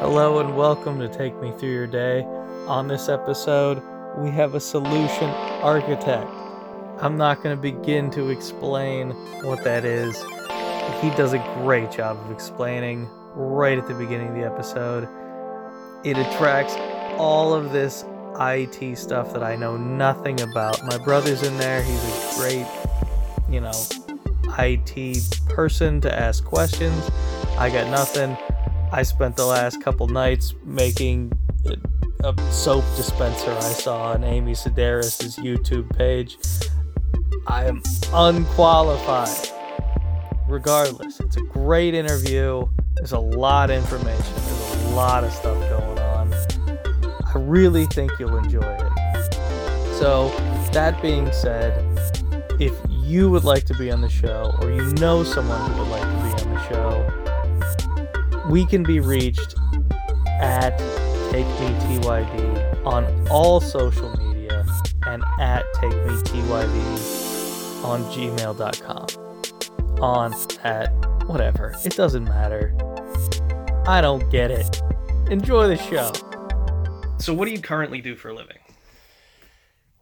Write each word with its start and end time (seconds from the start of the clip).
Hello 0.00 0.40
and 0.40 0.54
welcome 0.54 0.98
to 0.98 1.08
Take 1.08 1.34
Me 1.40 1.50
Through 1.52 1.72
Your 1.72 1.86
Day. 1.86 2.22
On 2.66 2.86
this 2.86 3.08
episode, 3.08 3.82
we 4.18 4.30
have 4.30 4.54
a 4.54 4.60
solution 4.60 5.30
architect. 5.62 6.30
I'm 7.00 7.16
not 7.16 7.42
going 7.42 7.56
to 7.56 7.60
begin 7.60 8.10
to 8.10 8.28
explain 8.28 9.12
what 9.42 9.64
that 9.64 9.86
is. 9.86 10.14
He 11.00 11.08
does 11.16 11.32
a 11.32 11.38
great 11.62 11.90
job 11.90 12.18
of 12.18 12.30
explaining 12.30 13.08
right 13.34 13.78
at 13.78 13.88
the 13.88 13.94
beginning 13.94 14.28
of 14.28 14.34
the 14.34 14.44
episode. 14.44 15.08
It 16.04 16.18
attracts 16.18 16.74
all 17.18 17.54
of 17.54 17.72
this 17.72 18.04
IT 18.38 18.98
stuff 18.98 19.32
that 19.32 19.42
I 19.42 19.56
know 19.56 19.78
nothing 19.78 20.42
about. 20.42 20.84
My 20.84 20.98
brother's 20.98 21.42
in 21.42 21.56
there. 21.56 21.82
He's 21.82 22.04
a 22.04 22.34
great, 22.38 22.66
you 23.48 23.62
know, 23.62 23.72
IT 24.58 25.38
person 25.48 26.02
to 26.02 26.14
ask 26.14 26.44
questions. 26.44 27.10
I 27.56 27.70
got 27.70 27.90
nothing. 27.90 28.36
I 28.92 29.02
spent 29.02 29.36
the 29.36 29.46
last 29.46 29.82
couple 29.82 30.06
nights 30.06 30.54
making 30.64 31.32
a 32.22 32.34
soap 32.50 32.84
dispenser 32.96 33.50
I 33.50 33.60
saw 33.60 34.12
on 34.12 34.24
Amy 34.24 34.52
Sedaris' 34.52 35.38
YouTube 35.38 35.94
page. 35.96 36.38
I 37.46 37.64
am 37.64 37.82
unqualified. 38.12 39.48
Regardless, 40.48 41.18
it's 41.20 41.36
a 41.36 41.42
great 41.42 41.94
interview. 41.94 42.66
There's 42.94 43.12
a 43.12 43.18
lot 43.18 43.70
of 43.70 43.76
information. 43.76 44.34
There's 44.34 44.84
a 44.84 44.88
lot 44.90 45.24
of 45.24 45.32
stuff 45.32 45.58
going 45.68 45.98
on. 45.98 46.32
I 47.24 47.32
really 47.38 47.86
think 47.86 48.12
you'll 48.18 48.36
enjoy 48.36 48.62
it. 48.62 49.34
So, 49.98 50.28
that 50.72 51.00
being 51.02 51.32
said, 51.32 51.84
if 52.60 52.72
you 52.88 53.30
would 53.30 53.44
like 53.44 53.64
to 53.64 53.74
be 53.74 53.90
on 53.90 54.00
the 54.00 54.08
show 54.08 54.54
or 54.60 54.70
you 54.70 54.84
know 54.94 55.24
someone 55.24 55.70
who 55.72 55.80
would 55.80 55.88
like 55.88 56.15
we 58.48 58.64
can 58.64 58.82
be 58.82 59.00
reached 59.00 59.54
at 60.40 60.78
Take 61.30 61.46
Me 61.46 61.98
TYD 61.98 62.86
on 62.86 63.28
all 63.28 63.60
social 63.60 64.14
media 64.16 64.64
and 65.06 65.24
at 65.40 65.64
Take 65.74 65.90
Me 65.90 66.14
TYD 66.22 67.84
on 67.84 68.02
gmail.com. 68.04 70.02
On, 70.02 70.34
at, 70.62 70.88
whatever. 71.26 71.74
It 71.84 71.96
doesn't 71.96 72.24
matter. 72.24 72.74
I 73.86 74.00
don't 74.00 74.28
get 74.30 74.50
it. 74.50 74.80
Enjoy 75.30 75.68
the 75.68 75.76
show. 75.76 76.12
So, 77.18 77.32
what 77.34 77.46
do 77.46 77.50
you 77.50 77.60
currently 77.60 78.00
do 78.00 78.14
for 78.14 78.28
a 78.28 78.34
living? 78.34 78.58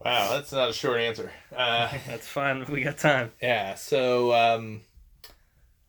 Wow, 0.03 0.29
that's 0.31 0.51
not 0.51 0.69
a 0.69 0.73
short 0.73 0.99
answer. 0.99 1.31
Uh, 1.55 1.89
That's 2.07 2.27
fine. 2.27 2.63
We 2.69 2.83
got 2.83 2.99
time. 2.99 3.31
yeah, 3.41 3.73
so 3.73 4.33
um, 4.33 4.81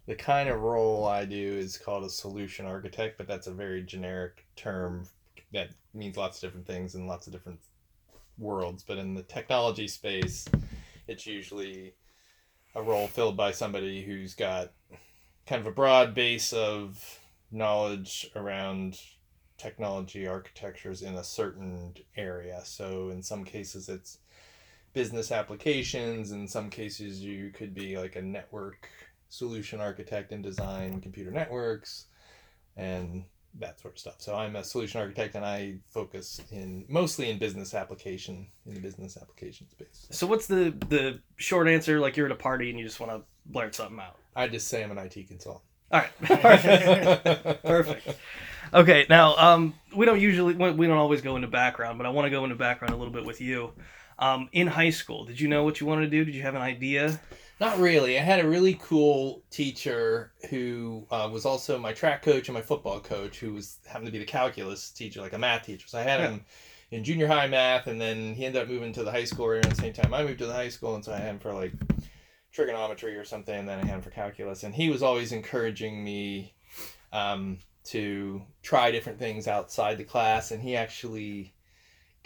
the 0.07 0.15
kind 0.15 0.49
of 0.49 0.63
role 0.63 1.07
I 1.07 1.25
do 1.25 1.37
is 1.37 1.79
called 1.79 2.05
a 2.05 2.11
solution 2.11 2.67
architect, 2.67 3.19
but 3.19 3.27
that's 3.27 3.49
a 3.49 3.53
very 3.53 3.83
generic 3.83 4.47
term 4.55 5.07
that 5.53 5.71
means 5.95 6.17
lots 6.17 6.37
of 6.37 6.43
different 6.43 6.67
things 6.67 6.95
in 6.95 7.07
lots 7.07 7.27
of 7.27 7.33
different 7.33 7.61
worlds. 8.39 8.85
But 8.87 8.99
in 8.99 9.15
the 9.15 9.23
technology 9.23 9.89
space, 9.89 10.47
it's 11.09 11.27
usually 11.27 11.95
a 12.75 12.83
role 12.83 13.07
filled 13.07 13.37
by 13.37 13.53
somebody 13.53 14.05
who's 14.05 14.35
got 14.35 14.73
kind 15.47 15.61
of 15.61 15.67
a 15.67 15.73
broad 15.73 16.15
base 16.15 16.53
of 16.53 17.21
knowledge 17.51 18.31
around 18.37 19.01
technology 19.57 20.27
architectures 20.27 21.03
in 21.03 21.15
a 21.15 21.25
certain 21.25 21.95
area. 22.17 22.61
So 22.65 23.11
in 23.11 23.23
some 23.23 23.45
cases 23.45 23.89
it's 23.89 24.19
business 24.93 25.33
applications, 25.33 26.33
in 26.33 26.47
some 26.47 26.69
cases 26.69 27.21
you 27.23 27.51
could 27.51 27.75
be 27.75 27.97
like 27.97 28.17
a 28.17 28.23
network 28.23 28.89
solution 29.29 29.81
architect 29.81 30.33
and 30.33 30.43
design 30.43 31.01
computer 31.01 31.31
networks 31.31 32.07
and 32.77 33.25
that 33.59 33.81
sort 33.81 33.95
of 33.95 33.99
stuff. 33.99 34.17
So 34.19 34.37
I'm 34.37 34.57
a 34.57 34.65
solution 34.65 35.01
architect 35.01 35.35
and 35.35 35.45
I 35.45 35.77
focus 35.89 36.41
in 36.51 36.85
mostly 36.89 37.31
in 37.31 37.39
business 37.39 37.75
application 37.75 38.47
in 38.67 38.75
the 38.75 38.81
business 38.81 39.17
application 39.17 39.69
space. 39.69 40.07
So, 40.11 40.27
what's 40.27 40.47
the 40.47 40.75
the 40.89 41.21
short 41.37 41.69
answer? 41.69 42.01
Like 42.01 42.17
you're 42.17 42.27
at 42.27 42.33
a 42.33 42.37
party 42.37 42.71
and 42.71 42.79
you 42.79 42.85
just 42.85 43.01
want 43.01 43.13
to 43.13 43.23
blurt 43.47 43.75
something 43.75 43.99
out. 43.99 44.17
I 44.35 44.49
just 44.49 44.69
say 44.69 44.85
I'm 44.85 44.91
an 44.91 44.99
IT 44.99 45.29
consultant. 45.29 45.65
All 45.91 46.01
right, 46.01 46.11
perfect, 46.23 47.63
perfect. 47.63 48.19
Okay, 48.75 49.07
now 49.09 49.37
um, 49.37 49.75
we 49.95 50.05
don't 50.05 50.21
usually 50.21 50.55
we 50.55 50.87
don't 50.87 50.99
always 50.99 51.23
go 51.23 51.37
into 51.37 51.49
background, 51.49 51.99
but 51.99 52.07
I 52.07 52.11
want 52.11 52.27
to 52.27 52.31
go 52.31 52.45
into 52.45 52.57
background 52.57 52.93
a 52.93 52.97
little 52.97 53.13
bit 53.13 53.25
with 53.25 53.41
you. 53.41 53.73
Um, 54.19 54.49
in 54.53 54.67
high 54.67 54.91
school, 54.91 55.25
did 55.25 55.39
you 55.39 55.47
know 55.47 55.63
what 55.63 55.81
you 55.81 55.87
wanted 55.87 56.03
to 56.03 56.11
do? 56.11 56.25
Did 56.25 56.35
you 56.35 56.43
have 56.43 56.55
an 56.55 56.63
idea? 56.63 57.21
Not 57.59 57.79
really. 57.79 58.19
I 58.19 58.23
had 58.23 58.45
a 58.45 58.49
really 58.49 58.79
cool 58.83 59.43
teacher 59.51 60.33
who 60.51 61.07
uh, 61.11 61.31
was 61.33 61.47
also 61.47 61.79
my 61.79 61.93
track 61.93 62.23
coach 62.23 62.49
and 62.49 62.55
my 62.55 62.61
football 62.61 63.01
coach, 63.01 63.39
who 63.39 63.55
was 63.55 63.79
happened 63.87 64.07
to 64.07 64.13
be 64.13 64.19
the 64.19 64.27
calculus 64.27 64.91
teacher, 64.91 65.23
like 65.23 65.33
a 65.33 65.39
math 65.39 65.65
teacher. 65.65 65.89
So 65.89 65.99
I 65.99 66.03
had 66.03 66.21
him 66.21 66.45
in 66.91 67.03
junior 67.03 67.27
high 67.27 67.47
math, 67.47 67.87
and 67.87 67.99
then 67.99 68.35
he 68.35 68.45
ended 68.45 68.63
up 68.63 68.69
moving 68.69 68.93
to 68.93 69.05
the 69.05 69.11
high 69.11 69.25
school 69.25 69.49
right 69.49 69.65
around 69.65 69.75
the 69.75 69.81
same 69.81 69.95
time 69.95 70.13
I 70.13 70.23
moved 70.23 70.39
to 70.41 70.47
the 70.47 70.53
high 70.53 70.69
school, 70.69 70.95
and 70.95 71.05
so 71.05 71.13
I 71.13 71.19
had 71.19 71.31
him 71.31 71.39
for 71.39 71.55
like 71.55 71.73
trigonometry 72.53 73.17
or 73.17 73.25
something, 73.25 73.55
and 73.55 73.69
then 73.69 73.79
I 73.79 73.87
had 73.87 73.97
him 73.97 74.03
for 74.03 74.11
calculus. 74.11 74.63
And 74.63 74.75
he 74.75 74.91
was 74.91 75.03
always 75.03 75.33
encouraging 75.33 76.05
me 76.05 76.55
um, 77.13 77.59
to 77.85 78.43
try 78.63 78.91
different 78.91 79.19
things 79.19 79.49
outside 79.49 79.97
the 79.97 80.05
class, 80.05 80.51
and 80.51 80.63
he 80.63 80.77
actually 80.77 81.55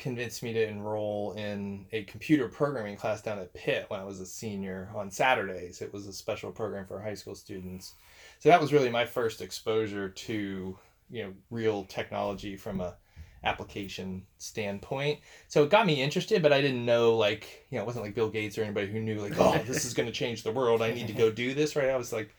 convinced 0.00 0.42
me 0.42 0.52
to 0.52 0.66
enroll 0.66 1.32
in 1.34 1.86
a 1.92 2.02
computer 2.04 2.48
programming 2.48 2.96
class 2.96 3.22
down 3.22 3.38
at 3.38 3.54
Pitt 3.54 3.84
when 3.88 4.00
I 4.00 4.04
was 4.04 4.18
a 4.18 4.26
senior 4.26 4.90
on 4.94 5.10
Saturdays. 5.10 5.82
It 5.82 5.92
was 5.92 6.06
a 6.06 6.12
special 6.12 6.50
program 6.50 6.86
for 6.86 7.00
high 7.00 7.14
school 7.14 7.34
students. 7.34 7.94
So 8.40 8.48
that 8.48 8.60
was 8.60 8.72
really 8.72 8.90
my 8.90 9.04
first 9.04 9.40
exposure 9.40 10.08
to, 10.08 10.78
you 11.10 11.22
know, 11.22 11.32
real 11.50 11.84
technology 11.84 12.56
from 12.56 12.80
a 12.80 12.96
application 13.44 14.26
standpoint. 14.38 15.20
So 15.48 15.62
it 15.62 15.70
got 15.70 15.86
me 15.86 16.02
interested, 16.02 16.42
but 16.42 16.52
I 16.52 16.60
didn't 16.60 16.84
know 16.84 17.16
like, 17.16 17.66
you 17.70 17.76
know, 17.76 17.84
it 17.84 17.86
wasn't 17.86 18.04
like 18.04 18.14
Bill 18.14 18.30
Gates 18.30 18.58
or 18.58 18.62
anybody 18.62 18.88
who 18.88 19.00
knew 19.00 19.20
like, 19.20 19.38
oh, 19.38 19.58
this 19.66 19.84
is 19.84 19.94
going 19.94 20.06
to 20.06 20.12
change 20.12 20.42
the 20.42 20.52
world. 20.52 20.82
I 20.82 20.92
need 20.92 21.06
to 21.06 21.12
go 21.12 21.30
do 21.30 21.54
this, 21.54 21.76
right? 21.76 21.90
I 21.90 21.96
was 21.96 22.12
like 22.12 22.34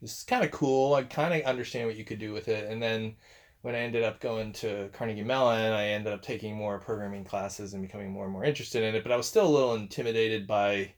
this 0.00 0.18
is 0.18 0.24
kind 0.24 0.44
of 0.44 0.50
cool. 0.50 0.94
I 0.94 1.02
kind 1.04 1.34
of 1.34 1.46
understand 1.46 1.86
what 1.86 1.96
you 1.96 2.04
could 2.04 2.18
do 2.18 2.32
with 2.32 2.48
it. 2.48 2.70
And 2.70 2.82
then 2.82 3.16
when 3.66 3.74
I 3.74 3.78
ended 3.78 4.04
up 4.04 4.20
going 4.20 4.52
to 4.52 4.88
Carnegie 4.92 5.24
Mellon, 5.24 5.72
I 5.72 5.88
ended 5.88 6.12
up 6.12 6.22
taking 6.22 6.54
more 6.54 6.78
programming 6.78 7.24
classes 7.24 7.74
and 7.74 7.82
becoming 7.82 8.12
more 8.12 8.22
and 8.22 8.32
more 8.32 8.44
interested 8.44 8.84
in 8.84 8.94
it. 8.94 9.02
But 9.02 9.10
I 9.10 9.16
was 9.16 9.26
still 9.26 9.44
a 9.44 9.50
little 9.50 9.74
intimidated 9.74 10.46
by 10.46 10.92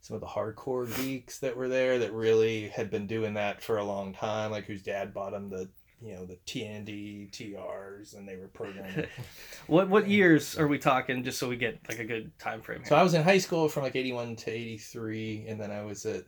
some 0.00 0.16
of 0.16 0.20
the 0.20 0.26
hardcore 0.26 0.92
geeks 0.96 1.38
that 1.38 1.56
were 1.56 1.68
there 1.68 2.00
that 2.00 2.12
really 2.12 2.66
had 2.66 2.90
been 2.90 3.06
doing 3.06 3.34
that 3.34 3.62
for 3.62 3.78
a 3.78 3.84
long 3.84 4.12
time, 4.12 4.50
like 4.50 4.64
whose 4.64 4.82
dad 4.82 5.14
bought 5.14 5.30
them 5.30 5.48
the 5.48 5.68
you 6.02 6.16
know 6.16 6.26
the 6.26 6.36
TND 6.46 7.30
TRs 7.30 8.18
and 8.18 8.26
they 8.28 8.34
were 8.34 8.48
programming. 8.48 9.06
what 9.68 9.88
what 9.88 10.08
years 10.08 10.58
are 10.58 10.66
we 10.66 10.78
talking? 10.78 11.22
Just 11.22 11.38
so 11.38 11.48
we 11.48 11.54
get 11.54 11.78
like 11.88 12.00
a 12.00 12.04
good 12.04 12.36
time 12.40 12.60
frame. 12.60 12.80
Here. 12.80 12.88
So 12.88 12.96
I 12.96 13.04
was 13.04 13.14
in 13.14 13.22
high 13.22 13.38
school 13.38 13.68
from 13.68 13.84
like 13.84 13.94
eighty 13.94 14.12
one 14.12 14.34
to 14.34 14.50
eighty 14.50 14.78
three, 14.78 15.44
and 15.46 15.60
then 15.60 15.70
I 15.70 15.84
was 15.84 16.04
at 16.06 16.24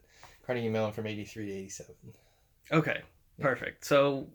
Carnegie 0.46 0.68
Mellon 0.68 0.92
from 0.92 1.08
eighty 1.08 1.24
three 1.24 1.46
to 1.46 1.52
eighty 1.52 1.70
seven. 1.70 1.96
Okay, 2.70 3.00
perfect. 3.40 3.84
So 3.84 4.28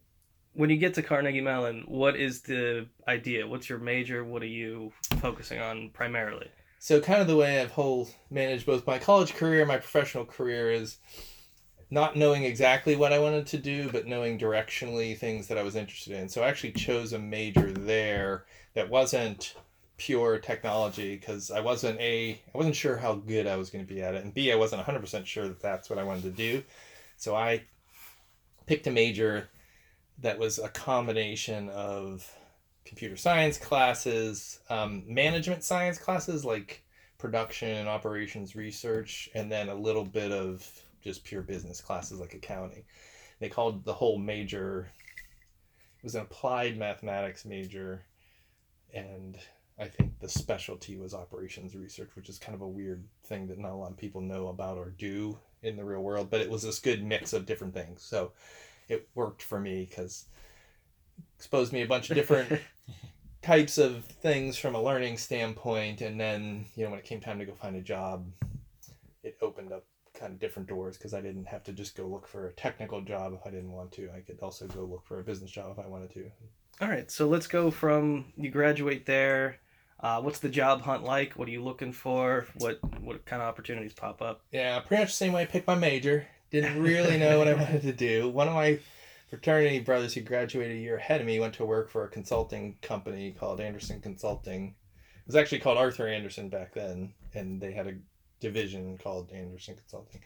when 0.57 0.71
you 0.71 0.77
get 0.77 0.95
to 0.95 1.03
Carnegie 1.03 1.39
Mellon, 1.39 1.83
what 1.85 2.15
is 2.15 2.41
the 2.41 2.87
idea? 3.07 3.47
What's 3.47 3.69
your 3.69 3.77
major? 3.77 4.23
What 4.23 4.41
are 4.41 4.47
you 4.47 4.91
focusing 5.19 5.59
on 5.59 5.91
primarily? 5.93 6.49
So 6.79 6.99
kind 6.99 7.21
of 7.21 7.27
the 7.27 7.35
way 7.35 7.61
I've 7.61 7.71
whole 7.71 8.09
managed 8.31 8.65
both 8.65 8.87
my 8.87 8.97
college 8.97 9.35
career 9.35 9.59
and 9.59 9.67
my 9.67 9.77
professional 9.77 10.25
career 10.25 10.71
is 10.71 10.97
not 11.91 12.15
knowing 12.15 12.43
exactly 12.43 12.95
what 12.95 13.13
I 13.13 13.19
wanted 13.19 13.45
to 13.47 13.59
do, 13.59 13.89
but 13.91 14.07
knowing 14.07 14.39
directionally 14.39 15.15
things 15.15 15.47
that 15.47 15.59
I 15.59 15.63
was 15.63 15.75
interested 15.75 16.13
in. 16.13 16.27
So 16.27 16.41
I 16.41 16.49
actually 16.49 16.71
chose 16.71 17.13
a 17.13 17.19
major 17.19 17.71
there 17.71 18.45
that 18.73 18.89
wasn't 18.89 19.53
pure 19.97 20.39
technology 20.39 21.17
because 21.17 21.51
I 21.51 21.59
wasn't 21.59 21.99
a 21.99 22.31
I 22.31 22.57
wasn't 22.57 22.75
sure 22.75 22.97
how 22.97 23.13
good 23.13 23.45
I 23.45 23.57
was 23.57 23.69
going 23.69 23.85
to 23.85 23.93
be 23.93 24.01
at 24.01 24.15
it, 24.15 24.23
and 24.23 24.33
B 24.33 24.51
I 24.51 24.55
wasn't 24.55 24.81
hundred 24.81 25.01
percent 25.01 25.27
sure 25.27 25.47
that 25.47 25.61
that's 25.61 25.87
what 25.87 25.99
I 25.99 26.03
wanted 26.03 26.23
to 26.23 26.31
do. 26.31 26.63
So 27.15 27.35
I 27.35 27.61
picked 28.65 28.87
a 28.87 28.91
major 28.91 29.49
that 30.19 30.37
was 30.37 30.59
a 30.59 30.69
combination 30.69 31.69
of 31.69 32.29
computer 32.85 33.17
science 33.17 33.57
classes, 33.57 34.59
um, 34.69 35.03
management 35.07 35.63
science 35.63 35.97
classes 35.97 36.45
like 36.45 36.83
production 37.17 37.69
and 37.69 37.87
operations 37.87 38.55
research, 38.55 39.29
and 39.35 39.51
then 39.51 39.69
a 39.69 39.75
little 39.75 40.05
bit 40.05 40.31
of 40.31 40.67
just 41.03 41.23
pure 41.23 41.41
business 41.41 41.81
classes 41.81 42.19
like 42.19 42.33
accounting. 42.33 42.83
They 43.39 43.49
called 43.49 43.85
the 43.85 43.93
whole 43.93 44.17
major 44.17 44.89
it 45.99 46.03
was 46.03 46.15
an 46.15 46.21
applied 46.21 46.77
mathematics 46.77 47.43
major 47.43 48.03
and 48.93 49.37
I 49.79 49.87
think 49.87 50.19
the 50.19 50.29
specialty 50.29 50.97
was 50.97 51.13
operations 51.13 51.75
research, 51.75 52.09
which 52.15 52.29
is 52.29 52.39
kind 52.39 52.55
of 52.55 52.61
a 52.61 52.67
weird 52.67 53.03
thing 53.25 53.47
that 53.47 53.59
not 53.59 53.73
a 53.73 53.75
lot 53.75 53.91
of 53.91 53.97
people 53.97 54.21
know 54.21 54.47
about 54.47 54.77
or 54.77 54.89
do 54.97 55.37
in 55.61 55.75
the 55.75 55.85
real 55.85 56.01
world, 56.01 56.29
but 56.31 56.41
it 56.41 56.49
was 56.49 56.63
this 56.63 56.79
good 56.79 57.03
mix 57.03 57.33
of 57.33 57.45
different 57.45 57.73
things. 57.73 58.01
So 58.01 58.31
it 58.87 59.07
worked 59.15 59.41
for 59.41 59.59
me 59.59 59.85
because 59.89 60.25
exposed 61.35 61.73
me 61.73 61.81
a 61.81 61.87
bunch 61.87 62.09
of 62.09 62.15
different 62.15 62.61
types 63.41 63.77
of 63.77 64.03
things 64.05 64.57
from 64.57 64.75
a 64.75 64.81
learning 64.81 65.17
standpoint 65.17 66.01
and 66.01 66.19
then 66.19 66.65
you 66.75 66.83
know 66.83 66.89
when 66.89 66.99
it 66.99 67.05
came 67.05 67.19
time 67.19 67.39
to 67.39 67.45
go 67.45 67.53
find 67.53 67.75
a 67.75 67.81
job 67.81 68.25
it 69.23 69.37
opened 69.41 69.71
up 69.71 69.85
kind 70.17 70.33
of 70.33 70.39
different 70.39 70.67
doors 70.67 70.97
because 70.97 71.13
I 71.13 71.21
didn't 71.21 71.45
have 71.45 71.63
to 71.65 71.73
just 71.73 71.95
go 71.95 72.07
look 72.07 72.27
for 72.27 72.47
a 72.47 72.53
technical 72.53 73.01
job 73.01 73.33
if 73.33 73.45
I 73.45 73.51
didn't 73.51 73.71
want 73.71 73.91
to. 73.93 74.09
I 74.15 74.21
could 74.21 74.39
also 74.41 74.67
go 74.67 74.83
look 74.83 75.05
for 75.05 75.19
a 75.19 75.23
business 75.23 75.51
job 75.51 75.71
if 75.77 75.83
I 75.83 75.87
wanted 75.87 76.11
to. 76.13 76.31
All 76.81 76.89
right, 76.89 77.09
so 77.09 77.27
let's 77.27 77.47
go 77.47 77.71
from 77.71 78.25
you 78.35 78.49
graduate 78.49 79.05
there. 79.05 79.59
Uh, 79.99 80.21
what's 80.21 80.39
the 80.39 80.49
job 80.49 80.81
hunt 80.81 81.03
like? 81.03 81.33
What 81.33 81.47
are 81.47 81.51
you 81.51 81.63
looking 81.63 81.91
for? 81.91 82.47
What 82.57 82.79
what 83.01 83.25
kind 83.25 83.41
of 83.41 83.47
opportunities 83.47 83.93
pop 83.93 84.21
up? 84.21 84.41
Yeah, 84.51 84.79
pretty 84.79 85.03
much 85.03 85.11
the 85.11 85.17
same 85.17 85.33
way 85.33 85.43
I 85.43 85.45
picked 85.45 85.67
my 85.67 85.75
major. 85.75 86.27
Didn't 86.49 86.81
really 86.81 87.17
know 87.17 87.37
what 87.37 87.47
I 87.47 87.53
wanted 87.53 87.81
to 87.81 87.93
do. 87.93 88.29
One 88.29 88.47
of 88.47 88.53
my 88.53 88.79
fraternity 89.29 89.79
brothers 89.79 90.13
who 90.13 90.21
graduated 90.21 90.77
a 90.77 90.79
year 90.79 90.97
ahead 90.97 91.19
of 91.19 91.27
me 91.27 91.39
went 91.39 91.55
to 91.55 91.65
work 91.65 91.89
for 91.89 92.05
a 92.05 92.09
consulting 92.09 92.77
company 92.81 93.35
called 93.37 93.59
Andersen 93.59 93.99
Consulting. 93.99 94.67
It 94.67 95.27
was 95.27 95.35
actually 95.35 95.59
called 95.59 95.77
Arthur 95.77 96.07
Andersen 96.07 96.49
back 96.49 96.73
then, 96.73 97.13
and 97.33 97.59
they 97.59 97.73
had 97.73 97.87
a 97.87 97.95
division 98.39 98.97
called 98.97 99.31
Andersen 99.33 99.75
Consulting. 99.75 100.21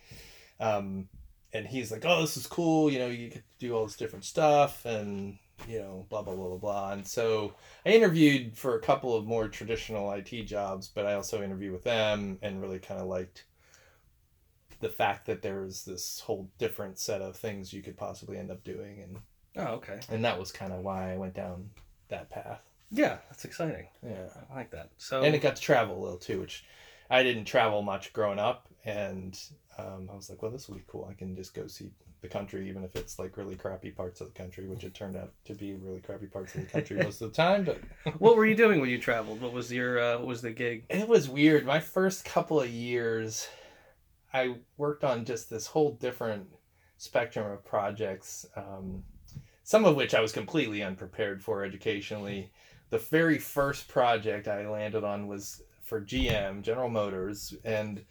Um, 0.60 1.10
and 1.54 1.66
he's 1.66 1.92
like, 1.92 2.06
"Oh, 2.06 2.22
this 2.22 2.38
is 2.38 2.46
cool. 2.46 2.92
You 2.92 3.00
know, 3.00 3.08
you 3.08 3.30
get 3.30 3.38
to 3.38 3.44
do 3.60 3.76
all 3.76 3.86
this 3.86 3.98
different 3.98 4.26
stuff, 4.26 4.86
and 4.86 5.38
you 5.68 5.80
know, 5.80 6.06
blah 6.10 6.22
blah 6.22 6.36
blah 6.36 6.50
blah 6.50 6.58
blah." 6.58 6.92
And 6.94 7.06
so 7.06 7.56
I 7.86 7.90
interviewed 7.90 8.56
for 8.56 8.76
a 8.76 8.82
couple 8.82 9.16
of 9.16 9.26
more 9.26 9.48
traditional 9.48 10.12
IT 10.12 10.46
jobs, 10.46 10.88
but 10.88 11.08
I 11.08 11.16
also 11.16 11.42
interviewed 11.42 11.74
with 11.74 11.84
them 11.84 12.38
and 12.44 12.62
really 12.62 12.80
kind 12.80 13.02
of 13.02 13.08
liked 13.08 13.46
the 14.82 14.90
fact 14.90 15.26
that 15.28 15.42
there's 15.42 15.84
this 15.86 16.20
whole 16.20 16.50
different 16.58 17.00
set 17.00 17.22
of 17.22 17.36
things 17.36 17.72
you 17.74 17.82
could 17.82 17.98
possibly 17.98 18.38
end 18.38 18.52
up 18.52 18.64
doing, 18.64 19.02
and 19.02 19.18
Oh, 19.58 19.74
okay. 19.76 20.00
and 20.10 20.24
that 20.26 20.40
was 20.40 20.52
kind 20.52 20.72
of 20.74 20.80
why 20.84 21.14
I 21.14 21.18
went 21.18 21.34
down 21.34 21.70
that 22.10 22.30
path. 22.30 22.62
Yeah, 22.92 23.18
that's 23.30 23.46
exciting. 23.46 23.88
Yeah 24.06 24.28
I 24.52 24.56
like 24.56 24.72
that. 24.72 24.90
So 24.98 25.22
and 25.22 25.34
it 25.36 25.42
got 25.42 25.56
to 25.56 25.62
travel 25.62 25.98
a 25.98 26.02
little 26.04 26.18
too, 26.18 26.42
which 26.42 26.66
I 27.10 27.24
didn't 27.24 27.46
travel 27.46 27.82
much 27.82 28.12
growing 28.14 28.40
up, 28.40 28.68
and 28.86 29.38
um, 29.78 30.10
I 30.12 30.16
was 30.16 30.30
like, 30.30 30.42
well, 30.42 30.52
this 30.52 30.68
will 30.68 30.76
be 30.76 30.84
cool. 30.88 31.08
I 31.10 31.14
can 31.14 31.36
just 31.36 31.54
go 31.54 31.68
see 31.68 31.90
the 32.22 32.28
country, 32.28 32.70
even 32.70 32.84
if 32.84 32.96
it's 32.96 33.18
like 33.18 33.36
really 33.36 33.56
crappy 33.56 33.90
parts 33.90 34.22
of 34.22 34.28
the 34.28 34.34
country, 34.34 34.68
which 34.68 34.84
it 34.84 34.94
turned 34.94 35.18
out 35.18 35.32
to 35.46 35.54
be 35.56 35.74
really 35.74 36.00
crappy 36.02 36.28
parts 36.28 36.54
of 36.54 36.62
the 36.62 36.68
country 36.68 36.98
most 36.98 37.20
of 37.22 37.32
the 37.32 37.36
time. 37.36 37.64
But 37.64 37.80
what 38.20 38.36
were 38.38 38.46
you 38.46 38.56
doing 38.56 38.80
when 38.80 38.90
you 38.92 39.00
traveled? 39.00 39.42
What 39.42 39.54
was 39.54 39.72
your 39.72 40.00
uh, 40.00 40.18
what 40.20 40.28
was 40.28 40.42
the 40.42 40.52
gig? 40.52 40.84
it 40.90 41.08
was 41.08 41.28
weird. 41.28 41.66
My 41.66 41.80
first 41.80 42.24
couple 42.24 42.62
of 42.62 42.70
years, 42.70 43.48
I 44.34 44.56
worked 44.78 45.04
on 45.04 45.26
just 45.26 45.50
this 45.50 45.68
whole 45.68 45.92
different 45.94 46.48
spectrum 46.98 47.52
of 47.52 47.66
projects, 47.66 48.46
um, 48.56 49.04
some 49.64 49.86
of 49.86 49.96
which 49.96 50.14
I 50.14 50.22
was 50.22 50.32
completely 50.32 50.84
unprepared 50.84 51.44
for 51.44 51.64
educationally. 51.64 52.52
The 52.90 53.00
very 53.00 53.38
first 53.38 53.88
project 53.88 54.48
I 54.48 54.68
landed 54.68 55.04
on 55.04 55.28
was 55.28 55.64
for 55.82 56.02
GM, 56.02 56.62
General 56.62 56.90
Motors, 56.90 57.54
and 57.64 58.04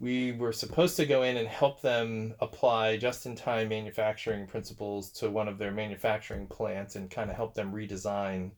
we 0.00 0.32
were 0.32 0.52
supposed 0.52 0.96
to 0.96 1.06
go 1.06 1.22
in 1.22 1.36
and 1.36 1.48
help 1.48 1.80
them 1.80 2.34
apply 2.40 2.96
just 2.98 3.26
in 3.26 3.34
time 3.34 3.68
manufacturing 3.68 4.46
principles 4.46 5.10
to 5.10 5.30
one 5.30 5.48
of 5.48 5.58
their 5.58 5.72
manufacturing 5.72 6.46
plants 6.46 6.94
and 6.94 7.10
kind 7.10 7.30
of 7.30 7.36
help 7.36 7.54
them 7.54 7.72
redesign 7.72 8.52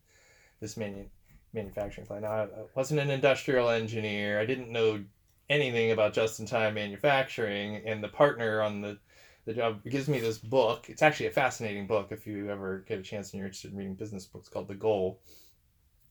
this 0.61 0.76
manu- 0.76 1.08
manufacturing 1.55 2.06
plant. 2.06 2.23
Now, 2.23 2.32
I 2.32 2.43
I 2.43 2.49
wasn't 2.75 3.00
an 3.00 3.11
industrial 3.11 3.70
engineer. 3.70 4.38
I 4.38 4.44
didn't 4.44 4.70
know 4.70 5.03
anything 5.50 5.91
about 5.91 6.14
just 6.14 6.41
in 6.41 6.47
time 6.47 6.75
manufacturing. 6.75 7.82
And 7.85 8.02
the 8.02 8.08
partner 8.08 8.62
on 8.62 8.81
the, 8.81 8.99
the 9.44 9.52
job 9.52 9.85
gives 9.85 10.08
me 10.08 10.20
this 10.20 10.38
book. 10.38 10.88
It's 10.88 11.02
actually 11.02 11.26
a 11.26 11.32
fascinating 11.32 11.87
book 11.87 12.08
if 12.12 12.26
you 12.26 12.49
ever 12.49 12.85
get 12.88 13.00
a 13.00 13.02
chance 13.02 13.32
and 13.32 13.38
you're 13.38 13.49
interested 13.49 13.73
in 13.73 13.76
reading 13.76 13.94
business 13.94 14.25
books 14.25 14.49
called 14.49 14.69
The 14.69 14.75
Goal, 14.75 15.20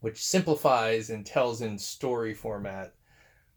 which 0.01 0.23
simplifies 0.23 1.09
and 1.09 1.25
tells 1.25 1.61
in 1.61 1.79
story 1.79 2.33
format 2.35 2.93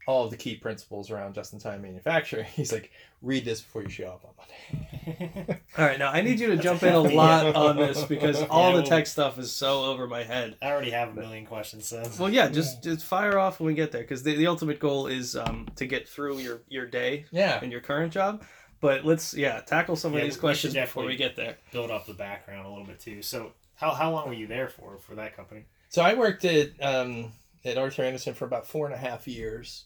all 0.07 0.25
of 0.25 0.31
the 0.31 0.37
key 0.37 0.55
principles 0.55 1.09
around 1.11 1.33
just 1.35 1.53
in 1.53 1.59
time 1.59 1.81
manufacturing. 1.81 2.45
He's 2.55 2.71
like, 2.73 2.91
read 3.21 3.45
this 3.45 3.61
before 3.61 3.83
you 3.83 3.89
show 3.89 4.07
up 4.07 4.25
on 4.25 4.33
Monday. 4.37 5.59
All 5.77 5.85
right, 5.85 5.97
now 5.99 6.11
I 6.11 6.21
need 6.21 6.39
you 6.39 6.47
to 6.47 6.53
That's 6.55 6.63
jump 6.63 6.81
a 6.83 6.87
in 6.87 6.89
a 6.89 6.93
healthy- 6.93 7.15
lot 7.15 7.55
on 7.55 7.77
this 7.77 8.03
because 8.03 8.41
all 8.49 8.69
Yeah, 8.69 8.75
the 8.75 8.81
well- 8.81 8.89
tech 8.89 9.07
stuff 9.07 9.39
is 9.39 9.51
so 9.55 9.85
over 9.85 10.07
my 10.07 10.23
head. 10.23 10.57
I 10.61 10.71
already 10.71 10.91
have 10.91 11.09
a 11.09 11.13
million 11.13 11.45
questions, 11.45 11.87
so. 11.87 12.03
Well, 12.19 12.29
yeah, 12.29 12.49
just 12.49 12.83
just 12.83 13.05
fire 13.05 13.37
off 13.39 13.59
when 13.59 13.67
we 13.67 13.73
get 13.73 13.91
there 13.91 14.01
because 14.01 14.23
the, 14.23 14.35
the 14.35 14.47
ultimate 14.47 14.79
goal 14.79 15.07
is 15.07 15.35
um, 15.35 15.67
to 15.77 15.85
get 15.85 16.07
through 16.07 16.39
your 16.39 16.61
your 16.67 16.85
day 16.85 17.25
yeah. 17.31 17.63
in 17.63 17.71
your 17.71 17.81
current 17.81 18.11
job. 18.13 18.43
But 18.81 19.05
let's 19.05 19.33
yeah 19.33 19.61
tackle 19.61 19.95
some 19.95 20.11
Yeah, 20.13 20.19
of 20.19 20.25
these 20.25 20.37
questions 20.37 20.73
before 20.73 21.05
we 21.05 21.15
get 21.15 21.35
there. 21.37 21.55
build 21.71 21.89
up 21.91 22.05
the 22.05 22.13
background 22.13 22.65
a 22.65 22.69
little 22.69 22.85
bit 22.85 22.99
too. 22.99 23.21
So, 23.21 23.53
how, 23.75 23.91
how 23.91 24.11
long 24.11 24.27
were 24.27 24.33
you 24.33 24.47
there 24.47 24.67
for 24.67 24.97
for 24.99 25.15
that 25.15 25.35
company? 25.37 25.63
So 25.87 26.01
I 26.01 26.13
worked 26.15 26.43
at 26.43 26.71
um, 26.83 27.31
at 27.63 27.77
Arthur 27.77 28.03
Andersen 28.03 28.33
for 28.33 28.43
about 28.45 28.67
four 28.67 28.85
and 28.85 28.93
a 28.93 28.97
half 28.97 29.25
years, 29.27 29.85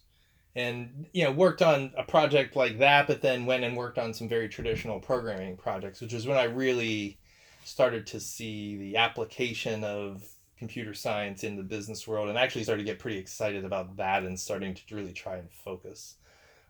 and 0.58 1.06
you 1.14 1.24
know 1.24 1.32
worked 1.32 1.62
on 1.62 1.92
a 1.96 2.04
project 2.04 2.56
like 2.56 2.80
that, 2.80 3.08
but 3.08 3.22
then 3.22 3.46
went 3.46 3.64
and 3.64 3.78
worked 3.78 4.00
on 4.00 4.14
some 4.14 4.28
very 4.28 4.50
traditional 4.50 5.00
programming 5.00 5.56
projects, 5.56 6.02
which 6.02 6.14
is 6.14 6.26
when 6.26 6.38
I 6.38 6.46
really 6.46 7.18
started 7.64 8.08
to 8.08 8.20
see 8.20 8.76
the 8.78 8.98
application 8.98 9.84
of 9.84 10.28
computer 10.58 10.96
science 10.96 11.44
in 11.44 11.56
the 11.56 11.64
business 11.64 12.08
world, 12.08 12.28
and 12.28 12.38
actually 12.38 12.64
started 12.64 12.84
to 12.84 12.92
get 12.92 12.98
pretty 12.98 13.20
excited 13.20 13.66
about 13.66 13.96
that 13.98 14.24
and 14.24 14.40
starting 14.40 14.74
to 14.74 14.96
really 14.96 15.14
try 15.14 15.38
and 15.38 15.52
focus 15.52 16.16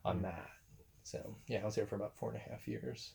on 0.03 0.17
hmm. 0.17 0.23
that. 0.23 0.49
So 1.03 1.35
yeah, 1.47 1.59
I 1.59 1.65
was 1.65 1.75
there 1.75 1.87
for 1.87 1.95
about 1.95 2.17
four 2.17 2.31
and 2.31 2.41
a 2.45 2.51
half 2.51 2.67
years. 2.67 3.11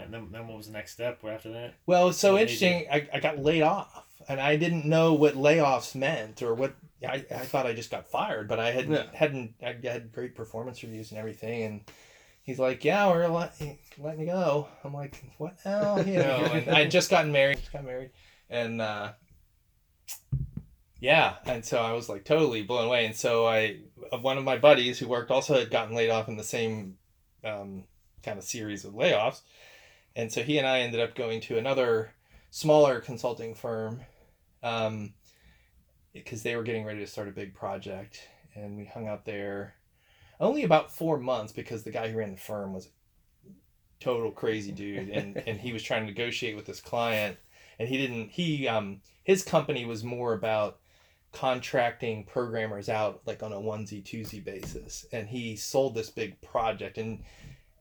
And 0.00 0.12
then, 0.14 0.28
then 0.30 0.46
what 0.46 0.56
was 0.56 0.66
the 0.66 0.72
next 0.72 0.92
step 0.92 1.24
after 1.24 1.50
that? 1.52 1.74
Well, 1.86 2.08
it's 2.08 2.18
so 2.18 2.32
What 2.34 2.42
interesting. 2.42 2.86
I, 2.90 3.08
I 3.12 3.20
got 3.20 3.38
laid 3.38 3.62
off, 3.62 4.06
and 4.28 4.40
I 4.40 4.56
didn't 4.56 4.84
know 4.84 5.14
what 5.14 5.34
layoffs 5.34 5.94
meant 5.94 6.42
or 6.42 6.54
what. 6.54 6.74
I, 7.06 7.24
I 7.30 7.38
thought 7.44 7.66
I 7.66 7.74
just 7.74 7.90
got 7.90 8.08
fired, 8.10 8.48
but 8.48 8.58
I 8.58 8.70
had 8.72 8.88
Yeah. 8.88 9.04
hadn't. 9.14 9.54
I 9.62 9.76
had 9.82 10.12
great 10.12 10.34
performance 10.34 10.82
reviews 10.82 11.10
and 11.10 11.18
everything, 11.18 11.62
and 11.62 11.80
he's 12.42 12.58
like, 12.58 12.84
"Yeah, 12.84 13.08
we're 13.08 13.26
let, 13.28 13.54
letting 13.98 14.20
you 14.20 14.26
go." 14.26 14.68
I'm 14.82 14.94
like, 14.94 15.22
"What 15.38 15.56
now?" 15.64 15.98
You 16.00 16.18
know, 16.18 16.44
and 16.52 16.68
I 16.68 16.80
had 16.82 16.90
just 16.90 17.10
gotten 17.10 17.30
married. 17.32 17.58
Just 17.58 17.72
got 17.72 17.84
married, 17.84 18.10
and 18.50 18.80
uh, 18.80 19.12
yeah, 21.00 21.36
and 21.46 21.64
so 21.64 21.78
I 21.80 21.92
was 21.92 22.08
like 22.08 22.24
totally 22.24 22.62
blown 22.62 22.86
away. 22.86 23.06
And 23.06 23.14
so 23.14 23.46
I, 23.46 23.76
one 24.20 24.36
of 24.38 24.44
my 24.44 24.58
buddies 24.58 24.98
who 24.98 25.06
worked 25.06 25.30
also 25.30 25.58
had 25.58 25.70
gotten 25.70 25.94
laid 25.94 26.10
off 26.10 26.28
in 26.28 26.36
the 26.36 26.42
same 26.44 26.96
um, 27.44 27.84
kind 28.24 28.38
of 28.38 28.44
series 28.44 28.84
of 28.84 28.94
layoffs. 28.94 29.42
And 30.18 30.32
so 30.32 30.42
he 30.42 30.58
and 30.58 30.66
I 30.66 30.80
ended 30.80 31.00
up 31.00 31.14
going 31.14 31.40
to 31.42 31.58
another 31.58 32.12
smaller 32.50 32.98
consulting 32.98 33.54
firm 33.54 34.00
um, 34.64 35.14
because 36.12 36.42
they 36.42 36.56
were 36.56 36.64
getting 36.64 36.84
ready 36.84 36.98
to 36.98 37.06
start 37.06 37.28
a 37.28 37.30
big 37.30 37.54
project. 37.54 38.28
And 38.56 38.76
we 38.76 38.84
hung 38.84 39.06
out 39.06 39.24
there 39.24 39.76
only 40.40 40.64
about 40.64 40.90
four 40.90 41.18
months 41.18 41.52
because 41.52 41.84
the 41.84 41.92
guy 41.92 42.10
who 42.10 42.18
ran 42.18 42.32
the 42.32 42.36
firm 42.36 42.72
was 42.72 42.86
a 43.46 43.50
total 44.00 44.32
crazy 44.32 44.72
dude. 44.72 45.08
And, 45.08 45.36
and 45.46 45.60
he 45.60 45.72
was 45.72 45.84
trying 45.84 46.02
to 46.02 46.12
negotiate 46.12 46.56
with 46.56 46.66
this 46.66 46.80
client. 46.80 47.36
And 47.78 47.88
he 47.88 47.96
didn't, 47.96 48.30
he, 48.30 48.66
um, 48.66 49.00
his 49.22 49.44
company 49.44 49.84
was 49.84 50.02
more 50.02 50.32
about 50.32 50.80
contracting 51.30 52.24
programmers 52.24 52.88
out 52.88 53.20
like 53.24 53.44
on 53.44 53.52
a 53.52 53.56
onesie 53.56 54.02
twosie 54.02 54.42
basis. 54.42 55.06
And 55.12 55.28
he 55.28 55.54
sold 55.54 55.94
this 55.94 56.10
big 56.10 56.40
project. 56.40 56.98
And 56.98 57.22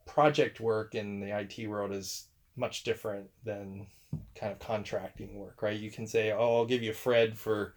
project 0.08 0.60
work 0.60 0.96
in 0.96 1.20
the 1.20 1.38
IT 1.38 1.68
world 1.68 1.92
is 1.92 2.28
much 2.56 2.84
different 2.84 3.30
than 3.44 3.88
kind 4.36 4.52
of 4.52 4.60
contracting 4.60 5.36
work, 5.36 5.62
right? 5.62 5.80
You 5.80 5.92
can 5.92 6.08
say, 6.08 6.32
"Oh, 6.32 6.58
I'll 6.58 6.66
give 6.66 6.82
you 6.82 6.94
Fred 6.94 7.38
for 7.38 7.76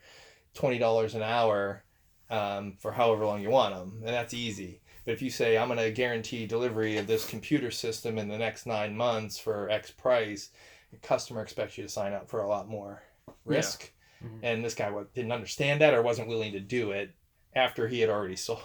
twenty 0.55 0.79
dollars 0.79 1.15
an 1.15 1.23
hour 1.23 1.85
um, 2.31 2.77
for 2.79 2.93
however 2.93 3.27
long 3.27 3.43
you 3.43 3.51
want 3.51 3.75
them," 3.75 4.03
and 4.05 4.15
that's 4.15 4.33
easy. 4.33 4.81
But 5.05 5.13
if 5.13 5.23
you 5.23 5.31
say, 5.31 5.59
"I'm 5.59 5.69
going 5.69 5.79
to 5.79 5.91
guarantee 5.91 6.47
delivery 6.47 6.97
of 6.97 7.07
this 7.07 7.27
computer 7.27 7.71
system 7.71 8.19
in 8.19 8.29
the 8.29 8.39
next 8.39 8.67
nine 8.67 8.97
months 8.97 9.39
for 9.39 9.69
X 9.69 9.91
price," 9.91 10.51
the 10.93 10.99
customer 10.99 11.43
expects 11.43 11.77
you 11.77 11.85
to 11.85 11.91
sign 11.91 12.13
up 12.13 12.31
for 12.31 12.41
a 12.41 12.49
lot 12.49 12.69
more 12.69 13.03
risk. 13.45 13.93
Mhm. 14.23 14.41
And 14.43 14.65
this 14.65 14.75
guy 14.75 14.93
didn't 15.15 15.33
understand 15.33 15.81
that 15.81 15.95
or 15.95 16.03
wasn't 16.03 16.29
willing 16.29 16.53
to 16.53 16.61
do 16.61 16.91
it 16.91 17.11
after 17.55 17.89
he 17.89 18.01
had 18.01 18.11
already 18.11 18.37
sold. 18.37 18.61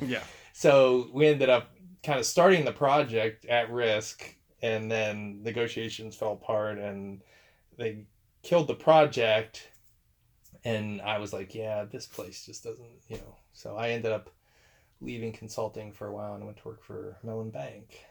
Yeah. 0.00 0.22
So 0.56 1.10
we 1.12 1.26
ended 1.26 1.50
up 1.50 1.73
kind 2.04 2.18
of 2.18 2.26
starting 2.26 2.64
the 2.64 2.72
project 2.72 3.46
at 3.46 3.70
risk, 3.70 4.36
and 4.62 4.90
then 4.90 5.42
negotiations 5.42 6.14
fell 6.14 6.32
apart, 6.32 6.78
and 6.78 7.22
they 7.76 8.06
killed 8.42 8.68
the 8.68 8.74
project. 8.74 9.68
And 10.64 11.02
I 11.02 11.18
was 11.18 11.32
like, 11.32 11.54
yeah, 11.54 11.84
this 11.84 12.06
place 12.06 12.46
just 12.46 12.64
doesn't, 12.64 12.86
you 13.08 13.16
know. 13.16 13.36
So 13.52 13.76
I 13.76 13.90
ended 13.90 14.12
up 14.12 14.30
leaving 15.00 15.32
consulting 15.32 15.92
for 15.92 16.06
a 16.06 16.12
while 16.12 16.34
and 16.34 16.44
went 16.44 16.56
to 16.58 16.68
work 16.68 16.82
for 16.82 17.18
Mellon 17.22 17.50
Bank. 17.50 18.04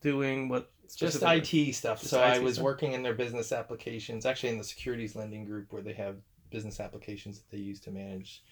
Doing 0.00 0.48
what? 0.48 0.70
Just? 0.94 1.22
IT 1.22 1.74
stuff. 1.74 2.00
Just 2.00 2.10
so 2.10 2.20
I 2.20 2.38
was 2.38 2.54
stuff? 2.54 2.64
working 2.64 2.92
in 2.92 3.02
their 3.02 3.14
business 3.14 3.52
applications, 3.52 4.26
actually 4.26 4.50
in 4.50 4.58
the 4.58 4.64
securities 4.64 5.16
lending 5.16 5.44
group 5.44 5.72
where 5.72 5.82
they 5.82 5.94
have 5.94 6.16
business 6.50 6.78
applications 6.78 7.38
that 7.38 7.50
they 7.50 7.62
use 7.62 7.80
to 7.80 7.90
manage 7.90 8.42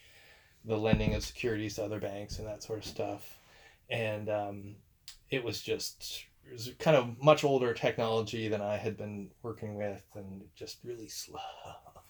the 0.65 0.77
lending 0.77 1.15
of 1.15 1.23
securities 1.23 1.75
to 1.75 1.85
other 1.85 2.01
banks 2.01 2.39
and 2.39 2.49
that 2.49 2.62
sort 2.62 2.79
of 2.79 2.85
stuff. 2.85 3.39
And 3.91 4.29
um, 4.29 4.77
it 5.31 5.45
was 5.45 5.61
just 5.61 6.27
it 6.47 6.53
was 6.53 6.71
kind 6.79 6.97
of 6.97 7.23
much 7.23 7.45
older 7.45 7.73
technology 7.75 8.49
than 8.49 8.61
I 8.61 8.77
had 8.77 8.97
been 8.97 9.31
working 9.43 9.77
with, 9.77 10.05
and 10.15 10.43
just 10.55 10.79
really 10.85 11.09
slow. 11.09 11.39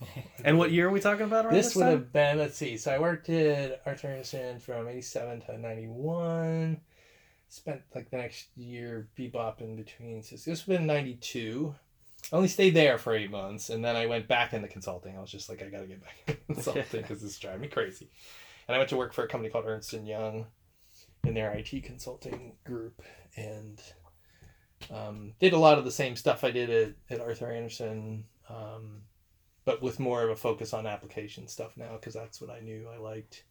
And 0.45 0.59
what 0.59 0.73
year 0.73 0.89
are 0.89 0.91
we 0.91 0.99
talking 0.99 1.27
about? 1.27 1.49
This 1.49 1.67
this 1.67 1.77
would 1.77 1.83
time? 1.83 1.93
have 1.93 2.13
been 2.13 2.39
let's 2.39 2.57
see. 2.57 2.77
So 2.77 2.93
I 2.93 2.99
worked 2.99 3.29
at 3.29 3.83
Arthur 3.87 4.09
Andersen 4.09 4.59
from 4.59 4.89
'87 4.89 5.43
to 5.43 5.59
'91. 5.59 6.81
spent 7.49 7.83
like 7.95 8.11
the 8.11 8.17
next 8.17 8.49
year 8.57 9.07
bebopping 9.17 9.77
between. 9.77 10.25
So 10.25 10.35
this 10.35 10.45
have 10.45 10.67
been 10.67 10.87
'92. 10.89 11.73
I 12.33 12.37
only 12.37 12.49
stayed 12.49 12.75
there 12.75 12.99
for 12.99 13.15
eight 13.15 13.31
months, 13.31 13.71
and 13.71 13.85
then 13.85 13.95
I 13.95 14.07
went 14.07 14.27
back 14.27 14.53
into 14.53 14.67
consulting. 14.67 15.17
I 15.17 15.21
was 15.21 15.31
just 15.31 15.49
like, 15.49 15.63
I 15.63 15.67
gotta 15.67 15.87
get 15.87 16.03
back 16.03 16.15
into 16.27 16.41
consulting 16.55 16.83
because 17.03 17.21
this 17.21 17.31
is 17.31 17.39
driving 17.39 17.61
me 17.61 17.69
crazy. 17.69 18.09
And 18.67 18.75
I 18.75 18.79
went 18.79 18.91
to 18.91 18.97
work 18.97 19.13
for 19.13 19.23
a 19.23 19.29
company 19.29 19.51
called 19.51 19.67
Ernst 19.67 19.93
and 19.93 20.09
Young 20.09 20.47
in 21.25 21.35
their 21.35 21.53
IT 21.53 21.85
consulting 21.85 22.55
group, 22.65 23.03
and 23.37 23.81
um, 24.91 25.35
did 25.41 25.53
a 25.53 25.59
lot 25.59 25.79
of 25.79 25.85
the 25.85 25.91
same 25.91 26.17
stuff 26.17 26.45
I 26.45 26.51
did 26.51 26.71
at, 26.71 26.95
at 27.11 27.21
Arthur 27.21 27.51
Andersen, 27.51 28.25
um, 28.49 29.03
but 29.65 29.83
with 29.83 30.01
more 30.01 30.23
of 30.23 30.31
a 30.31 30.37
focus 30.37 30.73
on 30.73 30.87
application 30.87 31.47
stuff 31.47 31.77
now 31.77 31.93
because 31.93 32.15
that's 32.15 32.41
what 32.41 32.51
I 32.51 32.61
knew 32.61 32.89
I 32.93 32.99
liked. 32.99 33.45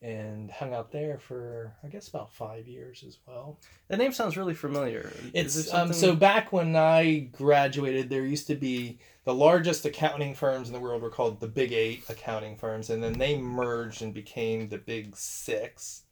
And 0.00 0.50
hung 0.50 0.74
out 0.74 0.90
there 0.90 1.20
for 1.20 1.76
I 1.84 1.86
guess 1.86 2.08
about 2.08 2.32
five 2.32 2.66
years 2.66 3.04
as 3.06 3.18
well. 3.24 3.60
That 3.86 3.98
name 3.98 4.10
sounds 4.10 4.36
really 4.36 4.54
familiar. 4.54 5.12
It's 5.32 5.72
um, 5.72 5.92
so 5.92 6.16
back 6.16 6.52
when 6.52 6.74
I 6.74 7.28
graduated, 7.30 8.10
there 8.10 8.26
used 8.26 8.48
to 8.48 8.56
be 8.56 8.98
the 9.22 9.34
largest 9.34 9.84
accounting 9.84 10.34
firms 10.34 10.66
in 10.66 10.74
the 10.74 10.80
world 10.80 11.02
were 11.02 11.10
called 11.10 11.38
the 11.38 11.46
Big 11.46 11.70
Eight 11.70 12.02
accounting 12.08 12.56
firms, 12.56 12.90
and 12.90 13.00
then 13.00 13.12
they 13.12 13.38
merged 13.38 14.02
and 14.02 14.12
became 14.12 14.68
the 14.68 14.78
Big 14.78 15.14
Six. 15.14 16.02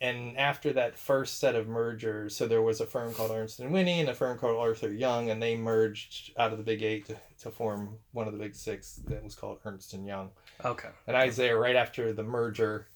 And 0.00 0.36
after 0.36 0.72
that 0.72 0.98
first 0.98 1.38
set 1.38 1.54
of 1.54 1.68
mergers, 1.68 2.36
so 2.36 2.46
there 2.46 2.62
was 2.62 2.80
a 2.80 2.86
firm 2.86 3.14
called 3.14 3.30
Ernst 3.30 3.60
and 3.60 3.72
Whinney 3.72 4.00
and 4.00 4.08
a 4.08 4.14
firm 4.14 4.38
called 4.38 4.58
Arthur 4.58 4.92
Young, 4.92 5.30
and 5.30 5.42
they 5.42 5.56
merged 5.56 6.32
out 6.36 6.52
of 6.52 6.58
the 6.58 6.64
Big 6.64 6.82
Eight 6.82 7.06
to, 7.06 7.16
to 7.40 7.50
form 7.50 7.96
one 8.12 8.26
of 8.26 8.32
the 8.32 8.38
Big 8.38 8.54
Six 8.54 9.00
that 9.06 9.22
was 9.22 9.34
called 9.34 9.58
Ernst 9.64 9.94
and 9.94 10.06
Young. 10.06 10.30
Okay. 10.64 10.88
And 11.06 11.16
I 11.16 11.26
was 11.26 11.36
there 11.36 11.58
right 11.58 11.76
after 11.76 12.12
the 12.12 12.24
merger, 12.24 12.88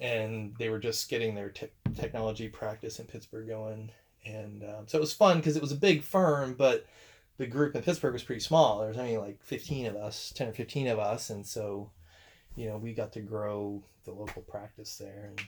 and 0.00 0.54
they 0.58 0.68
were 0.68 0.80
just 0.80 1.08
getting 1.08 1.34
their 1.34 1.50
te- 1.50 1.70
technology 1.96 2.48
practice 2.48 2.98
in 2.98 3.06
Pittsburgh 3.06 3.48
going. 3.48 3.90
And 4.26 4.62
um, 4.64 4.86
so 4.86 4.98
it 4.98 5.00
was 5.00 5.12
fun 5.12 5.38
because 5.38 5.56
it 5.56 5.62
was 5.62 5.72
a 5.72 5.76
big 5.76 6.02
firm, 6.02 6.54
but 6.54 6.86
the 7.38 7.46
group 7.46 7.74
in 7.74 7.82
Pittsburgh 7.82 8.12
was 8.12 8.22
pretty 8.22 8.40
small. 8.40 8.80
There 8.80 8.88
was 8.88 8.98
only 8.98 9.16
like 9.16 9.42
15 9.42 9.86
of 9.86 9.96
us, 9.96 10.32
10 10.36 10.48
or 10.48 10.52
15 10.52 10.88
of 10.88 10.98
us. 10.98 11.30
And 11.30 11.46
so, 11.46 11.90
you 12.56 12.68
know, 12.68 12.76
we 12.76 12.92
got 12.92 13.12
to 13.12 13.20
grow 13.20 13.82
the 14.04 14.12
local 14.12 14.42
practice 14.42 14.96
there 14.96 15.30
and 15.30 15.40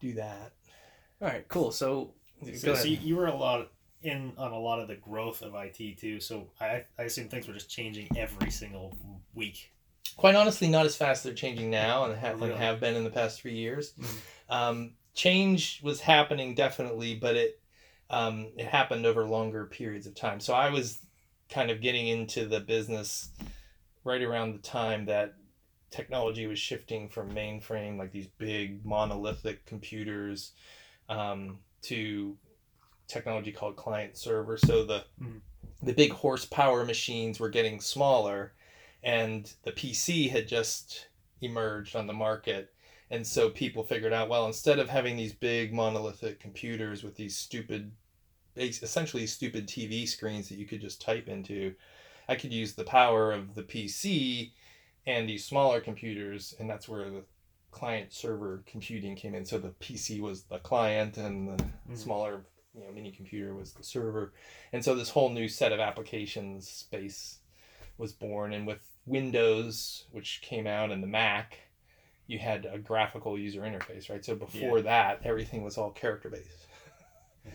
do 0.00 0.14
that. 0.14 0.52
All 1.20 1.28
right. 1.28 1.46
Cool. 1.48 1.70
So, 1.70 2.14
So, 2.56 2.74
so 2.74 2.84
you, 2.84 3.16
were 3.16 3.26
a 3.26 3.36
lot 3.36 3.70
in 4.02 4.32
on 4.38 4.52
a 4.52 4.58
lot 4.58 4.80
of 4.80 4.88
the 4.88 4.96
growth 4.96 5.42
of 5.42 5.54
IT 5.54 5.98
too. 5.98 6.20
So 6.20 6.48
I 6.60 6.84
I 6.98 7.02
assume 7.02 7.28
things 7.28 7.46
were 7.46 7.54
just 7.54 7.70
changing 7.70 8.08
every 8.16 8.50
single 8.50 8.96
week. 9.34 9.72
Quite 10.16 10.34
honestly, 10.34 10.68
not 10.68 10.86
as 10.86 10.96
fast 10.96 11.18
as 11.18 11.22
they're 11.24 11.34
changing 11.34 11.70
now 11.70 12.04
and 12.04 12.18
have, 12.18 12.40
Really? 12.40 12.54
have 12.54 12.80
been 12.80 12.96
in 12.96 13.04
the 13.04 13.10
past 13.10 13.40
three 13.40 13.54
years. 13.54 13.92
Mhm. 13.98 14.18
Um, 14.48 14.92
change 15.14 15.80
was 15.82 16.00
happening 16.00 16.54
definitely, 16.54 17.14
but 17.14 17.36
it 17.36 17.60
um, 18.08 18.48
it 18.56 18.66
happened 18.66 19.06
over 19.06 19.24
longer 19.24 19.66
periods 19.66 20.06
of 20.06 20.14
time. 20.14 20.40
So 20.40 20.52
I 20.52 20.70
was 20.70 20.98
kind 21.48 21.70
of 21.70 21.80
getting 21.80 22.08
into 22.08 22.46
the 22.46 22.60
business 22.60 23.30
right 24.02 24.22
around 24.22 24.52
the 24.52 24.58
time 24.58 25.04
that 25.06 25.34
technology 25.90 26.46
was 26.46 26.58
shifting 26.58 27.08
from 27.08 27.30
mainframe, 27.34 27.98
like 27.98 28.12
these 28.12 28.28
big 28.38 28.84
monolithic 28.84 29.66
computers, 29.66 30.52
um, 31.08 31.58
to 31.82 32.36
technology 33.08 33.52
called 33.52 33.76
client 33.76 34.16
server. 34.16 34.56
So 34.56 34.84
the 34.84 35.04
Mhm. 35.20 35.40
the 35.82 35.92
big 35.94 36.12
horsepower 36.12 36.84
machines 36.84 37.40
were 37.40 37.48
getting 37.48 37.80
smaller, 37.80 38.52
and 39.02 39.52
the 39.62 39.72
PC 39.72 40.28
had 40.28 40.46
just 40.46 41.08
emerged 41.40 41.96
on 41.96 42.06
the 42.06 42.12
market. 42.12 42.74
And 43.10 43.26
so 43.26 43.50
people 43.50 43.82
figured 43.82 44.12
out, 44.12 44.28
well, 44.28 44.46
instead 44.46 44.78
of 44.78 44.88
having 44.88 45.16
these 45.16 45.32
big 45.32 45.72
monolithic 45.72 46.38
computers 46.38 47.02
with 47.02 47.16
these 47.16 47.36
stupid, 47.36 47.92
essentially 48.56 49.26
stupid 49.26 49.66
TV 49.66 50.06
screens 50.06 50.48
that 50.48 50.58
you 50.58 50.66
could 50.66 50.80
just 50.80 51.00
type 51.00 51.28
into, 51.28 51.74
I 52.28 52.36
could 52.36 52.52
use 52.52 52.74
the 52.74 52.84
power 52.84 53.32
of 53.32 53.54
the 53.54 53.62
PC 53.62 54.52
and 55.06 55.28
these 55.28 55.44
smaller 55.44 55.80
computers, 55.80 56.54
and 56.58 56.68
that's 56.68 56.88
where 56.88 57.10
the 57.10 57.24
client 57.70 58.12
server 58.12 58.62
computing 58.66 59.16
came 59.16 59.34
in. 59.34 59.44
So 59.44 59.58
the 59.58 59.70
PC 59.70 60.20
was 60.20 60.42
the 60.44 60.58
client, 60.58 61.16
and 61.16 61.48
the 61.48 61.64
Mhm. 61.88 61.96
smaller, 61.96 62.44
you 62.74 62.84
know, 62.84 62.92
mini 62.92 63.12
computer 63.12 63.54
was 63.54 63.72
the 63.72 63.84
server, 63.84 64.32
and 64.72 64.84
so 64.84 64.94
this 64.94 65.10
whole 65.10 65.30
new 65.30 65.48
set 65.48 65.72
of 65.72 65.80
applications 65.80 66.68
space 66.68 67.38
was 67.98 68.12
born. 68.12 68.52
And 68.52 68.66
with 68.66 68.86
Windows, 69.06 70.06
which 70.10 70.40
came 70.42 70.66
out, 70.66 70.90
and 70.90 71.02
the 71.02 71.06
Mac, 71.06 71.58
you 72.26 72.38
had 72.38 72.64
a 72.64 72.78
graphical 72.78 73.38
user 73.38 73.62
interface, 73.62 74.08
right? 74.08 74.24
So 74.24 74.36
before 74.36 74.82
that, 74.82 75.20
everything 75.24 75.62
was 75.62 75.76
all 75.76 75.90
character 75.90 76.30
based. 76.30 76.66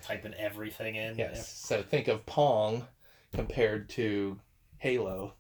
Typing 0.02 0.34
everything 0.34 0.96
in. 0.96 1.18
Yes. 1.18 1.48
So 1.48 1.82
think 1.82 2.08
of 2.08 2.26
Pong 2.26 2.88
compared 3.32 3.88
to 3.90 4.40
Halo. 4.80 5.36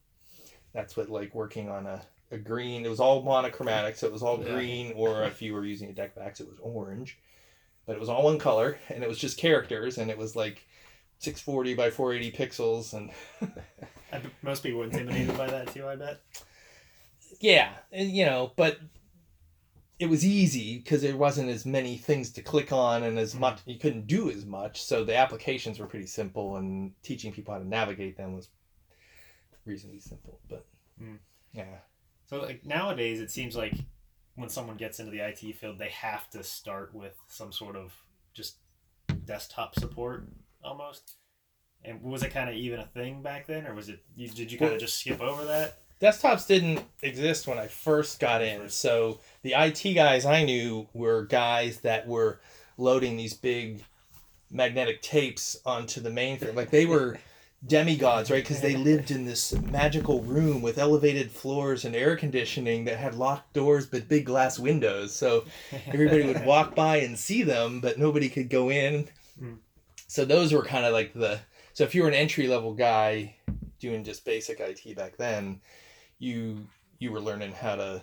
That's 0.75 0.95
what 0.97 1.09
like 1.09 1.33
working 1.33 1.69
on 1.69 1.87
a, 1.87 2.05
a 2.31 2.37
green. 2.37 2.85
It 2.85 2.89
was 2.89 2.99
all 2.99 3.23
monochromatic, 3.23 3.95
so 3.95 4.05
it 4.07 4.13
was 4.13 4.21
all 4.21 4.37
Yeah. 4.37 4.51
green, 4.53 4.93
or 4.95 5.23
if 5.23 5.41
you 5.41 5.53
were 5.53 5.65
using 5.65 5.89
a 5.89 5.93
DEC 5.93 6.13
VAX, 6.15 6.41
it 6.41 6.49
was 6.49 6.59
orange. 6.61 7.17
But 7.87 7.95
it 7.95 7.99
was 7.99 8.09
all 8.09 8.23
one 8.23 8.37
color, 8.39 8.77
and 8.89 9.03
it 9.03 9.07
was 9.07 9.17
just 9.17 9.37
characters, 9.37 9.97
and 9.97 10.11
it 10.11 10.17
was 10.17 10.35
like 10.35 10.65
640 11.19 11.75
by 11.75 11.89
480 11.89 12.37
pixels, 12.37 12.93
and 12.93 13.09
I 14.11 14.21
most 14.43 14.63
people 14.63 14.79
were 14.79 14.85
intimidated 14.85 15.37
by 15.37 15.47
that 15.47 15.73
too. 15.73 15.87
I 15.87 15.95
bet. 15.95 16.19
yeah, 17.39 17.73
and, 17.91 18.11
you 18.11 18.25
know, 18.25 18.51
but 18.57 18.77
it 19.97 20.07
was 20.09 20.25
easy 20.25 20.77
because 20.79 21.01
there 21.01 21.15
wasn't 21.15 21.49
as 21.49 21.65
many 21.65 21.95
things 21.97 22.31
to 22.31 22.41
click 22.41 22.73
on 22.73 23.03
and 23.03 23.17
as 23.17 23.33
Mhm. 23.33 23.39
much 23.39 23.59
you 23.65 23.79
couldn't 23.79 24.07
do 24.07 24.29
as 24.29 24.45
much 24.45 24.83
so 24.83 25.05
the 25.05 25.15
applications 25.15 25.79
were 25.79 25.87
pretty 25.87 26.05
simple 26.05 26.57
and 26.57 26.91
teaching 27.01 27.31
people 27.31 27.53
how 27.53 27.59
to 27.61 27.65
navigate 27.67 28.17
them 28.17 28.33
was 28.33 28.49
reasonably 29.65 29.99
simple 29.99 30.39
but 30.49 30.65
Mm. 31.01 31.17
yeah 31.53 31.79
So 32.29 32.41
like 32.41 32.65
nowadays, 32.65 33.19
it 33.19 33.29
seems 33.29 33.55
like 33.55 33.73
when 34.35 34.49
someone 34.49 34.77
gets 34.77 34.99
into 34.99 35.11
the 35.11 35.19
IT 35.19 35.39
field, 35.57 35.77
they 35.77 35.89
have 35.89 36.29
to 36.31 36.43
start 36.43 36.93
with 36.93 37.13
some 37.27 37.51
sort 37.51 37.75
of 37.75 37.93
just 38.33 38.57
desktop 39.25 39.75
support 39.77 40.27
almost. 40.63 41.15
And 41.83 42.01
was 42.01 42.23
it 42.23 42.31
kind 42.33 42.49
of 42.49 42.55
even 42.55 42.79
a 42.79 42.85
thing 42.85 43.21
back 43.21 43.45
then, 43.45 43.67
or 43.67 43.73
was 43.75 43.89
it? 43.89 43.99
You, 44.15 44.27
did 44.29 44.51
you 44.51 44.57
kind 44.57 44.73
of 44.73 44.79
just 44.79 44.97
skip 44.99 45.21
over 45.21 45.45
that? 45.45 45.79
desktops 46.01 46.45
didn't 46.45 46.81
exist 47.03 47.47
when 47.47 47.57
i 47.57 47.67
first 47.67 48.19
got 48.19 48.41
in 48.41 48.67
so 48.67 49.17
the 49.43 49.53
it 49.53 49.95
guys 49.95 50.25
i 50.25 50.43
knew 50.43 50.85
were 50.93 51.23
guys 51.23 51.79
that 51.79 52.05
were 52.05 52.41
loading 52.77 53.15
these 53.15 53.33
big 53.33 53.81
magnetic 54.51 55.01
tapes 55.01 55.57
onto 55.65 56.01
the 56.01 56.09
mainframe 56.09 56.53
like 56.53 56.69
they 56.69 56.85
were 56.85 57.17
demigods 57.65 58.29
right? 58.29 58.43
Because 58.43 58.61
they 58.61 58.75
lived 58.75 59.11
in 59.11 59.25
this 59.25 59.53
magical 59.53 60.21
room 60.21 60.61
with 60.61 60.77
elevated 60.77 61.31
floors 61.31 61.85
and 61.85 61.95
air 61.95 62.15
conditioning 62.15 62.85
that 62.85 62.97
had 62.97 63.15
locked 63.15 63.53
doors 63.53 63.85
but 63.85 64.07
big 64.07 64.25
glass 64.25 64.59
windows. 64.59 65.15
So 65.15 65.45
everybody 65.87 66.25
would 66.25 66.45
walk 66.45 66.75
by 66.75 66.97
and 66.97 67.17
see 67.17 67.43
them 67.43 67.81
but 67.81 67.99
nobody 67.99 68.29
could 68.29 68.49
go 68.49 68.69
in. 68.69 69.07
Mm. 69.41 69.57
so 70.07 70.23
those 70.23 70.53
were 70.53 70.63
kind 70.63 70.85
of 70.85 70.93
like 70.93 71.13
the 71.13 71.39
so 71.73 71.83
if 71.83 71.93
you 71.93 72.03
were 72.03 72.07
an 72.07 72.13
entry 72.13 72.47
level 72.47 72.73
guy 72.73 73.35
doing 73.79 74.05
just 74.05 74.23
basic 74.23 74.61
it 74.61 74.95
back 74.95 75.17
then 75.17 75.59
you 76.19 76.65
you 76.99 77.11
were 77.11 77.19
learning 77.19 77.51
how 77.51 77.75
to 77.75 78.01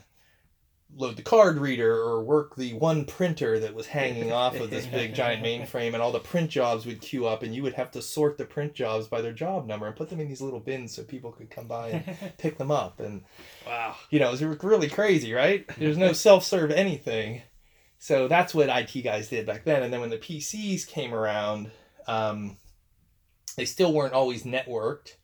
load 0.97 1.17
the 1.17 1.23
card 1.23 1.57
reader 1.59 1.95
or 1.95 2.23
work 2.23 2.55
the 2.57 2.75
one 2.75 3.05
printer 3.05 3.59
that 3.59 3.75
was 3.75 3.87
hanging 3.87 4.31
off 4.31 4.55
of 4.61 4.69
this 4.71 4.87
big 4.87 5.15
giant 5.15 5.43
mainframe 5.45 5.95
and 5.95 6.03
all 6.03 6.13
the 6.13 6.19
print 6.21 6.51
jobs 6.51 6.85
would 6.85 7.01
queue 7.01 7.27
up 7.27 7.43
and 7.43 7.55
you 7.55 7.63
would 7.63 7.73
have 7.73 7.91
to 7.91 8.03
sort 8.03 8.37
the 8.37 8.45
print 8.45 8.75
jobs 8.75 9.07
by 9.07 9.21
their 9.23 9.33
job 9.33 9.67
number 9.67 9.87
and 9.87 9.97
put 9.97 10.11
them 10.11 10.21
in 10.21 10.29
these 10.29 10.43
little 10.43 10.61
bins 10.61 10.95
so 10.95 11.03
people 11.03 11.33
could 11.33 11.51
come 11.51 11.67
by 11.67 11.89
and 11.89 12.33
pick 12.39 12.59
them 12.59 12.71
up 12.71 13.01
and 13.01 13.23
Wow. 13.67 13.97
you 14.11 14.19
know, 14.21 14.29
it 14.29 14.41
was 14.41 14.43
really 14.63 14.89
crazy, 14.89 15.33
right? 15.33 15.65
There's 15.79 15.97
no 15.97 16.13
self-serve 16.13 16.71
anything. 16.71 17.43
So 17.99 18.29
that's 18.29 18.55
what 18.55 18.69
IT 18.69 19.01
guys 19.03 19.29
did 19.29 19.47
back 19.47 19.65
then. 19.65 19.83
And 19.83 19.93
then 19.93 20.01
when 20.01 20.11
the 20.11 20.19
PCs 20.19 20.87
came 20.87 21.15
around, 21.15 21.71
um, 22.07 22.57
they 23.57 23.65
still 23.65 23.93
weren't 23.93 24.13
always 24.13 24.43
networked. 24.43 25.15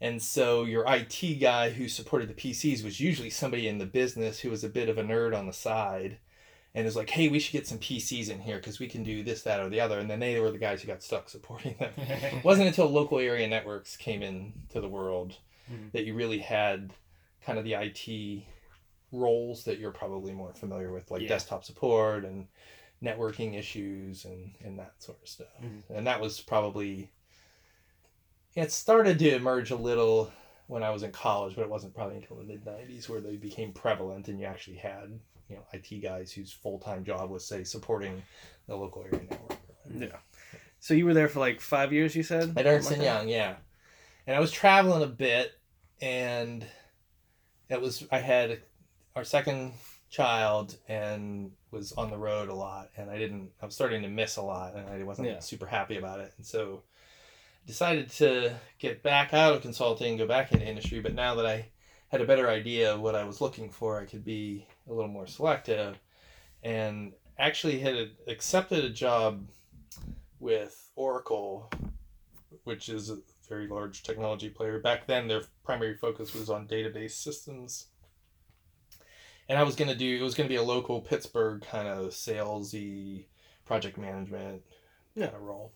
And 0.00 0.20
so 0.22 0.64
your 0.64 0.84
IT 0.86 1.38
guy 1.40 1.70
who 1.70 1.88
supported 1.88 2.28
the 2.28 2.34
PCs 2.34 2.84
was 2.84 3.00
usually 3.00 3.30
somebody 3.30 3.66
in 3.68 3.78
the 3.78 3.86
business 3.86 4.40
who 4.40 4.50
was 4.50 4.62
a 4.64 4.68
bit 4.68 4.88
of 4.88 4.98
a 4.98 5.02
nerd 5.02 5.36
on 5.36 5.46
the 5.46 5.52
side 5.52 6.18
and 6.74 6.84
was 6.84 6.96
like, 6.96 7.08
hey, 7.08 7.28
we 7.28 7.38
should 7.38 7.52
get 7.54 7.66
some 7.66 7.78
PCs 7.78 8.28
in 8.28 8.38
here 8.40 8.56
because 8.58 8.78
we 8.78 8.88
can 8.88 9.02
do 9.02 9.22
this, 9.22 9.42
that, 9.42 9.60
or 9.60 9.70
the 9.70 9.80
other. 9.80 9.98
And 9.98 10.10
then 10.10 10.20
they 10.20 10.38
were 10.38 10.50
the 10.50 10.58
guys 10.58 10.82
who 10.82 10.88
got 10.88 11.02
stuck 11.02 11.30
supporting 11.30 11.74
them. 11.78 11.92
It 11.96 12.44
wasn't 12.44 12.68
until 12.68 12.90
local 12.90 13.18
area 13.18 13.48
networks 13.48 13.96
came 13.96 14.22
into 14.22 14.80
the 14.80 14.88
world 14.88 15.36
Mhm. 15.72 15.90
that 15.92 16.04
you 16.04 16.14
really 16.14 16.38
had 16.38 16.92
kind 17.44 17.58
of 17.58 17.64
the 17.64 17.74
IT 17.74 18.44
roles 19.12 19.64
that 19.64 19.78
you're 19.78 19.90
probably 19.92 20.32
more 20.32 20.52
familiar 20.54 20.92
with, 20.92 21.10
like 21.10 21.22
Yeah. 21.22 21.28
desktop 21.28 21.64
support 21.64 22.24
and 22.24 22.46
networking 23.02 23.58
issues 23.58 24.24
and, 24.24 24.54
and 24.64 24.78
that 24.78 24.94
sort 25.02 25.18
of 25.22 25.28
stuff. 25.28 25.48
Mhm. 25.62 25.82
And 25.90 26.06
that 26.06 26.20
was 26.20 26.40
probably, 26.40 27.10
it 28.56 28.72
started 28.72 29.18
to 29.20 29.34
emerge 29.34 29.70
a 29.70 29.76
little 29.76 30.32
when 30.66 30.82
I 30.82 30.90
was 30.90 31.02
in 31.04 31.12
college, 31.12 31.54
but 31.54 31.62
it 31.62 31.68
wasn't 31.70 31.94
probably 31.94 32.16
until 32.16 32.36
the 32.38 32.44
mid 32.44 32.64
90s 32.64 33.08
where 33.08 33.20
they 33.20 33.36
became 33.36 33.72
prevalent 33.72 34.26
and 34.28 34.40
you 34.40 34.46
actually 34.46 34.78
had, 34.78 35.18
you 35.48 35.56
know, 35.56 35.62
IT 35.72 36.02
guys 36.02 36.32
whose 36.32 36.52
full 36.52 36.78
time 36.80 37.04
job 37.04 37.30
was, 37.30 37.46
say, 37.46 37.62
supporting 37.62 38.20
the 38.66 38.74
local 38.74 39.04
area 39.04 39.26
network 39.30 39.58
Yeah. 39.94 40.16
So 40.80 40.94
you 40.94 41.04
were 41.06 41.14
there 41.14 41.28
for 41.28 41.38
like 41.40 41.60
five 41.60 41.92
years, 41.92 42.16
you 42.16 42.22
said? 42.22 42.54
At 42.56 42.66
Ernst 42.66 42.90
and 42.90 43.02
Young, 43.02 43.28
yeah. 43.28 43.56
And 44.26 44.34
I 44.34 44.40
was 44.40 44.50
traveling 44.50 45.02
a 45.02 45.06
bit, 45.06 45.52
and 46.00 46.66
it 47.68 47.80
was 47.80 48.04
I 48.10 48.18
had 48.18 48.60
our 49.14 49.22
second 49.24 49.72
child 50.10 50.76
and 50.88 51.52
was 51.70 51.92
on 51.92 52.10
the 52.10 52.18
road 52.18 52.48
a 52.48 52.54
lot, 52.54 52.90
and 52.96 53.08
I 53.10 53.18
didn't. 53.18 53.50
I 53.62 53.66
was 53.66 53.74
starting 53.74 54.02
to 54.02 54.08
miss 54.08 54.36
a 54.36 54.42
lot, 54.42 54.74
and 54.74 54.88
I 54.88 55.02
wasn't 55.04 55.28
Yeah. 55.28 55.38
super 55.38 55.66
happy 55.66 55.96
about 55.96 56.20
it, 56.20 56.32
and 56.36 56.44
so 56.46 56.82
decided 57.66 58.10
to 58.10 58.54
get 58.78 59.02
back 59.02 59.34
out 59.34 59.54
of 59.54 59.62
consulting, 59.62 60.16
go 60.16 60.26
back 60.26 60.52
into 60.52 60.64
industry. 60.66 61.00
But 61.00 61.14
now 61.14 61.34
that 61.34 61.46
I 61.46 61.68
had 62.08 62.20
a 62.20 62.26
better 62.26 62.48
idea 62.48 62.94
of 62.94 63.00
what 63.00 63.14
I 63.14 63.24
was 63.24 63.40
looking 63.40 63.70
for, 63.70 64.00
I 64.00 64.04
could 64.04 64.24
be 64.24 64.66
a 64.88 64.92
little 64.92 65.10
more 65.10 65.26
selective, 65.26 65.98
and 66.62 67.12
actually 67.38 67.80
had 67.80 68.10
accepted 68.28 68.84
a 68.84 68.90
job 68.90 69.46
with 70.38 70.90
Oracle, 70.94 71.70
which 72.64 72.88
is 72.88 73.10
a 73.10 73.18
very 73.48 73.66
large 73.66 74.02
technology 74.02 74.48
player. 74.48 74.78
Back 74.80 75.06
then, 75.06 75.28
their 75.28 75.42
primary 75.64 75.96
focus 75.96 76.34
was 76.34 76.48
on 76.50 76.66
database 76.66 77.12
systems. 77.12 77.86
And 79.48 79.58
I 79.58 79.62
was 79.62 79.76
gonna 79.76 79.94
do 79.94 80.16
it 80.16 80.22
was 80.22 80.34
gonna 80.34 80.48
be 80.48 80.56
a 80.56 80.62
local 80.62 81.00
Pittsburgh 81.00 81.62
kind 81.62 81.86
of 81.86 82.06
salesy 82.10 83.26
project 83.64 83.98
management 83.98 84.62
Yeah. 85.14 85.26
kind 85.26 85.36
of 85.36 85.42
role. 85.42 85.72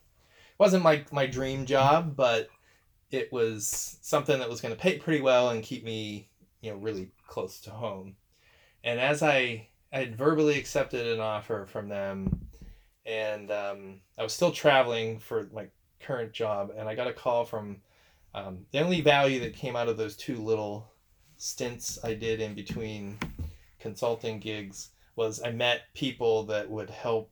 Wasn't 0.60 0.84
my 0.84 1.02
my 1.10 1.26
dream 1.26 1.64
job, 1.64 2.14
but 2.14 2.50
it 3.10 3.32
was 3.32 3.98
something 4.02 4.38
that 4.38 4.50
was 4.50 4.60
gonna 4.60 4.76
pay 4.76 4.98
pretty 4.98 5.22
well 5.22 5.48
and 5.48 5.64
keep 5.64 5.82
me 5.82 6.28
you 6.60 6.70
know 6.70 6.76
really 6.76 7.10
close 7.26 7.60
to 7.62 7.70
home. 7.70 8.14
And 8.84 9.00
as 9.00 9.22
I 9.22 9.68
I 9.90 9.98
had 10.00 10.16
verbally 10.16 10.58
accepted 10.58 11.06
an 11.06 11.18
offer 11.18 11.66
from 11.66 11.88
them, 11.88 12.46
and 13.06 13.50
um, 13.50 14.00
I 14.18 14.22
was 14.22 14.34
still 14.34 14.52
traveling 14.52 15.18
for 15.18 15.48
my 15.52 15.68
current 15.98 16.32
job, 16.32 16.72
and 16.76 16.88
I 16.88 16.94
got 16.94 17.08
a 17.08 17.12
call 17.14 17.46
from 17.46 17.78
um, 18.34 18.66
the 18.70 18.80
only 18.80 19.00
value 19.00 19.40
that 19.40 19.56
came 19.56 19.76
out 19.76 19.88
of 19.88 19.96
those 19.96 20.16
two 20.16 20.36
little 20.36 20.92
stints 21.38 21.98
I 22.04 22.12
did 22.12 22.40
in 22.42 22.54
between 22.54 23.18
consulting 23.80 24.38
gigs 24.38 24.90
was 25.16 25.42
I 25.42 25.52
met 25.52 25.92
people 25.94 26.44
that 26.44 26.70
would 26.70 26.90
help 26.90 27.30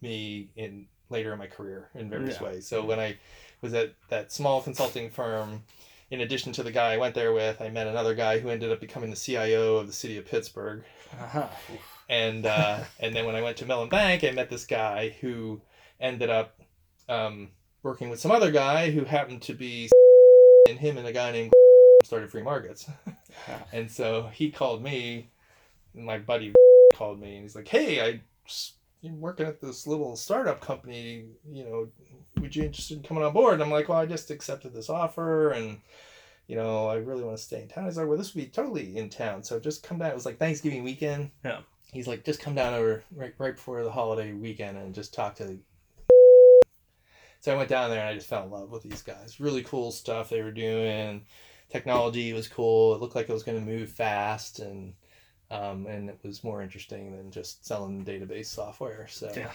me 0.00 0.50
in 0.56 0.86
later 1.14 1.32
in 1.32 1.38
my 1.38 1.46
career 1.46 1.88
in 1.94 2.10
various 2.10 2.36
Yeah. 2.40 2.48
ways. 2.48 2.66
So 2.68 2.84
when 2.84 3.00
I 3.00 3.16
was 3.62 3.72
at 3.72 3.94
that 4.08 4.30
small 4.32 4.60
consulting 4.60 5.08
firm, 5.08 5.62
in 6.10 6.20
addition 6.20 6.52
to 6.52 6.62
the 6.62 6.70
guy 6.72 6.92
I 6.92 6.96
went 6.98 7.14
there 7.14 7.32
with, 7.32 7.60
I 7.62 7.70
met 7.70 7.86
another 7.86 8.14
guy 8.14 8.38
who 8.40 8.50
ended 8.50 8.70
up 8.70 8.80
becoming 8.80 9.08
the 9.10 9.16
CIO 9.16 9.76
of 9.76 9.86
the 9.86 9.92
city 9.92 10.18
of 10.18 10.26
Pittsburgh 10.26 10.84
Uh-huh. 11.18 11.48
and 12.08 12.44
uh, 12.44 12.80
and 13.00 13.14
then 13.16 13.24
when 13.26 13.34
I 13.36 13.42
went 13.42 13.56
to 13.58 13.66
Mellon 13.66 13.88
Bank, 13.88 14.22
I 14.24 14.32
met 14.32 14.50
this 14.50 14.66
guy 14.66 15.16
who 15.20 15.60
ended 16.00 16.28
up 16.28 16.60
um, 17.08 17.50
working 17.82 18.10
with 18.10 18.20
some 18.20 18.30
other 18.32 18.50
guy 18.50 18.90
who 18.90 19.04
happened 19.04 19.42
to 19.42 19.54
be 19.54 19.88
and 20.68 20.78
him 20.78 20.98
and 20.98 21.06
a 21.06 21.12
guy 21.12 21.30
named 21.32 21.52
started 22.04 22.30
FreeMarkets, 22.30 22.90
and 23.72 23.90
so 23.90 24.28
he 24.32 24.50
called 24.50 24.82
me, 24.82 25.30
and 25.94 26.04
my 26.04 26.18
buddy 26.18 26.52
called 26.92 27.20
me, 27.20 27.34
and 27.36 27.42
he's 27.44 27.56
like, 27.56 27.68
"Hey, 27.68 28.00
I 28.02 28.20
I'm 29.04 29.20
working 29.20 29.46
at 29.46 29.60
this 29.60 29.86
little 29.86 30.16
startup 30.16 30.60
company. 30.60 31.24
You 31.50 31.64
know, 31.64 31.88
would 32.40 32.54
you 32.56 32.64
interested 32.64 32.96
in 32.96 33.02
coming 33.02 33.22
on 33.24 33.32
board?" 33.32 33.54
And 33.54 33.62
I'm 33.62 33.70
like, 33.70 33.88
"Well, 33.88 33.98
I 33.98 34.06
just 34.06 34.30
accepted 34.30 34.72
this 34.74 34.90
offer, 34.90 35.50
and." 35.50 35.80
You 36.46 36.56
know, 36.56 36.88
I 36.88 36.96
really 36.96 37.24
want 37.24 37.38
to 37.38 37.42
stay 37.42 37.62
in 37.62 37.68
town. 37.68 37.86
He's 37.86 37.96
like, 37.96 38.06
well, 38.06 38.18
this 38.18 38.34
would 38.34 38.44
be 38.44 38.50
totally 38.50 38.98
in 38.98 39.08
town. 39.08 39.42
So 39.42 39.58
just 39.58 39.82
come 39.82 39.98
down. 39.98 40.10
It 40.10 40.14
was 40.14 40.26
like 40.26 40.38
Thanksgiving 40.38 40.84
weekend 40.84 41.30
Yeah. 41.42 41.60
he's 41.90 42.06
like, 42.06 42.22
just 42.22 42.38
come 42.38 42.54
down 42.54 42.74
over 42.74 43.02
right 43.16 43.32
right 43.38 43.56
before 43.56 43.82
the 43.82 43.90
holiday 43.90 44.32
weekend 44.34 44.76
and 44.76 44.94
just 44.94 45.14
talk 45.14 45.36
to. 45.36 45.44
The... 45.44 45.58
So 47.40 47.52
I 47.52 47.56
went 47.56 47.70
down 47.70 47.88
there 47.90 48.00
and 48.00 48.08
I 48.10 48.14
just 48.14 48.26
fell 48.26 48.44
in 48.44 48.50
love 48.50 48.70
with 48.70 48.82
these 48.82 49.00
guys. 49.02 49.40
Really 49.40 49.62
cool 49.62 49.90
stuff 49.90 50.28
they 50.28 50.42
were 50.42 50.50
doing. 50.50 51.24
Technology 51.70 52.32
was 52.34 52.46
cool. 52.48 52.94
It 52.94 53.00
looked 53.00 53.14
like 53.14 53.28
it 53.28 53.32
was 53.32 53.42
going 53.42 53.58
to 53.58 53.70
move 53.70 53.90
fast 53.90 54.58
and 54.60 54.92
um, 55.54 55.86
and 55.86 56.08
it 56.10 56.18
was 56.22 56.42
more 56.42 56.62
interesting 56.62 57.12
than 57.16 57.30
just 57.30 57.64
selling 57.66 58.04
database 58.04 58.46
software. 58.46 59.06
So 59.08 59.32
Yeah. 59.36 59.52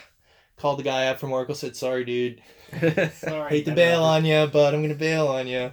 called 0.58 0.80
the 0.80 0.84
guy 0.84 1.08
up 1.08 1.20
from 1.20 1.32
Oracle, 1.32 1.56
said, 1.56 1.76
"Sorry, 1.76 2.04
dude, 2.06 2.42
Sorry, 3.14 3.50
hate 3.50 3.66
to 3.66 3.72
bail 3.72 4.04
on 4.04 4.26
you, 4.26 4.48
but 4.52 4.74
I'm 4.74 4.82
gonna 4.82 4.96
bail 4.96 5.28
on 5.28 5.48
you. 5.48 5.72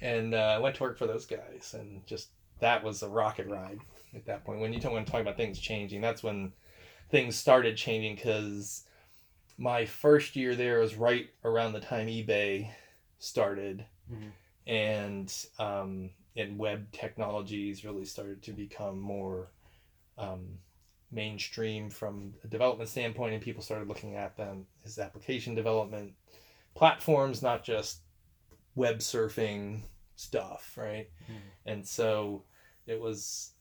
And 0.00 0.34
uh, 0.34 0.38
I 0.38 0.58
went 0.58 0.76
to 0.76 0.82
work 0.82 0.98
for 0.98 1.06
those 1.06 1.26
guys, 1.26 1.74
and 1.78 2.06
just 2.06 2.28
that 2.60 2.82
was 2.84 3.02
a 3.02 3.08
rocket 3.08 3.46
ride 3.48 3.80
at 4.14 4.26
that 4.26 4.44
point. 4.44 4.60
When 4.60 4.72
you 4.72 4.80
don't 4.80 4.92
want 4.92 5.06
to 5.06 5.12
talk 5.12 5.20
about 5.20 5.36
things 5.36 5.58
changing, 5.58 6.00
that's 6.00 6.22
when 6.22 6.52
things 7.10 7.36
started 7.36 7.76
changing 7.76 8.16
because 8.16 8.84
my 9.56 9.84
first 9.86 10.36
year 10.36 10.54
there 10.54 10.80
was 10.80 10.94
right 10.96 11.28
around 11.44 11.72
the 11.72 11.80
time 11.80 12.06
eBay 12.08 12.70
started, 13.18 13.84
Mhm. 14.12 14.30
and 14.66 15.46
um, 15.58 16.10
and 16.36 16.58
web 16.58 16.90
technologies 16.92 17.84
really 17.84 18.04
started 18.04 18.42
to 18.42 18.52
become 18.52 18.98
more 18.98 19.48
um, 20.18 20.58
mainstream 21.10 21.90
from 21.90 22.34
a 22.44 22.48
development 22.48 22.90
standpoint, 22.90 23.34
and 23.34 23.42
people 23.42 23.62
started 23.62 23.88
looking 23.88 24.16
at 24.16 24.36
them 24.36 24.66
as 24.84 24.98
application 24.98 25.54
development 25.54 26.12
platforms, 26.74 27.42
not 27.42 27.62
just 27.64 28.00
web 28.74 28.98
surfing 28.98 29.82
stuff, 30.16 30.76
right? 30.76 31.08
Mhm. 31.28 31.40
And 31.66 31.88
so 31.88 32.44
it 32.86 33.00
was, 33.00 33.52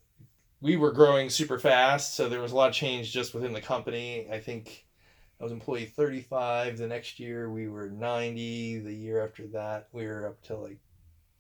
we 0.62 0.76
were 0.76 0.92
growing 0.92 1.30
super 1.30 1.60
fast. 1.60 2.16
So 2.16 2.30
there 2.30 2.42
was 2.42 2.52
a 2.52 2.56
lot 2.56 2.70
of 2.70 2.76
change 2.76 3.12
just 3.12 3.34
within 3.34 3.54
the 3.54 3.62
company. 3.62 4.28
I 4.32 4.40
think 4.40 4.86
I 5.40 5.44
was 5.44 5.52
employee 5.52 5.86
35. 5.86 6.78
The 6.78 6.88
next 6.88 7.20
year 7.20 7.50
we 7.50 7.68
were 7.68 7.90
90. 7.90 8.80
The 8.80 8.94
year 8.94 9.24
after 9.24 9.48
that 9.48 9.90
we 9.92 10.06
were 10.08 10.28
up 10.28 10.42
to 10.44 10.56
like 10.58 10.80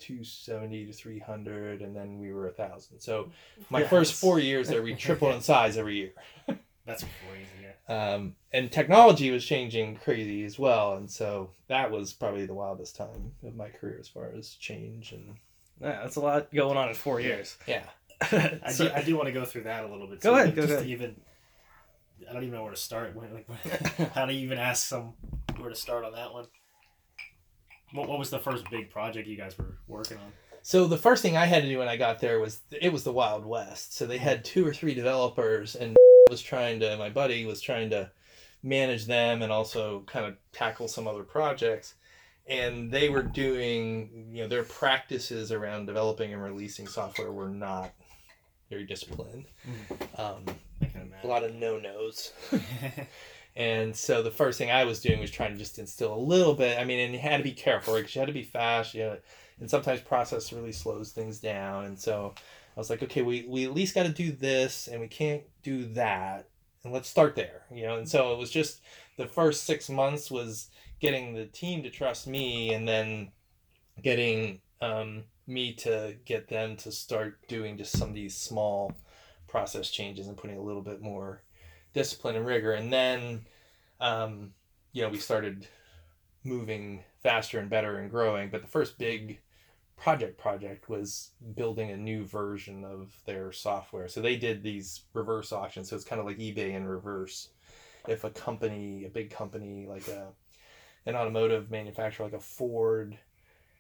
270 0.04 0.86
to 0.88 0.94
300. 0.94 1.82
And 1.82 1.96
then 1.96 2.20
we 2.20 2.32
were 2.34 2.48
a 2.48 2.52
thousand. 2.52 3.00
So 3.00 3.32
my 3.70 3.82
Yeah, 3.82 3.88
first 3.88 4.13
four 4.13 4.39
years 4.39 4.68
there, 4.68 4.84
we 4.84 4.94
tripled 5.06 5.34
in 5.36 5.42
size 5.42 5.78
every 5.78 5.96
year. 5.98 6.12
That's 6.86 7.04
crazy. 7.04 7.48
Yeah. 7.89 8.13
Um, 8.13 8.36
and 8.52 8.72
technology 8.72 9.32
was 9.32 9.46
changing 9.46 9.96
crazy 9.98 10.44
as 10.44 10.60
well. 10.60 10.96
And 10.96 11.10
so 11.10 11.52
that 11.68 11.89
was 11.92 12.12
probably 12.13 12.46
the 12.46 12.54
wildest 12.54 12.96
time 12.98 13.32
of 13.46 13.56
my 13.56 13.70
career 13.70 13.98
as 14.00 14.08
far 14.10 14.30
as 14.38 14.50
change 14.56 15.13
and 15.13 15.36
Yeah, 15.82 16.02
that's 16.04 16.18
a 16.18 16.20
lot 16.22 16.54
going 16.54 16.78
on 16.78 16.89
in 16.89 16.96
four 16.96 17.20
years. 17.22 17.58
yeah. 17.68 17.84
I, 18.22 18.60
So- 18.72 18.88
do, 18.89 18.94
I 18.94 19.02
do 19.02 19.16
want 19.16 19.28
to 19.28 19.34
go 19.34 19.46
through 19.46 19.63
that 19.63 19.86
a 19.86 19.88
little 19.88 20.08
bit. 20.08 20.20
Go 20.22 20.36
ahead, 20.36 20.56
go 20.56 20.62
just 20.63 20.74
ahead. 20.74 20.88
Even, 20.88 21.16
I 22.30 22.34
don't 22.34 22.44
even 22.44 22.56
know 22.56 22.63
where 22.63 22.72
to 22.72 22.78
start. 22.78 23.16
When, 23.16 23.34
like, 23.34 24.12
how 24.13 24.26
do 24.26 24.34
you 24.34 24.42
even 24.46 24.58
ask 24.58 24.86
some 24.88 25.13
where 25.58 25.70
to 25.70 25.76
start 25.76 26.04
on 26.06 26.13
that 26.13 26.34
one? 26.34 26.46
What, 27.94 28.10
what 28.10 28.20
was 28.20 28.30
the 28.30 28.40
first 28.40 28.70
big 28.70 28.90
project 28.90 29.28
you 29.28 29.38
guys 29.38 29.58
were 29.58 29.78
working 29.88 30.18
on? 30.18 30.32
So 30.62 30.88
the 30.88 30.98
first 30.98 31.22
thing 31.22 31.38
I 31.38 31.46
had 31.46 31.64
to 31.64 31.70
do 31.70 31.80
when 31.80 31.88
I 31.88 31.98
got 31.98 32.20
there 32.20 32.40
was 32.40 32.62
it 32.72 32.92
was 32.92 33.04
the 33.04 33.12
Wild 33.12 33.46
West. 33.46 33.96
So 33.96 34.06
they 34.06 34.18
had 34.18 34.44
two 34.44 34.66
or 34.66 34.74
three 34.74 34.94
developers, 34.94 35.76
and 35.76 35.96
was 36.30 36.42
trying 36.42 36.80
to 36.80 36.98
my 36.98 37.10
buddy 37.10 37.46
was 37.46 37.62
trying 37.62 37.90
to 37.92 38.10
manage 38.64 39.06
them 39.06 39.42
and 39.42 39.52
also 39.52 40.04
kind 40.08 40.26
of 40.26 40.36
tackle 40.52 40.88
some 40.88 41.08
other 41.08 41.24
projects. 41.24 41.96
And 42.48 42.92
they 42.92 43.10
were 43.10 43.24
doing, 43.24 44.30
you 44.34 44.44
know, 44.44 44.50
their 44.50 44.64
practices 44.64 45.52
around 45.52 45.86
developing 45.86 46.34
and 46.34 46.42
releasing 46.42 46.88
software 46.88 47.32
were 47.32 47.50
not 47.50 47.94
very 48.70 48.86
disciplined. 48.86 49.46
Um, 50.18 50.44
I 50.82 50.86
can 50.86 51.02
imagine. 51.02 51.16
a 51.24 51.28
lot 51.28 51.44
of 51.44 51.54
no 51.56 51.78
nos. 51.78 52.32
And 53.56 53.96
so 53.96 54.24
the 54.24 54.32
first 54.32 54.58
thing 54.58 54.72
I 54.72 54.84
was 54.86 55.00
doing 55.00 55.20
was 55.20 55.30
trying 55.30 55.52
to 55.52 55.60
just 55.60 55.78
instill 55.78 56.13
a 56.13 56.18
little 56.18 56.56
bit. 56.56 56.80
I 56.80 56.86
mean, 56.86 57.00
and 57.00 57.13
you 57.13 57.20
had 57.20 57.38
to 57.38 57.44
be 57.44 57.52
careful, 57.52 57.94
right? 57.94 58.00
Because 58.00 58.16
you 58.16 58.20
had 58.20 58.28
to 58.28 58.34
be 58.34 58.44
fast. 58.44 58.94
You 58.94 59.02
had, 59.02 59.22
and 59.60 59.70
sometimes 59.70 60.02
process 60.02 60.52
really 60.52 60.72
slows 60.72 61.12
things 61.12 61.39
down. 61.39 61.86
And 61.86 62.00
so 62.00 62.34
I 62.76 62.80
was 62.80 62.89
like, 62.89 63.04
okay, 63.04 63.22
we, 63.22 63.46
we 63.48 63.66
at 63.66 63.74
least 63.74 63.94
got 63.94 64.04
to 64.04 64.12
do 64.12 64.32
this, 64.32 64.88
and 64.88 65.00
we 65.00 65.08
can't 65.08 65.44
do 65.62 65.86
that, 65.94 66.48
and 66.84 66.92
let's 66.92 67.08
start 67.08 67.36
there, 67.36 67.62
you 67.72 67.84
know. 67.84 67.98
And 67.98 68.10
so 68.10 68.34
it 68.34 68.39
was 68.39 68.50
just 68.50 68.82
the 69.18 69.28
first 69.28 69.66
six 69.66 69.89
months 69.89 70.32
was 70.32 70.70
getting 71.00 71.34
the 71.34 71.46
team 71.46 71.84
to 71.84 71.92
trust 71.92 72.26
me, 72.26 72.74
and 72.74 72.88
then 72.88 73.32
getting 74.02 74.60
um, 74.82 75.24
me 75.46 75.74
to 75.74 76.16
get 76.26 76.48
them 76.48 76.76
to 76.78 76.92
start 76.92 77.38
doing 77.48 77.78
just 77.78 77.96
some 77.96 78.10
of 78.10 78.16
these 78.16 78.36
small 78.36 78.92
process 79.48 79.92
changes 79.92 80.28
and 80.28 80.36
putting 80.36 80.58
a 80.58 80.63
little 80.63 80.82
bit 80.82 81.00
more 81.00 81.44
discipline 81.94 82.36
and 82.36 82.46
rigor. 82.46 82.74
And 82.74 82.92
then, 82.92 83.46
um, 84.00 84.52
you 84.92 85.02
know, 85.02 85.10
we 85.10 85.18
started 85.18 85.68
moving 86.44 87.04
faster 87.22 87.60
and 87.60 87.70
better 87.70 87.98
and 87.98 88.12
growing. 88.12 88.50
But 88.50 88.62
the 88.62 88.68
first 88.68 88.98
big 88.98 89.40
project 89.96 90.38
project 90.38 90.90
was 90.90 91.32
building 91.56 91.92
a 91.92 91.98
new 91.98 92.26
version 92.26 92.84
of 92.84 93.14
their 93.26 93.52
software. 93.52 94.08
So 94.08 94.22
they 94.22 94.36
did 94.36 94.64
these 94.64 95.02
reverse 95.14 95.54
auctions. 95.54 95.90
So 95.90 95.96
it's 95.96 96.06
kind 96.06 96.20
of 96.20 96.26
like 96.26 96.38
eBay 96.38 96.74
in 96.74 96.86
reverse. 96.86 97.50
If 98.08 98.26
a 98.26 98.30
company, 98.30 99.06
a 99.06 99.10
big 99.10 99.30
company 99.30 99.86
like 99.88 100.08
a 100.10 100.28
an 101.06 101.16
automotive 101.16 101.70
manufacturer 101.70 102.26
like 102.26 102.34
a 102.34 102.40
Ford, 102.40 103.18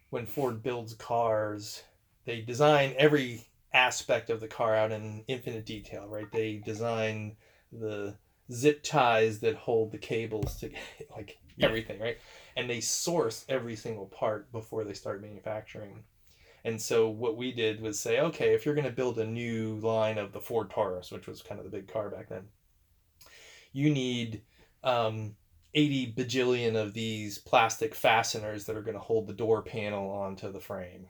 when 0.09 0.25
Ford 0.25 0.61
builds 0.61 0.93
cars, 0.93 1.83
they 2.25 2.41
design 2.41 2.93
every 2.97 3.45
aspect 3.73 4.29
of 4.29 4.39
the 4.39 4.47
car 4.47 4.75
out 4.75 4.91
in 4.91 5.23
infinite 5.27 5.65
detail, 5.65 6.07
right? 6.07 6.31
They 6.31 6.57
design 6.57 7.35
the 7.79 8.15
zip 8.51 8.83
ties 8.83 9.39
that 9.39 9.55
hold 9.55 9.91
the 9.91 9.97
cables 9.97 10.59
to 10.59 10.69
like 11.15 11.37
Yeah. 11.55 11.67
everything, 11.67 11.99
right? 11.99 12.17
And 12.55 12.69
they 12.69 12.81
source 12.81 13.45
every 13.49 13.75
single 13.75 14.07
part 14.07 14.51
before 14.51 14.83
they 14.83 14.93
start 14.93 15.21
manufacturing. 15.21 16.03
And 16.65 16.81
so 16.81 17.09
what 17.09 17.35
we 17.35 17.51
did 17.51 17.81
was 17.81 17.99
say, 17.99 18.19
okay, 18.19 18.53
if 18.53 18.65
you're 18.65 18.75
going 18.75 18.87
to 18.87 18.91
build 18.91 19.19
a 19.19 19.25
new 19.27 19.75
line 19.79 20.17
of 20.17 20.31
the 20.31 20.39
Ford 20.39 20.69
Taurus, 20.69 21.11
which 21.11 21.27
was 21.27 21.41
kind 21.41 21.59
of 21.59 21.65
the 21.65 21.77
big 21.77 21.91
car 21.91 22.09
back 22.09 22.29
then, 22.29 22.47
you 23.73 23.89
need 23.89 24.43
um, 24.83 25.35
80 25.73 26.13
bajillion 26.13 26.75
of 26.75 26.93
these 26.93 27.37
plastic 27.37 27.93
fasteners 27.95 28.65
that 28.65 28.77
are 28.77 28.81
going 28.81 28.95
to 28.95 28.99
hold 29.01 29.27
the 29.27 29.33
door 29.33 29.61
panel 29.61 30.09
onto 30.11 30.51
the 30.51 30.59
frame. 30.59 31.09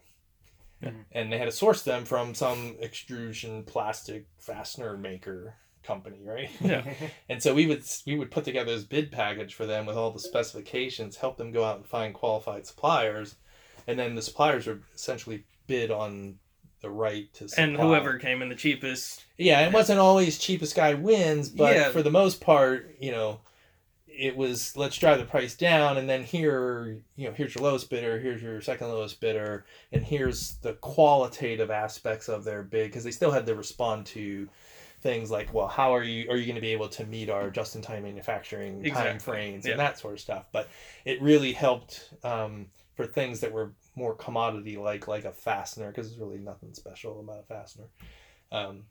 Mhm. 0.81 1.05
And 1.11 1.31
they 1.31 1.37
had 1.37 1.45
to 1.45 1.51
source 1.51 1.83
them 1.83 2.03
from 2.05 2.33
some 2.33 2.75
extrusion 2.81 3.63
plastic 3.63 4.25
fastener 4.39 4.97
maker 4.97 5.55
company, 5.83 6.19
right? 6.23 6.49
Yeah. 6.61 6.83
And 7.29 7.41
so 7.41 7.53
we 7.53 7.65
would 7.67 7.83
we 8.05 8.17
would 8.17 8.31
put 8.31 8.43
together 8.45 8.73
this 8.73 8.83
bid 8.83 9.11
package 9.11 9.53
for 9.53 9.65
them 9.65 9.85
with 9.85 9.97
all 9.97 10.11
the 10.11 10.19
specifications, 10.19 11.17
help 11.17 11.37
them 11.37 11.51
go 11.51 11.63
out 11.63 11.77
and 11.77 11.85
find 11.85 12.13
qualified 12.13 12.65
suppliers, 12.67 13.35
and 13.87 13.97
then 13.99 14.15
the 14.15 14.21
suppliers 14.21 14.67
would 14.67 14.83
essentially 14.95 15.45
bid 15.67 15.91
on 15.91 16.35
the 16.81 16.89
right 16.89 17.33
to 17.33 17.47
supply. 17.47 17.63
and 17.63 17.77
whoever 17.77 18.17
came 18.17 18.41
in 18.41 18.49
the 18.49 18.55
cheapest. 18.55 19.23
Yeah, 19.37 19.65
it 19.65 19.73
wasn't 19.73 19.99
always 19.99 20.37
cheapest 20.37 20.75
guy 20.75 20.93
wins, 20.95 21.47
but 21.49 21.75
Yeah. 21.75 21.89
for 21.91 22.01
the 22.03 22.11
most 22.11 22.41
part, 22.41 22.95
you 22.99 23.11
know, 23.11 23.39
it 24.07 24.35
was 24.35 24.75
let's 24.77 24.97
drive 24.97 25.17
the 25.17 25.25
price 25.25 25.55
down, 25.55 25.97
and 25.97 26.07
then 26.09 26.23
here, 26.23 27.01
you 27.15 27.27
know, 27.27 27.33
here's 27.33 27.55
your 27.55 27.63
lowest 27.63 27.89
bidder, 27.89 28.19
here's 28.19 28.41
your 28.43 28.61
second 28.61 28.89
lowest 28.89 29.19
bidder, 29.21 29.65
and 29.91 30.03
here's 30.03 30.55
the 30.57 30.73
qualitative 30.73 31.71
aspects 31.71 32.27
of 32.29 32.43
their 32.43 32.61
bid 32.63 32.89
because 32.89 33.03
they 33.05 33.11
still 33.11 33.31
had 33.31 33.45
to 33.47 33.55
respond 33.55 34.05
to 34.07 34.47
things 35.03 35.29
like, 35.29 35.53
well, 35.53 35.67
how 35.67 35.93
are 35.93 36.01
you 36.03 36.29
are 36.31 36.37
you 36.37 36.45
going 36.45 36.55
to 36.55 36.61
be 36.61 36.71
able 36.73 36.89
to 36.89 37.05
meet 37.05 37.29
our 37.29 37.49
just-in-time 37.51 38.01
manufacturing 38.03 38.83
Exactly. 38.85 39.11
time 39.11 39.19
frames 39.19 39.65
Yeah. 39.65 39.71
and 39.71 39.79
that 39.79 39.99
sort 39.99 40.13
of 40.15 40.19
stuff? 40.19 40.47
But 40.51 40.67
it 41.05 41.21
really 41.21 41.51
helped 41.51 42.09
um, 42.23 42.67
for 42.95 43.05
things 43.05 43.39
that 43.41 43.51
were 43.51 43.73
more 43.95 44.15
commodity 44.15 44.77
like 44.77 45.07
like 45.07 45.25
a 45.25 45.31
fastener 45.31 45.87
because 45.91 46.07
there's 46.09 46.19
really 46.19 46.39
nothing 46.39 46.73
special 46.73 47.19
about 47.19 47.39
a 47.41 47.43
fastener. 47.43 47.85
Um, 48.51 48.85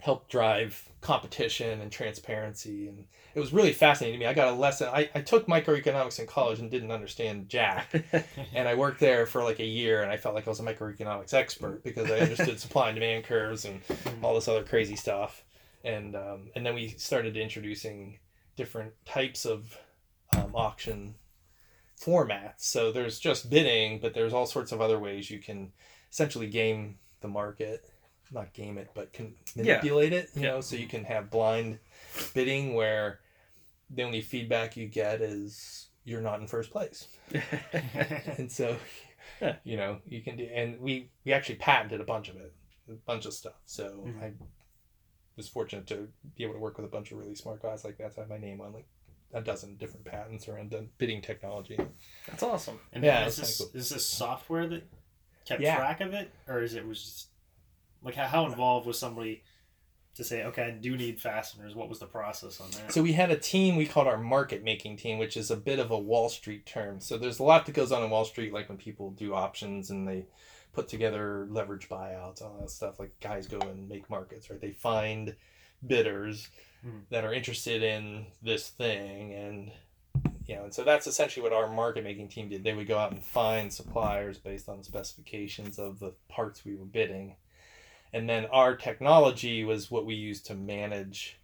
helped 0.00 0.30
drive 0.30 0.88
competition 1.00 1.80
and 1.80 1.90
transparency 1.90 2.88
and 2.88 3.04
it 3.34 3.40
was 3.40 3.52
really 3.52 3.72
fascinating 3.72 4.20
to 4.20 4.24
me. 4.24 4.28
I 4.28 4.34
got 4.34 4.48
a 4.48 4.56
lesson 4.56 4.88
i, 4.92 5.08
I 5.14 5.20
took 5.20 5.46
microeconomics 5.46 6.18
in 6.18 6.26
college 6.26 6.60
and 6.60 6.70
didn't 6.70 6.90
understand 6.90 7.48
jack 7.48 7.92
and 8.54 8.68
i 8.68 8.74
worked 8.74 9.00
there 9.00 9.26
for 9.26 9.42
like 9.42 9.60
a 9.60 9.66
year 9.66 10.02
and 10.02 10.10
i 10.10 10.16
felt 10.16 10.34
like 10.34 10.46
i 10.46 10.50
was 10.50 10.60
a 10.60 10.62
microeconomics 10.62 11.34
expert 11.34 11.82
because 11.84 12.10
i 12.10 12.18
understood 12.18 12.60
supply 12.60 12.88
and 12.88 12.96
demand 12.96 13.24
curves 13.24 13.64
and 13.64 13.80
all 14.22 14.34
this 14.34 14.48
other 14.48 14.62
crazy 14.62 14.96
stuff. 14.96 15.44
And 15.84 16.16
um, 16.16 16.50
and 16.54 16.64
then 16.64 16.74
we 16.74 16.88
started 16.88 17.36
introducing 17.36 18.18
different 18.56 18.92
types 19.04 19.44
of 19.44 19.76
um, 20.34 20.54
auction 20.54 21.16
formats. 22.00 22.60
So 22.60 22.90
there's 22.90 23.18
just 23.18 23.50
bidding 23.50 24.00
but 24.00 24.14
there's 24.14 24.32
all 24.32 24.46
sorts 24.46 24.72
of 24.72 24.80
other 24.80 24.98
ways 24.98 25.30
you 25.30 25.38
can 25.38 25.72
essentially 26.10 26.46
game 26.46 26.98
the 27.20 27.28
market 27.28 27.88
not 28.34 28.52
game 28.52 28.76
it 28.78 28.90
but 28.94 29.12
can 29.12 29.34
Yeah. 29.54 29.62
manipulate 29.62 30.12
it 30.12 30.30
you 30.34 30.42
Yeah. 30.42 30.48
know 30.52 30.60
so 30.60 30.76
you 30.76 30.86
can 30.88 31.04
have 31.04 31.30
blind 31.30 31.78
bidding 32.34 32.74
where 32.74 33.20
the 33.90 34.02
only 34.02 34.20
feedback 34.20 34.76
you 34.76 34.86
get 34.88 35.20
is 35.20 35.88
you're 36.04 36.20
not 36.20 36.40
in 36.40 36.46
first 36.46 36.70
place 36.70 37.08
and 38.38 38.50
so 38.50 38.76
Yeah. 39.40 39.56
you 39.64 39.76
know 39.76 40.00
you 40.06 40.20
can 40.22 40.36
do 40.36 40.44
and 40.52 40.78
we 40.80 41.10
we 41.24 41.32
actually 41.32 41.56
patented 41.56 42.00
a 42.00 42.04
bunch 42.04 42.28
of 42.28 42.36
it 42.36 42.52
a 42.90 42.92
bunch 42.92 43.24
of 43.24 43.32
stuff 43.32 43.54
so 43.64 44.04
Mhm. 44.06 44.22
i 44.22 44.32
was 45.36 45.48
fortunate 45.48 45.86
to 45.88 46.08
be 46.36 46.44
able 46.44 46.54
to 46.54 46.60
work 46.60 46.76
with 46.76 46.84
a 46.86 46.88
bunch 46.90 47.10
of 47.10 47.18
really 47.18 47.34
smart 47.34 47.62
guys 47.62 47.84
like 47.84 47.96
that 47.98 48.14
to 48.14 48.20
have 48.20 48.28
my 48.28 48.38
name 48.38 48.60
on 48.60 48.72
like 48.72 48.86
a 49.32 49.40
dozen 49.40 49.76
different 49.76 50.04
patents 50.04 50.46
around 50.48 50.70
the 50.70 50.86
bidding 50.98 51.20
technology 51.20 51.76
That's 52.26 52.42
awesome. 52.44 52.78
And 52.92 53.02
Yeah, 53.02 53.26
is 53.26 53.34
this 53.36 53.58
kinda 53.58 53.76
is 53.78 53.88
this 53.90 54.06
software 54.06 54.68
that 54.68 54.84
kept 55.44 55.60
Yeah. 55.60 55.74
track 55.76 56.00
of 56.00 56.14
it, 56.14 56.30
or 56.46 56.62
is 56.62 56.74
it 56.74 56.86
was 56.86 57.02
just 57.02 57.28
like 58.04 58.14
how, 58.14 58.26
how 58.26 58.46
involved 58.46 58.86
was 58.86 58.98
somebody 58.98 59.42
to 60.16 60.22
say, 60.22 60.44
okay, 60.44 60.62
I 60.64 60.70
do 60.70 60.96
need 60.96 61.18
fasteners? 61.20 61.74
What 61.74 61.88
was 61.88 61.98
the 61.98 62.06
process 62.06 62.60
on 62.60 62.70
that? 62.72 62.92
so 62.92 63.02
we 63.02 63.12
had 63.14 63.30
a 63.32 63.36
team 63.36 63.74
we 63.76 63.86
called 63.86 64.06
our 64.06 64.18
market 64.18 64.62
making 64.62 64.96
team 64.98 65.18
which 65.18 65.36
is 65.36 65.50
a 65.50 65.56
bit 65.56 65.78
of 65.80 65.90
a 65.90 65.98
wall 65.98 66.28
street 66.28 66.64
term 66.66 67.00
so 67.00 67.16
there's 67.18 67.40
a 67.40 67.42
lot 67.42 67.66
that 67.66 67.74
goes 67.74 67.90
on 67.90 68.02
in 68.04 68.10
wall 68.10 68.24
street 68.24 68.52
like 68.52 68.68
when 68.68 68.78
people 68.78 69.10
do 69.10 69.34
options 69.34 69.90
and 69.90 70.06
they 70.06 70.24
put 70.72 70.86
together 70.88 71.46
leverage 71.50 71.88
buyouts 71.88 72.42
all 72.42 72.58
that 72.60 72.70
stuff 72.70 73.00
like 73.00 73.12
guys 73.20 73.46
go 73.48 73.58
and 73.60 73.88
make 73.88 74.08
markets 74.10 74.50
right 74.50 74.60
they 74.60 74.70
find 74.70 75.34
bidders 75.86 76.48
Mhm. 76.86 77.00
that 77.10 77.24
are 77.24 77.32
interested 77.32 77.82
in 77.82 78.26
this 78.42 78.68
thing 78.68 79.32
and 79.32 79.72
you 80.46 80.54
know 80.54 80.64
and 80.64 80.74
so 80.74 80.84
that's 80.84 81.06
essentially 81.06 81.42
what 81.42 81.52
our 81.54 81.66
market 81.68 82.04
making 82.04 82.28
team 82.28 82.48
did 82.50 82.62
they 82.62 82.74
would 82.74 82.86
go 82.86 82.98
out 82.98 83.10
and 83.12 83.24
find 83.24 83.72
suppliers 83.72 84.36
based 84.38 84.68
on 84.68 84.78
the 84.78 84.84
specifications 84.84 85.78
of 85.78 85.98
the 85.98 86.12
parts 86.28 86.64
we 86.64 86.76
were 86.76 86.84
bidding 86.84 87.36
and 88.14 88.28
then 88.30 88.46
our 88.46 88.76
technology 88.76 89.64
was 89.64 89.90
what 89.90 90.06
we 90.06 90.14
used 90.14 90.46
to 90.46 90.54
manage 90.54 91.38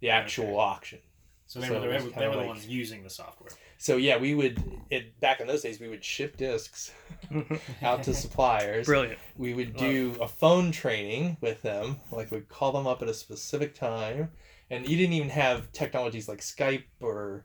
the 0.00 0.10
actual 0.10 0.44
Okay. 0.44 0.54
auction. 0.54 0.98
So 1.46 1.58
they 1.60 1.70
were, 1.70 1.80
they 1.80 1.86
were, 1.88 2.10
they 2.10 2.28
were 2.28 2.36
the 2.36 2.46
ones 2.46 2.66
using 2.68 3.02
the 3.02 3.10
software. 3.10 3.50
so 3.78 3.96
yeah 3.96 4.16
we 4.16 4.34
would 4.36 4.62
it 4.90 5.18
back 5.18 5.40
in 5.40 5.48
those 5.48 5.62
days 5.62 5.80
we 5.80 5.88
would 5.88 6.04
ship 6.04 6.36
discs 6.36 6.92
out 7.82 8.04
to 8.04 8.14
suppliers. 8.14 8.86
Brilliant. 8.86 9.18
we 9.36 9.54
would 9.54 9.70
Love 9.70 9.78
do 9.78 10.16
a 10.20 10.28
phone 10.28 10.70
training 10.70 11.38
with 11.40 11.60
them 11.62 11.96
like 12.12 12.30
we'd 12.30 12.48
call 12.48 12.70
them 12.70 12.86
up 12.86 13.02
at 13.02 13.08
a 13.08 13.14
specific 13.14 13.74
time. 13.74 14.30
And 14.70 14.88
you 14.88 14.96
didn't 14.96 15.14
even 15.14 15.30
have 15.30 15.72
technologies 15.72 16.28
like 16.28 16.38
skype 16.40 16.84
or 17.00 17.44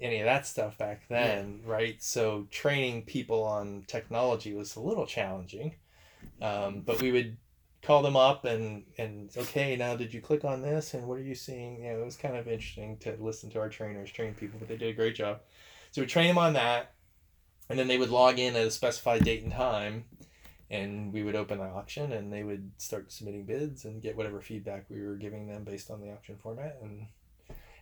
any 0.00 0.20
of 0.20 0.26
that 0.26 0.46
stuff 0.46 0.78
back 0.78 1.02
then 1.08 1.60
right? 1.66 2.00
So 2.02 2.46
training 2.52 3.02
people 3.06 3.42
on 3.42 3.82
technology 3.88 4.54
was 4.54 4.76
a 4.76 4.80
little 4.80 5.06
challenging. 5.06 5.74
Um, 6.40 6.82
but 6.86 7.02
we 7.02 7.10
would 7.12 7.36
call 7.82 8.02
them 8.02 8.16
up 8.16 8.44
and 8.44 8.84
and 8.98 9.30
okay 9.36 9.74
now 9.76 9.96
did 9.96 10.12
you 10.12 10.20
click 10.20 10.44
on 10.44 10.62
this? 10.62 10.94
And 10.94 11.06
what 11.06 11.18
are 11.18 11.22
you 11.22 11.34
seeing? 11.34 11.82
You 11.82 11.92
know 11.92 12.02
it 12.02 12.04
was 12.04 12.16
kind 12.16 12.36
of 12.36 12.48
interesting 12.48 12.96
to 12.98 13.16
listen 13.20 13.50
to 13.50 13.60
our 13.60 13.68
trainers 13.68 14.10
train 14.10 14.34
people 14.34 14.58
but 14.58 14.68
they 14.68 14.76
did 14.76 14.90
a 14.90 14.96
great 14.96 15.14
job. 15.14 15.40
So 15.92 16.02
we 16.02 16.06
train 16.06 16.28
them 16.28 16.38
on 16.38 16.52
that 16.54 16.92
and 17.68 17.78
then 17.78 17.88
they 17.88 17.98
would 17.98 18.10
log 18.10 18.38
in 18.38 18.56
at 18.56 18.66
a 18.66 18.70
specified 18.70 19.24
date 19.24 19.42
and 19.42 19.52
time 19.52 20.04
and 20.70 21.12
we 21.12 21.22
would 21.22 21.34
open 21.34 21.58
the 21.58 21.64
auction 21.64 22.12
and 22.12 22.32
they 22.32 22.44
would 22.44 22.70
start 22.78 23.10
submitting 23.10 23.44
bids 23.44 23.84
and 23.84 24.02
get 24.02 24.16
whatever 24.16 24.40
feedback 24.40 24.84
we 24.88 25.02
were 25.02 25.16
giving 25.16 25.46
them 25.46 25.64
based 25.64 25.90
on 25.90 26.00
the 26.00 26.10
auction 26.10 26.36
format 26.36 26.78
and 26.82 27.06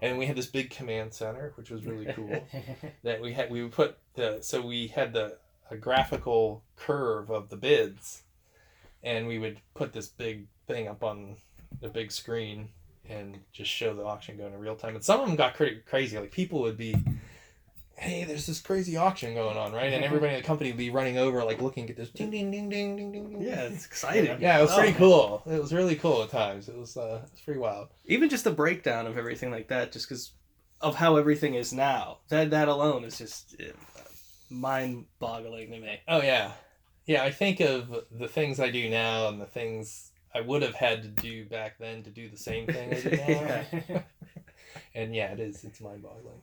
and 0.01 0.17
we 0.17 0.27
had 0.27 0.37
this 0.37 0.47
big 0.47 0.71
command 0.71 1.13
center 1.13 1.53
which 1.57 1.71
was 1.71 1.85
really 1.85 2.07
cool 2.15 2.47
that 3.03 3.21
we 3.21 3.33
had 3.33 3.51
we 3.51 3.63
would 3.63 3.73
put 3.73 3.99
the 4.15 4.39
so 4.41 4.61
we 4.61 4.89
had 4.89 5.13
the 5.13 5.37
a 5.71 5.77
graphical 5.77 6.65
curve 6.77 7.31
of 7.31 7.51
the 7.51 7.57
bids 7.57 8.23
and 9.03 9.27
we 9.27 9.39
would 9.39 9.61
put 9.75 9.93
this 9.93 10.09
big 10.09 10.47
thing 10.67 10.89
up 10.89 11.03
on 11.03 11.37
the 11.81 11.89
big 11.89 12.11
screen 12.13 12.69
and 13.09 13.39
just 13.53 13.71
show 13.71 13.95
the 13.95 14.05
auction 14.05 14.37
going 14.37 14.53
in 14.53 14.59
real 14.59 14.77
time. 14.77 14.95
And 14.95 15.05
some 15.05 15.21
of 15.21 15.27
them 15.27 15.37
got 15.37 15.55
pretty 15.55 15.81
crazy. 15.87 16.19
Like 16.19 16.31
people 16.33 16.61
would 16.61 16.77
be 16.77 16.95
hey 17.97 18.23
there's 18.23 18.47
this 18.47 18.61
crazy 18.61 18.97
auction 18.97 19.35
going 19.35 19.57
on 19.57 19.73
right? 19.73 19.93
And 19.93 20.05
everybody 20.05 20.35
in 20.35 20.41
the 20.41 20.47
company 20.47 20.71
would 20.71 20.77
be 20.79 20.91
running 20.91 21.19
over 21.19 21.43
like 21.43 21.61
looking 21.61 21.91
at 21.91 21.97
this 21.97 22.11
ding 22.11 22.31
ding 22.31 22.51
ding 22.51 22.69
ding 22.69 22.97
ding 22.97 23.11
ding 23.13 23.31
ding. 23.33 23.43
Yeah, 23.43 23.63
it's 23.63 23.87
exciting. 23.87 24.41
yeah 24.41 24.59
it 24.59 24.63
was 24.63 24.71
Oh, 24.73 24.77
pretty 24.79 24.93
cool. 24.93 25.43
It 25.47 25.61
was 25.61 25.73
really 25.73 25.97
cool 25.97 26.23
at 26.23 26.31
times. 26.31 26.69
It 26.69 26.77
was 26.77 26.97
uh 26.97 27.23
it 27.25 27.31
was 27.33 27.41
pretty 27.45 27.61
wild. 27.61 27.89
Even 28.07 28.29
just 28.29 28.45
the 28.45 28.51
breakdown 28.53 29.07
of 29.07 29.17
everything 29.19 29.51
like 29.51 29.69
that, 29.69 29.91
just 29.93 30.09
because 30.09 30.33
of 30.81 30.95
how 30.95 31.17
everything 31.17 31.55
is 31.55 31.73
now. 31.73 32.19
That 32.29 32.51
that 32.51 32.69
alone 32.69 33.03
is 33.05 33.19
just 33.19 33.57
uh, 33.61 33.73
mind-boggling 34.51 35.71
to 35.71 35.81
me. 35.81 36.01
Oh 36.07 36.23
yeah, 36.23 36.53
yeah. 37.09 37.25
I 37.25 37.33
think 37.33 37.59
of 37.59 38.05
the 38.13 38.29
things 38.29 38.61
I 38.61 38.71
do 38.71 38.89
now 38.89 39.27
and 39.29 39.41
the 39.41 39.47
things 39.47 40.13
I 40.33 40.41
would 40.43 40.63
have 40.63 40.75
had 40.75 41.03
to 41.03 41.09
do 41.09 41.45
back 41.47 41.79
then 41.79 42.05
to 42.05 42.11
do 42.11 42.29
the 42.29 42.37
same 42.37 42.67
thing 42.69 42.95
I 42.95 43.01
do 43.01 43.11
now. 43.17 43.65
Yeah. 43.89 44.03
And 44.95 45.15
yeah, 45.15 45.33
it 45.33 45.41
is. 45.41 45.65
It's 45.65 45.81
mind-boggling. 45.81 46.41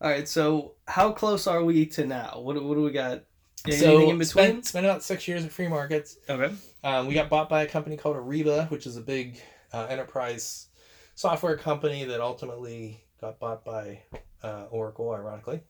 All 0.00 0.10
right, 0.10 0.28
so 0.28 0.72
how 0.86 1.12
close 1.12 1.46
are 1.46 1.62
we 1.64 1.86
to 1.86 2.06
now? 2.06 2.40
What 2.42 2.54
do- 2.54 2.64
what 2.66 2.74
do 2.74 2.82
we 2.82 2.90
got? 2.90 3.24
Anything 3.66 3.80
so 3.82 4.10
in 4.10 4.18
between? 4.18 4.24
Spent, 4.24 4.66
spent 4.66 4.86
about 4.86 5.02
six 5.02 5.28
years 5.28 5.44
at 5.44 5.50
FreeMarkets. 5.50 6.16
Okay. 6.28 6.54
Um, 6.82 7.06
we 7.06 7.14
got 7.14 7.28
bought 7.28 7.48
by 7.48 7.62
a 7.62 7.66
company 7.66 7.96
called 7.96 8.16
Ariba, 8.16 8.70
which 8.70 8.86
is 8.86 8.96
a 8.96 9.00
big 9.02 9.40
uh, 9.72 9.86
enterprise 9.90 10.68
software 11.14 11.56
company 11.56 12.04
that 12.04 12.20
ultimately 12.20 13.04
got 13.20 13.38
bought 13.38 13.64
by 13.64 14.00
uh, 14.42 14.64
Oracle, 14.70 15.10
ironically. 15.12 15.60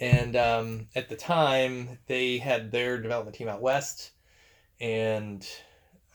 And 0.00 0.34
um, 0.34 0.88
at 0.96 1.08
the 1.08 1.16
time, 1.16 1.98
they 2.06 2.38
had 2.38 2.72
their 2.72 3.00
development 3.00 3.36
team 3.36 3.48
out 3.48 3.62
west, 3.62 4.10
and 4.80 5.46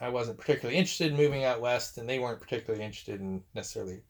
I 0.01 0.09
wasn't 0.09 0.37
particularly 0.37 0.77
interested 0.77 1.11
in 1.11 1.17
moving 1.17 1.45
out 1.45 1.61
west, 1.61 1.97
and 1.97 2.07
they 2.07 2.19
weren't 2.19 2.41
particularly 2.41 2.83
interested 2.83 3.21
in 3.21 3.43
necessarily 3.55 4.01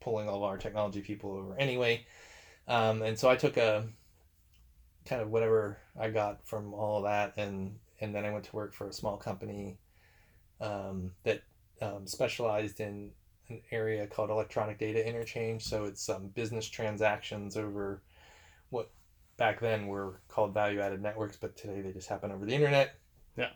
pulling 0.00 0.28
all 0.28 0.36
of 0.36 0.42
our 0.42 0.58
technology 0.58 1.00
people 1.00 1.32
over 1.32 1.56
anyway. 1.58 2.04
Um, 2.66 3.02
and 3.02 3.18
so 3.18 3.30
I 3.30 3.36
took 3.36 3.56
a 3.56 3.88
kind 5.06 5.22
of 5.22 5.30
whatever 5.30 5.78
I 5.98 6.10
got 6.10 6.46
from 6.46 6.74
all 6.74 6.98
of 6.98 7.04
that, 7.04 7.32
and 7.36 7.78
and 8.00 8.14
then 8.14 8.24
I 8.24 8.30
went 8.30 8.44
to 8.44 8.56
work 8.56 8.74
for 8.74 8.88
a 8.88 8.92
small 8.92 9.16
company 9.16 9.78
um, 10.60 11.12
that 11.24 11.42
um, 11.80 12.06
specialized 12.06 12.80
in 12.80 13.10
an 13.48 13.60
area 13.70 14.06
called 14.06 14.30
electronic 14.30 14.78
data 14.78 15.06
interchange. 15.06 15.64
So 15.64 15.84
it's 15.84 16.08
um, 16.08 16.28
business 16.28 16.68
transactions 16.68 17.56
over 17.56 18.02
what 18.70 18.90
back 19.38 19.60
then 19.60 19.86
were 19.86 20.20
called 20.28 20.52
value 20.52 20.80
added 20.80 21.00
networks, 21.00 21.36
but 21.36 21.56
today 21.56 21.80
they 21.80 21.92
just 21.92 22.08
happen 22.08 22.30
over 22.30 22.44
the 22.44 22.54
internet. 22.54 22.96
Yeah. 23.36 23.50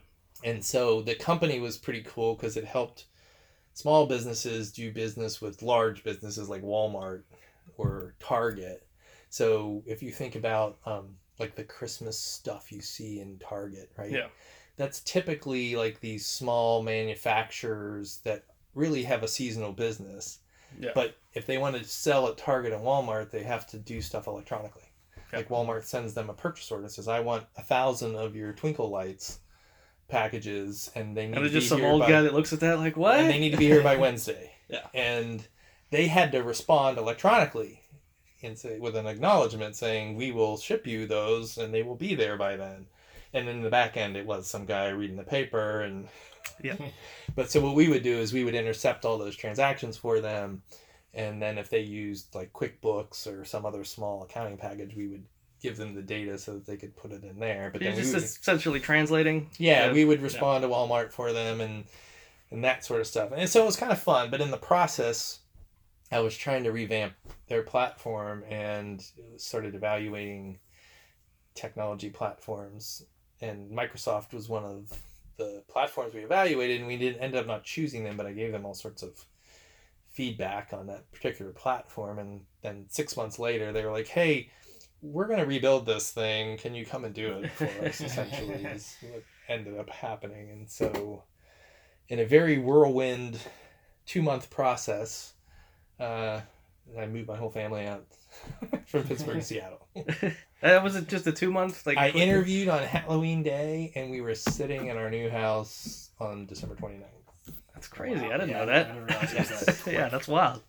And 0.45 0.65
so 0.65 1.03
the 1.03 1.15
company 1.15 1.61
was 1.61 1.77
pretty 1.77 2.03
cool 2.03 2.35
because 2.35 2.57
it 2.57 2.65
helped 2.65 3.05
small 3.75 4.07
businesses 4.07 4.73
do 4.73 4.91
business 4.93 5.43
with 5.43 5.61
large 5.61 6.05
businesses 6.05 6.49
like 6.49 6.63
Walmart 6.63 7.23
or 7.77 8.15
Target. 8.21 8.87
So 9.29 9.83
if 9.87 10.03
you 10.03 10.13
think 10.13 10.37
about 10.37 10.79
um, 10.87 11.17
like 11.39 11.57
the 11.57 11.65
Christmas 11.65 12.19
stuff 12.19 12.71
you 12.71 12.81
see 12.81 13.21
in 13.21 13.39
Target, 13.39 13.91
right? 13.99 14.11
Yeah. 14.11 14.29
That's 14.77 15.01
typically 15.01 15.77
like 15.77 16.01
these 16.01 16.25
small 16.25 16.83
manufacturers 16.83 18.21
that 18.25 18.45
really 18.75 19.03
have 19.03 19.23
a 19.23 19.29
seasonal 19.29 19.73
business. 19.73 20.39
Yeah. 20.79 20.93
But 20.95 21.17
if 21.35 21.47
they 21.47 21.59
want 21.59 21.77
to 21.77 21.85
sell 21.85 22.29
at 22.29 22.39
Target 22.39 22.73
and 22.73 22.83
Walmart, 22.83 23.31
they 23.31 23.43
have 23.43 23.67
to 23.69 23.79
do 23.79 24.01
stuff 24.01 24.27
electronically. 24.27 24.85
Like 25.33 25.49
Walmart 25.49 25.85
sends 25.85 26.15
them 26.15 26.29
a 26.31 26.35
purchase 26.35 26.71
order 26.71 26.85
and 26.85 26.93
says, 26.93 27.09
"I 27.09 27.21
want 27.21 27.45
a 27.57 27.63
thousand 27.63 28.17
of 28.17 28.37
your 28.37 28.53
Twinkle 28.53 28.91
Lights 28.91 29.39
packages," 30.09 30.91
and 30.95 31.17
they 31.17 31.27
need 31.27 31.37
And 31.37 31.45
to 31.45 31.51
there's 31.51 31.53
be 31.53 31.59
just 31.61 31.69
some 31.71 31.81
here 31.81 31.89
old 31.89 32.01
by- 32.03 32.09
guy 32.11 32.23
that 32.23 32.35
looks 32.35 32.53
at 32.53 32.61
that 32.61 32.79
like, 32.79 32.97
what? 32.97 33.19
and 33.19 33.31
they 33.31 33.39
need 33.39 33.51
to 33.51 33.57
be 33.57 33.67
here 33.67 33.83
by 33.83 33.97
Wednesday. 34.05 34.53
Yeah. 34.69 34.87
And 34.95 35.47
they 35.91 36.07
had 36.07 36.33
to 36.33 36.43
respond 36.43 36.99
electronically 36.99 37.81
and 38.43 38.59
say 38.59 38.79
with 38.79 38.97
an 38.97 39.07
acknowledgement 39.07 39.77
saying 39.77 40.17
we 40.17 40.33
will 40.33 40.57
ship 40.57 40.87
you 40.87 41.07
those 41.07 41.59
and 41.59 41.73
they 41.73 41.83
will 41.83 41.95
be 41.95 42.15
there 42.15 42.37
by 42.37 42.57
then. 42.57 42.87
And 43.35 43.49
in 43.49 43.63
the 43.63 43.71
back 43.71 43.97
end 43.97 44.17
it 44.17 44.27
was 44.27 44.47
some 44.49 44.67
guy 44.67 44.89
reading 44.89 45.17
the 45.17 45.23
paper 45.23 45.83
and 45.83 46.09
Yeah. 46.63 46.77
but 47.37 47.51
so 47.51 47.61
what 47.61 47.75
we 47.75 47.89
would 47.89 48.03
do 48.03 48.19
is 48.19 48.33
we 48.33 48.45
would 48.45 48.55
intercept 48.55 49.05
all 49.05 49.19
those 49.19 49.37
transactions 49.37 49.97
for 49.97 50.21
them 50.21 50.63
and 51.15 51.41
then 51.43 51.59
if 51.59 51.69
they 51.71 51.81
used 51.81 52.35
like 52.35 52.53
QuickBooks 52.53 53.27
or 53.27 53.45
some 53.45 53.67
other 53.67 53.85
small 53.85 54.23
accounting 54.23 54.57
package 54.57 54.95
we 54.97 55.07
would 55.09 55.25
give 55.63 55.77
them 55.77 55.95
the 55.95 56.03
data 56.03 56.37
so 56.39 56.55
that 56.55 56.67
they 56.67 56.77
could 56.77 56.97
put 56.97 57.13
it 57.13 57.23
in 57.23 57.39
there. 57.39 57.71
But 57.73 57.83
You're 57.83 57.93
then 57.93 58.01
just 58.01 58.15
would, 58.15 58.23
essentially 58.25 58.81
translating. 58.81 59.49
yeah, 59.59 59.87
Yeah. 59.87 59.93
we 59.93 60.05
would 60.05 60.21
respond 60.21 60.63
to 60.63 60.69
Walmart 60.69 61.13
for 61.13 61.33
them 61.33 61.61
and 61.61 61.85
and 62.51 62.65
that 62.65 62.85
sort 62.85 63.01
of 63.01 63.07
stuff. 63.07 63.31
And 63.35 63.49
so 63.49 63.63
it 63.63 63.67
was 63.67 63.77
kind 63.77 63.93
of 63.93 64.01
fun, 64.01 64.31
but 64.31 64.41
in 64.41 64.51
the 64.51 64.57
process 64.59 65.39
I 66.11 66.19
was 66.21 66.37
trying 66.37 66.65
to 66.65 66.73
revamp 66.73 67.15
their 67.49 67.63
platform 67.63 68.45
and 68.51 69.03
started 69.39 69.75
evaluating 69.75 70.59
technology 71.55 72.11
platforms 72.11 73.05
and 73.41 73.71
Microsoft 73.71 74.33
was 74.33 74.49
one 74.49 74.65
of 74.65 74.93
the 75.37 75.63
platforms 75.69 76.15
we 76.15 76.21
evaluated 76.21 76.79
and 76.79 76.87
we 76.87 76.97
didn't 76.97 77.21
end 77.21 77.35
up 77.35 77.47
not 77.47 77.65
choosing 77.65 78.05
them, 78.05 78.17
but 78.17 78.27
I 78.27 78.33
gave 78.33 78.53
them 78.53 78.65
all 78.67 78.75
sorts 78.75 79.03
of 79.03 79.25
feedback 80.13 80.73
on 80.73 80.87
that 80.87 81.11
particular 81.13 81.53
platform 81.53 82.19
and 82.19 82.43
then 82.63 82.87
6 82.89 83.17
months 83.17 83.39
later 83.39 83.73
they 83.73 83.85
were 83.85 83.93
like, 83.93 84.09
"Hey, 84.09 84.51
we're 85.01 85.27
going 85.27 85.41
to 85.41 85.47
rebuild 85.47 85.87
this 85.87 86.11
thing. 86.11 86.59
Can 86.59 86.75
you 86.75 86.87
come 86.87 87.05
and 87.05 87.15
do 87.15 87.39
it 87.39 87.51
for 87.53 87.65
us?" 87.85 88.01
essentially 88.01 88.65
is 88.65 88.97
what 89.03 89.23
ended 89.49 89.79
up 89.79 89.91
happening. 89.91 90.51
And 90.51 90.71
so 90.71 91.25
in 92.09 92.19
a 92.19 92.27
very 92.27 92.59
whirlwind 92.59 93.39
2-month 94.07 94.51
process, 94.51 95.35
uh, 95.99 96.41
I 96.99 97.07
moved 97.07 97.29
my 97.29 97.37
whole 97.37 97.51
family 97.51 97.87
out 97.87 98.07
from 98.87 99.05
Pittsburgh 99.05 99.37
to 99.37 99.43
Seattle. 99.43 99.87
That 100.63 100.85
was 100.85 100.95
it 100.95 101.09
just 101.09 101.27
a 101.27 101.33
two 101.33 101.51
month 101.51 101.85
like 101.89 101.99
I 101.99 102.11
interviewed 102.11 102.69
on 102.69 102.85
Halloween 102.85 103.43
Day, 103.43 103.91
and 103.97 104.13
we 104.13 104.21
were 104.21 104.37
sitting 104.37 104.87
in 104.87 104.97
our 104.97 105.11
new 105.11 105.29
house 105.29 106.11
on 106.21 106.47
December 106.47 106.77
29th. 106.77 107.22
That's 107.83 107.89
crazy. 107.93 108.21
Wow. 108.23 108.29
I 108.29 108.33
didn't 108.39 108.51
Yeah, 108.51 108.65
know 108.65 108.73
I 108.73 108.79
didn't 108.79 109.07
that. 109.07 109.33
realize 109.35 109.67
that 109.83 109.93
yeah, 109.93 110.09
that's 110.09 110.29
wild. 110.29 110.63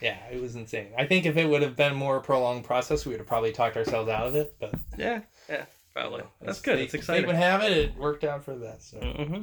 Yeah, 0.00 0.16
it 0.32 0.40
was 0.40 0.54
insane. 0.54 0.92
I 0.96 1.04
think 1.04 1.26
if 1.26 1.36
it 1.36 1.46
would 1.48 1.62
have 1.62 1.74
been 1.74 1.92
a 1.92 1.96
more 1.96 2.20
prolonged 2.20 2.64
process, 2.64 3.04
we 3.04 3.10
would 3.10 3.18
have 3.18 3.26
probably 3.26 3.50
talked 3.50 3.76
ourselves 3.76 4.08
out 4.08 4.28
of 4.28 4.36
it. 4.36 4.54
But 4.60 4.74
Yeah, 4.96 5.22
yeah, 5.48 5.64
probably. 5.92 6.22
That's 6.40 6.60
good. 6.60 6.76
fate- 6.76 6.84
It's 6.84 6.94
exciting. 6.94 7.26
would 7.26 7.34
have 7.34 7.62
it, 7.64 7.72
it 7.72 7.96
worked 7.96 8.22
out 8.22 8.44
for 8.44 8.54
that. 8.56 8.82
So. 8.82 8.98
hmm 8.98 9.42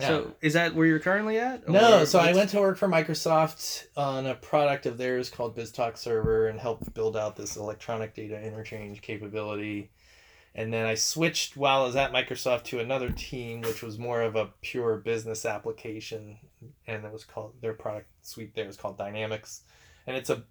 Yeah. 0.00 0.08
So, 0.08 0.34
is 0.42 0.54
that 0.54 0.74
where 0.74 0.86
you're 0.86 0.98
currently 0.98 1.38
at? 1.38 1.68
No, 1.68 2.04
so 2.04 2.18
I 2.18 2.32
went 2.34 2.50
to 2.50 2.60
work 2.60 2.78
for 2.78 2.88
Microsoft 2.88 3.86
on 3.96 4.26
a 4.26 4.34
product 4.34 4.86
of 4.86 4.98
theirs 4.98 5.30
called 5.30 5.56
BizTalk 5.56 5.96
Server 5.96 6.48
and 6.48 6.58
helped 6.58 6.92
build 6.92 7.16
out 7.16 7.36
this 7.36 7.56
electronic 7.56 8.12
data 8.14 8.42
interchange 8.44 9.00
capability. 9.02 9.90
And 10.54 10.72
then 10.72 10.84
I 10.84 10.94
switched 10.94 11.56
while 11.56 11.82
I 11.82 11.86
was 11.86 11.96
at 11.96 12.12
Microsoft 12.12 12.64
to 12.64 12.80
another 12.80 13.10
team, 13.10 13.60
which 13.60 13.82
was 13.82 13.98
more 13.98 14.22
of 14.22 14.34
a 14.34 14.50
pure 14.62 14.96
business 14.96 15.44
application, 15.44 16.38
and 16.86 17.04
it 17.04 17.12
was 17.12 17.24
called 17.24 17.54
their 17.60 17.74
product 17.74 18.08
suite 18.22 18.54
there 18.54 18.68
is 18.68 18.76
called 18.76 18.98
Dynamics, 18.98 19.62
and 20.06 20.16
it's 20.16 20.30
a 20.30 20.42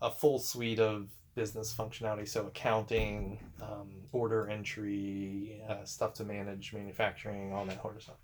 a 0.00 0.10
full 0.10 0.38
suite 0.38 0.80
of 0.80 1.08
business 1.34 1.72
functionality, 1.72 2.28
so 2.28 2.46
accounting, 2.46 3.38
um, 3.62 3.90
order 4.10 4.48
entry, 4.50 5.62
uh, 5.68 5.84
stuff 5.84 6.12
to 6.14 6.24
manage 6.24 6.72
manufacturing, 6.72 7.52
all 7.52 7.64
that 7.64 7.80
sort 7.80 7.96
of 7.96 8.02
stuff. 8.02 8.16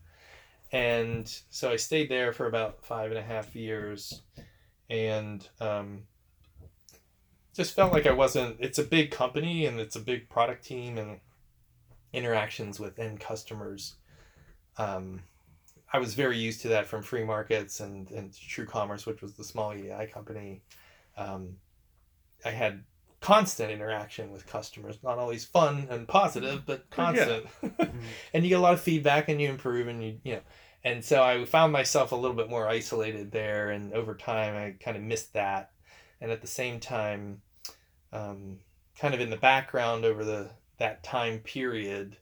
And 0.73 1.33
so 1.49 1.71
I 1.71 1.77
stayed 1.77 2.11
there 2.11 2.33
for 2.33 2.47
about 2.47 2.85
five 2.85 3.11
and 3.11 3.19
a 3.19 3.23
half 3.23 3.55
years, 3.55 4.23
and 4.91 5.49
um, 5.61 6.03
just 7.59 7.75
felt 7.75 7.93
like 7.93 8.07
I 8.07 8.13
wasn't. 8.13 8.57
It's 8.61 8.79
a 8.79 8.85
big 8.85 9.11
company 9.11 9.67
and 9.67 9.81
it's 9.81 9.97
a 9.97 10.01
big 10.01 10.29
product 10.29 10.65
team 10.65 10.97
and 10.97 11.19
interactions 12.13 12.79
with 12.79 13.01
end 13.01 13.19
customers. 13.19 13.97
Um, 14.79 15.25
I 15.93 15.99
was 15.99 16.15
very 16.15 16.39
used 16.39 16.61
to 16.63 16.69
that 16.69 16.87
from 16.87 17.03
FreeMarkets 17.03 17.81
and 17.81 18.09
and 18.13 18.31
TrueCommerce, 18.31 19.07
which 19.07 19.23
was 19.23 19.35
the 19.35 19.43
small 19.43 19.75
EDI 19.75 20.07
company. 20.07 20.63
Um, 21.17 21.57
I 22.45 22.51
had 22.51 22.85
constant 23.21 23.73
interaction 23.73 24.31
with 24.31 24.47
customers, 24.47 25.01
not 25.03 25.19
always 25.19 25.45
fun 25.45 25.89
and 25.91 26.07
positive, 26.07 26.65
but 26.65 26.89
constant. 26.91 27.45
and 28.33 28.45
you 28.45 28.51
get 28.51 28.61
a 28.61 28.63
lot 28.63 28.75
of 28.75 28.81
feedback 28.81 29.29
and 29.29 29.41
you 29.41 29.49
improve 29.49 29.89
and 29.89 30.01
you 30.05 30.21
you 30.23 30.35
know 30.35 30.43
and 30.85 31.05
so 31.05 31.25
i 31.25 31.45
found 31.45 31.73
myself 31.73 32.13
a 32.13 32.17
little 32.17 32.37
bit 32.37 32.49
more 32.49 32.69
isolated 32.69 33.33
there 33.33 33.71
and 33.71 33.93
over 33.93 34.15
time 34.15 34.55
i 34.55 34.71
kind 34.81 34.97
of 34.97 35.03
missed 35.03 35.33
that 35.33 35.73
and 36.21 36.31
at 36.31 36.41
the 36.41 36.47
same 36.47 36.79
time 36.79 37.43
um, 38.13 38.59
kind 38.99 39.15
of 39.15 39.21
in 39.21 39.31
the 39.31 39.37
background 39.37 40.05
over 40.05 40.25
the 40.25 40.51
that 40.79 41.03
time 41.03 41.41
period 41.41 42.17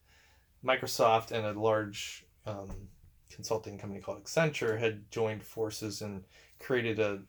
microsoft 0.65 1.31
and 1.31 1.47
a 1.47 1.59
large 1.59 2.25
um, 2.47 2.89
consulting 3.31 3.79
company 3.79 4.01
called 4.01 4.23
accenture 4.23 4.79
had 4.79 5.11
joined 5.11 5.43
forces 5.43 6.03
and 6.03 6.25
created 6.59 6.99
a 6.99 7.21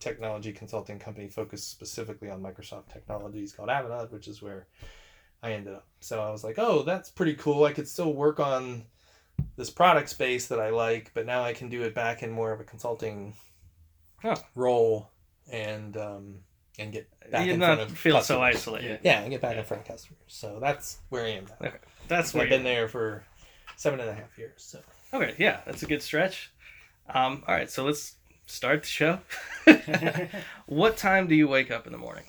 technology 0.00 0.52
consulting 0.52 0.98
company 0.98 1.28
focused 1.28 1.70
specifically 1.70 2.30
on 2.30 2.42
microsoft 2.42 2.88
technologies 2.92 3.52
called 3.52 3.68
avanade 3.68 4.12
which 4.12 4.28
is 4.28 4.42
where 4.42 4.68
I 5.42 5.52
ended 5.52 5.74
up. 5.74 5.86
So 6.00 6.20
I 6.20 6.30
was 6.30 6.42
like, 6.44 6.58
oh, 6.58 6.82
that's 6.82 7.10
pretty 7.10 7.34
cool. 7.34 7.64
I 7.64 7.72
could 7.72 7.88
still 7.88 8.12
work 8.12 8.40
on 8.40 8.84
this 9.56 9.70
product 9.70 10.08
space 10.10 10.48
that 10.48 10.60
I 10.60 10.70
like, 10.70 11.12
but 11.14 11.26
now 11.26 11.42
I 11.42 11.52
can 11.52 11.68
do 11.68 11.82
it 11.82 11.94
back 11.94 12.22
in 12.22 12.30
more 12.30 12.52
of 12.52 12.60
a 12.60 12.64
consulting 12.64 13.34
Huh. 14.22 14.42
role 14.54 15.10
and 15.50 15.96
um, 15.96 16.40
and 16.78 16.92
get 16.92 17.08
back 17.30 17.44
You're 17.44 17.54
in 17.54 17.60
front 17.60 17.80
of 17.80 17.98
feel 17.98 18.14
so 18.22 18.38
customers. 18.38 18.56
isolated. 18.56 19.00
Yeah, 19.02 19.20
and 19.20 19.30
get 19.30 19.40
back 19.40 19.56
in 19.56 19.64
front 19.64 19.82
of 19.82 19.88
customers. 19.88 20.18
So 20.28 20.58
that's 20.60 20.98
where 21.08 21.24
I 21.24 21.30
am 21.30 21.46
now. 21.60 21.72
That's 22.08 22.30
So 22.32 22.38
where 22.38 22.44
I've 22.46 22.50
been 22.50 22.64
there 22.64 22.88
for 22.88 23.24
seven 23.76 24.00
and 24.00 24.08
a 24.08 24.14
half 24.14 24.36
years. 24.38 24.52
So 24.58 24.80
Okay, 25.12 25.34
yeah, 25.38 25.60
that's 25.66 25.82
a 25.82 25.86
good 25.86 26.02
stretch. 26.02 26.50
Um, 27.08 27.42
all 27.48 27.54
right, 27.54 27.70
so 27.70 27.84
let's 27.84 28.14
start 28.46 28.82
the 28.82 28.88
show. 28.88 29.18
what 30.66 30.96
time 30.96 31.26
do 31.26 31.34
you 31.34 31.48
wake 31.48 31.70
up 31.70 31.86
in 31.86 31.92
the 31.92 31.98
morning? 31.98 32.24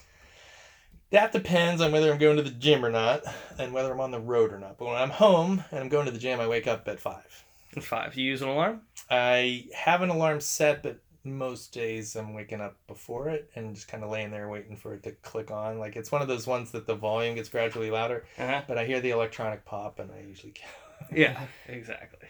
that 1.11 1.31
depends 1.31 1.81
on 1.81 1.91
whether 1.91 2.11
I'm 2.11 2.19
going 2.19 2.37
to 2.37 2.43
the 2.43 2.51
gym 2.51 2.85
or 2.85 2.91
not, 2.91 3.23
and 3.57 3.73
whether 3.73 3.91
I'm 3.91 3.99
on 3.99 4.11
the 4.11 4.19
road 4.19 4.53
or 4.53 4.59
not. 4.59 4.77
But 4.77 4.85
when 4.85 4.95
I'm 4.95 5.09
home 5.09 5.63
and 5.71 5.79
I'm 5.79 5.89
going 5.89 6.05
to 6.05 6.11
the 6.11 6.19
gym, 6.19 6.39
I 6.39 6.47
wake 6.47 6.67
up 6.67 6.87
at 6.87 6.99
five. 6.99 7.43
At 7.75 7.83
five. 7.83 8.15
You 8.15 8.25
use 8.25 8.43
an 8.43 8.47
alarm? 8.49 8.81
I 9.09 9.65
have 9.73 10.03
an 10.03 10.09
alarm 10.09 10.39
set, 10.39 10.83
but 10.83 10.99
most 11.23 11.73
days 11.73 12.15
I'm 12.15 12.33
waking 12.33 12.61
up 12.61 12.75
before 12.87 13.29
it 13.29 13.49
and 13.55 13.75
just 13.75 13.87
kind 13.87 14.03
of 14.03 14.09
laying 14.09 14.31
there 14.31 14.49
waiting 14.49 14.75
for 14.77 14.93
it 14.93 15.03
to 15.03 15.11
click 15.11 15.51
on. 15.51 15.77
Like 15.79 15.95
it's 15.95 16.11
one 16.11 16.21
of 16.21 16.27
those 16.27 16.47
ones 16.47 16.71
that 16.71 16.87
the 16.87 16.95
volume 16.95 17.35
gets 17.35 17.49
gradually 17.49 17.91
louder, 17.91 18.25
Uh-huh. 18.37 18.61
but 18.67 18.77
I 18.77 18.85
hear 18.85 19.01
the 19.01 19.11
electronic 19.11 19.65
pop 19.65 19.99
and 19.99 20.11
I 20.11 20.21
usually 20.27 20.53
Yeah, 21.15 21.39
exactly. 21.67 22.27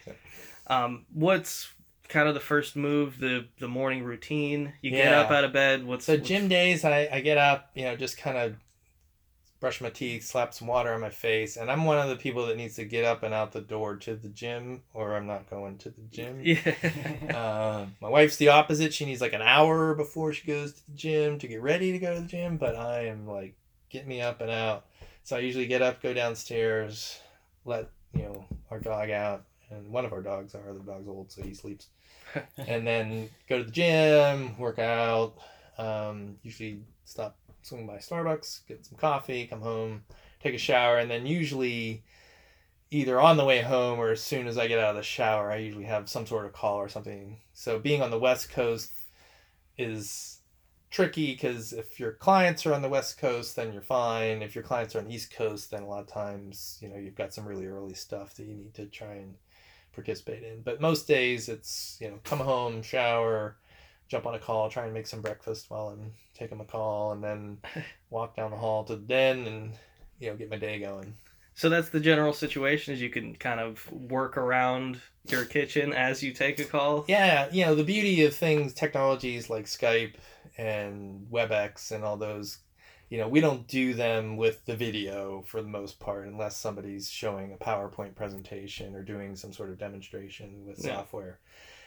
Um, 0.66 1.06
what's 1.12 1.72
kind 2.08 2.28
of 2.28 2.34
the 2.34 2.40
first 2.40 2.76
move, 2.76 3.18
the 3.18 3.46
the 3.58 3.68
morning 3.68 4.02
routine? 4.04 4.72
You 4.82 4.90
get 4.90 5.06
Yeah. 5.10 5.20
up 5.20 5.30
out 5.30 5.44
of 5.44 5.52
bed. 5.52 5.84
What's 5.84 6.04
So 6.06 6.14
what's- 6.14 6.26
gym 6.28 6.48
days, 6.48 6.84
I, 6.84 7.08
I 7.12 7.20
get 7.20 7.38
up, 7.38 7.70
you 7.74 7.84
know, 7.84 7.96
just 7.96 8.16
kind 8.18 8.36
of 8.38 8.56
brush 9.60 9.80
my 9.82 9.90
teeth, 9.90 10.24
slap 10.24 10.54
some 10.54 10.66
water 10.66 10.92
on 10.92 11.00
my 11.02 11.10
face, 11.10 11.56
and 11.56 11.70
I'm 11.70 11.84
one 11.84 11.98
of 11.98 12.08
the 12.08 12.16
people 12.16 12.46
that 12.46 12.56
needs 12.56 12.76
to 12.76 12.84
get 12.84 13.04
up 13.04 13.22
and 13.22 13.34
out 13.34 13.52
the 13.52 13.60
door 13.60 13.96
to 13.96 14.16
the 14.16 14.28
gym, 14.28 14.82
or 14.94 15.14
I'm 15.14 15.26
not 15.26 15.48
going 15.50 15.76
to 15.78 15.90
the 15.90 16.02
gym. 16.10 16.40
Yeah. 16.42 17.36
Uh, 17.36 17.86
my 18.00 18.08
wife's 18.08 18.36
the 18.36 18.48
opposite. 18.48 18.94
She 18.94 19.04
needs 19.04 19.20
like 19.20 19.34
an 19.34 19.42
hour 19.42 19.94
before 19.94 20.32
she 20.32 20.46
goes 20.46 20.72
to 20.72 20.86
the 20.86 20.96
gym 20.96 21.38
to 21.38 21.46
get 21.46 21.62
ready 21.62 21.92
to 21.92 21.98
go 21.98 22.14
to 22.14 22.20
the 22.20 22.26
gym, 22.26 22.56
but 22.56 22.74
I 22.74 23.06
am 23.06 23.26
like, 23.26 23.54
get 23.90 24.06
me 24.06 24.22
up 24.22 24.40
and 24.40 24.50
out. 24.50 24.86
So 25.24 25.36
I 25.36 25.40
usually 25.40 25.66
get 25.66 25.82
up, 25.82 26.02
go 26.02 26.14
downstairs, 26.14 27.20
let 27.64 27.90
you 28.14 28.22
know 28.22 28.44
our 28.70 28.80
dog 28.80 29.10
out, 29.10 29.44
and 29.70 29.90
one 29.90 30.04
of 30.04 30.12
our 30.12 30.22
dogs, 30.22 30.54
our 30.54 30.70
other 30.70 30.80
dog's 30.80 31.06
old, 31.06 31.30
so 31.30 31.42
he 31.42 31.54
sleeps. 31.54 31.88
and 32.56 32.86
then 32.86 33.28
go 33.48 33.58
to 33.58 33.64
the 33.64 33.70
gym, 33.70 34.56
work 34.58 34.78
out. 34.78 35.34
Um, 35.78 36.36
usually 36.42 36.82
stop, 37.04 37.36
swing 37.62 37.86
by 37.86 37.96
Starbucks, 37.96 38.66
get 38.66 38.84
some 38.84 38.98
coffee, 38.98 39.46
come 39.46 39.60
home, 39.60 40.04
take 40.42 40.54
a 40.54 40.58
shower, 40.58 40.98
and 40.98 41.10
then 41.10 41.26
usually 41.26 42.02
either 42.90 43.20
on 43.20 43.36
the 43.36 43.44
way 43.44 43.60
home 43.60 43.98
or 43.98 44.10
as 44.10 44.20
soon 44.20 44.46
as 44.46 44.58
I 44.58 44.66
get 44.66 44.78
out 44.78 44.90
of 44.90 44.96
the 44.96 45.02
shower, 45.02 45.52
I 45.52 45.56
usually 45.56 45.84
have 45.84 46.08
some 46.08 46.26
sort 46.26 46.46
of 46.46 46.52
call 46.52 46.76
or 46.76 46.88
something. 46.88 47.38
So 47.52 47.78
being 47.78 48.02
on 48.02 48.10
the 48.10 48.18
West 48.18 48.50
Coast 48.50 48.92
is 49.78 50.40
tricky 50.90 51.32
because 51.32 51.72
if 51.72 52.00
your 52.00 52.12
clients 52.12 52.66
are 52.66 52.74
on 52.74 52.82
the 52.82 52.88
West 52.88 53.18
Coast, 53.18 53.54
then 53.54 53.72
you're 53.72 53.82
fine. 53.82 54.42
If 54.42 54.56
your 54.56 54.64
clients 54.64 54.94
are 54.94 54.98
on 54.98 55.06
the 55.06 55.14
East 55.14 55.32
Coast, 55.32 55.70
then 55.70 55.84
a 55.84 55.88
lot 55.88 56.00
of 56.00 56.08
times, 56.08 56.78
you 56.82 56.88
know, 56.88 56.96
you've 56.96 57.14
got 57.14 57.32
some 57.32 57.46
really 57.46 57.66
early 57.66 57.94
stuff 57.94 58.34
that 58.34 58.46
you 58.46 58.54
need 58.54 58.74
to 58.74 58.86
try 58.86 59.14
and 59.14 59.36
participate 59.92 60.42
in. 60.42 60.62
But 60.62 60.80
most 60.80 61.06
days 61.06 61.48
it's, 61.48 61.96
you 62.00 62.08
know, 62.08 62.18
come 62.24 62.40
home, 62.40 62.82
shower, 62.82 63.56
jump 64.08 64.26
on 64.26 64.34
a 64.34 64.38
call, 64.40 64.68
try 64.68 64.84
and 64.84 64.92
make 64.92 65.06
some 65.06 65.22
breakfast 65.22 65.70
while 65.70 65.88
I'm 65.88 66.12
taking 66.40 66.58
a 66.60 66.64
call, 66.64 67.12
and 67.12 67.22
then 67.22 67.58
walk 68.08 68.34
down 68.34 68.50
the 68.50 68.56
hall 68.56 68.82
to 68.84 68.96
the 68.96 69.02
den 69.02 69.46
and, 69.46 69.72
you 70.18 70.30
know, 70.30 70.36
get 70.36 70.50
my 70.50 70.56
day 70.56 70.80
going. 70.80 71.14
So 71.54 71.68
that's 71.68 71.90
the 71.90 72.00
general 72.00 72.32
situation 72.32 72.94
is 72.94 73.02
you 73.02 73.10
can 73.10 73.36
kind 73.36 73.60
of 73.60 73.90
work 73.92 74.38
around 74.38 74.98
your 75.28 75.44
kitchen 75.44 75.92
as 75.92 76.22
you 76.22 76.32
take 76.32 76.58
a 76.58 76.64
call. 76.64 77.04
Yeah, 77.06 77.48
you 77.52 77.66
know, 77.66 77.74
the 77.74 77.84
beauty 77.84 78.24
of 78.24 78.34
things, 78.34 78.72
technologies 78.72 79.50
like 79.50 79.66
Skype 79.66 80.14
and 80.56 81.26
WebEx 81.30 81.92
and 81.92 82.02
all 82.02 82.16
those, 82.16 82.60
you 83.10 83.18
know, 83.18 83.28
we 83.28 83.40
don't 83.40 83.66
do 83.66 83.92
them 83.92 84.38
with 84.38 84.64
the 84.64 84.74
video 84.74 85.42
for 85.46 85.60
the 85.60 85.68
most 85.68 86.00
part 86.00 86.26
unless 86.26 86.56
somebody's 86.56 87.10
showing 87.10 87.52
a 87.52 87.62
PowerPoint 87.62 88.14
presentation 88.14 88.94
or 88.94 89.02
doing 89.02 89.36
some 89.36 89.52
sort 89.52 89.68
of 89.68 89.78
demonstration 89.78 90.64
with 90.66 90.82
Yeah. 90.82 90.96
software. 90.96 91.40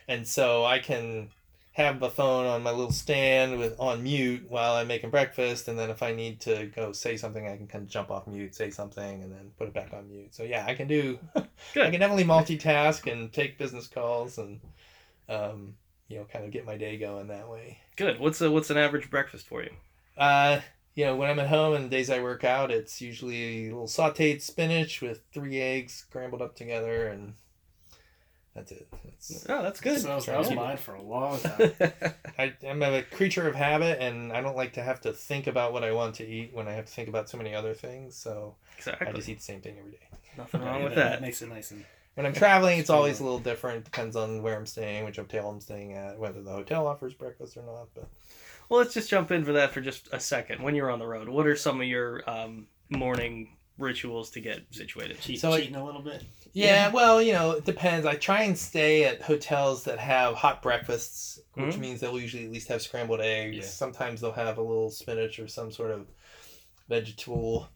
And 0.07 0.27
so 0.27 0.65
I 0.65 0.79
can 0.79 1.29
have 1.73 1.99
the 1.99 2.09
phone 2.09 2.45
on 2.45 2.63
my 2.63 2.71
little 2.71 2.91
stand 2.91 3.57
with 3.57 3.79
on 3.79 4.03
mute 4.03 4.45
while 4.47 4.73
I'm 4.73 4.87
making 4.87 5.09
breakfast 5.09 5.67
and 5.67 5.77
then 5.77 5.89
if 5.89 6.03
I 6.03 6.13
need 6.13 6.39
to 6.41 6.67
go 6.67 6.91
say 6.91 7.17
something 7.17 7.47
I 7.47 7.57
can 7.57 7.67
kind 7.67 7.83
of 7.83 7.89
jump 7.89 8.11
off 8.11 8.27
mute, 8.27 8.55
say 8.55 8.69
something 8.69 9.23
and 9.23 9.31
then 9.31 9.51
put 9.57 9.67
it 9.67 9.73
back 9.73 9.91
on 9.91 10.07
mute. 10.07 10.35
So 10.35 10.43
yeah, 10.43 10.65
I 10.67 10.75
can 10.75 10.87
do 10.87 11.19
Good. 11.73 11.85
I 11.85 11.89
can 11.89 11.99
definitely 11.99 12.25
multitask 12.25 13.11
and 13.11 13.33
take 13.33 13.57
business 13.57 13.87
calls 13.87 14.37
and 14.37 14.59
um, 15.29 15.75
you 16.07 16.19
know, 16.19 16.25
kind 16.25 16.45
of 16.45 16.51
get 16.51 16.65
my 16.65 16.77
day 16.77 16.97
going 16.97 17.27
that 17.27 17.49
way. 17.49 17.79
Good. 17.95 18.19
What's 18.19 18.41
a 18.41 18.51
what's 18.51 18.69
an 18.69 18.77
average 18.77 19.09
breakfast 19.09 19.47
for 19.47 19.63
you? 19.63 19.71
Uh, 20.17 20.59
you 20.95 21.05
know, 21.05 21.15
when 21.15 21.29
I'm 21.29 21.39
at 21.39 21.47
home 21.47 21.73
and 21.73 21.85
the 21.85 21.89
days 21.89 22.09
I 22.09 22.21
work 22.21 22.43
out, 22.43 22.69
it's 22.69 23.01
usually 23.01 23.67
a 23.67 23.71
little 23.71 23.87
sauteed 23.87 24.41
spinach 24.41 25.01
with 25.01 25.21
three 25.33 25.59
eggs 25.59 25.93
scrambled 25.93 26.41
up 26.41 26.55
together, 26.55 27.07
and 27.07 27.33
that's 28.55 28.71
it. 28.71 28.87
It's, 29.07 29.45
Oh, 29.49 29.61
that's 29.63 29.79
good. 29.81 29.99
So 30.01 30.07
that 30.09 30.15
was, 30.15 30.25
that 30.27 30.37
was 30.39 30.49
Yeah. 30.49 30.55
mine 30.55 30.77
for 30.77 30.95
a 30.95 31.01
long 31.01 31.39
time. 31.41 31.71
I, 32.37 32.53
I'm 32.67 32.81
a 32.83 33.01
creature 33.03 33.47
of 33.47 33.55
habit, 33.55 33.99
and 34.01 34.31
I 34.31 34.41
don't 34.41 34.55
like 34.55 34.73
to 34.73 34.83
have 34.83 35.01
to 35.01 35.13
think 35.13 35.47
about 35.47 35.73
what 35.73 35.83
I 35.83 35.91
want 35.91 36.15
to 36.15 36.27
eat 36.27 36.53
when 36.53 36.67
I 36.67 36.73
have 36.73 36.85
to 36.85 36.91
think 36.91 37.09
about 37.09 37.29
so 37.29 37.37
many 37.37 37.53
other 37.55 37.73
things. 37.73 38.15
So 38.15 38.55
I 39.01 39.11
just 39.11 39.29
eat 39.29 39.37
the 39.37 39.43
same 39.43 39.61
thing 39.61 39.77
every 39.79 39.91
day. 39.91 39.97
Nothing 40.37 40.61
Yeah, 40.61 40.67
wrong 40.67 40.83
with 40.83 40.95
that, 40.95 41.03
that. 41.11 41.21
makes 41.21 41.41
it 41.41 41.49
nice 41.49 41.71
and 41.71 41.83
When 42.15 42.25
I'm 42.25 42.33
traveling, 42.33 42.79
it's 42.79 42.89
always 42.89 43.19
a 43.19 43.23
little 43.23 43.39
different. 43.39 43.85
Depends 43.85 44.15
on 44.15 44.41
where 44.43 44.55
I'm 44.55 44.65
staying, 44.65 45.05
which 45.05 45.17
hotel 45.17 45.49
I'm 45.49 45.59
staying 45.61 45.93
at, 45.93 46.17
whether 46.19 46.41
the 46.41 46.51
hotel 46.51 46.87
offers 46.87 47.13
breakfast 47.13 47.55
or 47.57 47.63
not. 47.63 47.87
But 47.95 48.07
Well, 48.69 48.79
let's 48.79 48.93
just 48.93 49.09
jump 49.09 49.31
in 49.31 49.43
for 49.45 49.53
that 49.53 49.71
for 49.71 49.81
just 49.81 50.09
a 50.11 50.19
second. 50.19 50.61
When 50.61 50.75
you're 50.75 50.91
on 50.91 50.99
the 50.99 51.07
road, 51.07 51.27
what 51.29 51.47
are 51.47 51.55
some 51.55 51.81
of 51.81 51.87
your 51.87 52.27
um, 52.29 52.67
morning 52.89 53.57
rituals 53.77 54.29
to 54.31 54.39
get 54.41 54.61
situated? 54.71 55.19
cheat, 55.21 55.39
So 55.39 55.55
cheating 55.57 55.75
a 55.75 55.83
little 55.85 56.01
bit. 56.01 56.23
Yeah, 56.53 56.89
well, 56.91 57.21
you 57.21 57.33
know, 57.33 57.51
it 57.51 57.65
depends. 57.65 58.05
I 58.05 58.15
try 58.15 58.43
and 58.43 58.57
stay 58.57 59.05
at 59.05 59.21
hotels 59.21 59.83
that 59.85 59.97
have 59.99 60.35
hot 60.35 60.61
breakfasts, 60.61 61.39
which 61.55 61.75
Mhm. 61.75 61.79
means 61.79 61.99
they'll 61.99 62.19
usually 62.19 62.45
at 62.45 62.51
least 62.51 62.67
have 62.67 62.81
scrambled 62.81 63.21
eggs. 63.21 63.57
Yeah. 63.57 63.63
Sometimes 63.63 64.21
they'll 64.21 64.31
have 64.31 64.57
a 64.59 64.61
little 64.61 64.91
spinach 64.91 65.39
or 65.39 65.47
some 65.47 65.71
sort 65.71 65.91
of 65.91 66.07
vegetable. 66.87 67.67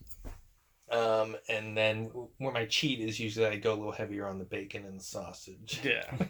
Um, 0.90 1.36
and 1.50 1.76
then 1.76 2.06
where 2.38 2.54
my 2.54 2.66
cheat 2.66 3.00
is 3.02 3.20
usually 3.20 3.48
I 3.48 3.58
go 3.58 3.74
a 3.74 3.76
little 3.76 3.92
heavier 3.92 4.26
on 4.28 4.40
the 4.40 4.46
bacon 4.46 4.86
and 4.86 5.00
the 5.00 5.04
sausage. 5.04 5.82
Yeah. 5.84 6.10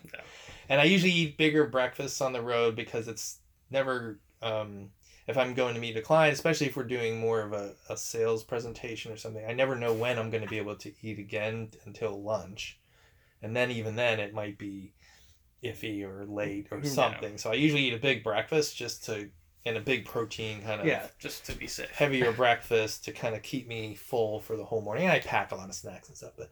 And 0.69 0.81
I 0.81 0.83
usually 0.83 1.13
eat 1.13 1.37
bigger 1.37 1.65
breakfasts 1.67 2.19
on 2.19 2.33
the 2.33 2.41
road 2.41 2.75
because 2.75 3.07
it's 3.07 3.39
never 3.69 4.19
um, 4.41 4.91
if 5.27 5.37
I'm 5.37 5.53
going 5.53 5.75
to 5.75 5.81
meet 5.81 5.97
a 5.97 6.01
client, 6.01 6.33
especially 6.33 6.67
if 6.67 6.77
we're 6.77 6.83
doing 6.83 7.19
more 7.19 7.41
of 7.41 7.53
a, 7.53 7.73
a 7.89 7.97
sales 7.97 8.43
presentation 8.43 9.11
or 9.11 9.17
something, 9.17 9.45
I 9.45 9.53
never 9.53 9.75
know 9.75 9.93
when 9.93 10.17
I'm 10.17 10.29
going 10.29 10.43
to 10.43 10.49
be 10.49 10.57
able 10.57 10.75
to 10.77 10.91
eat 11.01 11.19
again 11.19 11.69
until 11.85 12.21
lunch. 12.21 12.79
And 13.41 13.55
then 13.55 13.69
even 13.69 13.95
then 13.95 14.19
it 14.19 14.33
might 14.33 14.57
be 14.57 14.93
iffy 15.63 16.03
or 16.03 16.25
late 16.25 16.67
or 16.71 16.83
something. 16.83 17.37
So 17.37 17.51
I 17.51 17.55
usually 17.55 17.83
eat 17.83 17.93
a 17.93 17.99
big 17.99 18.23
breakfast 18.23 18.75
just 18.77 19.05
to 19.05 19.29
and 19.65 19.75
a 19.75 19.81
big 19.81 20.05
protein 20.05 20.61
kind 20.61 20.79
of 20.79 20.87
yeah, 20.87 21.07
just 21.19 21.45
to 21.45 21.51
be 21.51 21.67
safe. 21.67 21.89
heavier 21.89 22.31
breakfast 22.43 23.03
to 23.03 23.11
kind 23.11 23.35
of 23.35 23.41
keep 23.41 23.67
me 23.67 23.95
full 23.95 24.39
for 24.39 24.55
the 24.55 24.63
whole 24.63 24.81
morning. 24.81 25.03
And 25.03 25.11
I 25.11 25.19
pack 25.19 25.51
a 25.51 25.55
lot 25.55 25.67
of 25.67 25.75
snacks 25.75 26.07
and 26.07 26.15
stuff, 26.15 26.31
but 26.37 26.51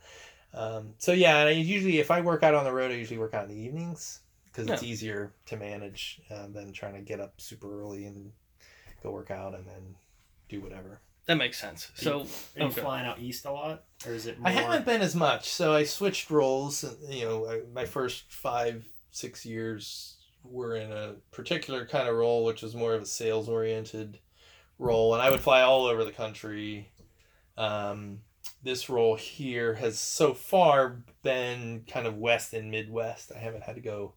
um, 0.53 0.93
so 0.97 1.13
yeah. 1.13 1.39
And 1.39 1.49
I 1.49 1.51
usually, 1.53 1.99
if 1.99 2.11
I 2.11 2.19
work 2.19 2.43
out 2.43 2.53
on 2.53 2.65
the 2.65 2.73
road, 2.73 2.91
I 2.91 2.95
usually 2.95 3.19
work 3.19 3.33
out 3.33 3.49
in 3.49 3.55
the 3.55 3.61
evenings 3.61 4.19
because 4.45 4.67
it's 4.67 4.83
easier 4.83 5.33
to 5.45 5.57
manage 5.57 6.21
uh, 6.29 6.47
than 6.47 6.73
trying 6.73 6.93
to 6.95 7.01
get 7.01 7.21
up 7.21 7.39
super 7.39 7.81
early 7.81 8.05
and 8.05 8.31
go 9.03 9.11
work 9.11 9.31
out 9.31 9.55
and 9.55 9.65
then 9.65 9.95
do 10.49 10.61
whatever. 10.61 11.01
That 11.25 11.35
makes 11.35 11.59
sense. 11.59 11.91
So, 11.95 12.21
Are 12.21 12.59
you 12.59 12.65
Okay. 12.67 12.81
flying 12.81 13.05
out 13.07 13.19
east 13.19 13.45
a 13.45 13.51
lot, 13.51 13.83
or 14.05 14.13
is 14.13 14.27
it 14.27 14.39
more? 14.39 14.47
I 14.47 14.51
haven't 14.51 14.85
been 14.85 15.01
as 15.01 15.15
much, 15.15 15.49
so 15.49 15.73
I 15.73 15.83
switched 15.83 16.29
roles. 16.29 16.85
You 17.09 17.25
know, 17.25 17.49
I, 17.49 17.61
my 17.73 17.85
first 17.85 18.31
five, 18.31 18.85
six 19.11 19.45
years 19.45 20.17
were 20.43 20.75
in 20.75 20.91
a 20.91 21.15
particular 21.31 21.87
kind 21.87 22.07
of 22.07 22.15
role, 22.15 22.45
which 22.45 22.61
was 22.61 22.75
more 22.75 22.93
of 22.93 23.01
a 23.01 23.05
sales 23.07 23.49
oriented 23.49 24.19
role, 24.77 25.13
and 25.15 25.21
I 25.23 25.31
would 25.31 25.41
fly 25.41 25.61
all 25.61 25.85
over 25.85 26.03
the 26.03 26.11
country. 26.11 26.91
Um, 27.57 28.19
this 28.61 28.89
role 28.89 29.15
here 29.15 29.73
has 29.75 29.97
so 29.99 30.33
far 30.35 31.01
been 31.23 31.85
kind 31.87 32.05
of 32.05 32.17
west 32.17 32.53
and 32.53 32.69
midwest. 32.69 33.31
I 33.35 33.39
haven't 33.39 33.63
had 33.63 33.75
to 33.75 33.81
go 33.81 34.13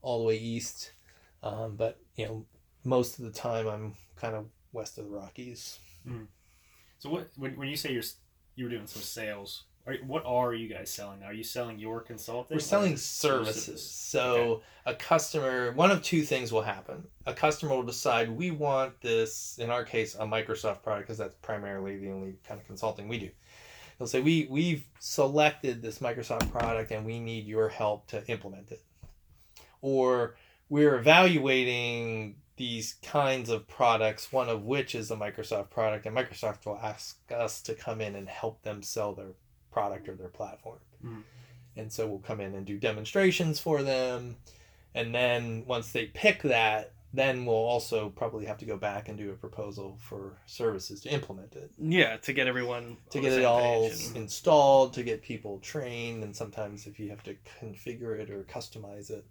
all 0.00 0.20
the 0.20 0.24
way 0.24 0.38
east, 0.38 0.92
um, 1.42 1.76
but 1.76 1.98
you 2.14 2.24
know, 2.24 2.46
most 2.84 3.18
of 3.18 3.26
the 3.26 3.30
time 3.30 3.66
I'm 3.66 3.94
kind 4.16 4.34
of 4.34 4.46
west 4.72 4.98
of 4.98 5.04
the 5.04 5.10
Rockies. 5.10 5.78
Hmm. 6.06 6.24
So 6.98 7.10
what 7.10 7.30
when, 7.36 7.56
when 7.56 7.68
you 7.68 7.76
say 7.76 7.92
you're 7.92 8.02
you 8.54 8.64
were 8.64 8.70
doing 8.70 8.86
some 8.86 9.02
sales, 9.02 9.64
are, 9.86 9.94
what 10.06 10.24
are 10.26 10.54
you 10.54 10.68
guys 10.68 10.90
selling? 10.90 11.22
Are 11.22 11.32
you 11.32 11.44
selling 11.44 11.78
your 11.78 12.00
consulting? 12.00 12.56
We're 12.56 12.60
selling 12.60 12.90
your 12.90 12.98
services. 12.98 13.88
So 13.88 14.62
a 14.84 14.94
customer, 14.94 15.72
one 15.72 15.90
of 15.90 16.02
two 16.02 16.22
things 16.22 16.52
will 16.52 16.62
happen. 16.62 17.04
A 17.26 17.34
customer 17.34 17.74
will 17.74 17.82
decide 17.82 18.30
we 18.30 18.50
want 18.50 19.00
this, 19.00 19.58
in 19.58 19.70
our 19.70 19.84
case, 19.84 20.14
a 20.14 20.24
Microsoft 20.24 20.82
product, 20.82 21.06
because 21.06 21.18
that's 21.18 21.36
primarily 21.36 21.98
the 21.98 22.10
only 22.10 22.34
kind 22.46 22.60
of 22.60 22.66
consulting 22.66 23.08
we 23.08 23.18
do. 23.18 23.30
They'll 23.98 24.08
say 24.08 24.20
we 24.20 24.46
we've 24.50 24.86
selected 24.98 25.82
this 25.82 26.00
Microsoft 26.00 26.50
product 26.50 26.90
and 26.90 27.06
we 27.06 27.18
need 27.18 27.46
your 27.46 27.68
help 27.68 28.08
to 28.08 28.26
implement 28.28 28.72
it, 28.72 28.82
or 29.80 30.36
we're 30.68 30.96
evaluating 30.96 32.36
these 32.56 32.94
kinds 33.02 33.50
of 33.50 33.68
products, 33.68 34.32
one 34.32 34.48
of 34.48 34.64
which 34.64 34.94
is 34.94 35.10
a 35.10 35.16
Microsoft 35.16 35.70
product, 35.70 36.06
and 36.06 36.16
Microsoft 36.16 36.64
will 36.66 36.78
ask 36.82 37.18
us 37.30 37.60
to 37.62 37.74
come 37.74 38.00
in 38.00 38.14
and 38.14 38.28
help 38.28 38.62
them 38.62 38.82
sell 38.82 39.12
their 39.12 39.32
product 39.70 40.08
or 40.08 40.14
their 40.14 40.28
platform. 40.28 40.78
Mhm. 41.04 41.22
And 41.76 41.92
so 41.92 42.06
we'll 42.06 42.20
come 42.20 42.40
in 42.40 42.54
and 42.54 42.64
do 42.64 42.78
demonstrations 42.78 43.60
for 43.60 43.82
them. 43.82 44.36
And 44.94 45.14
then 45.14 45.66
once 45.66 45.92
they 45.92 46.06
pick 46.06 46.40
that, 46.42 46.92
then 47.12 47.44
we'll 47.44 47.54
also 47.56 48.10
probably 48.10 48.46
have 48.46 48.58
to 48.58 48.64
go 48.64 48.76
back 48.76 49.08
and 49.08 49.16
do 49.16 49.30
a 49.30 49.34
proposal 49.34 49.96
for 50.00 50.38
services 50.46 51.00
to 51.02 51.10
implement 51.10 51.54
it, 51.54 51.70
yeah, 51.78 52.16
to 52.18 52.32
get 52.32 52.46
everyone 52.46 52.96
to 53.10 53.20
get 53.20 53.32
it 53.32 53.44
all 53.44 53.86
and- 53.86 54.16
installed, 54.16 54.92
to 54.94 55.02
get 55.02 55.22
people 55.22 55.58
trained, 55.60 56.22
and 56.24 56.34
sometimes 56.34 56.86
if 56.86 56.98
you 56.98 57.08
have 57.10 57.22
to 57.22 57.36
configure 57.60 58.18
it 58.18 58.30
or 58.30 58.42
customize 58.44 59.10
it, 59.10 59.24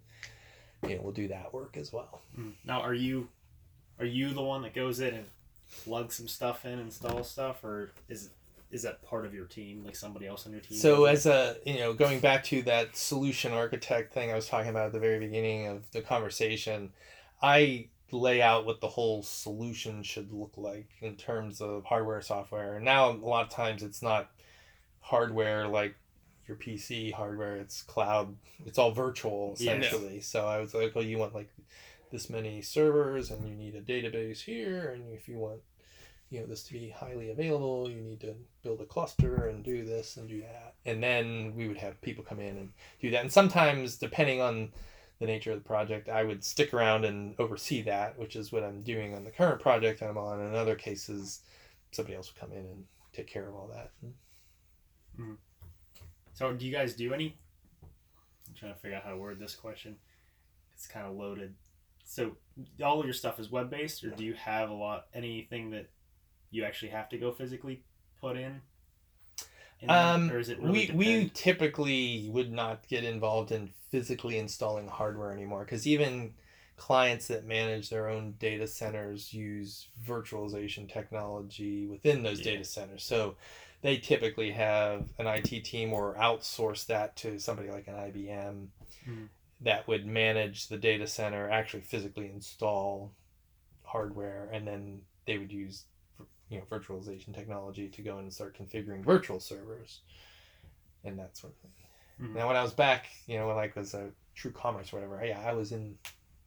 you 0.82 0.96
know, 0.96 1.00
we'll 1.02 1.12
do 1.12 1.28
that 1.28 1.52
work 1.52 1.76
as 1.76 1.92
well. 1.92 2.20
Mm. 2.38 2.52
Now, 2.64 2.80
are 2.80 2.94
you 2.94 3.28
are 3.98 4.06
you 4.06 4.32
the 4.32 4.42
one 4.42 4.62
that 4.62 4.74
goes 4.74 5.00
in 5.00 5.14
and 5.14 5.24
plugs 5.84 6.16
some 6.16 6.28
stuff 6.28 6.64
in, 6.64 6.78
install 6.78 7.24
stuff, 7.24 7.64
or 7.64 7.92
is 8.08 8.30
is 8.70 8.82
that 8.82 9.02
part 9.04 9.24
of 9.24 9.32
your 9.32 9.46
team, 9.46 9.84
like 9.84 9.96
somebody 9.96 10.26
else 10.26 10.46
on 10.46 10.52
your 10.52 10.60
team? 10.60 10.78
So 10.78 11.04
as 11.04 11.26
a 11.26 11.56
you 11.64 11.78
know, 11.78 11.92
going 11.92 12.20
back 12.20 12.44
to 12.44 12.62
that 12.62 12.96
solution 12.96 13.52
architect 13.52 14.12
thing 14.12 14.30
I 14.30 14.34
was 14.34 14.48
talking 14.48 14.70
about 14.70 14.86
at 14.86 14.92
the 14.92 15.00
very 15.00 15.18
beginning 15.18 15.66
of 15.66 15.90
the 15.92 16.02
conversation, 16.02 16.92
I 17.42 17.88
lay 18.12 18.40
out 18.40 18.66
what 18.66 18.80
the 18.80 18.88
whole 18.88 19.22
solution 19.22 20.02
should 20.02 20.32
look 20.32 20.52
like 20.56 20.88
in 21.00 21.16
terms 21.16 21.60
of 21.60 21.84
hardware 21.84 22.20
software. 22.20 22.76
And 22.76 22.84
now 22.84 23.10
a 23.10 23.12
lot 23.12 23.44
of 23.44 23.50
times 23.50 23.82
it's 23.82 24.02
not 24.02 24.30
hardware 25.00 25.66
like 25.68 25.94
your 26.48 26.56
PC 26.56 27.12
hardware, 27.12 27.56
it's 27.56 27.82
cloud, 27.82 28.34
it's 28.64 28.78
all 28.78 28.92
virtual 28.92 29.54
essentially. 29.54 30.20
So 30.20 30.46
I 30.46 30.58
was 30.58 30.74
like, 30.74 30.92
oh, 30.94 31.00
you 31.00 31.18
want 31.18 31.34
like 31.34 31.50
this 32.10 32.30
many 32.30 32.62
servers 32.62 33.30
and 33.30 33.46
you 33.46 33.54
need 33.54 33.74
a 33.74 33.80
database 33.80 34.40
here 34.40 34.90
and 34.90 35.12
if 35.12 35.28
you 35.28 35.36
want 35.38 35.60
you 36.30 36.40
know 36.40 36.46
this 36.46 36.62
to 36.64 36.72
be 36.72 36.88
highly 36.88 37.30
available 37.30 37.90
you 37.90 38.00
need 38.00 38.20
to 38.20 38.34
build 38.62 38.80
a 38.80 38.84
cluster 38.84 39.46
and 39.46 39.64
do 39.64 39.84
this 39.84 40.16
and 40.16 40.28
do 40.28 40.40
that. 40.40 40.74
And 40.84 41.02
then 41.02 41.54
we 41.56 41.68
would 41.68 41.76
have 41.78 42.00
people 42.02 42.24
come 42.24 42.40
in 42.40 42.56
and 42.56 42.72
do 43.00 43.10
that. 43.10 43.22
And 43.22 43.32
sometimes 43.32 43.96
depending 43.96 44.40
on 44.40 44.72
the 45.18 45.26
nature 45.26 45.52
of 45.52 45.58
the 45.58 45.64
project 45.64 46.08
i 46.08 46.22
would 46.22 46.44
stick 46.44 46.74
around 46.74 47.04
and 47.04 47.34
oversee 47.38 47.80
that 47.80 48.18
which 48.18 48.36
is 48.36 48.52
what 48.52 48.62
i'm 48.62 48.82
doing 48.82 49.14
on 49.14 49.24
the 49.24 49.30
current 49.30 49.60
project 49.60 50.02
i'm 50.02 50.18
on. 50.18 50.40
In 50.40 50.54
other 50.54 50.74
cases 50.74 51.40
somebody 51.92 52.16
else 52.16 52.30
would 52.32 52.40
come 52.40 52.52
in 52.52 52.66
and 52.66 52.84
take 53.12 53.26
care 53.26 53.48
of 53.48 53.54
all 53.54 53.70
that 53.72 53.92
hmm. 55.16 55.32
So, 56.36 56.52
do 56.52 56.66
you 56.66 56.72
guys 56.72 56.92
do 56.92 57.14
any? 57.14 57.34
I'm 57.82 58.54
trying 58.54 58.74
to 58.74 58.78
figure 58.78 58.94
out 58.94 59.04
how 59.04 59.10
to 59.10 59.16
word 59.16 59.38
this 59.38 59.54
question. 59.54 59.96
It's 60.74 60.86
kind 60.86 61.06
of 61.06 61.16
loaded. 61.16 61.54
So, 62.04 62.32
all 62.84 63.00
of 63.00 63.06
your 63.06 63.14
stuff 63.14 63.40
is 63.40 63.50
web 63.50 63.70
based, 63.70 64.04
or 64.04 64.10
do 64.10 64.22
you 64.22 64.34
have 64.34 64.68
a 64.68 64.74
lot 64.74 65.06
anything 65.14 65.70
that 65.70 65.88
you 66.50 66.64
actually 66.64 66.90
have 66.90 67.08
to 67.08 67.16
go 67.16 67.32
physically 67.32 67.84
put 68.20 68.36
in? 68.36 68.60
in? 69.80 69.90
Um, 69.90 70.30
or 70.30 70.38
is 70.38 70.50
it 70.50 70.60
really 70.60 70.90
we 70.90 70.94
we 70.94 71.30
typically 71.30 72.28
would 72.30 72.52
not 72.52 72.86
get 72.86 73.02
involved 73.02 73.50
in 73.50 73.70
physically 73.90 74.36
installing 74.36 74.88
hardware 74.88 75.32
anymore 75.32 75.64
because 75.64 75.86
even 75.86 76.34
clients 76.76 77.28
that 77.28 77.46
manage 77.46 77.88
their 77.88 78.10
own 78.10 78.34
data 78.38 78.66
centers 78.66 79.32
use 79.32 79.88
virtualization 80.06 80.86
technology 80.92 81.86
within 81.86 82.22
those 82.22 82.40
Yeah. 82.40 82.52
data 82.52 82.64
centers. 82.64 83.04
So 83.04 83.36
they 83.86 83.96
typically 83.98 84.50
have 84.50 85.08
an 85.20 85.28
IT 85.28 85.64
team 85.64 85.92
or 85.92 86.16
outsource 86.16 86.86
that 86.86 87.14
to 87.14 87.38
somebody 87.38 87.70
like 87.70 87.86
an 87.86 87.94
IBM 87.94 88.66
Mhm. 89.06 89.28
that 89.60 89.86
would 89.86 90.04
manage 90.04 90.66
the 90.66 90.76
data 90.76 91.06
center, 91.06 91.48
actually 91.48 91.82
physically 91.82 92.26
install 92.28 93.12
hardware, 93.84 94.48
and 94.52 94.66
then 94.66 95.02
they 95.24 95.38
would 95.38 95.52
use 95.52 95.84
you 96.48 96.58
know 96.58 96.64
virtualization 96.64 97.32
technology 97.32 97.88
to 97.88 98.02
go 98.02 98.18
and 98.18 98.34
start 98.34 98.56
configuring 98.58 99.04
virtual 99.04 99.38
servers 99.38 100.00
and 101.04 101.16
that 101.20 101.36
sort 101.36 101.52
of 101.52 101.58
thing. 101.60 101.72
Mhm. 102.20 102.34
Now, 102.34 102.48
when 102.48 102.56
I 102.56 102.64
was 102.64 102.72
back, 102.74 103.06
you 103.28 103.38
know, 103.38 103.46
when 103.46 103.54
like 103.54 103.76
was 103.76 103.94
a 103.94 104.10
TrueCommerce 104.36 104.92
or 104.92 104.96
whatever, 104.96 105.24
yeah, 105.24 105.48
I 105.48 105.52
was 105.52 105.70
in 105.70 105.96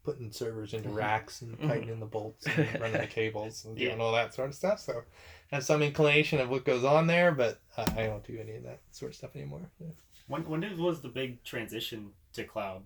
putting 0.03 0.29
servers 0.31 0.73
into 0.73 0.89
Mhm. 0.89 0.95
racks 0.95 1.41
and 1.41 1.57
Mhm. 1.57 1.67
tightening 1.69 1.99
the 2.01 2.05
bolts 2.05 2.47
and 2.47 2.79
running 2.81 2.99
the 2.99 3.07
cables 3.21 3.63
and 3.63 3.77
doing 3.77 3.97
Yeah. 3.97 4.03
all 4.03 4.11
that 4.11 4.33
sort 4.33 4.49
of 4.49 4.55
stuff. 4.55 4.79
So, 4.81 5.05
have 5.51 5.63
some 5.63 5.81
inclination 5.81 6.39
of 6.39 6.49
what 6.49 6.65
goes 6.65 6.83
on 6.83 7.07
there, 7.07 7.31
but 7.31 7.59
uh, 7.77 7.85
I 7.97 8.05
don't 8.05 8.25
do 8.25 8.37
any 8.39 8.55
of 8.55 8.63
that 8.63 8.79
sort 8.91 9.11
of 9.11 9.15
stuff 9.15 9.35
anymore. 9.35 9.61
Yeah. 9.79 9.87
When 10.27 10.47
when 10.47 10.59
did, 10.59 10.77
was 10.77 11.01
the 11.01 11.09
big 11.09 11.43
transition 11.43 12.11
to 12.33 12.43
cloud? 12.43 12.83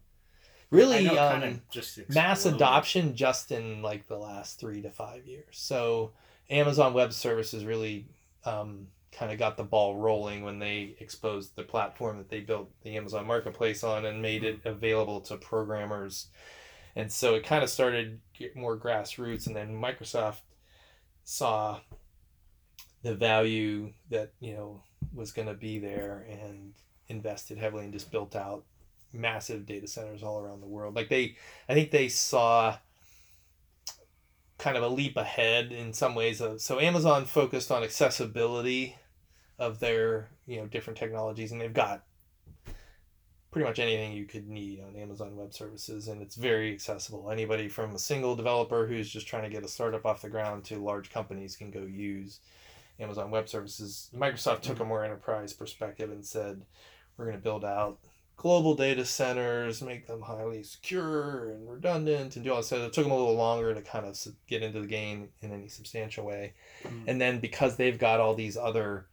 Really, 0.69 1.09
I 1.09 1.13
know 1.13 1.13
it 1.13 1.43
um, 1.43 1.61
just 1.69 1.99
mass 2.09 2.45
adoption 2.45 3.15
just 3.15 3.51
in 3.51 3.81
like 3.81 4.07
the 4.07 4.17
last 4.17 4.59
three 4.59 4.81
to 4.81 4.89
five 4.89 5.27
years. 5.27 5.45
So 5.51 6.13
Amazon 6.49 6.93
Web 6.93 7.13
Services 7.13 7.63
really 7.63 8.07
um, 8.45 8.87
kind 9.11 9.31
of 9.31 9.37
got 9.37 9.57
the 9.57 9.63
ball 9.63 9.97
rolling 9.97 10.43
when 10.43 10.57
they 10.57 10.95
exposed 10.99 11.55
the 11.55 11.63
platform 11.63 12.17
that 12.17 12.29
they 12.29 12.39
built 12.39 12.71
the 12.81 12.97
Amazon 12.97 13.27
Marketplace 13.27 13.83
on 13.83 14.05
and 14.05 14.21
made 14.21 14.43
it 14.43 14.61
available 14.65 15.21
to 15.21 15.37
programmers. 15.37 16.27
And 16.95 17.11
so 17.11 17.35
it 17.35 17.43
kind 17.43 17.63
of 17.63 17.69
started 17.69 18.19
get 18.37 18.55
more 18.55 18.77
grassroots, 18.77 19.47
and 19.47 19.55
then 19.55 19.79
Microsoft 19.79 20.41
saw 21.23 21.81
the 23.03 23.13
value 23.13 23.91
that 24.09 24.31
you 24.39 24.53
know 24.53 24.81
was 25.13 25.31
going 25.31 25.47
to 25.47 25.53
be 25.53 25.77
there 25.77 26.25
and 26.29 26.73
invested 27.07 27.57
heavily 27.57 27.83
and 27.83 27.93
just 27.93 28.11
built 28.11 28.35
out 28.35 28.63
massive 29.11 29.65
data 29.65 29.87
centers 29.87 30.23
all 30.23 30.39
around 30.39 30.61
the 30.61 30.67
world. 30.67 30.95
Like 30.95 31.09
they, 31.09 31.35
I 31.69 31.73
think 31.73 31.91
they 31.91 32.09
saw 32.09 32.77
kind 34.57 34.77
of 34.77 34.83
a 34.83 34.87
leap 34.87 35.17
ahead 35.17 35.71
in 35.71 35.93
some 35.93 36.15
ways. 36.15 36.41
Of, 36.41 36.61
so 36.61 36.79
Amazon 36.79 37.25
focused 37.25 37.71
on 37.71 37.83
accessibility 37.83 38.95
of 39.59 39.79
their 39.79 40.29
you 40.47 40.57
know 40.57 40.65
different 40.65 40.97
technologies, 40.97 41.51
and 41.51 41.61
they've 41.61 41.73
got 41.73 42.03
pretty 43.51 43.67
much 43.67 43.77
anything 43.77 44.13
you 44.13 44.25
could 44.25 44.47
need 44.47 44.81
on 44.81 44.95
Amazon 44.95 45.35
Web 45.35 45.53
Services, 45.53 46.07
and 46.07 46.21
it's 46.21 46.35
very 46.35 46.73
accessible. 46.73 47.29
Anybody 47.29 47.69
from 47.69 47.93
a 47.93 47.99
single 47.99 48.35
developer 48.35 48.87
who's 48.87 49.09
just 49.09 49.27
trying 49.27 49.43
to 49.43 49.49
get 49.49 49.63
a 49.63 49.67
startup 49.67 50.07
off 50.07 50.23
the 50.23 50.29
ground 50.29 50.63
to 50.65 50.79
large 50.79 51.11
companies 51.11 51.55
can 51.55 51.69
go 51.69 51.81
use 51.83 52.39
Amazon 52.99 53.31
Web 53.31 53.49
Services. 53.49 54.09
Microsoft 54.15 54.61
took 54.61 54.79
a 54.79 54.85
more 54.85 55.03
enterprise 55.03 55.53
perspective 55.53 56.11
and 56.11 56.25
said, 56.25 56.61
we're 57.17 57.25
going 57.25 57.37
to 57.37 57.43
build 57.43 57.65
out 57.65 57.99
global 58.35 58.75
data 58.75 59.05
centers, 59.05 59.81
make 59.81 60.07
them 60.07 60.21
highly 60.21 60.63
secure 60.63 61.51
and 61.51 61.69
redundant, 61.69 62.35
and 62.35 62.43
do 62.43 62.51
all 62.51 62.57
that. 62.57 62.65
So 62.65 62.77
it 62.77 62.93
took 62.93 63.05
them 63.05 63.11
a 63.11 63.17
little 63.17 63.35
longer 63.35 63.73
to 63.73 63.81
kind 63.81 64.05
of 64.05 64.19
get 64.47 64.63
into 64.63 64.81
the 64.81 64.87
game 64.87 65.29
in 65.41 65.51
any 65.51 65.67
substantial 65.67 66.25
way. 66.25 66.53
Mm. 66.83 67.03
And 67.07 67.21
then 67.21 67.39
because 67.39 67.75
they've 67.75 67.97
got 67.97 68.19
all 68.19 68.35
these 68.35 68.57
other 68.57 69.05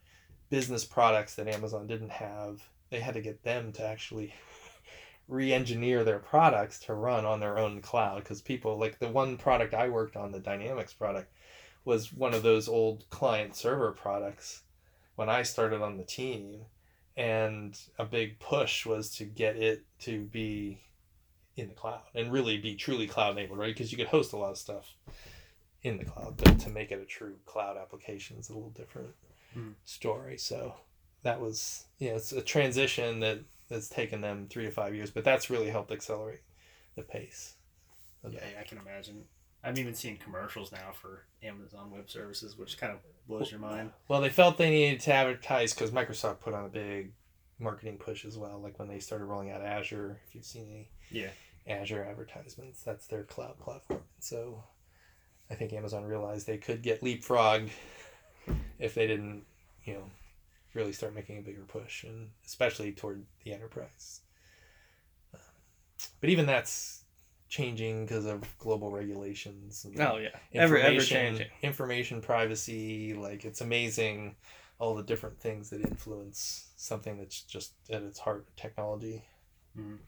business 0.49 0.85
products 0.85 1.35
that 1.37 1.49
Amazon 1.49 1.87
didn't 1.87 2.11
have, 2.11 2.63
they 2.91 3.01
had 3.01 3.15
to 3.15 3.21
get 3.21 3.43
them 3.45 3.73
to 3.73 3.87
actually 3.87 4.35
re-engineer 5.29 6.03
their 6.03 6.19
products 6.19 6.81
to 6.81 6.95
run 6.95 7.25
on 7.25 7.41
their 7.41 7.59
own 7.59 7.81
cloud 7.81 8.25
because 8.25 8.43
people 8.43 8.79
like 8.79 8.99
the 8.99 9.09
one 9.09 9.37
product 9.37 9.75
I 9.75 9.89
worked 9.89 10.17
on, 10.17 10.33
the 10.33 10.41
Dynamics 10.41 10.93
product, 10.93 11.33
was 11.85 12.13
one 12.13 12.35
of 12.35 12.43
those 12.43 12.69
old 12.69 13.05
client 13.11 13.57
server 13.57 13.93
products 13.93 14.63
when 15.17 15.29
I 15.29 15.43
started 15.43 15.83
on 15.83 15.97
the 15.97 16.05
team 16.05 16.63
and 17.17 17.79
a 17.99 18.05
big 18.05 18.39
push 18.39 18.87
was 18.87 19.11
to 19.17 19.25
get 19.25 19.57
it 19.57 19.85
to 20.01 20.23
be 20.25 20.81
in 21.57 21.69
the 21.69 21.75
cloud 21.75 22.03
and 22.15 22.33
really 22.33 22.57
be 22.59 22.75
truly 22.75 23.07
cloud 23.07 23.33
enabled, 23.33 23.59
right? 23.59 23.75
Because 23.75 23.93
you 23.93 23.99
could 23.99 24.07
host 24.09 24.33
a 24.33 24.37
lot 24.37 24.51
of 24.51 24.59
stuff 24.59 24.95
in 25.83 25.99
the 25.99 26.05
cloud, 26.05 26.37
but 26.37 26.59
to 26.61 26.71
make 26.71 26.91
it 26.93 27.01
a 27.01 27.05
true 27.05 27.35
cloud 27.47 27.77
application 27.77 28.37
is 28.39 28.49
a 28.51 28.55
little 28.55 28.71
different 28.71 29.15
Hmm. 29.53 29.73
story. 29.85 30.39
So 30.39 30.75
that 31.23 31.41
was, 31.41 31.87
you 31.99 32.11
know, 32.11 32.17
it's 32.17 32.33
a 32.33 32.41
transition 32.43 33.21
that 33.21 33.41
has 33.69 33.89
taken 33.89 34.21
them 34.21 34.47
three 34.49 34.65
to 34.65 34.71
five 34.71 34.95
years, 34.95 35.11
but 35.11 35.25
that's 35.25 35.51
really 35.51 35.71
helped 35.71 35.91
accelerate 35.91 36.41
the 36.97 37.03
pace. 37.03 37.55
of 38.23 38.35
Yeah. 38.35 38.47
I 38.59 38.65
can 38.65 38.79
imagine. 38.79 39.25
I'm 39.63 39.77
even 39.79 39.95
seeing 39.95 40.17
commercials 40.17 40.73
now 40.73 40.93
for 40.93 41.25
Amazon 41.43 41.91
Web 41.91 42.09
Services, 42.09 42.57
which 42.57 42.79
kind 42.79 42.93
of 42.93 42.99
blows 43.29 43.51
your 43.51 43.61
mind. 43.61 43.91
Well, 44.09 44.21
they 44.21 44.31
felt 44.31 44.57
they 44.59 44.71
needed 44.71 45.01
to 45.01 45.13
advertise 45.13 45.75
because 45.75 45.91
Microsoft 45.91 46.41
put 46.41 46.55
on 46.55 46.65
a 46.65 46.69
big 46.69 47.13
marketing 47.59 47.99
push 47.99 48.25
as 48.25 48.39
well. 48.39 48.59
Like 48.61 48.79
when 48.79 48.89
they 48.89 49.01
started 49.01 49.27
rolling 49.27 49.51
out 49.51 49.61
Azure, 49.61 50.19
if 50.27 50.35
you've 50.35 50.45
seen 50.45 50.67
any 50.71 50.89
Yeah. 51.11 51.31
Azure 51.67 52.05
advertisements, 52.05 52.83
that's 52.83 53.07
their 53.07 53.25
cloud 53.25 53.59
platform. 53.61 54.03
So 54.19 54.65
I 55.51 55.55
think 55.57 55.73
Amazon 55.75 56.05
realized 56.05 56.47
they 56.47 56.57
could 56.59 56.83
get 56.83 57.03
leapfrogged 57.03 57.69
if 58.79 58.95
they 58.95 59.07
didn't, 59.07 59.45
you 59.85 59.95
know, 59.95 60.11
really 60.73 60.93
start 60.93 61.15
making 61.15 61.37
a 61.37 61.43
bigger 61.43 61.65
push, 61.69 62.05
and 62.05 62.31
especially 62.47 62.93
toward 62.93 63.27
the 63.45 63.53
enterprise. 63.53 64.21
Um, 65.35 65.41
But 66.21 66.31
even 66.31 66.47
that's 66.47 67.00
changing 67.51 68.07
because 68.07 68.25
of 68.25 68.41
global 68.59 68.91
regulations. 68.91 69.85
and- 69.85 70.01
Oh 70.01 70.17
yeah, 70.17 70.29
ever 70.55 70.79
ever 70.79 70.95
information- 70.95 71.17
changing. 71.17 71.47
information 71.63 72.21
privacy 72.23 73.13
like 73.15 73.45
it's 73.45 73.61
amazing 73.61 74.37
all 74.79 74.95
the 74.95 75.03
different 75.03 75.39
things 75.39 75.69
that 75.71 75.83
influence 75.83 76.71
something 76.77 77.19
that's 77.19 77.43
just 77.43 77.75
at 77.91 78.03
its 78.03 78.19
heart 78.19 78.47
technology 78.57 79.25
Mhm. 79.79 79.99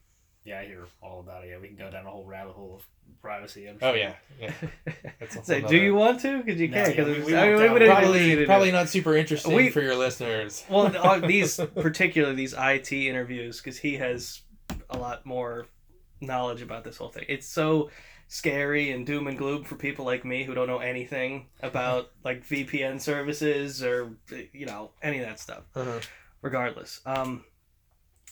Yeah, 0.44 0.58
I 0.58 0.64
hear 0.66 0.86
all 1.00 1.20
about 1.20 1.44
it. 1.44 1.50
Yeah, 1.50 1.58
we 1.58 1.68
can 1.68 1.76
go 1.76 1.88
down 1.88 2.04
a 2.04 2.10
whole 2.10 2.24
rabbit 2.24 2.54
hole 2.54 2.74
of 2.76 2.82
privacy. 3.20 3.66
I'm 3.68 3.78
oh 3.82 3.94
yeah 3.94 4.14
yeah 4.40 4.52
That's 5.20 5.36
a 5.36 5.44
Say, 5.44 5.60
whole 5.60 5.70
do 5.70 5.76
you 5.76 5.94
want 5.94 6.20
to? 6.22 6.42
Because 6.42 6.60
you 6.60 6.66
No, 6.68 6.76
can. 6.78 6.84
yeah, 6.84 6.96
Because 6.96 7.16
we- 7.18 7.24
we 7.32 7.36
I 7.36 7.46
mean, 7.48 7.56
won't 7.60 7.72
we 7.74 7.78
tell 7.80 7.88
probably 8.00 8.20
need 8.20 8.34
to 8.34 8.40
do 8.40 8.46
probably 8.46 8.72
not 8.72 8.88
super 8.88 9.14
interesting 9.16 9.54
We- 9.54 9.70
for 9.70 9.80
your 9.82 9.94
listeners 9.96 10.64
Well, 10.70 10.96
uh, 10.96 11.18
these 11.20 11.56
particularly 11.76 12.34
these 12.36 12.54
IT 12.56 12.92
interviews, 13.08 13.58
because 13.60 13.78
he 13.78 13.96
has 13.98 14.42
a 14.90 14.96
lot 14.98 15.24
more 15.26 15.66
knowledge 16.22 16.62
about 16.62 16.84
this 16.84 16.96
whole 16.96 17.08
thing. 17.10 17.24
It's 17.28 17.46
so 17.46 17.90
scary 18.28 18.92
and 18.92 19.04
doom 19.06 19.26
and 19.26 19.36
gloom 19.36 19.62
for 19.64 19.74
people 19.76 20.06
like 20.06 20.24
me 20.24 20.42
who 20.44 20.54
don't 20.54 20.66
know 20.66 20.78
anything 20.78 21.46
about 21.62 22.10
like 22.24 22.46
VPN 22.48 23.00
services 23.00 23.82
or 23.82 24.10
you 24.52 24.64
know 24.66 24.92
any 25.02 25.18
of 25.18 25.26
that 25.26 25.38
stuff. 25.40 25.64
uh-huh. 25.74 26.00
Regardless, 26.40 27.00
um, 27.06 27.44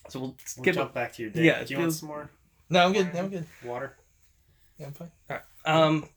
so 0.09 0.19
we'll 0.19 0.29
We'll 0.31 0.37
skip. 0.65 0.75
jump 0.75 0.95
back 0.95 1.13
to 1.15 1.23
your 1.23 1.31
day. 1.31 1.45
Yeah, 1.45 1.63
Do 1.63 1.75
you 1.75 1.81
want 1.81 1.93
some 1.93 2.09
more 2.09 2.31
no 2.71 2.85
i'm 2.87 2.93
good 2.93 3.13
No, 3.15 3.21
i'm 3.21 3.29
good 3.29 3.47
water? 3.65 3.97
yeah 4.79 4.87
i'm 4.87 4.93
fine 4.93 5.11
All 5.29 5.37
right. 5.37 5.43
Um, 5.83 6.09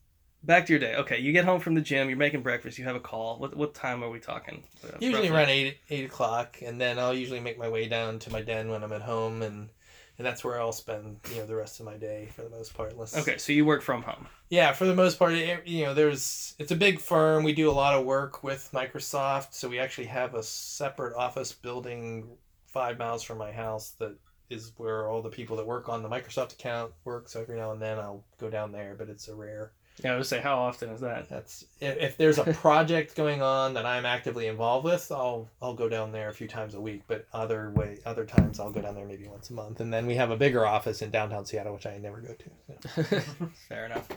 back 0.43 0.65
to 0.67 0.73
your 0.73 0.79
day. 0.79 0.95
Okay, 0.95 1.19
you 1.19 1.31
get 1.33 1.45
home 1.45 1.59
from 1.59 1.75
the 1.75 1.81
gym. 1.81 2.09
You're 2.09 2.17
making 2.17 2.41
breakfast. 2.41 2.77
You 2.79 2.85
have 2.85 2.95
a 2.95 2.99
call. 2.99 3.37
What 3.39 3.55
what 3.55 3.73
time 3.75 4.03
are 4.03 4.09
we 4.09 4.19
talking? 4.19 4.63
uh, 4.83 4.97
usually 4.99 5.29
roughly? 5.29 5.37
around 5.37 5.49
eight 5.49 5.77
eight 5.91 6.05
o'clock 6.05 6.57
and 6.63 6.79
then 6.81 6.97
i'll 6.97 7.13
usually 7.13 7.39
make 7.39 7.59
my 7.59 7.69
way 7.69 7.87
down 7.87 8.17
to 8.19 8.31
my 8.31 8.41
den 8.41 8.69
when 8.69 8.81
i'm 8.83 8.91
at 8.93 9.01
home 9.03 9.41
and 9.43 9.69
and 10.17 10.25
that's 10.27 10.43
where 10.43 10.59
i'll 10.59 10.71
spend 10.71 11.19
you 11.31 11.37
know 11.37 11.45
the 11.45 11.55
rest 11.55 11.79
of 11.79 11.85
my 11.85 11.95
day 11.95 12.29
for 12.35 12.43
the 12.43 12.49
most 12.49 12.73
part 12.73 12.91
unless 12.91 13.13
Okay, 13.15 13.37
so 13.37 13.53
you 13.53 13.65
work 13.65 13.81
from 13.81 14.01
home. 14.01 14.27
Yeah, 14.49 14.73
for 14.73 14.85
the 14.85 14.95
most 14.95 15.17
part, 15.17 15.33
it, 15.33 15.65
you 15.65 15.85
know, 15.85 15.93
there's 15.93 16.55
it's 16.59 16.71
a 16.71 16.75
big 16.75 16.99
firm. 16.99 17.43
We 17.43 17.53
do 17.53 17.69
a 17.69 17.73
lot 17.73 17.95
of 17.95 18.05
work 18.05 18.43
with 18.43 18.69
Microsoft, 18.73 19.53
so 19.53 19.67
we 19.67 19.79
actually 19.79 20.07
have 20.07 20.35
a 20.35 20.43
separate 20.43 21.15
office 21.15 21.51
building 21.51 22.27
five 22.67 22.97
miles 22.97 23.23
from 23.23 23.37
my 23.37 23.51
house 23.51 23.91
that 23.99 24.15
is 24.49 24.73
where 24.77 25.09
all 25.09 25.21
the 25.21 25.29
people 25.29 25.55
that 25.57 25.65
work 25.65 25.89
on 25.89 26.03
the 26.03 26.09
Microsoft 26.09 26.53
account 26.53 26.91
work. 27.05 27.29
So 27.29 27.41
every 27.41 27.57
now 27.57 27.71
and 27.71 27.81
then 27.81 27.97
I'll 27.97 28.23
go 28.39 28.49
down 28.49 28.71
there, 28.71 28.95
but 28.97 29.09
it's 29.09 29.27
a 29.27 29.35
rare 29.35 29.71
Yeah, 30.03 30.13
I 30.13 30.17
would 30.17 30.25
say, 30.25 30.39
how 30.39 30.57
often 30.57 30.89
is 30.89 31.01
that? 31.01 31.29
That's 31.29 31.65
if, 31.79 31.97
if 31.97 32.17
there's 32.17 32.39
a 32.39 32.45
project 32.45 33.15
going 33.15 33.41
on 33.41 33.75
that 33.75 33.85
I'm 33.85 34.05
actively 34.05 34.47
involved 34.47 34.85
with, 34.85 35.11
I'll 35.11 35.47
I'll 35.61 35.75
go 35.75 35.87
down 35.87 36.11
there 36.11 36.29
a 36.29 36.33
few 36.33 36.47
times 36.47 36.73
a 36.73 36.81
week. 36.81 37.03
But 37.07 37.27
other 37.31 37.69
way, 37.71 37.99
other 38.05 38.25
times 38.25 38.59
I'll 38.59 38.71
go 38.71 38.81
down 38.81 38.95
there 38.95 39.05
maybe 39.05 39.27
once 39.27 39.49
a 39.51 39.53
month. 39.53 39.81
And 39.81 39.93
then 39.93 40.07
we 40.07 40.15
have 40.15 40.31
a 40.31 40.37
bigger 40.37 40.65
office 40.65 41.01
in 41.01 41.11
downtown 41.11 41.45
Seattle, 41.45 41.73
which 41.75 41.85
I 41.85 41.97
never 41.99 42.21
go 42.21 42.33
to. 42.33 43.03
so. 43.03 43.19
Fair 43.69 43.85
enough. 43.85 44.07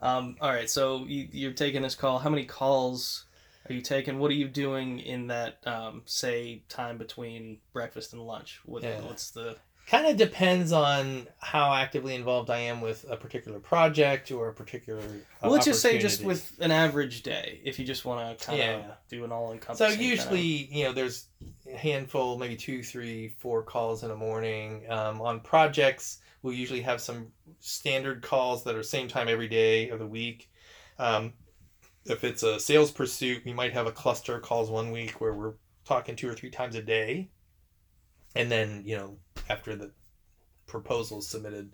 Um, 0.00 0.36
all 0.40 0.50
right, 0.50 0.68
so 0.68 1.04
you, 1.06 1.28
you're 1.32 1.52
taking 1.52 1.82
this 1.82 1.94
call. 1.94 2.18
How 2.18 2.30
many 2.30 2.44
calls 2.44 3.24
are 3.68 3.72
you 3.72 3.80
taking? 3.80 4.18
What 4.18 4.30
are 4.30 4.34
you 4.34 4.48
doing 4.48 5.00
in 5.00 5.28
that, 5.28 5.58
um, 5.66 6.02
say, 6.04 6.62
time 6.68 6.98
between 6.98 7.58
breakfast 7.72 8.12
and 8.12 8.22
lunch? 8.22 8.60
What, 8.64 8.82
Yeah. 8.82 9.00
What's 9.00 9.30
the 9.30 9.56
kind 9.86 10.06
of 10.06 10.16
depends 10.16 10.72
on 10.72 11.26
how 11.40 11.72
actively 11.72 12.14
involved 12.14 12.48
I 12.50 12.58
am 12.58 12.80
with 12.80 13.04
a 13.10 13.16
particular 13.16 13.60
project 13.60 14.30
or 14.32 14.48
a 14.48 14.54
particular. 14.54 15.02
Uh, 15.02 15.12
well, 15.42 15.52
let's 15.52 15.66
just 15.66 15.82
say 15.82 15.98
just 15.98 16.24
with 16.24 16.52
an 16.60 16.70
average 16.70 17.22
day, 17.22 17.60
if 17.64 17.78
you 17.78 17.84
just 17.84 18.04
want 18.04 18.38
to 18.38 18.46
kind 18.46 18.60
of 18.60 18.66
Yeah. 18.66 18.94
do 19.08 19.24
an 19.24 19.32
all 19.32 19.52
encompassing. 19.52 19.94
So 19.96 20.00
usually, 20.02 20.40
you 20.72 20.84
know, 20.84 20.92
there's 20.92 21.26
a 21.70 21.76
handful, 21.76 22.38
maybe 22.38 22.56
two, 22.56 22.82
three, 22.82 23.28
four 23.38 23.62
calls 23.62 24.04
in 24.04 24.10
a 24.10 24.16
morning. 24.16 24.84
Um, 24.88 25.20
on 25.20 25.40
projects, 25.40 26.18
we'll 26.42 26.54
usually 26.54 26.82
have 26.82 27.00
some 27.00 27.28
standard 27.60 28.22
calls 28.22 28.64
that 28.64 28.74
are 28.74 28.82
same 28.82 29.08
time 29.08 29.28
every 29.28 29.48
day 29.48 29.90
of 29.90 29.98
the 29.98 30.06
week. 30.06 30.50
Um, 30.98 31.34
if 32.06 32.24
it's 32.24 32.42
a 32.42 32.58
sales 32.60 32.90
pursuit, 32.90 33.42
we 33.44 33.52
might 33.52 33.72
have 33.72 33.86
a 33.86 33.92
cluster 33.92 34.36
of 34.36 34.42
calls 34.42 34.70
one 34.70 34.90
week 34.92 35.20
where 35.20 35.34
we're 35.34 35.54
talking 35.84 36.16
two 36.16 36.28
or 36.28 36.34
three 36.34 36.50
times 36.50 36.74
a 36.74 36.82
day. 36.82 37.30
And 38.36 38.50
then, 38.50 38.82
you 38.84 38.96
know, 38.96 39.16
after 39.48 39.74
the 39.76 39.90
proposal 40.66 41.18
is 41.18 41.26
submitted, 41.26 41.72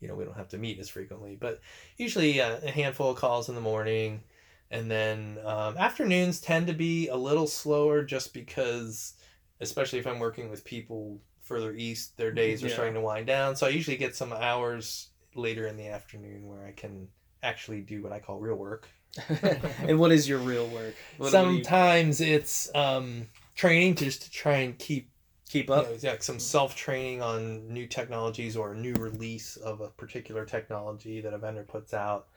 you 0.00 0.08
know, 0.08 0.14
we 0.14 0.24
don't 0.24 0.36
have 0.36 0.48
to 0.48 0.58
meet 0.58 0.78
as 0.78 0.88
frequently. 0.88 1.36
But 1.36 1.60
usually 1.96 2.40
uh, 2.40 2.58
a 2.62 2.70
handful 2.70 3.10
of 3.10 3.16
calls 3.16 3.48
in 3.48 3.54
the 3.54 3.60
morning. 3.60 4.22
And 4.70 4.90
then 4.90 5.38
um, 5.44 5.76
afternoons 5.76 6.40
tend 6.40 6.68
to 6.68 6.72
be 6.72 7.08
a 7.08 7.16
little 7.16 7.46
slower 7.46 8.04
just 8.04 8.32
because, 8.32 9.14
especially 9.60 9.98
if 9.98 10.06
I'm 10.06 10.20
working 10.20 10.48
with 10.48 10.64
people 10.64 11.20
further 11.42 11.72
east, 11.72 12.16
their 12.16 12.30
days 12.30 12.62
are 12.62 12.68
Yeah. 12.68 12.74
starting 12.74 12.94
to 12.94 13.00
wind 13.00 13.26
down. 13.26 13.56
So 13.56 13.66
I 13.66 13.70
usually 13.70 13.96
get 13.96 14.14
some 14.14 14.32
hours 14.32 15.08
later 15.34 15.66
in 15.66 15.76
the 15.76 15.88
afternoon 15.88 16.46
where 16.46 16.64
I 16.64 16.72
can 16.72 17.08
actually 17.42 17.80
do 17.80 18.02
what 18.02 18.12
I 18.12 18.20
call 18.20 18.38
real 18.38 18.54
work. 18.54 18.88
and 19.78 19.98
what 19.98 20.12
is 20.12 20.28
your 20.28 20.38
real 20.38 20.66
work? 20.68 20.94
What, 21.18 21.32
do 21.32 21.36
you 21.36 21.64
Sometimes 21.64 22.20
it's 22.20 22.72
um, 22.74 23.26
training 23.56 23.96
just 23.96 24.22
to 24.22 24.30
try 24.30 24.58
and 24.58 24.78
keep 24.78 25.09
keep 25.50 25.70
up? 25.70 25.86
know, 25.86 25.96
yeah, 26.00 26.16
some 26.20 26.38
self 26.38 26.76
training 26.76 27.20
on 27.22 27.68
new 27.72 27.86
technologies 27.86 28.56
or 28.56 28.72
a 28.72 28.76
new 28.76 28.94
release 28.94 29.56
of 29.56 29.80
a 29.80 29.88
particular 29.88 30.44
technology 30.44 31.20
that 31.20 31.34
a 31.34 31.38
vendor 31.38 31.64
puts 31.64 31.92
out. 31.92 32.28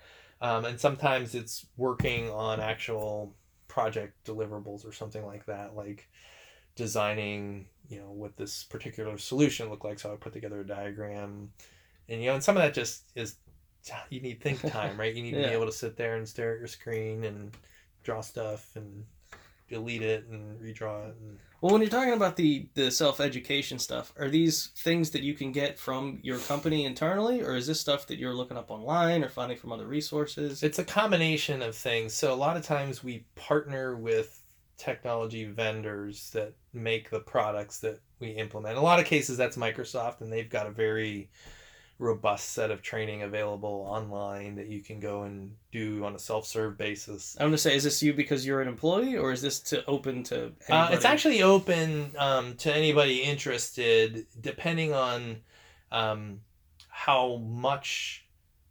Um, 0.41 0.65
and 0.65 0.79
sometimes 0.79 1.35
it's 1.35 1.65
working 1.77 2.29
on 2.31 2.59
actual 2.59 3.33
project 3.67 4.25
deliverables 4.25 4.87
or 4.87 4.91
something 4.91 5.25
like 5.25 5.45
that, 5.45 5.75
like 5.75 6.09
designing, 6.75 7.67
you 7.87 7.99
know, 7.99 8.09
what 8.09 8.35
this 8.35 8.63
particular 8.63 9.17
solution 9.17 9.69
look 9.69 9.83
like. 9.83 9.99
So 9.99 10.11
I 10.11 10.15
put 10.15 10.33
together 10.33 10.61
a 10.61 10.67
diagram, 10.67 11.51
and 12.09 12.21
you 12.21 12.27
know, 12.27 12.33
and 12.33 12.43
some 12.43 12.57
of 12.57 12.63
that 12.63 12.73
just 12.73 13.03
is 13.15 13.35
you 14.09 14.21
need 14.21 14.41
think 14.41 14.59
time, 14.71 14.97
right? 14.97 15.13
You 15.13 15.23
need 15.23 15.35
to 15.35 15.47
be 15.47 15.53
able 15.53 15.67
to 15.67 15.71
sit 15.71 15.95
there 15.95 16.15
and 16.15 16.27
stare 16.27 16.53
at 16.53 16.59
your 16.59 16.67
screen 16.67 17.25
and 17.25 17.55
draw 18.03 18.21
stuff 18.21 18.75
and 18.75 19.05
delete 19.69 20.01
it 20.01 20.25
and 20.29 20.59
redraw 20.59 21.07
it 21.09 21.15
and 21.21 21.39
Well, 21.63 21.71
when 21.71 21.81
you're 21.81 21.89
talking 21.89 22.11
about 22.11 22.35
the 22.35 22.67
the 22.73 22.91
self 22.91 23.21
education 23.21 23.79
stuff, 23.79 24.11
are 24.19 24.27
these 24.27 24.67
things 24.75 25.11
that 25.11 25.21
you 25.21 25.33
can 25.33 25.53
get 25.53 25.79
from 25.79 26.19
your 26.21 26.37
company 26.39 26.83
internally, 26.83 27.41
or 27.41 27.55
is 27.55 27.67
this 27.67 27.79
stuff 27.79 28.05
that 28.07 28.19
you're 28.19 28.33
looking 28.33 28.57
up 28.57 28.69
online 28.69 29.23
or 29.23 29.29
finding 29.29 29.57
from 29.57 29.71
other 29.71 29.87
resources? 29.87 30.61
It's 30.61 30.79
a 30.79 30.83
combination 30.83 31.61
of 31.61 31.73
things. 31.73 32.13
So 32.13 32.33
a 32.33 32.35
lot 32.35 32.57
of 32.57 32.65
times 32.65 33.01
we 33.01 33.23
partner 33.35 33.95
with 33.95 34.43
technology 34.75 35.45
vendors 35.45 36.31
that 36.31 36.53
make 36.73 37.09
the 37.09 37.21
products 37.21 37.79
that 37.79 38.01
we 38.19 38.31
implement. 38.31 38.73
In 38.73 38.79
a 38.79 38.83
lot 38.83 38.99
of 38.99 39.05
cases 39.05 39.37
that's 39.37 39.55
Microsoft 39.55 40.19
and 40.19 40.33
they've 40.33 40.49
got 40.49 40.67
a 40.67 40.71
very 40.71 41.29
robust 41.99 42.49
set 42.51 42.71
of 42.71 42.81
training 42.81 43.21
available 43.21 43.85
online 43.87 44.55
that 44.55 44.67
you 44.67 44.81
can 44.81 44.99
go 44.99 45.23
and 45.23 45.55
do 45.71 46.03
on 46.03 46.15
a 46.15 46.19
self-serve 46.19 46.77
basis. 46.77 47.37
I'm 47.39 47.47
gonna 47.47 47.57
say, 47.57 47.75
is 47.75 47.83
this 47.83 48.01
you 48.01 48.13
because 48.13 48.45
you're 48.45 48.61
an 48.61 48.67
employee, 48.67 49.17
or 49.17 49.31
is 49.31 49.41
this 49.41 49.59
to 49.61 49.85
open 49.85 50.23
to? 50.23 50.51
Uh, 50.69 50.89
it's 50.91 51.05
actually 51.05 51.43
open 51.43 52.11
um, 52.17 52.55
to 52.55 52.73
anybody 52.73 53.21
interested, 53.21 54.25
depending 54.41 54.93
on 54.93 55.37
um, 55.91 56.41
how 56.89 57.37
much 57.37 58.25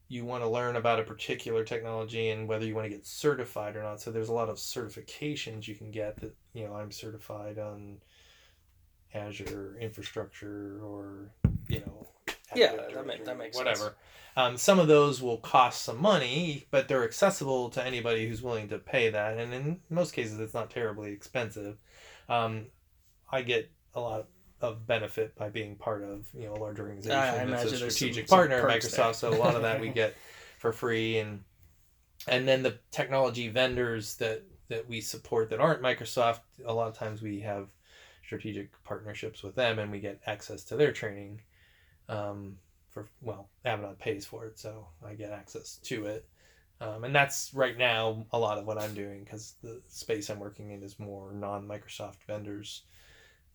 you 0.09 0.27
want 0.27 0.43
to 0.43 0.49
learn 0.49 0.77
about 0.77 1.01
a 1.01 1.03
particular 1.03 1.65
technology 1.65 2.29
and 2.29 2.47
whether 2.47 2.67
you 2.67 2.75
want 2.75 2.85
to 2.85 2.91
get 2.91 3.07
certified 3.07 3.77
or 3.77 3.83
not. 3.83 3.99
So 3.99 4.11
there's 4.11 4.29
a 4.29 4.35
lot 4.35 4.51
of 4.51 4.57
certifications 4.57 5.67
you 5.67 5.75
can 5.75 5.91
get 5.91 6.21
that 6.21 6.35
you 6.53 6.67
know 6.67 6.75
I'm 6.75 6.91
certified 6.91 7.59
on 7.59 7.97
Azure 9.15 9.77
infrastructure 9.81 10.81
or 10.83 11.31
you 11.69 11.81
know 11.81 12.02
Yeah, 12.55 12.73
that 12.95 13.07
ma- 13.07 13.15
that 13.25 13.39
makes 13.39 13.57
whatever. 13.57 13.77
sense. 13.79 13.95
Um, 14.35 14.57
some 14.57 14.79
of 14.79 14.89
those 14.89 15.21
will 15.21 15.37
cost 15.39 15.83
some 15.83 16.01
money, 16.01 16.67
but 16.71 16.89
they're 16.89 17.05
accessible 17.05 17.69
to 17.71 17.85
anybody 17.85 18.27
who's 18.27 18.41
willing 18.41 18.69
to 18.69 18.79
pay 18.79 19.11
that. 19.11 19.37
And 19.37 19.53
in 19.53 19.81
most 19.91 20.13
cases, 20.15 20.41
it's 20.41 20.55
not 20.55 20.71
terribly 20.71 21.13
expensive. 21.13 21.77
Um, 22.31 22.67
I 23.31 23.43
get 23.43 23.71
a 23.95 24.01
lot 24.01 24.27
of 24.63 24.87
benefit 24.87 25.35
by 25.37 25.51
being 25.51 25.75
part 25.77 26.03
of 26.03 26.27
you 26.33 26.47
know 26.47 26.55
a 26.55 26.61
large 26.61 26.79
organization 26.79 27.19
I 27.19 27.33
that's 27.45 27.49
imagine 27.49 27.89
a 27.89 27.91
strategic 27.91 28.29
some- 28.29 28.39
some 28.39 28.49
partner 28.49 28.61
perks 28.63 28.87
Microsoft. 28.89 28.97
there. 28.97 29.15
So 29.15 29.35
a 29.35 29.39
lot 29.39 29.55
of 29.55 29.63
that 29.63 29.81
we 29.81 29.89
get 29.91 30.17
for 30.59 30.73
free, 30.73 31.19
and 31.19 31.43
and 32.29 32.47
then 32.49 32.63
the 32.63 32.79
technology 32.91 33.49
vendors 33.49 34.17
that 34.17 34.45
that 34.69 34.89
we 34.89 35.01
support 35.03 35.51
that 35.51 35.61
aren't 35.61 35.83
Microsoft. 35.83 36.41
A 36.65 36.73
lot 36.73 36.89
of 36.89 36.95
times 36.97 37.21
we 37.21 37.41
have 37.41 37.69
strategic 38.25 38.71
partnerships 38.85 39.43
with 39.43 39.55
them, 39.57 39.79
and 39.79 39.91
we 39.91 40.01
get 40.01 40.21
access 40.27 40.65
to 40.65 40.77
their 40.77 40.93
training. 40.93 41.43
Um, 42.09 42.57
for 42.91 43.09
well, 43.23 43.49
Avanade 43.65 43.99
pays 43.99 44.27
for 44.27 44.45
it, 44.47 44.59
so 44.59 44.87
I 45.07 45.15
get 45.15 45.33
access 45.33 45.77
to 45.85 46.07
it. 46.07 46.27
Um, 46.81 47.05
and 47.05 47.15
that's 47.15 47.55
right 47.55 47.79
now 47.79 48.27
a 48.33 48.39
lot 48.39 48.59
of 48.59 48.67
what 48.67 48.77
I'm 48.77 48.93
doing 48.93 49.23
because 49.25 49.55
the 49.63 49.81
space 49.89 50.29
I'm 50.29 50.41
working 50.41 50.73
in 50.73 50.83
is 50.83 50.99
more 50.99 51.33
non-Microsoft 51.33 52.17
vendors, 52.27 52.83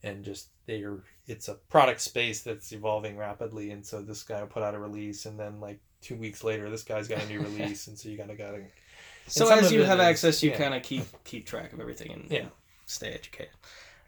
and 0.01 0.23
just 0.23 0.47
they're 0.65 0.99
it's 1.27 1.49
a 1.49 1.55
product 1.55 2.01
space 2.01 2.41
that's 2.41 2.71
evolving 2.71 3.17
rapidly. 3.17 3.71
And 3.71 3.85
so 3.85 4.01
this 4.01 4.23
guy 4.23 4.39
will 4.39 4.47
put 4.47 4.63
out 4.63 4.75
a 4.75 4.79
release, 4.79 5.25
and 5.25 5.37
then 5.39 5.59
like 5.59 5.79
two 6.01 6.15
weeks 6.15 6.43
later, 6.43 6.69
this 6.69 6.83
guy's 6.83 7.07
got 7.07 7.21
a 7.21 7.27
new 7.27 7.39
release, 7.49 7.87
and 7.87 7.97
so 7.99 8.09
you 8.09 8.17
gotta 8.17 8.35
gotta 8.35 8.61
so 9.27 9.49
as 9.53 9.71
you 9.71 9.83
have 9.83 9.99
is- 9.99 10.05
access, 10.05 10.41
you 10.41 10.51
yeah. 10.51 10.57
kind 10.57 10.73
of 10.73 10.81
keep 10.83 11.03
keep 11.25 11.45
track 11.45 11.73
of 11.73 11.79
everything 11.79 12.11
and 12.13 12.31
Yeah. 12.31 12.45
stay 12.85 13.09
educated. 13.11 13.51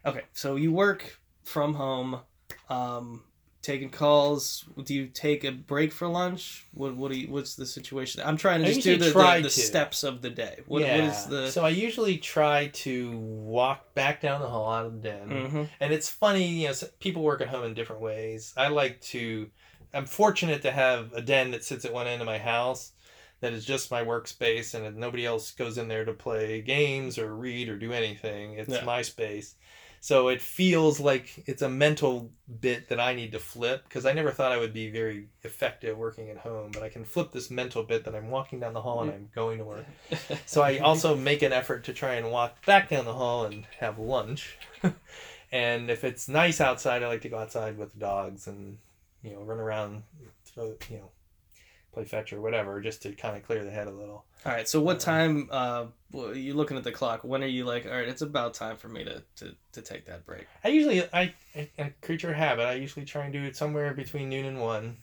Okay, 0.05 0.23
so 0.33 0.55
you 0.55 0.71
work 0.71 1.19
from 1.43 1.73
home, 1.73 2.21
um, 2.69 3.23
taking 3.61 3.89
calls. 3.89 4.65
Do 4.83 4.93
you 4.93 5.07
take 5.07 5.43
a 5.43 5.51
break 5.51 5.91
for 5.91 6.07
lunch? 6.07 6.65
What 6.73 6.95
what 6.95 7.11
do 7.11 7.17
you, 7.17 7.31
what's 7.31 7.55
the 7.55 7.65
situation? 7.65 8.21
I'm 8.25 8.37
trying 8.37 8.61
to 8.61 8.67
I 8.67 8.73
just 8.73 8.83
do 8.83 8.97
the, 8.97 9.09
the, 9.11 9.39
the 9.43 9.49
steps 9.49 10.03
of 10.03 10.21
the 10.21 10.29
day. 10.29 10.59
What, 10.67 10.81
yeah. 10.81 10.95
what 10.95 11.03
is 11.05 11.25
the? 11.25 11.51
So 11.51 11.65
I 11.65 11.69
usually 11.69 12.17
try 12.17 12.67
to 12.67 13.17
walk 13.17 13.93
back 13.93 14.21
down 14.21 14.41
the 14.41 14.47
hall 14.47 14.71
out 14.71 14.85
of 14.85 15.01
the 15.01 15.09
den. 15.09 15.29
Mhm. 15.29 15.69
And 15.79 15.93
it's 15.93 16.09
funny, 16.09 16.47
you 16.47 16.67
know, 16.69 16.73
people 16.99 17.21
work 17.23 17.41
at 17.41 17.49
home 17.49 17.65
in 17.65 17.73
different 17.73 18.01
ways. 18.01 18.53
I 18.55 18.69
like 18.69 19.01
to, 19.01 19.49
I'm 19.93 20.05
fortunate 20.05 20.61
to 20.63 20.71
have 20.71 21.11
a 21.13 21.21
den 21.21 21.51
that 21.51 21.63
sits 21.63 21.85
at 21.85 21.93
one 21.93 22.07
end 22.07 22.21
of 22.21 22.25
my 22.25 22.37
house 22.37 22.93
that 23.41 23.53
is 23.53 23.63
just 23.65 23.89
my 23.89 24.03
workspace 24.03 24.73
and 24.73 24.97
nobody 24.97 25.25
else 25.25 25.51
goes 25.51 25.77
in 25.77 25.87
there 25.87 26.03
to 26.05 26.13
play 26.13 26.61
games 26.61 27.17
or 27.17 27.33
read 27.33 27.69
or 27.69 27.77
do 27.77 27.93
anything. 27.93 28.53
It's 28.53 28.69
Yeah. 28.69 28.83
my 28.83 29.01
space. 29.01 29.55
So 30.01 30.29
it 30.29 30.41
feels 30.41 30.99
like 30.99 31.43
it's 31.45 31.61
a 31.61 31.69
mental 31.69 32.31
bit 32.61 32.87
that 32.89 32.99
I 32.99 33.13
need 33.13 33.33
to 33.33 33.39
flip 33.39 33.83
because 33.83 34.05
I 34.05 34.13
never 34.13 34.31
thought 34.31 34.51
I 34.51 34.57
would 34.57 34.73
be 34.73 34.89
very 34.89 35.27
effective 35.43 35.97
working 35.97 36.29
at 36.29 36.37
home, 36.37 36.71
but 36.71 36.83
I 36.83 36.89
can 36.89 37.03
flip 37.03 37.31
this 37.31 37.51
mental 37.51 37.83
bit 37.83 38.05
that 38.05 38.15
I'm 38.15 38.29
walking 38.29 38.59
down 38.59 38.73
the 38.73 38.81
hall 38.81 39.01
and 39.01 39.11
I'm 39.11 39.29
going 39.35 39.57
to 39.57 39.65
work. 39.65 39.85
So 40.45 40.61
I 40.61 40.79
also 40.79 41.15
make 41.15 41.41
an 41.41 41.53
effort 41.53 41.83
to 41.85 41.93
try 41.93 42.15
and 42.15 42.31
walk 42.31 42.65
back 42.65 42.89
down 42.89 43.05
the 43.05 43.13
hall 43.13 43.45
and 43.45 43.65
have 43.79 43.99
lunch. 43.99 44.57
and 45.51 45.89
if 45.89 46.03
it's 46.03 46.27
nice 46.27 46.61
outside, 46.61 47.03
I 47.03 47.07
like 47.07 47.21
to 47.21 47.29
go 47.29 47.37
outside 47.37 47.77
with 47.77 47.93
the 47.93 47.99
dogs 47.99 48.47
and 48.47 48.77
you 49.21 49.31
know 49.31 49.41
run 49.41 49.59
around, 49.59 50.03
throw, 50.45 50.75
you 50.89 50.97
know, 50.97 51.09
play 51.93 52.05
fetch 52.05 52.33
or 52.33 52.41
whatever, 52.41 52.81
just 52.81 53.01
to 53.03 53.11
kind 53.13 53.37
of 53.37 53.43
clear 53.43 53.63
the 53.63 53.71
head 53.71 53.87
a 53.87 53.91
little. 53.91 54.25
All 54.45 54.51
right. 54.53 54.67
So 54.67 54.81
what 54.81 54.99
time? 54.99 55.49
Uh, 55.51 55.85
you're 56.13 56.55
looking 56.55 56.77
at 56.77 56.83
the 56.83 56.91
clock. 56.91 57.23
When 57.23 57.43
are 57.43 57.47
you 57.47 57.65
like? 57.65 57.85
All 57.85 57.91
right, 57.91 58.07
it's 58.07 58.21
about 58.21 58.53
time 58.53 58.77
for 58.77 58.87
me 58.87 59.03
to 59.03 59.21
to, 59.37 59.55
to 59.73 59.81
take 59.81 60.05
that 60.05 60.25
break. 60.25 60.47
I 60.63 60.69
usually, 60.69 61.03
I, 61.13 61.33
creature 62.01 62.31
of 62.31 62.35
habit. 62.35 62.65
I 62.65 62.73
usually 62.73 63.05
try 63.05 63.25
and 63.25 63.33
do 63.33 63.43
it 63.43 63.55
somewhere 63.55 63.93
between 63.93 64.29
noon 64.29 64.45
and 64.45 64.59
one. 64.59 64.97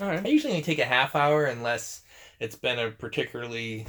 All 0.00 0.08
I 0.08 0.26
usually 0.26 0.52
only 0.52 0.64
take 0.64 0.78
a 0.78 0.84
half 0.84 1.14
hour 1.14 1.44
unless 1.44 2.02
it's 2.40 2.56
been 2.56 2.78
a 2.78 2.90
particularly 2.90 3.86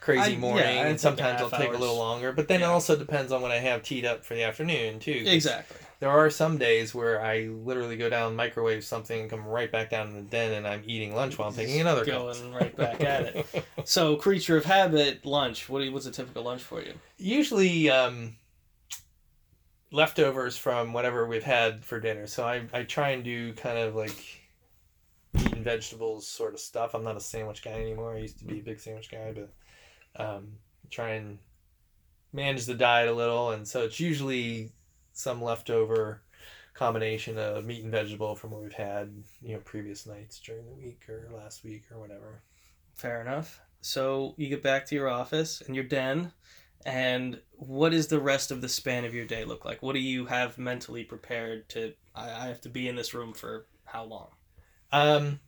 crazy 0.00 0.20
I- 0.20 0.26
yeah, 0.28 0.38
morning, 0.38 0.78
I 0.78 0.86
and 0.88 1.00
sometimes 1.00 1.40
it'll 1.40 1.50
take 1.56 1.72
a 1.72 1.78
little 1.78 1.98
longer. 1.98 2.32
But 2.32 2.48
then 2.48 2.62
it 2.62 2.64
also 2.64 2.96
depends 2.96 3.32
on 3.32 3.42
what 3.42 3.52
I 3.52 3.58
have 3.58 3.82
teed 3.82 4.04
up 4.04 4.24
for 4.24 4.34
the 4.34 4.42
afternoon 4.42 4.98
too. 4.98 5.24
Exactly. 5.26 5.78
There 5.98 6.10
are 6.10 6.28
some 6.28 6.58
days 6.58 6.94
where 6.94 7.22
I 7.22 7.48
literally 7.48 7.96
go 7.96 8.10
down, 8.10 8.36
microwave 8.36 8.84
something, 8.84 9.20
and 9.22 9.30
come 9.30 9.46
right 9.46 9.72
back 9.72 9.90
down 9.90 10.08
in 10.08 10.14
the 10.14 10.22
den, 10.22 10.52
and 10.52 10.66
I'm 10.66 10.82
eating 10.86 11.14
lunch 11.14 11.38
while 11.38 11.48
I'm 11.48 11.54
taking 11.54 11.80
another 11.80 12.04
Going 12.04 12.34
call. 12.36 12.50
right 12.52 12.76
back 12.76 13.02
at 13.02 13.34
it. 13.36 13.64
So, 13.84 14.16
creature 14.16 14.56
of 14.56 14.64
habit, 14.64 15.24
lunch. 15.24 15.68
What 15.68 15.82
you, 15.82 15.92
what's 15.92 16.06
a 16.06 16.10
typical 16.10 16.42
lunch 16.42 16.62
for 16.62 16.82
you? 16.82 16.92
Usually, 17.18 17.88
um, 17.88 18.36
leftovers 19.92 20.56
from 20.56 20.92
whatever 20.92 21.26
we've 21.26 21.42
had 21.44 21.84
for 21.84 22.00
dinner. 22.00 22.26
So 22.26 22.44
I, 22.44 22.62
I 22.72 22.82
try 22.82 23.10
and 23.10 23.24
do 23.24 23.52
kind 23.54 23.78
of 23.78 23.94
like 23.94 24.16
meat 25.32 25.52
and 25.52 25.64
vegetables 25.64 26.26
sort 26.26 26.54
of 26.54 26.60
stuff. 26.60 26.94
I'm 26.94 27.04
not 27.04 27.16
a 27.16 27.20
sandwich 27.20 27.62
guy 27.62 27.72
anymore. 27.72 28.14
I 28.14 28.18
used 28.18 28.38
to 28.40 28.44
be 28.44 28.60
a 28.60 28.62
big 28.62 28.80
sandwich 28.80 29.10
guy, 29.10 29.32
but 29.32 30.22
um, 30.22 30.48
try 30.90 31.10
and 31.10 31.38
manage 32.32 32.66
the 32.66 32.74
diet 32.74 33.08
a 33.08 33.12
little. 33.12 33.52
And 33.52 33.66
so 33.66 33.84
it's 33.84 34.00
usually 34.00 34.72
some 35.16 35.42
leftover 35.42 36.22
combination 36.74 37.38
of 37.38 37.64
meat 37.64 37.82
and 37.82 37.90
vegetable 37.90 38.36
from 38.36 38.50
what 38.50 38.62
we've 38.62 38.72
had, 38.72 39.10
you 39.40 39.54
know, 39.54 39.60
previous 39.60 40.06
nights 40.06 40.38
during 40.40 40.66
the 40.66 40.74
week 40.74 41.08
or 41.08 41.28
last 41.34 41.64
week 41.64 41.84
or 41.90 41.98
whatever. 41.98 42.42
Fair 42.94 43.22
enough. 43.22 43.60
So, 43.80 44.34
you 44.36 44.48
get 44.48 44.62
back 44.62 44.84
to 44.86 44.94
your 44.94 45.08
office 45.08 45.62
and 45.62 45.74
your 45.74 45.84
den. 45.84 46.32
And 46.84 47.40
what 47.52 47.92
does 47.92 48.08
the 48.08 48.20
rest 48.20 48.50
of 48.50 48.60
the 48.60 48.68
span 48.68 49.04
of 49.04 49.14
your 49.14 49.24
day 49.24 49.44
look 49.44 49.64
like? 49.64 49.82
What 49.82 49.94
do 49.94 50.00
you 50.00 50.26
have 50.26 50.58
mentally 50.58 51.02
prepared 51.02 51.68
to? 51.70 51.94
I, 52.14 52.30
I 52.30 52.46
have 52.46 52.60
to 52.62 52.68
be 52.68 52.86
in 52.88 52.94
this 52.94 53.14
room 53.14 53.32
for 53.32 53.66
how 53.84 54.04
long? 54.04 54.28
Um, 54.92 55.40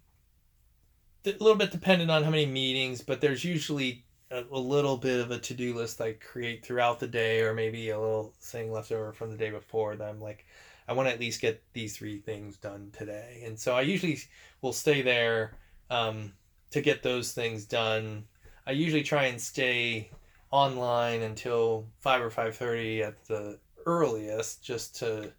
a 1.26 1.30
little 1.30 1.56
bit 1.56 1.70
dependent 1.70 2.10
on 2.10 2.24
how 2.24 2.30
many 2.30 2.46
meetings, 2.46 3.02
but 3.02 3.20
there's 3.20 3.44
usually 3.44 4.04
a, 4.30 4.58
little 4.58 4.96
bit 4.96 5.20
of 5.20 5.30
a 5.30 5.38
to 5.38 5.54
do 5.54 5.74
list 5.74 6.00
I 6.00 6.12
create 6.14 6.64
throughout 6.64 7.00
the 7.00 7.08
day, 7.08 7.40
or 7.42 7.54
maybe 7.54 7.90
a 7.90 7.98
little 7.98 8.34
thing 8.40 8.72
left 8.72 8.92
over 8.92 9.12
from 9.12 9.30
the 9.30 9.36
day 9.36 9.50
before 9.50 9.96
that 9.96 10.08
I'm 10.08 10.20
like, 10.20 10.46
I 10.86 10.92
want 10.92 11.08
to 11.08 11.14
at 11.14 11.20
least 11.20 11.40
get 11.40 11.62
these 11.72 11.96
three 11.96 12.18
things 12.18 12.56
done 12.56 12.90
today. 12.96 13.42
And 13.44 13.58
so 13.58 13.74
I 13.74 13.82
usually 13.82 14.18
will 14.62 14.72
stay 14.72 15.02
there 15.02 15.52
um, 15.90 16.32
to 16.70 16.80
get 16.80 17.02
those 17.02 17.32
things 17.32 17.64
done. 17.64 18.24
I 18.66 18.72
usually 18.72 19.02
try 19.02 19.26
and 19.26 19.40
stay 19.40 20.10
online 20.50 21.22
until 21.22 21.86
five 22.00 22.22
or 22.22 22.30
five 22.30 22.56
thirty 22.56 23.02
at 23.02 23.22
the 23.26 23.58
earliest, 23.86 24.62
just 24.62 24.96
to 24.96 25.32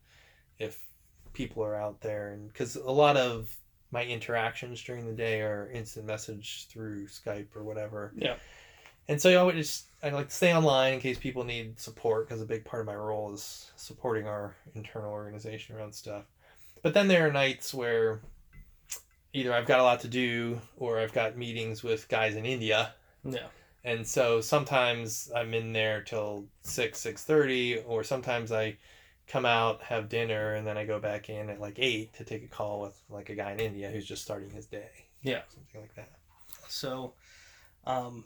if 0.60 0.84
people 1.34 1.64
are 1.64 1.76
out 1.76 2.02
there, 2.02 2.30
and 2.30 2.48
because 2.48 2.76
a 2.76 2.92
lot 2.92 3.18
of 3.18 3.56
my 3.92 4.04
interactions 4.04 4.84
during 4.84 5.06
the 5.06 5.14
day 5.14 5.42
are 5.42 5.70
instant 5.72 6.06
message 6.06 6.68
through 6.70 7.08
Skype 7.08 7.56
or 7.56 7.64
whatever. 7.64 8.14
Yeah. 8.16 8.36
And 9.10 9.20
so 9.22 9.30
I 9.38 9.44
would 9.44 9.56
just 9.56 9.88
I 10.02 10.10
like 10.12 10.30
to 10.30 10.36
stay 10.36 10.54
online 10.56 10.94
in 10.94 11.00
case 11.02 11.18
people 11.18 11.44
need 11.44 11.78
support 11.80 12.28
because 12.30 12.42
a 12.42 12.46
big 12.46 12.64
part 12.64 12.80
of 12.80 12.86
my 12.86 12.96
role 12.96 13.34
is 13.34 13.70
supporting 13.76 14.28
our 14.28 14.56
internal 14.76 15.12
organization 15.12 15.76
around 15.76 15.94
stuff. 15.94 16.24
But 16.84 16.94
then 16.94 17.10
there 17.10 17.28
are 17.28 17.32
nights 17.34 17.74
where 17.74 18.22
either 19.34 19.52
I've 19.54 19.66
got 19.66 19.80
a 19.80 19.84
lot 19.84 20.00
to 20.02 20.08
do 20.08 20.62
or 20.78 21.00
I've 21.00 21.12
got 21.12 21.38
meetings 21.38 21.84
with 21.84 22.08
guys 22.08 22.36
in 22.36 22.46
India 22.46 22.94
Yeah. 23.26 23.48
and 23.84 24.08
so 24.08 24.40
sometimes 24.42 25.30
I'm 25.36 25.54
in 25.54 25.74
there 25.74 26.02
till 26.02 26.46
six 26.62 27.00
six 27.00 27.24
thirty, 27.24 27.80
or 27.80 28.04
sometimes 28.04 28.52
I 28.52 28.78
come 29.28 29.46
out 29.46 29.82
have 29.84 30.08
dinner 30.08 30.54
and 30.54 30.66
then 30.66 30.78
I 30.78 30.86
go 30.86 31.00
back 31.00 31.30
in 31.30 31.50
at 31.50 31.60
like 31.60 31.78
eight 31.78 32.14
to 32.14 32.24
take 32.24 32.44
a 32.44 32.48
call 32.48 32.82
with 32.82 33.00
like 33.10 33.30
a 33.30 33.36
guy 33.36 33.52
in 33.52 33.60
India 33.60 33.90
who's 33.92 34.06
just 34.06 34.22
starting 34.24 34.50
his 34.52 34.66
day. 34.66 34.90
Yeah. 35.24 35.42
something 35.54 35.82
like 35.82 35.96
that. 35.96 36.12
So, 36.68 37.14
um, 37.86 38.24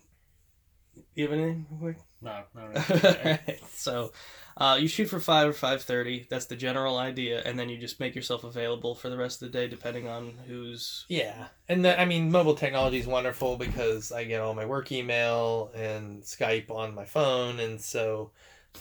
you 1.16 1.24
have 1.24 1.34
anything 1.34 1.66
real 1.70 1.80
quick? 1.80 1.98
No, 2.22 2.44
no, 2.56 2.68
no. 2.68 2.82
Alright, 2.82 3.60
so 3.70 4.12
uh, 4.58 4.78
you 4.80 4.88
shoot 4.88 5.10
for 5.10 5.20
five 5.20 5.50
or 5.50 5.54
five 5.54 5.82
thirty. 5.82 6.26
That's 6.30 6.46
the 6.46 6.56
general 6.56 6.98
idea, 6.98 7.42
and 7.46 7.60
then 7.60 7.70
you 7.70 7.78
just 7.78 8.00
make 8.00 8.16
yourself 8.16 8.44
available 8.44 8.96
for 8.96 9.10
the 9.10 9.18
rest 9.18 9.42
of 9.42 9.52
the 9.52 9.58
day, 9.58 9.68
depending 9.68 10.08
on 10.08 10.34
who's. 10.48 11.06
Yeah, 11.10 11.48
and 11.68 11.84
the, 11.84 12.00
I 12.00 12.06
mean, 12.06 12.32
mobile 12.32 12.56
technology 12.56 13.00
is 13.00 13.08
wonderful 13.08 13.58
because 13.58 14.12
I 14.12 14.24
get 14.24 14.42
all 14.42 14.54
my 14.54 14.66
work 14.66 14.92
email 14.92 15.72
and 15.76 16.24
Skype 16.24 16.70
on 16.70 16.96
my 16.96 17.06
phone, 17.06 17.60
and 17.60 17.80
so 17.82 18.32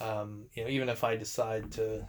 um, 0.01 0.45
you 0.55 0.65
know, 0.65 0.71
even 0.71 0.89
if 0.89 1.05
I 1.05 1.17
decide 1.17 1.73
to, 1.73 2.07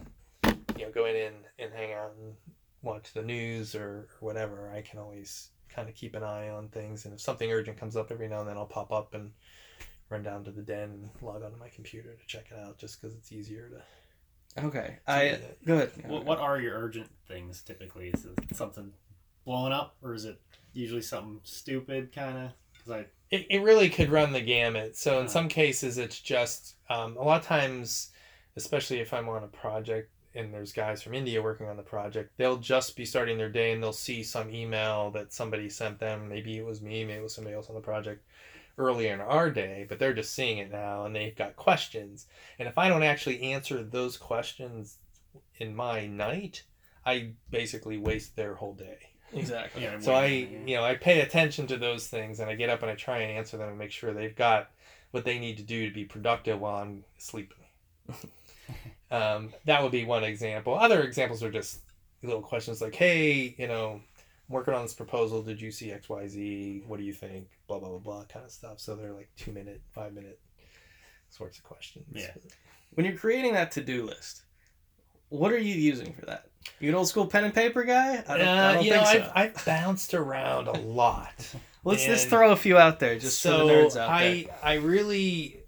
you 0.76 0.84
know, 0.86 0.90
go 0.94 1.06
in 1.06 1.16
and, 1.16 1.36
and 1.58 1.72
hang 1.72 1.92
out 1.92 2.12
and 2.18 2.34
watch 2.82 3.12
the 3.12 3.22
news 3.22 3.74
or, 3.74 3.80
or 3.80 4.08
whatever, 4.20 4.72
I 4.74 4.82
can 4.82 4.98
always 4.98 5.50
kind 5.68 5.88
of 5.88 5.94
keep 5.94 6.14
an 6.14 6.22
eye 6.22 6.50
on 6.50 6.68
things, 6.68 7.04
and 7.04 7.14
if 7.14 7.20
something 7.20 7.50
urgent 7.50 7.78
comes 7.78 7.96
up 7.96 8.12
every 8.12 8.28
now 8.28 8.40
and 8.40 8.48
then, 8.48 8.56
I'll 8.56 8.66
pop 8.66 8.92
up 8.92 9.14
and 9.14 9.32
run 10.10 10.22
down 10.22 10.44
to 10.44 10.50
the 10.50 10.62
den 10.62 10.90
and 10.90 11.08
log 11.22 11.42
onto 11.42 11.56
my 11.58 11.68
computer 11.68 12.14
to 12.14 12.26
check 12.26 12.46
it 12.50 12.58
out, 12.58 12.78
just 12.78 13.00
because 13.00 13.16
it's 13.16 13.32
easier 13.32 13.68
to. 13.70 13.82
Okay, 14.64 14.98
to 15.06 15.12
I 15.12 15.24
do 15.30 15.36
that. 15.36 15.66
go 15.66 15.74
ahead. 15.74 15.90
what, 16.08 16.24
what 16.24 16.38
are 16.38 16.60
your 16.60 16.78
urgent 16.78 17.08
things 17.26 17.62
typically? 17.62 18.08
Is 18.08 18.24
it 18.26 18.56
something 18.56 18.92
blowing 19.44 19.72
up, 19.72 19.96
or 20.02 20.14
is 20.14 20.24
it 20.24 20.40
usually 20.72 21.02
something 21.02 21.40
stupid 21.42 22.12
kind 22.14 22.38
of? 22.38 22.50
Because 22.72 22.92
I 22.92 23.06
it, 23.34 23.46
it 23.50 23.62
really 23.62 23.88
could 23.88 24.10
run 24.10 24.32
the 24.32 24.40
gamut. 24.40 24.96
So 24.96 25.18
in 25.20 25.26
Huh. 25.26 25.32
some 25.32 25.48
cases, 25.48 25.98
it's 25.98 26.20
just 26.20 26.76
um, 26.88 27.16
a 27.16 27.22
lot 27.22 27.40
of 27.40 27.46
times, 27.46 28.10
especially 28.56 29.00
if 29.00 29.12
I'm 29.12 29.28
on 29.28 29.42
a 29.42 29.48
project 29.48 30.10
and 30.36 30.52
there's 30.52 30.72
guys 30.72 31.02
from 31.02 31.14
India 31.14 31.42
working 31.42 31.68
on 31.68 31.76
the 31.76 31.82
project, 31.82 32.30
they'll 32.36 32.56
just 32.56 32.96
be 32.96 33.04
starting 33.04 33.38
their 33.38 33.48
day 33.48 33.72
and 33.72 33.82
they'll 33.82 33.92
see 33.92 34.22
some 34.22 34.50
email 34.52 35.10
that 35.12 35.32
somebody 35.32 35.68
sent 35.68 35.98
them. 35.98 36.28
Maybe 36.28 36.58
it 36.58 36.64
was 36.64 36.80
me, 36.82 37.04
maybe 37.04 37.18
it 37.18 37.22
was 37.22 37.34
somebody 37.34 37.54
else 37.56 37.68
on 37.68 37.74
the 37.74 37.80
project 37.80 38.24
earlier 38.76 39.14
in 39.14 39.20
our 39.20 39.50
day, 39.50 39.86
but 39.88 39.98
they're 39.98 40.14
just 40.14 40.34
seeing 40.34 40.58
it 40.58 40.70
now 40.70 41.04
and 41.04 41.14
they've 41.14 41.36
got 41.36 41.56
questions. 41.56 42.26
And 42.58 42.68
if 42.68 42.78
I 42.78 42.88
don't 42.88 43.02
actually 43.02 43.42
answer 43.42 43.82
those 43.82 44.16
questions 44.16 44.98
in 45.58 45.74
my 45.74 46.06
night, 46.06 46.64
I 47.06 47.32
basically 47.50 47.98
waste 47.98 48.36
their 48.36 48.54
whole 48.54 48.74
day. 48.74 48.98
exactly. 49.32 49.82
yeah. 49.82 49.98
So 50.00 50.14
I, 50.14 50.22
waiting, 50.22 50.68
you 50.68 50.76
know, 50.76 50.84
I 50.84 50.94
pay 50.94 51.20
attention 51.20 51.66
to 51.68 51.76
those 51.76 52.06
things, 52.06 52.40
and 52.40 52.48
I 52.48 52.54
get 52.54 52.70
up 52.70 52.82
and 52.82 52.90
I 52.90 52.94
try 52.94 53.18
and 53.18 53.36
answer 53.36 53.56
them 53.56 53.68
and 53.68 53.78
make 53.78 53.90
sure 53.90 54.12
they've 54.12 54.34
got 54.34 54.70
what 55.10 55.24
they 55.24 55.38
need 55.38 55.56
to 55.58 55.62
do 55.62 55.86
to 55.86 55.94
be 55.94 56.04
productive 56.04 56.60
while 56.60 56.82
I'm 56.82 57.04
sleeping. 57.18 57.58
um, 59.10 59.52
that 59.64 59.82
would 59.82 59.92
be 59.92 60.04
one 60.04 60.24
example. 60.24 60.74
Other 60.74 61.02
examples 61.02 61.42
are 61.42 61.50
just 61.50 61.80
little 62.22 62.42
questions 62.42 62.80
like, 62.80 62.94
"Hey, 62.94 63.54
you 63.58 63.68
know, 63.68 63.92
I'm 63.92 64.02
working 64.48 64.74
on 64.74 64.82
this 64.82 64.94
proposal. 64.94 65.42
Did 65.42 65.60
you 65.60 65.70
see 65.70 65.92
X, 65.92 66.08
Y, 66.08 66.26
Z? 66.26 66.84
What 66.86 66.98
do 66.98 67.04
you 67.04 67.12
think?" 67.12 67.48
Blah 67.66 67.78
blah 67.78 67.88
blah 67.88 67.98
blah 67.98 68.24
kind 68.24 68.44
of 68.44 68.50
stuff. 68.50 68.80
So 68.80 68.94
they're 68.96 69.12
like 69.12 69.30
two 69.36 69.52
minute, 69.52 69.82
five 69.92 70.12
minute 70.12 70.40
sorts 71.30 71.58
of 71.58 71.64
questions. 71.64 72.06
Yeah. 72.12 72.34
When 72.92 73.06
you're 73.06 73.16
creating 73.16 73.54
that 73.54 73.72
to-do 73.72 74.04
list, 74.04 74.42
what 75.28 75.52
are 75.52 75.58
you 75.58 75.74
using 75.74 76.12
for 76.12 76.26
that? 76.26 76.46
You 76.78 76.90
an 76.90 76.94
old 76.94 77.08
school 77.08 77.26
pen 77.26 77.44
and 77.44 77.52
paper 77.54 77.82
guy? 77.82 78.22
I 78.28 78.38
don't, 78.38 78.46
I 78.46 78.70
Uh, 78.70 78.72
don't 78.74 78.84
you 78.84 78.90
think 78.92 79.04
know, 79.04 79.12
so. 79.12 79.32
I've, 79.34 79.56
I've 79.56 79.64
bounced 79.64 80.14
around 80.14 80.68
a 80.68 80.72
lot. 80.80 81.32
let's 81.84 82.06
let's 82.06 82.24
throw 82.24 82.52
a 82.52 82.56
few 82.56 82.78
out 82.78 83.00
there 83.00 83.18
just 83.18 83.42
for 83.42 83.48
the 83.48 83.58
nerds 83.64 83.96
out 83.96 84.08
I 84.10 84.44
there. 84.46 84.58
I 84.62 84.74
really 84.74 85.60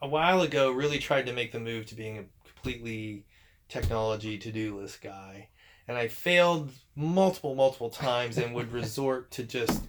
a 0.00 0.08
while 0.08 0.42
ago 0.42 0.70
really 0.72 0.98
tried 0.98 1.26
to 1.26 1.32
make 1.32 1.52
the 1.52 1.60
move 1.60 1.86
to 1.86 1.94
being 1.94 2.18
a 2.18 2.24
completely 2.48 3.26
technology 3.68 4.38
to 4.38 4.50
do 4.50 4.78
list 4.78 5.02
guy, 5.02 5.48
and 5.86 5.96
I 5.98 6.08
failed 6.08 6.72
multiple 6.96 7.54
multiple 7.54 7.90
times 7.90 8.38
and 8.38 8.54
would 8.54 8.72
resort 8.80 9.30
to 9.32 9.42
just 9.44 9.84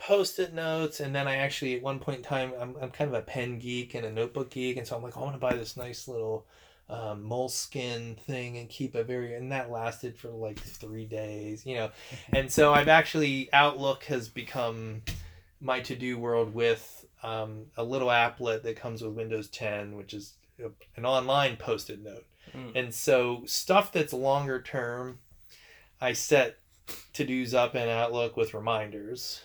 post-it 0.00 0.54
notes 0.54 1.00
and 1.00 1.14
then 1.14 1.28
I 1.28 1.36
actually 1.36 1.76
at 1.76 1.82
one 1.82 1.98
point 1.98 2.18
in 2.18 2.24
time 2.24 2.52
I'm, 2.58 2.74
I'm 2.80 2.90
kind 2.90 3.08
of 3.08 3.14
a 3.14 3.22
pen 3.22 3.58
geek 3.58 3.94
and 3.94 4.06
a 4.06 4.10
notebook 4.10 4.50
geek 4.50 4.78
and 4.78 4.86
so 4.86 4.96
I'm 4.96 5.02
like 5.02 5.16
I 5.16 5.20
want 5.20 5.34
to 5.34 5.38
buy 5.38 5.54
this 5.54 5.76
nice 5.76 6.08
little 6.08 6.46
um, 6.88 7.22
Moleskine 7.22 8.18
thing 8.18 8.56
and 8.56 8.68
keep 8.68 8.94
a 8.94 9.04
very 9.04 9.34
and 9.34 9.52
that 9.52 9.70
lasted 9.70 10.16
for 10.16 10.30
like 10.30 10.58
three 10.58 11.04
days 11.04 11.66
you 11.66 11.76
know? 11.76 11.90
And 12.32 12.50
so 12.50 12.72
I've 12.72 12.88
actually 12.88 13.50
Outlook 13.52 14.04
has 14.04 14.28
become 14.28 15.02
my 15.60 15.80
to-do 15.80 16.18
world 16.18 16.54
with 16.54 17.04
um, 17.22 17.66
a 17.76 17.84
little 17.84 18.08
applet 18.08 18.62
that 18.62 18.76
comes 18.76 19.02
with 19.02 19.12
Windows 19.12 19.48
10 19.48 19.96
which 19.96 20.14
is 20.14 20.32
a- 20.64 20.70
an 20.96 21.04
online 21.04 21.56
post-it 21.56 22.02
note. 22.02 22.24
Mm. 22.56 22.72
and 22.74 22.94
so 22.94 23.42
stuff 23.46 23.92
that's 23.92 24.14
longer 24.14 24.62
term 24.62 25.18
I 26.00 26.14
set 26.14 26.56
to-dos 27.12 27.52
up 27.52 27.74
in 27.74 27.88
Outlook 27.88 28.36
with 28.36 28.54
reminders 28.54 29.42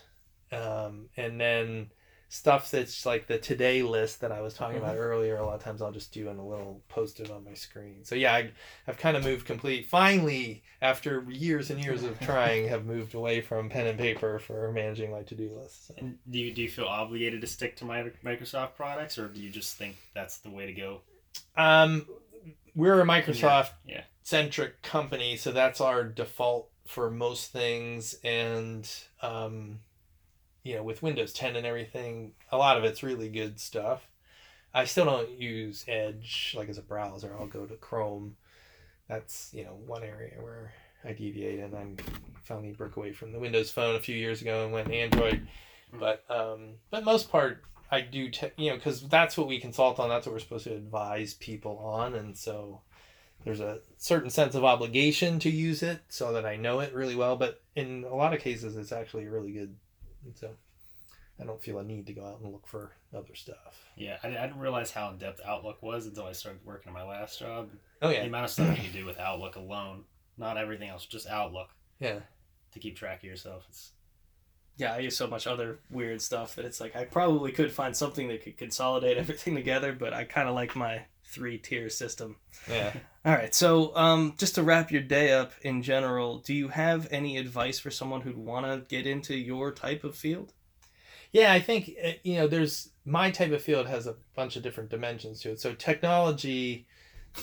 um, 0.56 1.10
and 1.18 1.40
then 1.40 1.92
stuff 2.28 2.72
that's 2.72 3.06
like 3.06 3.28
the 3.28 3.38
today 3.38 3.82
list 3.84 4.20
that 4.22 4.32
I 4.32 4.42
was 4.42 4.56
talking 4.56 4.78
about 4.78 4.98
earlier. 4.98 5.38
A 5.38 5.46
lot 5.46 5.56
of 5.56 5.64
times 5.64 5.82
I'll 5.82 5.92
just 5.92 6.12
do 6.12 6.28
in 6.30 6.38
a 6.38 6.46
little 6.46 6.82
post-it 6.90 7.30
on 7.30 7.46
my 7.46 7.54
screen. 7.54 8.04
So 8.04 8.16
yeah, 8.16 8.34
I, 8.34 8.52
I've 8.88 8.98
kind 8.98 9.16
of 9.16 9.24
moved 9.24 9.46
complete. 9.46 9.88
Finally, 9.88 10.64
after 10.82 11.24
years 11.30 11.70
and 11.70 11.84
years 11.84 12.04
of 12.04 12.20
trying, 12.30 12.68
have 12.68 12.86
moved 12.86 13.14
away 13.14 13.42
from 13.42 13.70
pen 13.70 13.88
and 13.88 13.98
paper 13.98 14.40
for 14.40 14.72
managing 14.72 15.12
my 15.12 15.22
to-do 15.22 15.52
list. 15.56 15.88
So. 15.88 15.94
And 15.98 16.18
do 16.30 16.40
you 16.40 16.54
do 16.54 16.64
you 16.64 16.70
feel 16.70 16.86
obligated 16.86 17.42
to 17.42 17.48
stick 17.48 17.76
to 17.78 17.86
my 17.86 18.12
Microsoft 18.24 18.76
products, 18.76 19.18
or 19.18 19.28
do 19.28 19.40
you 19.40 19.50
just 19.50 19.78
think 19.78 19.96
that's 20.14 20.40
the 20.40 20.50
way 20.50 20.66
to 20.66 20.74
go? 20.74 21.02
Um, 21.56 22.06
we're 22.76 23.00
a 23.00 23.06
Microsoft 23.06 23.72
Yeah. 23.86 24.04
centric 24.24 24.82
company, 24.82 25.38
so 25.38 25.52
that's 25.52 25.80
our 25.80 26.04
default 26.04 26.70
for 26.86 27.10
most 27.10 27.52
things. 27.52 28.16
And 28.24 28.90
um, 29.22 29.80
you 30.66 30.76
know, 30.76 30.84
with 30.84 31.04
Windows 31.04 31.32
10 31.32 31.56
and 31.56 31.66
everything, 31.66 32.34
a 32.52 32.58
lot 32.58 32.76
of 32.76 32.84
it's 32.84 33.04
really 33.04 33.30
good 33.30 33.60
stuff. 33.60 34.08
I 34.74 34.86
still 34.86 35.06
don't 35.06 35.40
use 35.40 35.86
Edge 35.88 36.54
like 36.58 36.68
as 36.68 36.78
a 36.78 36.82
browser. 36.82 37.34
I'll 37.40 37.48
go 37.48 37.66
to 37.66 37.76
Chrome. 37.76 38.36
That's 39.08 39.52
you 39.54 39.64
know 39.64 39.78
one 39.86 40.04
area 40.04 40.34
where 40.42 40.74
I 41.06 41.14
deviate, 41.14 41.60
and 41.60 41.76
I 41.76 41.86
finally 42.44 42.72
broke 42.72 42.98
away 42.98 43.14
from 43.14 43.32
the 43.32 43.40
Windows 43.40 43.72
Phone 43.72 43.96
a 43.96 44.00
few 44.00 44.16
years 44.16 44.42
ago 44.42 44.66
and 44.66 44.74
went 44.74 44.92
Android. 44.92 45.48
But 45.94 46.26
um, 46.30 46.72
but 46.90 47.06
most 47.06 47.32
part, 47.32 47.64
I 47.92 48.02
do 48.02 48.30
te- 48.30 48.52
you 48.58 48.72
know 48.72 48.76
because 48.76 49.08
that's 49.08 49.38
what 49.38 49.48
we 49.48 49.60
consult 49.60 50.00
on. 50.00 50.10
That's 50.10 50.26
what 50.26 50.34
we're 50.34 50.40
supposed 50.40 50.66
to 50.66 50.74
advise 50.74 51.36
people 51.36 51.78
on, 51.78 52.16
and 52.16 52.36
so 52.36 52.82
there's 53.46 53.60
a 53.60 53.80
certain 53.98 54.32
sense 54.32 54.56
of 54.56 54.66
obligation 54.66 55.40
to 55.40 55.50
use 55.50 55.84
it 55.84 56.02
so 56.10 56.34
that 56.34 56.46
I 56.46 56.56
know 56.56 56.80
it 56.80 56.94
really 56.94 57.16
well. 57.16 57.36
But 57.36 57.62
in 57.76 58.04
a 58.04 58.16
lot 58.16 58.34
of 58.34 58.42
cases, 58.42 58.76
it's 58.76 58.92
actually 58.92 59.26
a 59.26 59.32
really 59.32 59.52
good. 59.52 59.76
And 60.26 60.36
so 60.38 60.50
I 61.40 61.44
don't 61.44 61.62
feel 61.62 61.80
a 61.80 61.84
need 61.84 62.08
to 62.08 62.14
go 62.14 62.26
out 62.26 62.40
and 62.42 62.52
look 62.52 62.68
for 62.68 62.92
other 63.14 63.36
stuff. 63.36 63.86
Yeah, 63.96 64.18
I, 64.24 64.30
I 64.30 64.48
didn't 64.48 64.60
realize 64.60 64.92
how 64.92 65.10
in 65.10 65.18
depth 65.18 65.42
Outlook 65.46 65.82
was 65.82 66.06
until 66.06 66.26
I 66.26 66.32
started 66.32 66.62
working 66.66 66.90
at 66.90 66.94
my 66.94 67.04
last 67.04 67.40
job. 67.40 67.70
Oh 68.02 68.10
yeah, 68.10 68.22
The 68.22 68.28
amount 68.28 68.46
of 68.46 68.52
stuff 68.52 68.78
you 68.78 68.84
can 68.84 68.94
do 68.94 69.06
with 69.06 69.20
Outlook 69.20 69.56
alone, 69.56 70.04
not 70.38 70.58
everything 70.58 70.90
else, 70.90 71.06
just 71.06 71.28
Outlook 71.28 71.70
yeah. 72.00 72.20
to 72.72 72.80
keep 72.80 72.96
track 72.96 73.20
of 73.20 73.26
yourself. 73.26 73.66
It's 73.70 73.92
Yeah, 74.78 74.94
I 74.94 75.00
use 75.00 75.18
so 75.18 75.28
much 75.28 75.46
other 75.46 75.80
weird 75.90 76.22
stuff 76.22 76.56
that 76.56 76.66
it's 76.66 76.80
like 76.80 76.96
I 76.96 77.04
probably 77.04 77.52
could 77.52 77.72
find 77.72 77.96
something 77.96 78.30
that 78.30 78.44
could 78.44 78.58
consolidate 78.58 79.18
everything 79.18 79.56
together, 79.56 79.92
but 79.92 80.14
I 80.14 80.24
kind 80.24 80.48
of 80.48 80.56
like 80.56 80.76
my 80.76 81.04
three 81.36 81.58
tier 81.58 81.90
system. 81.90 82.38
Yeah. 82.70 82.94
All 83.26 83.34
right, 83.34 83.54
so 83.54 83.96
um, 83.96 84.36
just 84.38 84.56
to 84.56 84.64
wrap 84.64 84.92
your 84.92 85.02
day 85.02 85.34
up 85.34 85.52
in 85.62 85.84
general, 85.84 86.40
do 86.40 86.54
you 86.54 86.70
have 86.70 87.08
any 87.12 87.38
advice 87.38 87.78
for 87.78 87.92
someone 87.92 88.22
who'd 88.22 88.38
want 88.38 88.66
to 88.66 88.86
get 88.88 89.06
into 89.06 89.36
your 89.36 89.72
type 89.72 90.04
of 90.04 90.16
field? 90.16 90.54
Yeah, 91.32 91.52
I 91.52 91.60
think 91.60 91.92
uh, 92.04 92.12
you 92.24 92.36
know, 92.36 92.48
there's 92.48 92.90
my 93.04 93.30
type 93.30 93.52
of 93.52 93.62
field 93.62 93.88
has 93.88 94.08
a 94.08 94.16
bunch 94.36 94.56
of 94.56 94.64
different 94.64 94.90
dimensions 94.90 95.42
to 95.42 95.52
it. 95.52 95.60
So 95.60 95.74
technology 95.74 96.88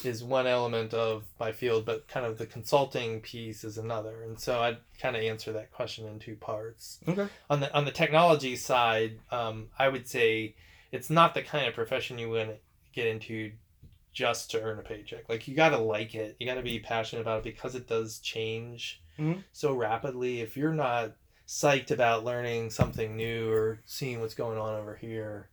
is 0.04 0.24
one 0.24 0.46
element 0.46 0.94
of 0.94 1.24
my 1.38 1.52
field, 1.52 1.84
but 1.84 2.08
kind 2.08 2.24
of 2.24 2.38
the 2.38 2.46
consulting 2.46 3.20
piece 3.20 3.62
is 3.62 3.76
another. 3.76 4.22
And 4.22 4.40
so 4.40 4.60
I'd 4.60 4.78
kind 4.98 5.14
of 5.14 5.22
answer 5.22 5.52
that 5.52 5.70
question 5.70 6.06
in 6.06 6.18
two 6.18 6.36
parts. 6.36 7.00
Okay. 7.06 7.28
On 7.50 7.60
the 7.60 7.74
on 7.74 7.84
the 7.84 7.90
technology 7.90 8.56
side, 8.56 9.18
um, 9.30 9.68
I 9.78 9.88
would 9.88 10.08
say 10.08 10.54
it's 10.90 11.10
not 11.10 11.34
the 11.34 11.42
kind 11.42 11.66
of 11.66 11.74
profession 11.74 12.18
you 12.18 12.30
want 12.30 12.50
to 12.50 12.56
get 12.92 13.06
into 13.06 13.52
just 14.12 14.50
to 14.50 14.62
earn 14.62 14.78
a 14.78 14.82
paycheck. 14.82 15.28
Like 15.28 15.48
you 15.48 15.54
got 15.54 15.70
to 15.70 15.78
like 15.78 16.14
it. 16.14 16.36
You 16.38 16.46
got 16.46 16.54
to 16.54 16.62
be 16.62 16.78
passionate 16.78 17.22
about 17.22 17.38
it 17.38 17.44
because 17.44 17.74
it 17.74 17.86
does 17.88 18.18
change 18.18 19.00
Mhm. 19.18 19.42
so 19.52 19.72
rapidly. 19.74 20.40
If 20.40 20.56
you're 20.56 20.72
not 20.74 21.12
psyched 21.46 21.90
about 21.90 22.24
learning 22.24 22.70
something 22.70 23.16
new 23.16 23.50
or 23.50 23.80
seeing 23.84 24.20
what's 24.20 24.34
going 24.34 24.58
on 24.58 24.74
over 24.74 24.94
here, 24.96 25.48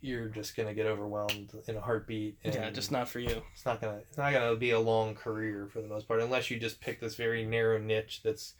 you're 0.00 0.28
just 0.28 0.54
gonna 0.54 0.74
get 0.74 0.84
overwhelmed 0.86 1.50
in 1.66 1.76
a 1.76 1.80
heartbeat. 1.80 2.36
And 2.44 2.54
Yeah, 2.54 2.68
just 2.70 2.92
not 2.92 3.08
for 3.08 3.20
you. 3.20 3.42
it's 3.54 3.64
not 3.64 3.80
gonna 3.80 3.98
it's 3.98 4.18
not 4.18 4.32
gonna 4.34 4.54
be 4.56 4.70
a 4.70 4.78
long 4.80 5.14
career 5.14 5.66
for 5.72 5.80
the 5.80 5.88
most 5.88 6.06
part 6.06 6.20
unless 6.20 6.50
you 6.50 6.58
just 6.58 6.80
pick 6.80 7.00
this 7.00 7.14
very 7.14 7.44
narrow 7.46 7.78
niche 7.78 8.20
that's 8.22 8.54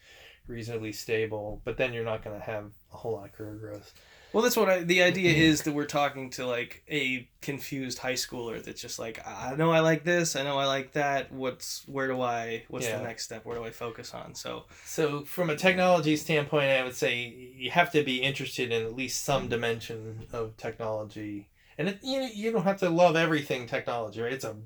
reasonably 0.46 0.92
stable. 0.92 1.60
But 1.64 1.76
then 1.76 1.92
you're 1.92 2.04
not 2.04 2.22
gonna 2.24 2.40
have 2.40 2.70
a 2.92 2.96
whole 2.96 3.12
lot 3.12 3.26
of 3.26 3.32
career 3.32 3.56
growth. 3.56 3.92
Well, 4.34 4.42
that's 4.42 4.56
what 4.56 4.68
I, 4.68 4.80
the 4.80 5.00
idea 5.00 5.32
mm-hmm. 5.32 5.42
is 5.42 5.62
that 5.62 5.72
we're 5.72 5.84
talking 5.84 6.28
to 6.30 6.44
like 6.44 6.82
a 6.90 7.28
confused 7.40 7.98
high 7.98 8.14
schooler 8.14 8.60
that's 8.60 8.80
just 8.80 8.98
like, 8.98 9.24
I 9.24 9.54
know 9.54 9.70
I 9.70 9.78
like 9.78 10.02
this, 10.02 10.34
I 10.34 10.42
know 10.42 10.58
I 10.58 10.66
like 10.66 10.92
that. 10.94 11.30
What's 11.30 11.86
where 11.86 12.08
do 12.08 12.20
I? 12.20 12.64
What's 12.66 12.86
Yeah. 12.86 12.98
the 12.98 13.04
next 13.04 13.26
step? 13.26 13.44
Where 13.44 13.56
do 13.56 13.64
I 13.64 13.70
focus 13.70 14.12
on? 14.12 14.34
So 14.34 14.64
So 14.84 15.24
from 15.24 15.50
a 15.50 15.56
technology 15.56 16.16
standpoint, 16.16 16.68
I 16.68 16.82
would 16.82 16.96
say 16.96 17.54
you 17.56 17.70
have 17.70 17.92
to 17.92 18.02
be 18.02 18.22
interested 18.22 18.72
in 18.72 18.82
at 18.82 18.96
least 18.96 19.22
some 19.22 19.42
mm-hmm. 19.42 19.50
dimension 19.50 20.26
of 20.32 20.56
technology, 20.56 21.48
and 21.78 21.90
it, 21.90 22.00
you 22.02 22.20
you 22.22 22.50
don't 22.50 22.64
have 22.64 22.80
to 22.80 22.90
love 22.90 23.14
everything 23.14 23.68
technology, 23.68 24.20
right? 24.20 24.32
It's 24.32 24.44
a 24.44 24.56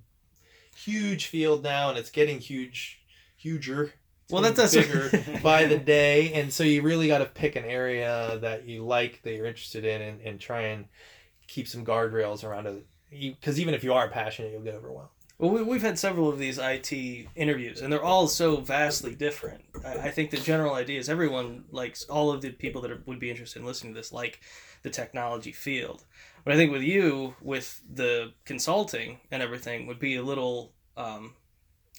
huge 0.75 1.27
field 1.27 1.63
now, 1.63 1.91
and 1.91 1.99
it's 1.99 2.11
getting 2.11 2.39
huge, 2.39 3.03
huger. 3.37 3.93
Well, 4.31 4.43
that's 4.43 4.57
does- 4.57 4.75
bigger 4.75 5.41
by 5.43 5.65
the 5.65 5.79
day, 5.79 6.33
and 6.35 6.53
so 6.53 6.65
you 6.65 6.83
really 6.83 7.09
got 7.09 7.19
to 7.19 7.27
pick 7.27 7.57
an 7.57 7.65
area 7.65 8.39
that 8.43 8.67
you 8.67 8.85
like, 8.85 9.23
that 9.23 9.35
you're 9.35 9.47
interested 9.47 9.85
in, 9.85 10.03
and, 10.03 10.21
and 10.21 10.41
try 10.41 10.63
and 10.63 10.87
keep 11.47 11.67
some 11.67 11.85
guardrails 11.85 12.45
around 12.45 12.67
it. 12.67 12.87
Because 13.11 13.59
even 13.59 13.73
if 13.73 13.83
you 13.83 13.95
are 13.95 14.09
passionate, 14.09 14.53
you'll 14.53 14.63
get 14.63 14.75
overwhelmed. 14.75 15.09
Well, 15.39 15.53
we, 15.53 15.63
we've 15.63 15.83
had 15.83 15.99
several 15.99 16.29
of 16.29 16.39
these 16.39 16.59
IT 16.59 16.93
interviews, 17.37 17.81
and 17.81 17.93
they're 17.93 18.05
all 18.05 18.27
so 18.27 18.57
vastly 18.57 19.15
different. 19.15 19.65
I, 19.85 19.93
I 19.95 20.11
think 20.11 20.31
the 20.31 20.37
general 20.37 20.75
idea 20.75 20.99
is 20.99 21.09
everyone 21.09 21.65
likes 21.71 22.05
all 22.05 22.31
of 22.33 22.43
the 22.43 22.51
people 22.51 22.83
that 22.83 22.91
are, 22.91 23.03
would 23.07 23.21
be 23.21 23.31
interested 23.31 23.61
in 23.61 23.67
listening 23.67 23.95
to 23.95 24.01
this 24.01 24.13
like 24.13 24.41
the 24.83 24.91
technology 24.91 25.53
field. 25.53 26.05
But 26.45 26.55
I 26.55 26.57
think 26.57 26.73
with 26.73 26.83
you, 26.83 27.35
with 27.41 27.81
the 27.89 28.33
consulting 28.45 29.21
and 29.31 29.43
everything, 29.43 29.87
would 29.87 30.01
be 30.01 30.17
a 30.17 30.23
little 30.23 30.73
um, 30.97 31.35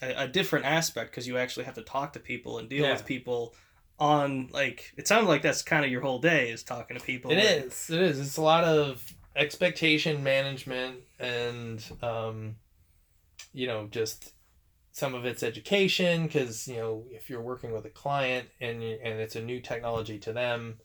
a, 0.01 0.23
a 0.23 0.27
different 0.27 0.65
aspect 0.65 1.11
because 1.11 1.27
you 1.27 1.37
actually 1.37 1.65
have 1.65 1.75
to 1.75 1.81
talk 1.83 2.13
to 2.13 2.19
people 2.19 2.57
and 2.59 2.69
deal 2.69 2.85
Yeah. 2.85 2.93
with 2.93 3.05
people 3.05 3.53
on 3.99 4.47
like 4.53 4.93
it 4.97 5.07
sounds 5.07 5.27
like 5.27 5.41
that's 5.41 5.61
kind 5.61 5.83
of 5.83 5.91
your 5.91 6.01
whole 6.01 6.19
day 6.19 6.49
is 6.49 6.63
talking 6.63 6.97
to 6.97 7.03
people. 7.03 7.31
It 7.31 7.37
and- 7.39 7.65
is. 7.65 7.89
It 7.89 8.01
is. 8.01 8.19
It's 8.19 8.37
a 8.37 8.41
lot 8.41 8.63
of 8.63 9.03
expectation 9.35 10.23
management 10.23 10.97
and, 11.19 11.83
um, 12.01 12.55
you 13.53 13.67
know, 13.67 13.87
just 13.91 14.33
some 14.91 15.13
of 15.15 15.23
it's 15.25 15.43
education 15.43 16.27
because 16.27 16.67
you 16.67 16.75
know 16.75 17.05
if 17.11 17.29
you're 17.29 17.41
working 17.41 17.71
with 17.71 17.85
a 17.85 17.89
client 17.89 18.47
and 18.59 18.81
and 18.83 19.19
it's 19.19 19.35
a 19.35 19.41
new 19.41 19.59
technology 19.61 20.17
to 20.19 20.33
them, 20.33 20.77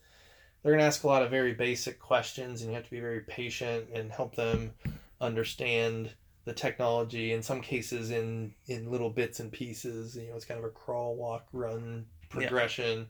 they're 0.62 0.72
gonna 0.72 0.84
ask 0.84 1.04
a 1.04 1.06
lot 1.06 1.22
of 1.22 1.30
very 1.30 1.52
basic 1.54 1.98
questions 1.98 2.60
and 2.62 2.70
you 2.70 2.74
have 2.76 2.84
to 2.84 2.90
be 2.90 3.00
very 3.00 3.20
patient 3.20 3.86
and 3.92 4.10
help 4.12 4.34
them 4.36 4.72
understand 5.20 6.12
the 6.44 6.52
technology. 6.52 7.32
In 7.32 7.42
some 7.42 7.60
cases, 7.60 8.10
in 8.10 8.54
in 8.66 8.90
little 8.90 9.10
bits 9.10 9.40
and 9.40 9.50
pieces. 9.50 10.16
You 10.16 10.28
know, 10.28 10.36
it's 10.36 10.44
kind 10.44 10.58
of 10.58 10.64
a 10.64 10.70
crawl, 10.70 11.14
walk, 11.14 11.46
run 11.52 12.06
progression. 12.28 13.08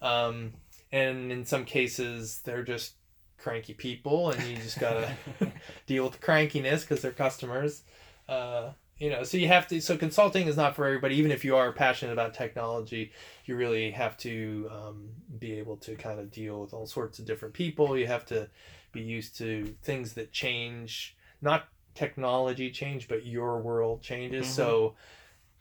Um, 0.00 0.52
and 0.92 1.32
in 1.32 1.44
some 1.44 1.64
cases 1.64 2.40
they're 2.44 2.62
just 2.62 2.94
cranky 3.38 3.74
people 3.74 4.30
and 4.30 4.42
you 4.46 4.56
just 4.56 4.78
gotta 4.78 5.10
deal 5.86 6.04
with 6.04 6.12
the 6.12 6.24
crankiness 6.24 6.82
because 6.82 7.02
they're 7.02 7.10
customers 7.10 7.82
uh, 8.28 8.70
you 8.98 9.10
know 9.10 9.24
so 9.24 9.36
you 9.36 9.48
have 9.48 9.66
to 9.66 9.80
so 9.80 9.96
consulting 9.96 10.46
is 10.46 10.56
not 10.56 10.76
for 10.76 10.86
everybody 10.86 11.16
even 11.16 11.32
if 11.32 11.44
you 11.44 11.56
are 11.56 11.72
passionate 11.72 12.12
about 12.12 12.34
technology 12.34 13.10
you 13.46 13.56
really 13.56 13.90
have 13.90 14.16
to 14.16 14.70
um, 14.70 15.08
be 15.40 15.54
able 15.54 15.76
to 15.76 15.96
kind 15.96 16.20
of 16.20 16.30
deal 16.30 16.60
with 16.60 16.72
all 16.72 16.86
sorts 16.86 17.18
of 17.18 17.24
different 17.24 17.52
people 17.52 17.98
you 17.98 18.06
have 18.06 18.24
to 18.24 18.48
be 18.92 19.00
used 19.00 19.36
to 19.36 19.74
things 19.82 20.12
that 20.12 20.30
change 20.30 21.16
not 21.40 21.66
technology 21.94 22.70
change 22.70 23.08
but 23.08 23.24
your 23.26 23.60
world 23.60 24.02
changes 24.02 24.46
Mhm. 24.46 24.50
so 24.50 24.94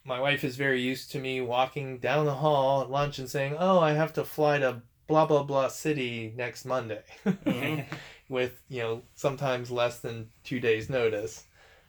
my 0.03 0.19
wife 0.19 0.43
is 0.43 0.55
very 0.55 0.81
used 0.81 1.11
to 1.11 1.19
me 1.19 1.41
walking 1.41 1.99
down 1.99 2.25
the 2.25 2.33
hall 2.35 2.81
at 2.81 2.89
lunch 2.89 3.19
and 3.19 3.29
saying 3.29 3.55
oh 3.59 3.79
i 3.79 3.93
have 3.93 4.13
to 4.13 4.23
fly 4.23 4.57
to 4.59 4.81
blah 5.07 5.25
blah 5.25 5.43
blah 5.43 5.67
city 5.67 6.33
next 6.35 6.65
monday 6.65 7.03
Mhm. 7.25 7.85
with 8.29 8.61
you 8.69 8.81
know 8.81 9.01
sometimes 9.15 9.69
less 9.71 9.99
than 9.99 10.31
two 10.43 10.59
days 10.59 10.89
notice 10.89 11.45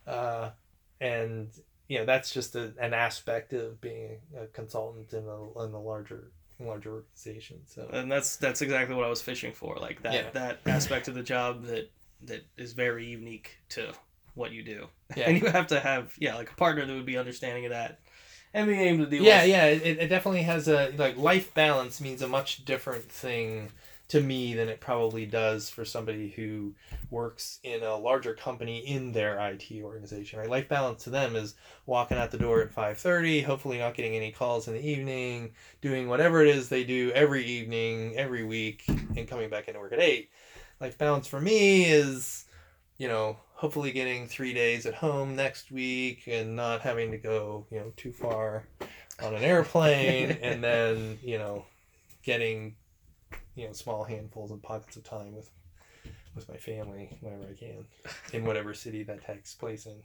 uh, 0.06 0.50
and 1.00 1.48
you 1.88 1.98
know 1.98 2.04
that's 2.04 2.32
just 2.32 2.56
a, 2.56 2.72
an 2.80 2.92
aspect 2.94 3.52
of 3.52 3.80
being 3.80 4.18
a 4.36 4.46
consultant 4.46 5.12
in 5.12 5.24
a, 5.26 5.64
in 5.64 5.72
a 5.72 5.80
larger 5.80 6.32
larger 6.60 6.92
organization 6.96 7.60
so 7.66 7.88
and 7.92 8.10
that's 8.10 8.36
that's 8.36 8.62
exactly 8.62 8.94
what 8.94 9.04
I 9.04 9.08
was 9.08 9.22
fishing 9.22 9.52
for. 9.52 9.76
Like 9.76 10.02
that 10.02 10.12
Yeah. 10.14 10.30
that 10.30 10.60
aspect 10.66 11.08
of 11.08 11.14
the 11.14 11.22
job 11.22 11.64
that 11.66 11.90
that 12.22 12.44
is 12.56 12.72
very 12.72 13.06
unique 13.06 13.58
to 13.70 13.92
what 14.34 14.52
you 14.52 14.62
do. 14.62 14.88
yeah. 15.16 15.28
And 15.28 15.40
you 15.40 15.48
have 15.48 15.68
to 15.68 15.80
have 15.80 16.14
yeah, 16.18 16.34
like 16.34 16.50
a 16.50 16.56
partner 16.56 16.84
that 16.84 16.92
would 16.92 17.06
be 17.06 17.18
understanding 17.18 17.64
of 17.66 17.70
that. 17.70 18.00
And 18.54 18.66
being 18.66 18.80
able 18.80 19.04
to 19.04 19.10
deal 19.10 19.22
yeah 19.22 19.42
with 19.42 19.50
yeah 19.50 19.64
it, 19.64 19.98
it 19.98 20.08
definitely 20.08 20.42
has 20.42 20.68
a 20.68 20.92
like 20.98 21.16
life 21.16 21.54
balance 21.54 22.02
means 22.02 22.20
a 22.20 22.28
much 22.28 22.66
different 22.66 23.04
thing 23.04 23.70
to 24.08 24.20
me 24.20 24.52
than 24.52 24.68
it 24.68 24.78
probably 24.78 25.24
does 25.24 25.70
for 25.70 25.86
somebody 25.86 26.28
who 26.28 26.74
works 27.10 27.60
in 27.62 27.82
a 27.82 27.96
larger 27.96 28.34
company 28.34 28.80
in 28.80 29.10
their 29.12 29.38
IT 29.38 29.68
organization 29.82 30.38
right? 30.38 30.50
Life 30.50 30.68
balance 30.68 31.04
to 31.04 31.10
them 31.10 31.34
is 31.34 31.54
walking 31.86 32.18
out 32.18 32.30
the 32.30 32.36
door 32.36 32.60
at 32.60 32.74
5:30 32.74 33.42
hopefully 33.42 33.78
not 33.78 33.94
getting 33.94 34.14
any 34.14 34.30
calls 34.30 34.68
in 34.68 34.74
the 34.74 34.86
evening 34.86 35.52
doing 35.80 36.10
whatever 36.10 36.42
it 36.42 36.48
is 36.48 36.68
they 36.68 36.84
do 36.84 37.10
every 37.12 37.46
evening 37.46 38.14
every 38.18 38.44
week 38.44 38.84
and 39.16 39.26
coming 39.26 39.48
back 39.48 39.66
into 39.66 39.80
work 39.80 39.94
at 39.94 40.00
8 40.00 40.28
life 40.78 40.98
balance 40.98 41.26
for 41.26 41.40
me 41.40 41.86
is 41.86 42.44
you 42.98 43.08
know 43.08 43.38
hopefully 43.62 43.92
getting 43.92 44.26
3 44.26 44.52
days 44.52 44.86
at 44.86 44.94
home 44.94 45.36
next 45.36 45.70
week 45.70 46.24
and 46.26 46.56
not 46.56 46.80
having 46.80 47.12
to 47.12 47.16
go 47.16 47.64
you 47.70 47.78
know 47.78 47.92
too 47.96 48.10
far 48.10 48.64
on 49.22 49.36
an 49.36 49.44
airplane 49.44 50.32
and 50.42 50.64
then 50.64 51.16
you 51.22 51.38
know 51.38 51.64
getting 52.24 52.74
you 53.54 53.64
know 53.68 53.72
small 53.72 54.02
handfuls 54.02 54.50
and 54.50 54.60
pockets 54.64 54.96
of 54.96 55.04
time 55.04 55.32
with 55.32 55.48
with 56.34 56.48
my 56.48 56.56
family 56.56 57.16
whenever 57.20 57.44
I 57.44 57.54
can 57.54 57.84
in 58.32 58.44
whatever 58.48 58.74
city 58.74 59.04
that 59.04 59.24
takes 59.24 59.54
place 59.54 59.86
in. 59.86 59.98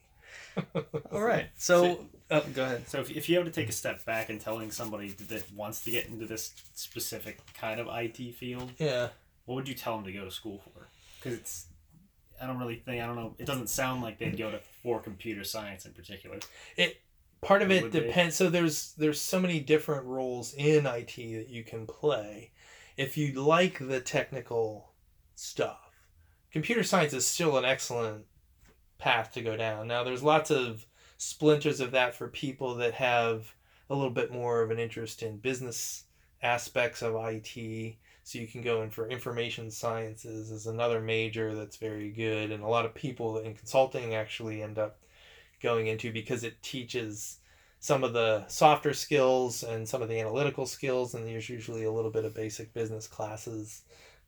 All 1.12 1.22
right. 1.24 1.47
So 1.55 2.05
oh, 2.30 2.43
go 2.53 2.64
ahead. 2.66 2.88
So 2.88 2.99
if, 2.99 3.10
if 3.10 3.28
you 3.30 3.38
have 3.38 3.45
to 3.45 3.51
take 3.51 3.70
a 3.70 3.72
step 3.72 4.05
back 4.05 4.30
and 4.30 4.39
telling 4.39 4.70
somebody 4.70 5.10
that 5.30 5.51
wants 5.53 5.84
to 5.86 5.89
get 5.89 6.08
into 6.08 6.26
this 6.28 6.51
specific 6.76 7.39
kind 7.55 7.80
of 7.80 7.88
IT 7.89 8.36
field, 8.36 8.72
Yeah. 8.78 9.08
what 9.45 9.55
would 9.55 9.68
you 9.70 9.74
tell 9.74 9.95
them 9.95 10.03
to 10.05 10.12
go 10.12 10.26
to 10.26 10.32
school 10.32 10.62
for? 10.66 10.89
Because 11.18 11.39
it's, 11.39 11.66
I 12.41 12.47
don't 12.47 12.59
really 12.59 12.77
think, 12.77 13.01
I 13.01 13.07
don't 13.07 13.15
know, 13.15 13.35
it 13.38 13.45
doesn't 13.45 13.69
sound 13.69 14.01
like 14.01 14.19
they'd 14.19 14.38
go 14.38 14.51
to 14.51 14.59
for 14.83 14.99
computer 14.99 15.43
science 15.43 15.85
in 15.85 15.93
particular. 15.93 16.39
It 16.75 17.01
part 17.41 17.61
of 17.61 17.71
It 17.71 17.77
it 17.77 17.83
would 17.83 17.91
be. 17.91 17.99
depends 17.99 18.35
so 18.35 18.49
there's 18.49 18.93
there's 18.97 19.21
so 19.21 19.39
many 19.39 19.59
different 19.59 20.05
roles 20.05 20.53
in 20.55 20.85
IT 20.85 21.15
that 21.15 21.49
you 21.49 21.63
can 21.63 21.85
play 21.85 22.51
if 22.95 23.17
you 23.17 23.31
like 23.33 23.77
the 23.79 23.99
technical 23.99 24.91
stuff 25.35 25.91
computer 26.51 26.83
science 26.83 27.13
is 27.13 27.25
still 27.25 27.57
an 27.57 27.65
excellent 27.65 28.25
path 28.97 29.31
to 29.31 29.41
go 29.41 29.55
down 29.55 29.88
now 29.88 30.03
there's 30.03 30.23
lots 30.23 30.49
of 30.49 30.85
splinters 31.17 31.79
of 31.79 31.91
that 31.91 32.15
for 32.15 32.27
people 32.27 32.75
that 32.75 32.95
have 32.95 33.53
a 33.89 33.95
little 33.95 34.09
bit 34.09 34.31
more 34.31 34.61
of 34.61 34.71
an 34.71 34.79
interest 34.79 35.21
in 35.21 35.38
business 35.38 36.05
aspects 36.41 37.01
of 37.01 37.15
IT 37.15 37.95
so 38.28 38.39
you 38.39 38.47
can 38.47 38.61
go 38.61 38.82
in 38.82 38.89
for 38.89 39.07
information 39.07 39.71
sciences 39.71 40.51
is 40.51 40.67
another 40.67 40.99
major 40.99 41.55
that's 41.55 41.78
very 41.78 42.09
good 42.09 42.51
and 42.51 42.61
a 42.61 42.67
lot 42.67 42.84
of 42.84 42.93
people 42.93 43.38
in 43.38 43.53
consulting 43.53 44.15
actually 44.15 44.61
end 44.61 44.78
up 44.78 44.99
going 45.63 45.88
into 45.88 46.11
because 46.11 46.43
it 46.43 46.61
teaches 46.61 47.38
some 47.80 48.03
of 48.03 48.11
the 48.11 48.45
softer 48.49 48.93
skills 48.93 49.63
and 49.63 49.88
some 49.88 50.01
of 50.01 50.09
the 50.09 50.19
analytical 50.19 50.65
skills 50.65 51.13
and 51.13 51.25
there's 51.25 51.47
usually 51.47 51.86
a 51.86 51.91
little 51.91 52.11
bit 52.11 52.25
of 52.25 52.36
basic 52.36 52.73
business 52.73 53.07
classes 53.07 53.84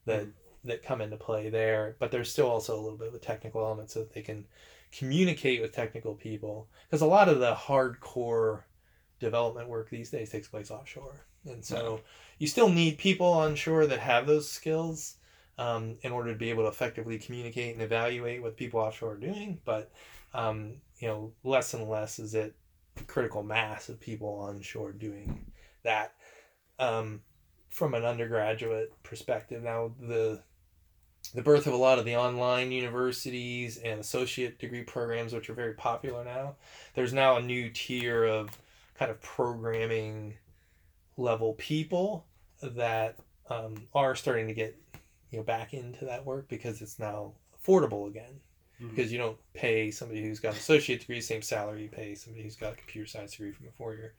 that 0.05 0.21
mm-hmm. 0.21 0.69
that 0.69 0.81
come 0.81 1.01
into 1.01 1.17
play 1.17 1.49
there 1.49 1.97
but 1.99 2.09
there's 2.09 2.31
still 2.31 2.47
also 2.47 2.79
a 2.79 2.81
little 2.81 2.97
bit 2.97 3.09
of 3.09 3.15
a 3.15 3.19
technical 3.19 3.61
element 3.65 3.91
so 3.91 3.99
that 3.99 4.13
they 4.13 4.21
can 4.21 4.45
communicate 4.93 5.61
with 5.61 5.73
technical 5.73 6.15
people 6.15 6.69
because 6.87 7.01
a 7.01 7.05
lot 7.05 7.27
of 7.27 7.39
the 7.39 7.53
hardcore 7.53 8.61
development 9.19 9.67
work 9.67 9.89
these 9.89 10.09
days 10.09 10.29
takes 10.29 10.47
place 10.47 10.71
offshore 10.71 11.25
and 11.45 11.63
so 11.63 12.01
you 12.37 12.47
still 12.47 12.69
need 12.69 12.97
people 12.97 13.27
on 13.27 13.55
shore 13.55 13.85
that 13.85 13.99
have 13.99 14.27
those 14.27 14.49
skills 14.49 15.15
um, 15.57 15.97
in 16.01 16.11
order 16.11 16.31
to 16.31 16.37
be 16.37 16.49
able 16.49 16.63
to 16.63 16.69
effectively 16.69 17.17
communicate 17.17 17.73
and 17.73 17.83
evaluate 17.83 18.41
what 18.41 18.57
people 18.57 18.79
offshore 18.79 19.13
are 19.13 19.17
doing 19.17 19.59
but 19.65 19.91
um, 20.33 20.75
you 20.99 21.07
know, 21.07 21.33
less 21.43 21.73
and 21.73 21.89
less 21.89 22.19
is 22.19 22.35
it 22.35 22.55
critical 23.07 23.43
mass 23.43 23.89
of 23.89 23.99
people 23.99 24.39
on 24.39 24.61
shore 24.61 24.91
doing 24.91 25.45
that. 25.83 26.13
Um, 26.77 27.21
from 27.69 27.93
an 27.93 28.03
undergraduate 28.03 28.91
perspective, 29.03 29.63
now 29.63 29.91
the 29.99 30.41
the 31.35 31.41
birth 31.41 31.67
of 31.67 31.73
a 31.73 31.77
lot 31.77 31.99
of 31.99 32.05
the 32.05 32.15
online 32.15 32.71
universities 32.71 33.77
and 33.77 33.99
associate 33.99 34.57
degree 34.57 34.83
programs, 34.83 35.33
which 35.33 35.49
are 35.49 35.53
very 35.53 35.73
popular 35.73 36.23
now, 36.23 36.55
there's 36.95 37.13
now 37.13 37.35
a 37.35 37.41
new 37.41 37.69
tier 37.69 38.23
of 38.23 38.49
kind 38.97 39.11
of 39.11 39.21
programming 39.21 40.35
level 41.19 41.53
people 41.53 42.25
that 42.61 43.15
um, 43.49 43.75
are 43.93 44.15
starting 44.15 44.47
to 44.47 44.53
get 44.53 44.75
you 45.31 45.37
know 45.37 45.43
back 45.43 45.73
into 45.73 46.05
that 46.05 46.25
work 46.25 46.47
because 46.47 46.81
it's 46.81 46.99
now 46.99 47.33
affordable 47.61 48.07
again. 48.07 48.39
Because 48.81 49.11
you 49.11 49.17
don't 49.17 49.37
pay 49.53 49.91
somebody 49.91 50.21
who's 50.21 50.39
got 50.39 50.53
an 50.53 50.57
associate 50.57 51.01
degree 51.01 51.17
the 51.17 51.21
same 51.21 51.41
salary 51.41 51.83
you 51.83 51.89
pay 51.89 52.15
somebody 52.15 52.43
who's 52.43 52.55
got 52.55 52.71
a 52.71 52.75
computer 52.77 53.05
science 53.05 53.31
degree 53.31 53.51
from 53.51 53.67
a 53.67 53.71
four-year 53.71 54.13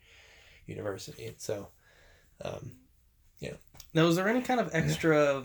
university. 0.67 1.25
And 1.25 1.37
so 1.39 1.69
um, 2.45 2.73
Now, 3.95 4.07
is 4.07 4.17
there 4.17 4.29
any 4.29 4.43
kind 4.43 4.61
of 4.61 4.75
extra 4.75 5.45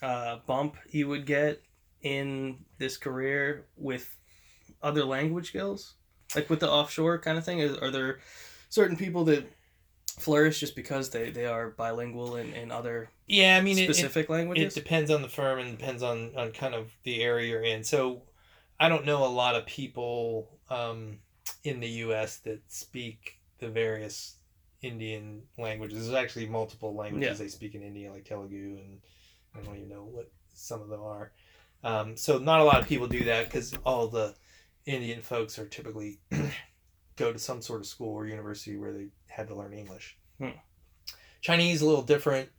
uh, 0.00 0.36
bump 0.46 0.76
you 0.90 1.08
would 1.08 1.26
get 1.26 1.60
in 2.02 2.58
this 2.78 2.96
career 2.96 3.66
with 3.76 4.16
other 4.80 5.04
language 5.04 5.48
skills, 5.48 5.94
like 6.34 6.48
with 6.48 6.60
the 6.60 6.70
offshore 6.70 7.18
kind 7.18 7.38
of 7.38 7.44
thing? 7.44 7.58
Is, 7.58 7.76
are 7.76 7.90
there 7.90 8.20
certain 8.68 8.96
people 8.96 9.24
that 9.24 9.44
flourish 10.18 10.60
just 10.60 10.74
because 10.74 11.10
they, 11.10 11.30
they 11.30 11.46
are 11.46 11.70
bilingual 11.70 12.36
in, 12.36 12.52
in 12.54 12.70
other 12.70 13.10
yeah 13.26 13.56
i 13.56 13.60
mean 13.60 13.78
it, 13.78 13.82
it, 13.82 13.94
specific 13.94 14.28
it 14.30 14.74
depends 14.74 15.10
on 15.10 15.20
the 15.22 15.28
firm 15.28 15.58
and 15.58 15.76
depends 15.76 16.02
on, 16.02 16.32
on 16.36 16.52
kind 16.52 16.74
of 16.74 16.90
the 17.04 17.22
area 17.22 17.50
you're 17.50 17.62
in. 17.62 17.84
So 17.84 18.22
i 18.80 18.88
don't 18.88 19.04
know 19.04 19.24
a 19.24 19.28
lot 19.28 19.54
of 19.54 19.66
people 19.66 20.58
um, 20.70 21.18
in 21.64 21.80
the 21.80 21.88
us 21.88 22.38
that 22.38 22.60
speak 22.68 23.38
the 23.58 23.68
various 23.68 24.36
indian 24.82 25.42
languages. 25.58 26.06
There's 26.06 26.14
actually 26.22 26.46
multiple 26.46 26.94
languages 26.94 27.38
Yeah. 27.38 27.44
they 27.44 27.48
speak 27.48 27.74
in 27.74 27.82
india 27.82 28.12
like 28.12 28.24
telugu 28.24 28.78
and 28.78 29.00
i 29.54 29.60
don't 29.64 29.76
even 29.76 29.88
know 29.88 30.04
what 30.04 30.30
some 30.54 30.80
of 30.80 30.88
them 30.88 31.02
are. 31.02 31.32
Um, 31.84 32.16
so 32.16 32.38
not 32.38 32.60
a 32.60 32.64
lot 32.64 32.80
of 32.80 32.88
people 32.88 33.06
do 33.06 33.24
that 33.24 33.44
because 33.46 33.74
all 33.84 34.08
the 34.08 34.34
indian 34.86 35.20
folks 35.22 35.58
are 35.58 35.66
typically 35.66 36.18
go 37.16 37.32
to 37.32 37.38
some 37.38 37.60
sort 37.62 37.80
of 37.80 37.86
school 37.86 38.14
or 38.14 38.26
university 38.26 38.76
where 38.76 38.92
they 38.92 39.06
had 39.28 39.48
to 39.48 39.54
learn 39.54 39.72
english 39.72 40.16
Hmm. 40.38 40.50
chinese 41.40 41.82
a 41.82 41.86
little 41.86 42.02
different 42.02 42.50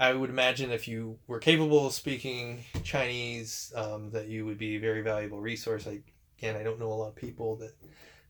I 0.00 0.12
would 0.14 0.30
imagine 0.30 0.72
if 0.72 0.88
you 0.88 1.18
were 1.28 1.38
capable 1.38 1.86
of 1.86 1.92
speaking 1.92 2.64
Chinese, 2.82 3.72
um, 3.76 4.10
that 4.10 4.26
you 4.26 4.44
would 4.46 4.58
be 4.58 4.74
a 4.74 4.80
very 4.80 5.00
valuable 5.00 5.40
resource. 5.40 5.86
I, 5.86 6.00
again, 6.38 6.56
I 6.56 6.64
don't 6.64 6.80
know 6.80 6.88
a 6.92 6.94
lot 6.94 7.08
of 7.10 7.14
people 7.14 7.54
that 7.56 7.72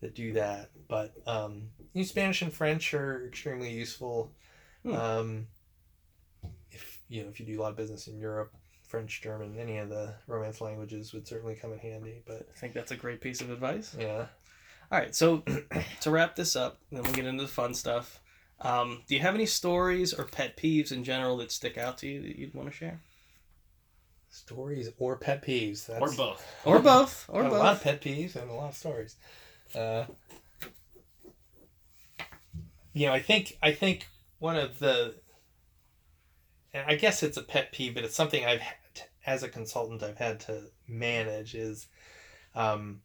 that 0.02 0.14
do 0.14 0.34
that, 0.34 0.68
but 0.86 1.14
um, 1.26 1.68
Spanish 2.02 2.42
and 2.42 2.52
French 2.52 2.92
are 2.92 3.26
extremely 3.26 3.70
useful. 3.70 4.32
Hmm. 4.82 4.92
Um, 4.94 5.46
if 6.70 7.00
you 7.08 7.22
know 7.22 7.28
if 7.30 7.40
you 7.40 7.46
do 7.46 7.58
a 7.58 7.62
lot 7.62 7.70
of 7.70 7.76
business 7.76 8.06
in 8.06 8.18
Europe, 8.18 8.52
French, 8.86 9.22
German, 9.22 9.56
any 9.58 9.78
of 9.78 9.88
the 9.88 10.14
Romance 10.26 10.60
languages 10.60 11.14
would 11.14 11.26
certainly 11.26 11.54
come 11.54 11.72
in 11.72 11.78
handy. 11.78 12.22
But 12.26 12.48
I 12.54 12.58
think 12.58 12.74
that's 12.74 12.92
a 12.92 12.96
great 12.96 13.22
piece 13.22 13.40
of 13.40 13.48
advice. 13.50 13.96
yeah, 13.98 14.26
All 14.92 14.98
right, 14.98 15.14
so 15.14 15.42
to 16.02 16.10
wrap 16.10 16.36
this 16.36 16.54
up, 16.54 16.78
then 16.92 17.02
we'll 17.02 17.14
get 17.14 17.24
into 17.24 17.42
the 17.42 17.48
fun 17.48 17.72
stuff. 17.72 18.20
Um, 18.60 19.02
do 19.08 19.14
you 19.14 19.22
have 19.22 19.34
any 19.34 19.46
stories 19.46 20.12
or 20.12 20.24
pet 20.24 20.56
peeves 20.56 20.92
in 20.92 21.02
general 21.02 21.38
that 21.38 21.50
stick 21.50 21.78
out 21.78 21.98
to 21.98 22.06
you 22.06 22.20
that 22.22 22.36
you'd 22.36 22.54
want 22.54 22.70
to 22.70 22.76
share? 22.76 23.00
stories 24.32 24.90
or 24.98 25.16
pet 25.16 25.44
peeves. 25.44 25.86
That's, 25.86 26.00
or 26.00 26.16
both. 26.16 26.46
Or 26.64 26.78
both, 26.80 27.26
or 27.28 27.42
Got 27.42 27.52
a 27.52 27.56
lot 27.56 27.76
of 27.76 27.82
pet 27.82 28.00
peeves 28.00 28.34
and 28.34 28.50
a 28.50 28.54
lot 28.54 28.70
of 28.70 28.76
stories. 28.76 29.16
Uh, 29.74 30.04
you 32.92 33.06
know, 33.06 33.12
I 33.12 33.20
think 33.20 33.58
I 33.62 33.72
think 33.72 34.08
one 34.38 34.56
of 34.56 34.78
the, 34.78 35.14
and 36.74 36.84
I 36.86 36.96
guess 36.96 37.22
it's 37.22 37.36
a 37.36 37.42
pet 37.42 37.72
peeve, 37.72 37.94
but 37.94 38.04
it's 38.04 38.16
something 38.16 38.44
I've 38.44 38.60
had 38.60 38.76
as 39.24 39.42
a 39.42 39.48
consultant 39.48 40.02
I've 40.02 40.18
had 40.18 40.40
to 40.40 40.64
manage 40.88 41.54
is, 41.54 41.86
um, 42.56 43.02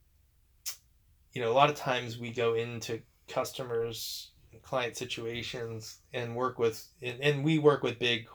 you 1.38 1.44
know, 1.44 1.52
a 1.52 1.54
lot 1.54 1.70
of 1.70 1.76
times 1.76 2.18
we 2.18 2.32
go 2.32 2.54
into 2.54 3.00
customers, 3.28 4.32
client 4.62 4.96
situations, 4.96 6.00
and 6.12 6.34
work 6.34 6.58
with, 6.58 6.84
and, 7.00 7.20
and 7.20 7.44
we 7.44 7.60
work 7.60 7.84
with 7.84 8.00
big 8.00 8.26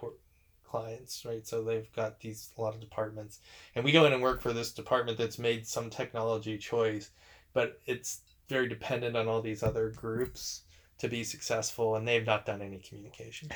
clients, 0.64 1.26
right? 1.26 1.46
So 1.46 1.62
they've 1.62 1.92
got 1.92 2.22
these 2.22 2.52
a 2.58 2.62
lot 2.62 2.76
of 2.76 2.80
departments 2.80 3.40
and 3.76 3.84
we 3.84 3.92
go 3.92 4.06
in 4.06 4.14
and 4.14 4.22
work 4.22 4.42
for 4.42 4.54
this 4.54 4.72
department 4.72 5.18
that's 5.18 5.38
made 5.38 5.68
some 5.68 5.90
technology 5.90 6.58
choice 6.58 7.10
but 7.52 7.82
it's 7.86 8.22
very 8.48 8.70
dependent 8.70 9.18
on 9.18 9.28
all 9.28 9.42
these 9.42 9.64
other 9.64 9.90
groups 9.90 10.62
to 11.00 11.10
be 11.10 11.26
successful 11.26 11.98
and 11.98 12.08
they've 12.08 12.26
not 12.26 12.46
done 12.46 12.62
any 12.62 12.78
communication 12.78 13.50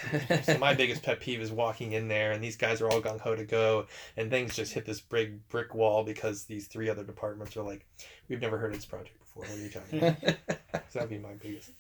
so 0.43 0.57
my 0.57 0.73
biggest 0.81 1.03
pet 1.03 1.21
peeve 1.21 1.39
is 1.39 1.51
walking 1.51 1.93
in 1.93 2.09
there 2.09 2.33
and 2.33 2.43
these 2.43 2.57
guys 2.57 2.81
are 2.81 2.89
all 2.89 3.01
gung-ho 3.01 3.33
to 3.35 3.45
go 3.45 3.85
and 4.17 4.29
things 4.29 4.55
just 4.55 4.73
hit 4.73 4.85
this 4.85 4.99
big 4.99 5.47
brick 5.47 5.73
wall 5.73 6.03
because 6.03 6.43
these 6.43 6.67
three 6.67 6.89
other 6.89 7.05
departments 7.05 7.55
are 7.55 7.63
like 7.63 7.85
we've 8.27 8.41
never 8.41 8.57
heard 8.57 8.73
of 8.73 8.77
this 8.77 8.85
project 8.85 9.17
before 9.39 9.55
what 9.55 9.59
are 9.59 9.63
you 9.63 9.69
talking 9.69 9.99
about 10.49 10.93
that'd 10.93 11.09
be 11.09 11.17
my 11.17 11.33
biggest 11.41 11.71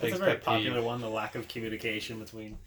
That's 0.00 0.14
a 0.14 0.18
very 0.18 0.30
pet 0.32 0.38
peeve. 0.40 0.44
popular 0.44 0.82
one, 0.82 1.00
the 1.00 1.08
lack 1.08 1.34
of 1.34 1.46
communication 1.48 2.18
between. 2.18 2.58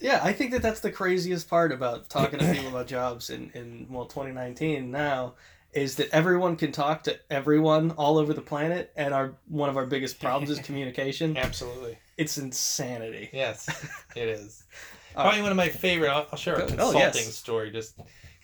Yeah, 0.00 0.20
I 0.22 0.32
think 0.32 0.50
that 0.50 0.60
that's 0.62 0.80
the 0.80 0.90
craziest 0.90 1.48
part 1.48 1.72
about 1.72 2.08
talking 2.10 2.38
to 2.40 2.52
people 2.52 2.68
about 2.68 2.86
jobs 2.88 3.30
in, 3.30 3.50
in 3.54 3.86
well 3.88 4.06
2019 4.06 4.90
now 4.90 5.34
is 5.72 5.96
that 5.96 6.08
everyone 6.12 6.56
can 6.56 6.70
talk 6.72 7.02
to 7.04 7.18
everyone 7.30 7.90
all 7.92 8.18
over 8.18 8.32
the 8.32 8.40
planet 8.40 8.92
and 8.96 9.12
our 9.14 9.34
one 9.48 9.68
of 9.70 9.76
our 9.76 9.86
biggest 9.86 10.20
problems 10.20 10.50
is 10.50 10.58
communication. 10.66 11.36
absolutely 11.36 11.96
It's 12.16 12.38
insanity. 12.38 13.30
yes 13.32 13.68
it 14.16 14.28
is 14.28 14.64
All 15.16 15.22
Probably 15.22 15.42
one 15.42 15.52
of 15.52 15.56
my 15.56 15.68
favorite. 15.68 16.10
I'll, 16.10 16.26
I'll 16.32 16.36
share 16.38 16.56
a 16.56 16.58
Go- 16.58 16.64
oh, 16.64 16.68
consulting 16.90 16.98
yes. 16.98 17.34
story 17.36 17.70
just 17.70 17.94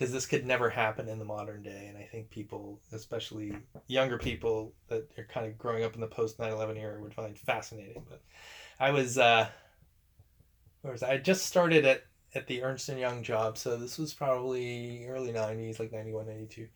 because 0.00 0.14
this 0.14 0.24
could 0.24 0.46
never 0.46 0.70
happen 0.70 1.10
in 1.10 1.18
the 1.18 1.26
modern 1.26 1.62
day. 1.62 1.84
And 1.90 1.98
I 1.98 2.08
think 2.10 2.30
people, 2.30 2.80
especially 2.90 3.54
younger 3.86 4.16
people 4.16 4.72
that 4.88 5.06
are 5.18 5.26
kind 5.26 5.46
of 5.46 5.58
growing 5.58 5.84
up 5.84 5.94
in 5.94 6.00
the 6.00 6.06
post 6.06 6.38
9 6.38 6.50
11 6.50 6.78
era, 6.78 7.02
would 7.02 7.12
find 7.12 7.38
fascinating. 7.38 8.02
But 8.08 8.22
I 8.80 8.92
was, 8.92 9.18
uh, 9.18 9.48
where 10.80 10.92
was 10.94 11.02
I? 11.02 11.12
I 11.12 11.16
just 11.18 11.44
started 11.44 11.84
at, 11.84 12.04
at 12.34 12.46
the 12.46 12.62
Ernst 12.62 12.88
and 12.88 12.98
Young 12.98 13.22
job. 13.22 13.58
So 13.58 13.76
this 13.76 13.98
was 13.98 14.14
probably 14.14 15.06
early 15.06 15.32
90s, 15.34 15.78
like 15.78 15.92
91, 15.92 16.26
92. 16.26 16.68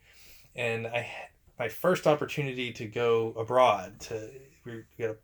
And 0.55 0.87
I 0.87 1.01
had 1.01 1.29
my 1.59 1.71
first 1.71 2.07
opportunity 2.07 2.73
to 2.75 2.87
go 2.87 3.33
abroad 3.39 4.01
to, 4.01 4.31
we 4.67 4.83
got 4.99 5.13
a 5.13 5.17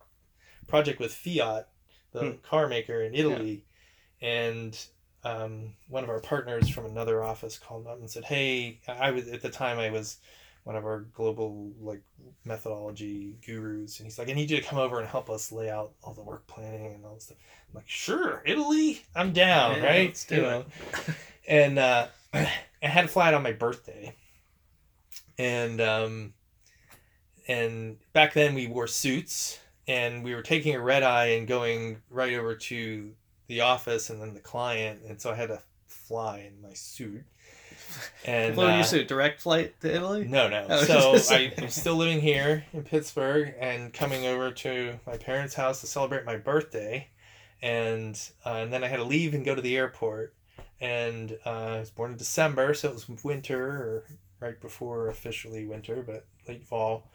project 0.67 0.99
with 0.99 1.13
Fiat, 1.13 1.69
the 2.13 2.33
Hmm. 2.33 2.37
car 2.41 2.67
maker 2.67 3.03
in 3.03 3.13
Italy 3.13 3.65
and 4.21 4.77
um, 5.23 5.73
one 5.87 6.03
of 6.03 6.09
our 6.09 6.19
partners 6.19 6.67
from 6.69 6.85
another 6.85 7.23
office 7.23 7.57
called 7.59 7.87
up 7.87 7.99
and 7.99 8.09
said, 8.09 8.25
"Hey, 8.25 8.79
I 8.87 9.11
was 9.11 9.27
at 9.27 9.41
the 9.41 9.49
time 9.49 9.79
I 9.79 9.89
was 9.89 10.17
one 10.63 10.75
of 10.75 10.85
our 10.85 11.01
global 11.13 11.71
like 11.81 12.01
methodology 12.45 13.35
gurus, 13.45 13.99
and 13.99 14.07
he's 14.07 14.17
like, 14.19 14.29
I 14.29 14.33
need 14.33 14.49
you 14.51 14.57
to 14.57 14.63
come 14.63 14.79
over 14.79 14.99
and 14.99 15.07
help 15.07 15.29
us 15.29 15.51
lay 15.51 15.69
out 15.69 15.91
all 16.03 16.13
the 16.13 16.21
work 16.21 16.45
planning 16.47 16.93
and 16.95 17.05
all 17.05 17.15
this 17.15 17.25
stuff." 17.25 17.37
I'm 17.69 17.75
like, 17.75 17.89
"Sure, 17.89 18.41
Italy, 18.45 19.03
I'm 19.15 19.31
down, 19.33 19.77
Yeah, 19.77 19.85
right? 19.85 20.05
let's 20.07 20.25
do 20.25 20.35
You 20.35 20.41
it." 20.41 20.49
know? 20.49 20.65
and 21.47 21.79
uh, 21.79 22.07
I 22.33 22.49
had 22.81 23.03
to 23.03 23.07
fly 23.07 23.27
out 23.27 23.33
on 23.35 23.43
my 23.43 23.53
birthday, 23.53 24.15
and 25.37 25.79
um, 25.81 26.33
and 27.47 27.97
back 28.13 28.33
then 28.33 28.53
we 28.53 28.67
wore 28.67 28.87
suits, 28.87 29.59
and 29.87 30.23
we 30.23 30.35
were 30.35 30.41
taking 30.41 30.75
a 30.75 30.79
red 30.81 31.03
eye 31.03 31.27
and 31.27 31.47
going 31.47 32.01
right 32.09 32.33
over 32.33 32.55
to 32.55 33.11
the 33.51 33.61
office 33.61 34.09
and 34.09 34.21
then 34.21 34.33
the 34.33 34.39
client, 34.39 35.01
and 35.05 35.21
so 35.21 35.29
I 35.29 35.35
had 35.35 35.49
to 35.49 35.61
fly 35.85 36.39
in 36.39 36.61
my 36.61 36.73
suit. 36.73 37.23
And 38.25 38.55
Flew 38.55 38.67
uh, 38.67 38.75
your 38.75 38.83
suit. 38.85 39.09
Direct 39.09 39.41
flight 39.41 39.77
to 39.81 39.93
Italy? 39.93 40.23
no, 40.23 40.47
no. 40.47 40.65
I 40.69 40.85
so 40.85 41.17
I, 41.29 41.51
i'm 41.57 41.67
still 41.67 41.95
living 41.95 42.21
here 42.21 42.63
in 42.71 42.83
Pittsburgh 42.83 43.53
and 43.59 43.91
coming 43.91 44.25
over 44.25 44.49
to 44.49 44.97
my 45.05 45.17
parents' 45.17 45.55
house 45.55 45.81
to 45.81 45.87
celebrate 45.87 46.23
my 46.23 46.37
birthday, 46.37 47.09
and 47.61 48.17
uh, 48.45 48.59
and 48.59 48.71
then 48.71 48.85
I 48.85 48.87
had 48.87 48.97
to 48.97 49.03
leave 49.03 49.33
and 49.33 49.43
go 49.43 49.55
to 49.55 49.61
the 49.61 49.75
airport. 49.75 50.33
And 50.79 51.37
uh, 51.45 51.49
I 51.49 51.79
was 51.79 51.89
born 51.89 52.11
in 52.11 52.17
December, 52.17 52.73
so 52.73 52.87
it 52.87 52.93
was 52.93 53.09
winter 53.25 53.61
or 53.61 54.05
right 54.39 54.59
before 54.61 55.09
officially 55.09 55.65
winter, 55.65 56.01
but 56.01 56.25
late 56.47 56.65
fall. 56.65 57.11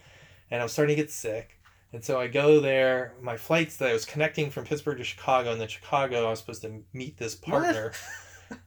And 0.51 0.61
I 0.61 0.64
was 0.64 0.74
starting 0.74 0.95
to 0.95 1.03
get 1.03 1.11
sick. 1.11 1.55
And 1.97 2.05
so 2.05 2.20
I 2.20 2.26
go 2.26 2.61
there. 2.61 3.14
My 3.22 3.38
flights 3.38 3.78
that 3.78 3.88
I 3.88 3.94
was 3.94 4.05
connecting 4.05 4.51
from 4.51 4.66
Pittsburgh 4.66 4.99
to 4.99 5.05
Chicago, 5.05 5.53
and 5.53 5.59
then 5.59 5.68
Chicago, 5.68 6.26
I 6.26 6.30
was 6.30 6.40
supposed 6.40 6.61
to 6.61 6.82
meet 6.92 7.16
this 7.16 7.34
partner, 7.34 7.92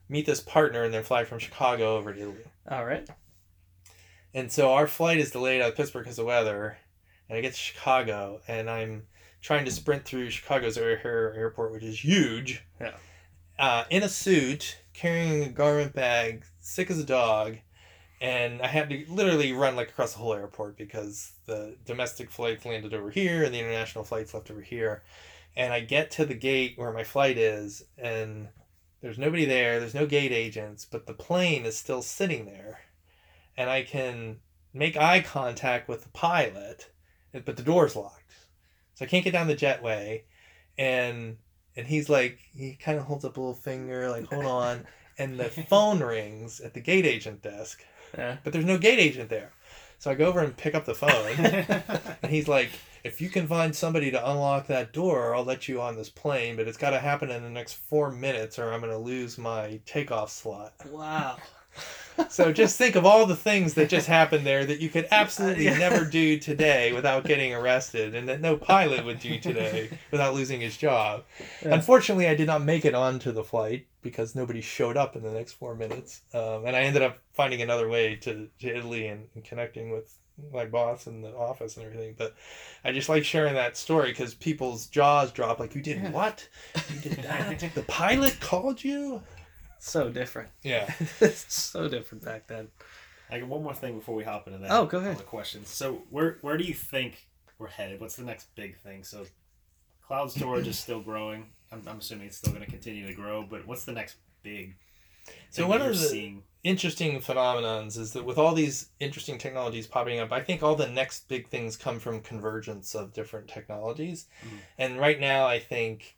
meet 0.09 0.25
this 0.25 0.39
partner, 0.39 0.81
and 0.81 0.91
then 0.91 1.03
fly 1.03 1.25
from 1.25 1.37
Chicago 1.37 1.95
over 1.95 2.11
to 2.11 2.19
Italy. 2.19 2.43
All 2.71 2.83
right. 2.87 3.07
And 4.33 4.51
so 4.51 4.73
our 4.73 4.87
flight 4.87 5.19
is 5.19 5.29
delayed 5.29 5.61
out 5.61 5.69
of 5.69 5.75
Pittsburgh 5.75 6.05
because 6.05 6.17
of 6.17 6.25
weather. 6.25 6.79
And 7.29 7.37
I 7.37 7.41
get 7.41 7.53
to 7.53 7.59
Chicago 7.59 8.41
and 8.47 8.67
I'm 8.67 9.03
trying 9.41 9.65
to 9.65 9.71
sprint 9.71 10.05
through 10.05 10.31
Chicago's 10.31 10.79
O'Hare 10.79 11.35
airport, 11.35 11.71
which 11.71 11.83
is 11.83 12.03
huge. 12.03 12.63
Yeah. 12.81 12.95
Uh, 13.59 13.83
in 13.91 14.01
a 14.01 14.09
suit, 14.09 14.79
carrying 14.93 15.43
a 15.43 15.49
garment 15.49 15.93
bag, 15.93 16.45
sick 16.61 16.89
as 16.89 16.97
a 16.97 17.05
dog. 17.05 17.57
And 18.21 18.59
I 18.63 18.67
had 18.67 18.89
to 18.89 19.05
literally 19.07 19.53
run 19.53 19.75
like 19.75 19.89
across 19.89 20.13
the 20.13 20.19
whole 20.19 20.33
airport 20.33 20.77
because 20.77 21.33
the 21.49 21.75
domestic 21.85 22.31
flights 22.31 22.65
landed 22.65 22.93
over 22.93 23.09
here 23.11 23.43
and 23.43 23.53
the 23.53 23.59
international 23.59 24.03
flights 24.05 24.33
left 24.33 24.49
over 24.49 24.61
here. 24.61 25.03
And 25.57 25.73
I 25.73 25.81
get 25.81 26.11
to 26.11 26.25
the 26.25 26.35
gate 26.35 26.73
where 26.77 26.93
my 26.93 27.03
flight 27.03 27.37
is, 27.37 27.83
and 27.97 28.47
there's 29.01 29.17
nobody 29.17 29.43
there. 29.45 29.79
There's 29.79 29.93
no 29.95 30.05
gate 30.05 30.31
agents, 30.31 30.85
but 30.85 31.05
the 31.07 31.13
plane 31.13 31.65
is 31.65 31.77
still 31.77 32.01
sitting 32.01 32.45
there 32.45 32.79
and 33.57 33.69
I 33.69 33.83
can 33.83 34.37
make 34.73 34.95
eye 34.95 35.19
contact 35.19 35.89
with 35.89 36.03
the 36.03 36.09
pilot, 36.09 36.89
but 37.33 37.57
the 37.57 37.63
door's 37.63 37.95
locked, 37.95 38.33
so 38.95 39.03
I 39.03 39.07
can't 39.09 39.23
get 39.25 39.33
down 39.33 39.47
the 39.47 39.55
jetway, 39.55 40.21
and 40.77 41.35
and 41.75 41.85
he's 41.87 42.07
like 42.09 42.39
he 42.53 42.75
kind 42.75 42.97
of 42.97 43.03
holds 43.03 43.25
up 43.25 43.35
a 43.35 43.39
little 43.41 43.53
finger 43.53 44.09
like 44.09 44.27
hold 44.31 44.45
on, 44.45 44.85
and 45.17 45.37
the 45.37 45.49
phone 45.69 45.99
rings 46.01 46.61
at 46.61 46.73
the 46.73 46.79
gate 46.79 47.05
agent 47.05 47.41
desk, 47.41 47.83
Yeah. 48.17 48.37
but 48.45 48.53
there's 48.53 48.63
no 48.65 48.77
gate 48.77 48.99
agent 48.99 49.29
there, 49.29 49.51
so 49.99 50.09
I 50.09 50.15
go 50.15 50.25
over 50.25 50.39
and 50.39 50.55
pick 50.57 50.73
up 50.73 50.85
the 50.85 50.95
phone, 50.95 51.35
and 52.23 52.31
he's 52.31 52.47
like. 52.47 52.69
If 53.01 53.21
you 53.21 53.29
can 53.29 53.47
find 53.47 53.73
somebody 53.73 54.11
to 54.11 54.29
unlock 54.29 54.67
that 54.67 54.91
door, 54.91 55.33
I'll 55.33 55.45
let 55.45 55.69
you 55.69 55.79
on 55.79 55.95
this 55.95 56.09
plane, 56.09 56.57
but 56.57 56.67
it's 56.67 56.77
got 56.77 56.89
to 56.89 56.99
happen 56.99 57.31
in 57.31 57.43
the 57.43 57.49
next 57.49 57.75
four 57.75 58.11
minutes 58.11 58.59
or 58.59 58.73
I'm 58.73 58.81
going 58.81 58.91
to 58.91 58.97
lose 58.97 59.37
my 59.37 59.79
takeoff 59.85 60.29
slot. 60.29 60.73
Wow. 60.91 61.37
So 62.29 62.51
just 62.51 62.77
think 62.77 62.95
of 62.95 63.05
all 63.05 63.25
the 63.25 63.35
things 63.35 63.73
that 63.75 63.89
just 63.89 64.07
happened 64.07 64.45
there 64.45 64.65
that 64.65 64.79
you 64.79 64.89
could 64.89 65.07
absolutely 65.11 65.65
never 65.65 66.05
do 66.05 66.37
today 66.37 66.91
without 66.93 67.23
getting 67.25 67.53
arrested, 67.53 68.13
and 68.13 68.27
that 68.29 68.41
no 68.41 68.57
pilot 68.57 69.05
would 69.05 69.19
do 69.19 69.39
today 69.39 69.89
without 70.11 70.33
losing 70.33 70.59
his 70.61 70.75
job. 70.77 71.23
Yeah. 71.63 71.73
Unfortunately, 71.75 72.27
I 72.27 72.35
did 72.35 72.47
not 72.47 72.61
make 72.63 72.85
it 72.85 72.93
onto 72.93 73.31
the 73.31 73.43
flight 73.43 73.87
because 74.01 74.35
nobody 74.35 74.61
showed 74.61 74.97
up 74.97 75.15
in 75.15 75.23
the 75.23 75.31
next 75.31 75.53
four 75.53 75.75
minutes, 75.75 76.21
um, 76.33 76.65
and 76.65 76.75
I 76.75 76.81
ended 76.81 77.01
up 77.01 77.19
finding 77.33 77.61
another 77.61 77.87
way 77.87 78.15
to, 78.17 78.47
to 78.59 78.67
Italy 78.77 79.07
and, 79.07 79.27
and 79.35 79.43
connecting 79.43 79.91
with 79.91 80.13
my 80.53 80.65
boss 80.65 81.05
in 81.07 81.21
the 81.21 81.35
office 81.35 81.75
and 81.77 81.85
everything. 81.85 82.15
But 82.17 82.33
I 82.83 82.91
just 82.93 83.09
like 83.09 83.25
sharing 83.25 83.55
that 83.55 83.75
story 83.75 84.09
because 84.11 84.33
people's 84.33 84.87
jaws 84.87 85.31
drop. 85.31 85.59
Like, 85.59 85.75
you 85.75 85.81
did 85.81 85.97
Yeah. 86.01 86.11
what? 86.11 86.47
You 86.93 86.99
did 87.01 87.23
that? 87.23 87.59
the 87.75 87.81
pilot 87.83 88.39
called 88.39 88.81
you? 88.83 89.21
So 89.79 90.09
different. 90.09 90.49
Yeah. 90.63 90.93
it's 91.21 91.45
so 91.53 91.87
different 91.87 92.23
back 92.23 92.47
then. 92.47 92.67
I 93.31 93.39
got 93.39 93.47
one 93.47 93.63
more 93.63 93.73
thing 93.73 93.95
before 93.95 94.15
we 94.15 94.23
hop 94.23 94.47
into 94.47 94.59
that. 94.59 94.71
Oh, 94.71 94.85
go 94.85 94.97
ahead. 94.99 95.17
The 95.17 95.23
questions. 95.23 95.69
So 95.69 96.03
where 96.09 96.37
where 96.41 96.57
do 96.57 96.63
you 96.63 96.73
think 96.73 97.27
we're 97.57 97.67
headed? 97.67 97.99
What's 98.01 98.15
the 98.15 98.23
next 98.23 98.53
big 98.55 98.77
thing? 98.77 99.03
So 99.03 99.25
cloud 100.05 100.31
storage 100.31 100.67
is 100.67 100.77
still 100.79 100.99
growing. 101.01 101.47
I'm, 101.71 101.83
I'm 101.87 101.99
assuming 101.99 102.27
it's 102.27 102.37
still 102.37 102.51
going 102.53 102.65
to 102.65 102.71
continue 102.71 103.05
to 103.07 103.13
grow. 103.13 103.43
But 103.43 103.67
what's 103.67 103.85
the 103.85 103.91
next 103.91 104.15
big? 104.43 104.75
So 105.51 105.61
thing 105.63 105.69
one 105.69 105.81
of 105.81 105.85
you're 105.87 105.93
the- 105.93 105.99
seeing? 105.99 106.43
interesting 106.63 107.21
phenomenons 107.21 107.97
is 107.97 108.11
that 108.13 108.25
with 108.25 108.37
all 108.37 108.53
these 108.53 108.89
interesting 108.99 109.37
technologies 109.37 109.87
popping 109.87 110.19
up, 110.19 110.31
I 110.33 110.41
think 110.41 110.61
all 110.63 110.75
the 110.75 110.89
next 110.89 111.27
big 111.29 111.47
things 111.47 111.77
come 111.77 111.99
from 111.99 112.19
convergence 112.21 112.95
of 112.95 113.13
different 113.13 113.47
technologies. 113.47 114.25
Mhm. 114.43 114.57
And 114.77 114.99
right 114.99 115.19
now, 115.19 115.45
I 115.45 115.59
think 115.59 116.17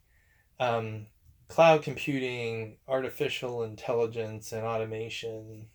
um, 0.58 1.06
cloud 1.52 1.82
computing, 1.82 2.78
artificial 2.88 3.62
intelligence, 3.62 4.52
and 4.52 4.64
automation 4.64 5.68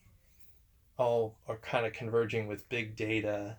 all 0.97 1.38
are 1.47 1.57
kind 1.57 1.86
of 1.86 1.93
converging 1.93 2.47
with 2.47 2.67
big 2.69 2.95
data. 2.95 3.57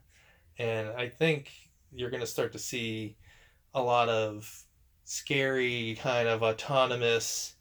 And 0.59 0.89
I 0.89 1.09
think 1.09 1.53
you're 1.93 2.11
going 2.11 2.21
to 2.21 2.27
start 2.27 2.53
to 2.53 2.59
see 2.59 3.17
a 3.75 3.83
lot 3.83 4.09
of 4.09 4.65
scary 5.05 5.97
kind 6.01 6.29
of 6.29 6.43
autonomous 6.43 7.55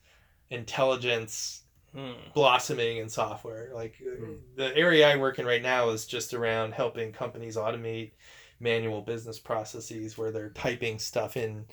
intelligence 0.49 1.63
Hmm. 1.93 2.13
blossoming 2.33 2.97
in 2.97 3.09
software. 3.09 3.71
Like 3.73 3.95
Hmm. 3.99 4.35
the 4.55 4.75
area 4.75 5.07
I 5.07 5.17
work 5.17 5.39
in 5.39 5.45
right 5.45 5.61
now 5.61 5.89
is 5.89 6.07
just 6.07 6.33
around 6.33 6.73
helping 6.73 7.11
companies 7.13 7.57
automate 7.57 8.13
manual 8.59 9.01
business 9.01 9.39
processes 9.39 10.17
where 10.17 10.31
they're 10.31 10.49
typing 10.49 10.99
stuff 10.99 11.37
in 11.37 11.65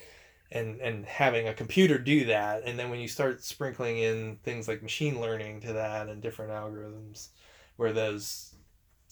and 0.55 0.81
and 0.81 1.05
having 1.05 1.49
a 1.49 1.55
computer 1.55 1.99
do 1.99 2.25
that 2.25 2.63
and 2.65 2.79
then 2.79 2.89
when 2.89 3.01
you 3.01 3.09
start 3.09 3.43
sprinkling 3.43 3.99
in 3.99 4.39
things 4.43 4.69
like 4.69 4.83
machine 4.83 5.21
learning 5.21 5.61
to 5.61 5.73
that 5.73 6.09
and 6.09 6.23
different 6.23 6.53
algorithms 6.53 7.29
where 7.77 7.93
those 7.93 8.55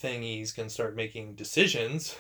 thingies 0.00 0.54
can 0.54 0.68
start 0.68 0.96
making 0.96 1.34
decisions 1.34 2.16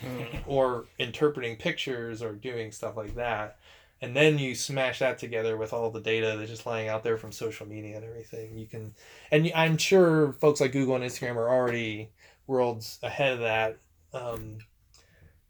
Hmm. 0.00 0.22
or 0.46 0.86
interpreting 0.98 1.56
pictures 1.56 2.22
or 2.22 2.32
doing 2.32 2.72
stuff 2.72 2.96
like 2.96 3.14
that. 3.14 3.58
And 4.00 4.14
then 4.14 4.38
you 4.38 4.54
smash 4.54 4.98
that 4.98 5.18
together 5.18 5.56
with 5.56 5.72
all 5.72 5.90
the 5.90 6.00
data 6.00 6.34
that's 6.36 6.50
just 6.50 6.66
lying 6.66 6.88
out 6.88 7.02
there 7.02 7.16
from 7.16 7.32
social 7.32 7.66
media 7.66 7.96
and 7.96 8.04
everything. 8.04 8.58
You 8.58 8.66
can, 8.66 8.94
and 9.30 9.50
I'm 9.54 9.78
sure 9.78 10.32
folks 10.34 10.60
like 10.60 10.72
Google 10.72 10.96
and 10.96 11.04
Instagram 11.04 11.36
are 11.36 11.48
already 11.48 12.10
worlds 12.46 12.98
ahead 13.02 13.34
of 13.34 13.40
that. 13.40 13.78
Um, 14.12 14.58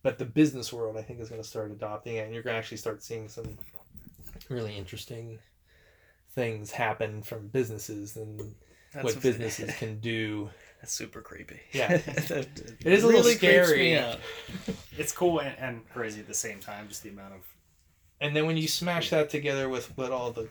but 0.05 0.19
the 0.19 0.25
business 0.27 0.71
world, 0.71 0.99
I 0.99 1.03
think, 1.03 1.19
is 1.19 1.31
going 1.31 1.41
to 1.41 1.49
start 1.49 1.73
adopting 1.73 2.17
it, 2.17 2.27
and 2.27 2.35
you're 2.35 2.43
going 2.43 2.53
to 2.55 2.59
actually 2.59 2.77
start 2.77 3.03
seeing 3.03 3.27
some 3.27 3.57
really 4.51 4.77
interesting 4.77 5.39
things 6.33 6.71
happen 6.71 7.23
from 7.23 7.49
businesses 7.49 8.17
and 8.17 8.55
That's 8.93 9.05
what 9.05 9.23
businesses 9.23 9.75
can 9.77 10.01
do. 10.01 10.51
That's 10.81 10.93
super 10.93 11.23
creepy. 11.23 11.59
Yeah. 11.73 11.93
it 12.07 12.31
It 12.85 12.93
is 12.93 13.03
a 13.03 13.07
little 13.07 13.23
creeps 13.23 13.39
scary. 13.39 13.79
me 13.79 13.97
out. 13.97 14.19
It's 14.99 15.11
cool 15.11 15.41
and, 15.41 15.57
and 15.59 15.89
crazy 15.89 16.21
at 16.21 16.29
the 16.29 16.35
same 16.35 16.61
time. 16.61 16.87
Just 16.89 17.03
the 17.03 17.09
amount 17.09 17.35
of 17.35 17.41
And 18.21 18.37
then 18.37 18.45
when 18.47 18.59
you 18.59 18.69
smash 18.69 19.09
that 19.09 19.31
together 19.31 19.71
with 19.71 19.97
what 19.97 20.13
all 20.13 20.31
the 20.31 20.49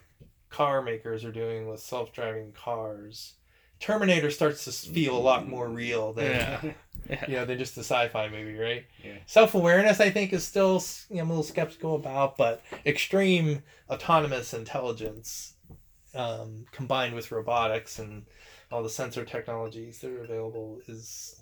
car 0.49 0.81
makers 0.81 1.23
are 1.23 1.31
doing 1.31 1.69
with 1.69 1.79
self-driving 1.79 2.53
cars, 2.53 3.35
Terminator 3.83 4.31
starts 4.31 4.63
to 4.63 4.71
feel 4.71 5.17
a 5.17 5.19
lot 5.19 5.47
more 5.47 5.67
real 5.67 6.13
than 6.13 6.31
Yeah. 6.31 6.61
Yeah. 7.09 7.25
you 7.27 7.35
know 7.35 7.43
than 7.43 7.57
just 7.57 7.75
a 7.75 7.81
sci-fi 7.81 8.29
movie, 8.29 8.55
right? 8.57 8.85
Yeah. 9.03 9.17
Self-awareness, 9.25 9.99
I 9.99 10.09
think, 10.09 10.31
is 10.31 10.47
still 10.47 10.81
you 11.09 11.17
know, 11.17 11.23
I'm 11.23 11.29
a 11.31 11.33
little 11.33 11.43
skeptical 11.43 11.95
about, 11.95 12.37
but 12.37 12.61
extreme 12.85 13.61
autonomous 13.89 14.53
intelligence 14.53 15.55
um, 16.15 16.65
combined 16.71 17.13
with 17.13 17.29
robotics 17.29 17.99
and 17.99 18.25
all 18.71 18.83
the 18.83 18.89
sensor 18.89 19.25
technologies 19.25 19.99
that 19.99 20.11
are 20.11 20.23
available 20.23 20.79
is 20.87 21.41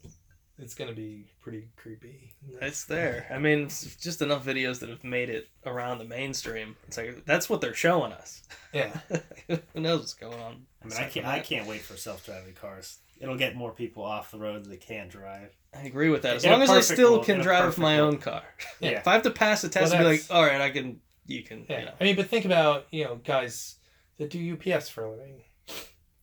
it's 0.61 0.73
going 0.75 0.89
to 0.89 0.95
be 0.95 1.25
pretty 1.41 1.67
creepy. 1.75 2.33
It's 2.61 2.85
there. 2.85 3.27
I 3.33 3.37
mean, 3.39 3.63
it's 3.63 3.95
just 3.95 4.21
enough 4.21 4.45
videos 4.45 4.79
that 4.79 4.89
have 4.89 5.03
made 5.03 5.29
it 5.29 5.49
around 5.65 5.97
the 5.97 6.05
mainstream. 6.05 6.75
It's 6.87 6.97
like 6.97 7.25
that's 7.25 7.49
what 7.49 7.61
they're 7.61 7.73
showing 7.73 8.11
us. 8.13 8.43
Yeah. 8.73 8.97
Who 9.73 9.79
knows 9.81 9.99
what's 9.99 10.13
going 10.13 10.39
on? 10.39 10.65
I 10.83 10.87
mean, 10.87 10.97
I 10.97 11.03
can't. 11.09 11.25
I 11.25 11.39
can't 11.39 11.67
wait 11.67 11.81
for 11.81 11.97
self-driving 11.97 12.53
cars. 12.53 12.99
It'll 13.19 13.37
get 13.37 13.55
more 13.55 13.71
people 13.71 14.03
off 14.03 14.31
the 14.31 14.39
road 14.39 14.65
that 14.65 14.81
can't 14.81 15.09
drive. 15.09 15.55
I 15.75 15.81
agree 15.83 16.09
with 16.09 16.23
that. 16.23 16.37
As 16.37 16.43
In 16.43 16.51
long 16.51 16.61
as 16.63 16.69
I 16.71 16.81
still 16.81 17.11
world- 17.13 17.25
can 17.25 17.39
drive 17.39 17.77
my 17.77 17.97
world. 18.01 18.15
own 18.15 18.19
car. 18.19 18.43
Yeah. 18.79 18.91
If 18.99 19.07
I 19.07 19.13
have 19.13 19.21
to 19.23 19.31
pass 19.31 19.63
a 19.63 19.69
test 19.69 19.91
Well, 19.93 20.01
and 20.01 20.09
be 20.09 20.17
like, 20.17 20.25
all 20.31 20.43
right, 20.43 20.59
I 20.59 20.69
can, 20.71 20.99
you 21.27 21.43
can, 21.43 21.65
Yeah, 21.69 21.79
you 21.79 21.85
know. 21.85 21.91
I 22.01 22.03
mean, 22.03 22.15
but 22.15 22.27
think 22.29 22.45
about 22.45 22.87
you 22.91 23.03
know 23.03 23.15
guys 23.23 23.75
that 24.17 24.29
do 24.31 24.53
UPS 24.53 24.89
for 24.89 25.05
a 25.05 25.11
living. 25.11 25.41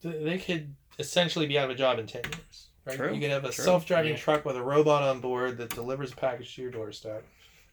They 0.03 0.39
could 0.39 0.75
essentially 0.99 1.47
be 1.47 1.59
out 1.59 1.65
of 1.67 1.71
a 1.71 1.75
job 1.79 1.99
in 1.99 2.07
ten 2.07 2.23
years, 2.25 2.68
right? 2.89 2.97
True, 2.97 3.15
You 3.15 3.21
could 3.21 3.31
have 3.31 3.45
a 3.45 3.51
true. 3.53 3.65
self-driving 3.65 4.13
Yeah. 4.13 4.19
truck 4.19 4.45
with 4.45 4.57
a 4.57 4.63
robot 4.63 5.03
on 5.03 5.21
board 5.21 5.59
that 5.59 5.71
delivers 5.71 6.13
a 6.13 6.17
package 6.17 6.55
to 6.57 6.63
your 6.63 6.71
doorstep. 6.71 7.23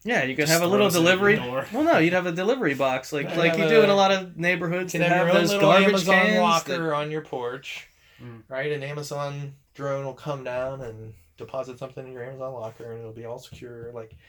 Yeah, 0.04 0.22
you 0.22 0.36
can 0.36 0.46
Just 0.46 0.52
have 0.52 0.62
a 0.62 0.66
little 0.66 0.88
throws 0.88 0.96
it 1.04 1.08
at 1.08 1.18
your 1.18 1.30
delivery. 1.32 1.66
Well, 1.72 1.82
no, 1.82 1.98
you'd 1.98 2.12
have 2.12 2.26
a 2.26 2.32
delivery 2.32 2.74
box 2.74 3.12
like 3.12 3.28
Yeah, 3.30 3.38
like 3.38 3.50
have 3.56 3.58
you 3.60 3.68
do 3.68 3.82
in 3.82 3.90
a- 3.90 3.92
a 3.92 3.94
lot 3.94 4.12
of 4.12 4.36
neighborhoods 4.36 4.94
You 4.94 5.00
that 5.00 5.08
can 5.08 5.16
have 5.16 5.26
have 5.26 5.34
your 5.34 5.36
own 5.36 5.42
those 5.42 5.52
little 5.54 5.68
garbage 5.70 5.88
Amazon 5.88 6.14
cans. 6.14 6.38
locker 6.40 6.78
that- 6.88 6.94
on 6.94 7.10
your 7.10 7.22
porch, 7.22 7.88
Mm. 8.22 8.42
right? 8.48 8.70
An 8.70 8.82
Amazon 8.84 9.54
drone 9.74 10.04
will 10.04 10.14
come 10.14 10.44
down 10.44 10.80
and 10.82 11.14
deposit 11.38 11.78
something 11.78 12.06
in 12.06 12.12
your 12.12 12.22
Amazon 12.24 12.52
locker, 12.54 12.90
and 12.92 13.00
it'll 13.00 13.12
be 13.12 13.24
all 13.24 13.38
secure. 13.38 13.90
Like, 13.92 14.10
th- 14.10 14.18
th- 14.18 14.20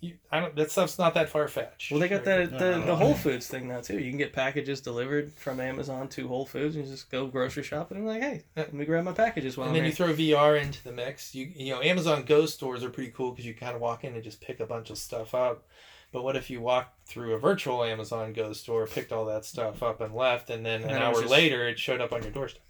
you, 0.00 0.14
I 0.30 0.40
don't. 0.40 0.54
That 0.54 0.70
stuff's 0.70 0.98
not 0.98 1.14
that 1.14 1.28
far 1.28 1.48
fetched. 1.48 1.90
Well, 1.90 2.00
they 2.00 2.08
got 2.08 2.24
the, 2.24 2.46
No, 2.46 2.58
the, 2.58 2.78
no, 2.78 2.86
the. 2.86 2.96
Whole 2.96 3.14
Foods 3.14 3.48
thing 3.48 3.68
now 3.68 3.80
too. 3.80 3.98
You 3.98 4.10
can 4.10 4.18
get 4.18 4.32
packages 4.32 4.80
delivered 4.80 5.32
from 5.32 5.58
Amazon 5.60 6.08
to 6.08 6.28
Whole 6.28 6.46
Foods, 6.46 6.76
and 6.76 6.84
you 6.84 6.90
just 6.90 7.10
go 7.10 7.26
grocery 7.26 7.62
shopping 7.62 7.98
and 7.98 8.06
like, 8.06 8.22
hey, 8.22 8.42
let 8.56 8.72
me 8.72 8.84
grab 8.84 9.04
my 9.04 9.12
packages 9.12 9.56
while 9.56 9.68
and 9.68 9.76
I'm 9.76 9.84
And 9.84 9.92
then 9.96 10.06
you 10.08 10.14
throw 10.14 10.14
VR 10.14 10.60
into 10.62 10.82
the 10.84 10.92
mix. 10.92 11.34
You 11.34 11.50
you 11.54 11.72
know 11.74 11.82
Amazon 11.82 12.24
Go 12.24 12.46
stores 12.46 12.84
are 12.84 12.90
pretty 12.90 13.10
cool 13.10 13.30
because 13.32 13.44
you 13.46 13.54
kind 13.54 13.74
of 13.74 13.80
walk 13.80 14.04
in 14.04 14.14
and 14.14 14.22
just 14.22 14.40
pick 14.40 14.60
a 14.60 14.66
bunch 14.66 14.90
of 14.90 14.98
stuff 14.98 15.34
up. 15.34 15.64
But 16.12 16.24
what 16.24 16.34
if 16.36 16.50
you 16.50 16.60
walked 16.60 17.06
through 17.08 17.34
a 17.34 17.38
virtual 17.38 17.84
Amazon 17.84 18.32
Go 18.32 18.52
store, 18.52 18.86
picked 18.86 19.12
all 19.12 19.24
that 19.26 19.44
stuff 19.44 19.82
up 19.82 20.00
and 20.00 20.14
left, 20.14 20.50
and 20.50 20.66
then 20.66 20.82
And 20.82 20.90
an 20.90 20.96
then 20.98 21.02
hour 21.02 21.14
just- 21.20 21.28
later 21.30 21.68
it 21.68 21.78
showed 21.78 22.00
up 22.00 22.12
on 22.12 22.22
your 22.22 22.32
doorstep? 22.32 22.62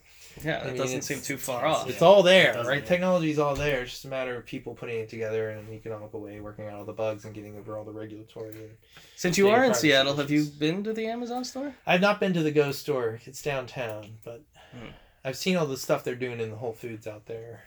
Yeah, 0.45 0.61
I 0.63 0.69
mean, 0.69 0.77
doesn't 0.77 1.03
seem 1.03 1.21
too 1.21 1.37
far 1.37 1.67
off. 1.67 1.89
It's 1.89 2.01
Yeah. 2.01 2.07
all 2.07 2.23
there, 2.23 2.53
doesn't, 2.53 2.67
right? 2.67 2.83
yeah. 2.83 2.89
Technology's 2.89 3.39
all 3.39 3.55
there. 3.55 3.83
It's 3.83 3.91
just 3.93 4.05
a 4.05 4.09
matter 4.09 4.37
of 4.37 4.47
people 4.47 4.75
putting 4.75 4.99
it 5.01 5.09
together 5.09 5.51
in 5.51 5.59
an 5.59 5.73
economical 5.73 6.21
way, 6.21 6.41
working 6.41 6.67
out 6.67 6.75
all 6.75 6.85
the 6.85 6.93
bugs 6.93 7.25
and 7.25 7.35
getting 7.35 7.57
over 7.59 7.77
all 7.77 7.85
the 7.85 7.93
regulatory. 7.93 8.51
And... 8.51 8.71
Since 9.17 9.39
you 9.39 9.49
are 9.49 9.57
in 9.65 9.71
privacy 9.71 9.89
Seattle, 9.89 10.17
have 10.17 10.31
you 10.31 10.45
been 10.45 10.85
to 10.85 10.93
the 10.93 11.07
Amazon 11.07 11.45
store? 11.45 11.75
I've 11.87 12.01
not 12.01 12.21
been 12.21 12.33
to 12.35 12.43
the 12.43 12.53
Go 12.53 12.73
store. 12.73 13.21
It's 13.25 13.43
downtown, 13.43 14.19
but 14.25 14.43
Hmm. 14.73 14.91
I've 15.25 15.37
seen 15.37 15.57
all 15.57 15.67
the 15.67 15.77
stuff 15.77 16.05
they're 16.05 16.15
doing 16.15 16.41
in 16.41 16.51
the 16.51 16.57
Whole 16.57 16.73
Foods 16.73 17.07
out 17.07 17.27
there. 17.27 17.65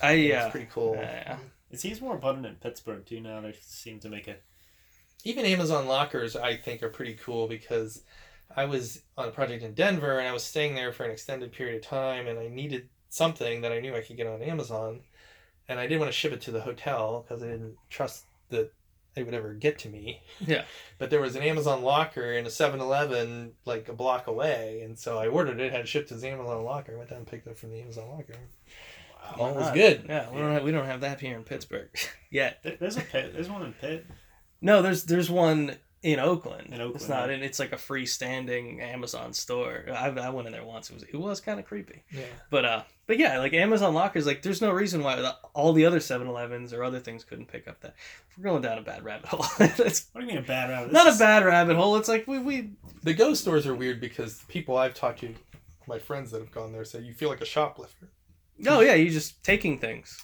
I 0.00 0.12
yeah, 0.12 0.44
It's 0.44 0.52
pretty 0.52 0.68
cool. 0.72 0.94
Yeah. 0.96 1.38
It 1.70 1.80
seems 1.80 2.00
more 2.00 2.14
abundant 2.14 2.46
in 2.46 2.54
Pittsburgh 2.60 3.04
too 3.04 3.20
now. 3.20 3.40
They 3.40 3.54
seem 3.60 3.98
to 4.00 4.08
make 4.08 4.28
it. 4.28 4.42
even 5.24 5.44
Amazon 5.44 5.86
lockers 5.88 6.36
I 6.36 6.56
think 6.56 6.82
are 6.82 6.88
pretty 6.88 7.14
cool 7.14 7.48
because 7.48 8.04
I 8.54 8.64
was 8.64 9.02
on 9.16 9.28
a 9.28 9.30
project 9.30 9.62
in 9.62 9.74
Denver 9.74 10.18
and 10.18 10.28
I 10.28 10.32
was 10.32 10.44
staying 10.44 10.74
there 10.74 10.92
for 10.92 11.04
an 11.04 11.10
extended 11.10 11.52
period 11.52 11.76
of 11.76 11.82
time 11.82 12.26
and 12.26 12.38
I 12.38 12.48
needed 12.48 12.88
something 13.08 13.60
that 13.62 13.72
I 13.72 13.80
knew 13.80 13.94
I 13.94 14.00
could 14.00 14.16
get 14.16 14.26
on 14.26 14.42
Amazon 14.42 15.00
and 15.68 15.78
I 15.78 15.86
didn't 15.86 16.00
want 16.00 16.12
to 16.12 16.18
ship 16.18 16.32
it 16.32 16.40
to 16.42 16.50
the 16.50 16.60
hotel 16.60 17.24
because 17.26 17.42
I 17.42 17.46
didn't 17.46 17.76
trust 17.90 18.24
that 18.50 18.72
it 19.16 19.24
would 19.24 19.34
ever 19.34 19.52
get 19.54 19.78
to 19.80 19.88
me. 19.88 20.22
Yeah. 20.40 20.64
But 20.98 21.10
there 21.10 21.20
was 21.20 21.36
an 21.36 21.42
Amazon 21.42 21.82
locker 21.82 22.32
in 22.32 22.46
a 22.46 22.48
7-Eleven 22.48 23.52
like 23.64 23.88
a 23.88 23.92
block 23.92 24.26
away 24.26 24.82
and 24.84 24.98
so 24.98 25.18
I 25.18 25.28
ordered 25.28 25.60
it, 25.60 25.72
had 25.72 25.82
it 25.82 25.88
shipped 25.88 26.08
to 26.08 26.14
the 26.14 26.28
Amazon 26.28 26.64
locker, 26.64 26.96
went 26.96 27.10
down 27.10 27.18
and 27.18 27.26
picked 27.26 27.46
it 27.46 27.50
up 27.50 27.58
from 27.58 27.70
the 27.70 27.80
Amazon 27.80 28.08
locker. 28.08 28.34
Wow. 29.36 29.36
All 29.38 29.54
was 29.54 29.70
good. 29.72 30.06
Yeah, 30.08 30.30
we 30.30 30.40
don't 30.40 30.52
have, 30.52 30.62
we 30.62 30.72
don't 30.72 30.86
have 30.86 31.00
that 31.02 31.20
here 31.20 31.36
in 31.36 31.44
Pittsburgh 31.44 31.90
yet. 32.30 32.60
There's 32.80 32.96
a 32.96 33.00
pit. 33.02 33.32
There's 33.34 33.50
one 33.50 33.62
in 33.62 33.72
Pitt. 33.74 34.06
No, 34.60 34.82
there's 34.82 35.04
there's 35.04 35.30
one 35.30 35.76
in 36.02 36.20
Oakland. 36.20 36.68
In 36.72 36.80
Oakland, 36.80 36.96
it's 36.96 37.08
not 37.08 37.28
yeah. 37.28 37.36
It's 37.36 37.58
like 37.58 37.72
a 37.72 37.76
freestanding 37.76 38.80
Amazon 38.80 39.32
store. 39.32 39.84
I, 39.90 40.08
I 40.08 40.30
went 40.30 40.46
in 40.46 40.52
there 40.52 40.64
once. 40.64 40.90
It 40.90 40.94
was 40.94 41.02
it 41.02 41.16
was 41.16 41.40
kind 41.40 41.58
of 41.58 41.66
creepy. 41.66 42.04
Yeah. 42.10 42.22
But 42.50 42.64
uh, 42.64 42.82
but 43.06 43.18
yeah, 43.18 43.38
like 43.38 43.52
Amazon 43.52 43.94
lockers, 43.94 44.26
like 44.26 44.42
there's 44.42 44.60
no 44.60 44.70
reason 44.70 45.02
why 45.02 45.16
the, 45.16 45.36
all 45.54 45.72
the 45.72 45.86
other 45.86 45.98
7-Elevens 45.98 46.72
or 46.72 46.84
other 46.84 47.00
things 47.00 47.24
couldn't 47.24 47.46
pick 47.46 47.66
up 47.66 47.80
that. 47.80 47.94
We're 48.36 48.44
going 48.44 48.62
down 48.62 48.78
a 48.78 48.82
bad 48.82 49.02
rabbit 49.02 49.28
hole. 49.28 49.46
it's 49.60 50.06
What 50.12 50.20
do 50.20 50.26
you 50.26 50.32
mean 50.32 50.38
a 50.38 50.46
bad 50.46 50.70
rabbit? 50.70 50.92
not 50.92 51.06
This 51.06 51.16
a 51.16 51.18
bad 51.18 51.44
rabbit 51.44 51.76
hole. 51.76 51.96
It's 51.96 52.08
like 52.08 52.26
we 52.26 52.38
we 52.38 52.70
The 53.02 53.14
Go 53.14 53.34
stores 53.34 53.66
are 53.66 53.74
weird 53.74 54.00
because 54.00 54.42
people 54.48 54.76
I've 54.76 54.94
talked 54.94 55.20
to, 55.20 55.34
my 55.86 55.98
friends 55.98 56.30
that 56.30 56.40
have 56.40 56.52
gone 56.52 56.72
there, 56.72 56.84
say 56.84 57.00
you 57.00 57.14
feel 57.14 57.28
like 57.28 57.40
a 57.40 57.46
shoplifter. 57.46 58.08
oh 58.68 58.80
yeah, 58.80 58.94
you're 58.94 59.12
just 59.12 59.42
taking 59.42 59.78
things. 59.78 60.20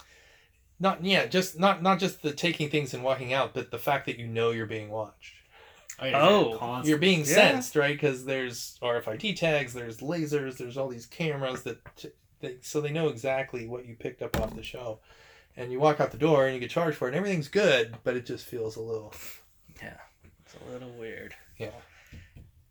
Not 0.79 1.05
yeah, 1.05 1.27
just 1.27 1.59
not 1.59 1.83
not 1.83 1.99
just 1.99 2.22
the 2.22 2.33
taking 2.33 2.68
things 2.68 2.95
and 2.95 3.03
walking 3.03 3.33
out, 3.33 3.55
but 3.55 3.70
the 3.70 3.79
fact 3.79 4.07
that 4.07 4.18
you 4.18 4.27
know 4.27 4.51
you're 4.51 4.66
being 4.66 4.91
watched. 4.91 5.35
Oh, 6.01 6.07
yeah, 6.07 6.20
Oh, 6.28 6.57
constant- 6.59 6.88
You're 6.88 6.99
being 6.99 7.20
Yeah. 7.20 7.26
sensed, 7.26 7.76
right? 7.76 7.95
Because 7.95 8.24
there's 8.24 8.78
RFID 8.82 9.34
tags, 9.36 9.72
there's 9.72 9.99
lasers, 9.99 10.57
there's 10.57 10.76
all 10.76 10.88
these 10.88 11.07
cameras 11.07 11.62
that, 11.62 11.78
t- 11.97 12.11
they, 12.40 12.57
so 12.62 12.80
they 12.80 12.90
know 12.90 13.09
exactly 13.09 13.66
what 13.66 13.86
you 13.86 13.95
picked 13.95 14.22
up 14.22 14.38
off 14.40 14.55
the 14.57 14.62
shelf. 14.62 15.01
And 15.57 15.70
you 15.70 15.78
walk 15.78 16.01
out 16.01 16.11
the 16.11 16.18
door 16.18 16.47
and 16.47 16.55
you 16.55 16.61
get 16.61 16.70
charged 16.70 16.97
for 16.97 17.07
it, 17.07 17.11
and 17.12 17.16
everything's 17.16 17.47
good, 17.49 17.97
but 18.03 18.16
it 18.16 18.26
just 18.26 18.45
feels 18.45 18.74
a 18.76 18.80
little 18.80 19.14
Yeah, 19.80 19.97
It's 20.45 20.55
a 20.55 20.72
little 20.72 20.90
weird. 20.90 21.34
yeah. 21.59 21.70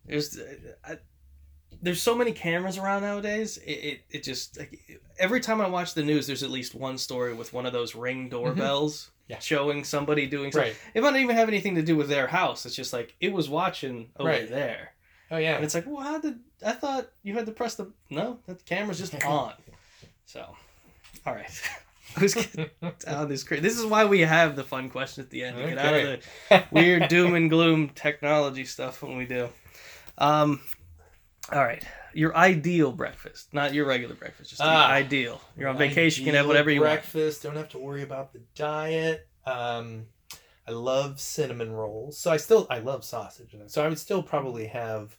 There's, 0.06 0.38
uh, 0.38 0.56
I, 0.86 0.98
there's 1.82 2.02
so 2.02 2.16
many 2.16 2.34
cameras 2.34 2.78
around 2.78 3.02
nowadays. 3.04 3.58
It, 3.58 3.72
it, 3.72 4.02
it 4.10 4.24
just 4.24 4.58
like 4.60 4.80
every 5.18 5.40
time 5.40 5.62
I 5.62 5.68
watch 5.68 5.94
the 5.94 6.04
news, 6.04 6.28
there's 6.28 6.44
at 6.44 6.50
least 6.50 6.76
one 6.76 6.98
story 6.98 7.34
with 7.34 7.54
one 7.54 7.66
of 7.66 7.74
those 7.74 7.96
ring 7.96 8.24
mm-hmm. 8.24 8.30
doorbells 8.30 9.12
Yeah. 9.28 9.40
showing 9.40 9.84
somebody 9.86 10.28
doing 10.28 10.52
something. 10.52 10.72
Right. 10.72 10.78
It 10.94 11.02
might 11.02 11.12
not 11.12 11.20
even 11.22 11.36
have 11.36 11.48
anything 11.48 11.76
to 11.76 11.82
do 11.82 11.96
with 11.96 12.10
their 12.10 12.28
house. 12.28 12.66
It's 12.66 12.76
just 12.76 12.92
like 12.94 13.16
it 13.22 13.32
was 13.32 13.50
watching 13.50 14.10
over 14.18 14.30
Right. 14.30 14.50
there, 14.50 14.94
Oh 15.32 15.38
yeah. 15.38 15.56
and 15.56 15.64
it's 15.64 15.74
like, 15.74 15.86
well, 15.88 16.04
how 16.04 16.20
did 16.20 16.40
I 16.66 16.74
thought 16.74 17.08
you 17.24 17.34
had 17.34 17.46
to 17.46 17.52
press 17.54 17.76
the 17.76 17.92
no? 18.10 18.40
The 18.48 18.56
camera's 18.56 19.00
just 19.00 19.16
on. 19.26 19.54
So, 20.26 20.56
all 21.26 21.34
right. 21.34 21.50
Who's 22.20 22.34
getting 22.36 22.70
down 23.06 23.28
this 23.30 23.44
crazy? 23.44 23.62
This 23.62 23.80
is 23.80 23.86
why 23.86 24.06
we 24.06 24.20
have 24.22 24.56
the 24.56 24.64
fun 24.64 24.90
question 24.90 25.24
at 25.24 25.30
the 25.32 25.44
end 25.46 25.58
to 25.58 25.68
get 25.68 25.78
out 25.80 25.94
of 25.96 26.24
the 26.50 26.64
weird 26.72 27.08
doom 27.08 27.34
and 27.34 27.50
gloom 27.50 27.90
technology 27.90 28.66
stuff 28.66 29.02
when 29.02 29.18
we 29.18 29.26
do. 29.26 29.50
Um, 30.20 30.60
all 31.52 31.64
right, 31.64 31.84
your 32.14 32.36
ideal 32.36 32.92
breakfast, 32.92 33.54
not 33.54 33.74
your 33.74 33.86
regular 33.86 34.16
breakfast, 34.16 34.50
just 34.52 34.62
Ah. 34.62 34.88
ideal. 34.90 35.42
You're 35.58 35.70
on 35.70 35.78
vacation, 35.78 36.24
you 36.24 36.32
can 36.32 36.36
have 36.38 36.48
whatever 36.48 36.72
you 36.72 36.82
want. 36.82 36.94
breakfast, 36.94 37.44
don't 37.44 37.56
have 37.58 37.70
to 37.70 37.78
worry 37.80 38.02
about 38.04 38.34
the 38.34 38.40
diet. 38.56 39.28
Um, 39.46 40.08
I 40.68 40.72
love 40.72 41.20
cinnamon 41.20 41.72
rolls, 41.74 42.18
so 42.18 42.32
I 42.32 42.38
still 42.38 42.66
I 42.70 42.80
love 42.80 43.04
sausage, 43.04 43.56
so 43.68 43.84
I 43.84 43.90
would 43.90 44.00
still 44.00 44.24
probably 44.24 44.68
have 44.68 45.18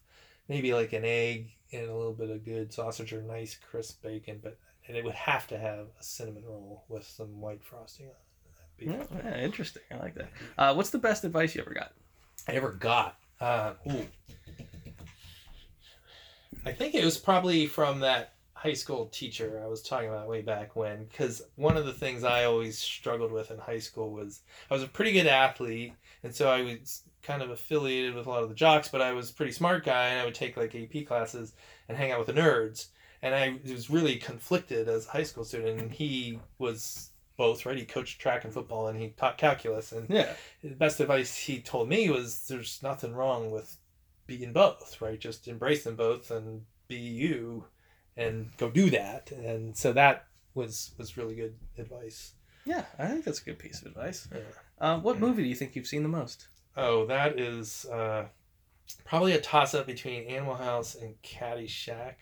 maybe 0.48 0.72
like 0.72 0.92
an 0.94 1.04
egg 1.04 1.50
and 1.72 1.88
a 1.90 1.94
little 1.94 2.14
bit 2.14 2.30
of 2.30 2.44
good 2.44 2.72
sausage 2.72 3.12
or 3.12 3.22
nice 3.22 3.54
crisp 3.56 4.02
bacon, 4.02 4.40
but 4.42 4.58
and 4.88 4.96
it 4.96 5.04
would 5.04 5.14
have 5.14 5.46
to 5.48 5.58
have 5.58 5.88
a 5.98 6.02
cinnamon 6.02 6.44
roll 6.44 6.84
with 6.88 7.04
some 7.06 7.40
white 7.40 7.62
frosting 7.64 8.06
on 8.06 8.12
it. 8.12 8.88
Yeah, 8.88 9.04
yeah, 9.24 9.38
interesting. 9.40 9.82
I 9.90 9.96
like 9.96 10.14
that. 10.14 10.28
Uh, 10.58 10.74
what's 10.74 10.90
the 10.90 10.98
best 10.98 11.24
advice 11.24 11.54
you 11.54 11.60
ever 11.62 11.72
got? 11.74 11.92
I 12.48 12.52
ever 12.52 12.72
got. 12.72 13.16
Uh, 13.40 13.74
ooh. 13.90 14.06
I 16.66 16.72
think 16.72 16.94
it 16.94 17.04
was 17.04 17.18
probably 17.18 17.66
from 17.66 18.00
that 18.00 18.34
high 18.64 18.72
school 18.72 19.06
teacher 19.06 19.60
I 19.62 19.68
was 19.68 19.82
talking 19.82 20.08
about 20.08 20.28
way 20.28 20.40
back 20.40 20.74
when. 20.74 21.04
Because 21.04 21.42
one 21.56 21.76
of 21.76 21.84
the 21.84 21.92
things 21.92 22.24
I 22.24 22.44
always 22.44 22.78
struggled 22.78 23.30
with 23.30 23.50
in 23.50 23.58
high 23.58 23.78
school 23.78 24.10
was 24.10 24.40
I 24.70 24.74
was 24.74 24.82
a 24.82 24.88
pretty 24.88 25.12
good 25.12 25.26
athlete, 25.26 25.92
and 26.22 26.34
so 26.34 26.48
I 26.48 26.62
was 26.62 27.02
kind 27.22 27.42
of 27.42 27.50
affiliated 27.50 28.14
with 28.14 28.26
a 28.26 28.30
lot 28.30 28.42
of 28.42 28.48
the 28.48 28.54
jocks, 28.54 28.88
but 28.88 29.02
I 29.02 29.12
was 29.12 29.30
a 29.30 29.34
pretty 29.34 29.52
smart 29.52 29.84
guy, 29.84 30.08
and 30.08 30.20
I 30.20 30.24
would 30.24 30.34
take 30.34 30.56
like 30.56 30.74
AP 30.74 31.06
classes 31.06 31.52
and 31.88 31.98
hang 31.98 32.10
out 32.10 32.18
with 32.18 32.34
the 32.34 32.40
nerds. 32.40 32.88
And 33.20 33.34
I 33.34 33.58
was 33.70 33.90
really 33.90 34.16
conflicted 34.16 34.88
as 34.88 35.06
a 35.06 35.10
high 35.10 35.22
school 35.22 35.44
student, 35.44 35.80
and 35.80 35.92
he 35.92 36.38
was 36.58 37.10
both, 37.36 37.66
right? 37.66 37.76
He 37.76 37.84
coached 37.84 38.20
track 38.20 38.44
and 38.44 38.52
football, 38.52 38.88
and 38.88 38.98
he 38.98 39.08
taught 39.08 39.38
calculus, 39.38 39.92
and 39.92 40.08
Yeah, 40.08 40.32
the 40.62 40.70
best 40.70 41.00
advice 41.00 41.36
he 41.36 41.60
told 41.60 41.88
me 41.88 42.08
was 42.08 42.46
there's 42.48 42.82
nothing 42.82 43.14
wrong 43.14 43.50
with 43.50 43.76
being 44.26 44.52
both, 44.52 45.00
right? 45.00 45.18
Just 45.18 45.48
embrace 45.48 45.84
them 45.84 45.96
both 45.96 46.30
and 46.30 46.62
be 46.88 46.96
you 46.96 47.64
and 48.16 48.50
go 48.56 48.70
do 48.70 48.90
that. 48.90 49.30
And 49.32 49.76
so 49.76 49.92
that 49.92 50.26
was 50.54 50.92
was 50.98 51.16
really 51.16 51.34
good 51.34 51.54
advice. 51.78 52.34
yeah, 52.64 52.84
I 52.98 53.06
think 53.08 53.24
that's 53.24 53.40
a 53.40 53.44
good 53.44 53.58
piece 53.58 53.80
of 53.80 53.88
advice. 53.88 54.28
Yeah. 54.32 54.40
Uh, 54.80 54.98
what 55.00 55.20
movie 55.20 55.42
do 55.42 55.48
you 55.48 55.54
think 55.54 55.76
you've 55.76 55.86
seen 55.86 56.02
the 56.02 56.08
most? 56.08 56.48
Oh, 56.76 57.06
that 57.06 57.38
is 57.38 57.84
uh, 57.86 58.26
probably 59.04 59.32
a 59.32 59.40
toss 59.40 59.74
up 59.74 59.86
between 59.86 60.24
Animal 60.28 60.56
House 60.56 60.94
and 60.94 61.14
Caddyshack. 61.22 62.14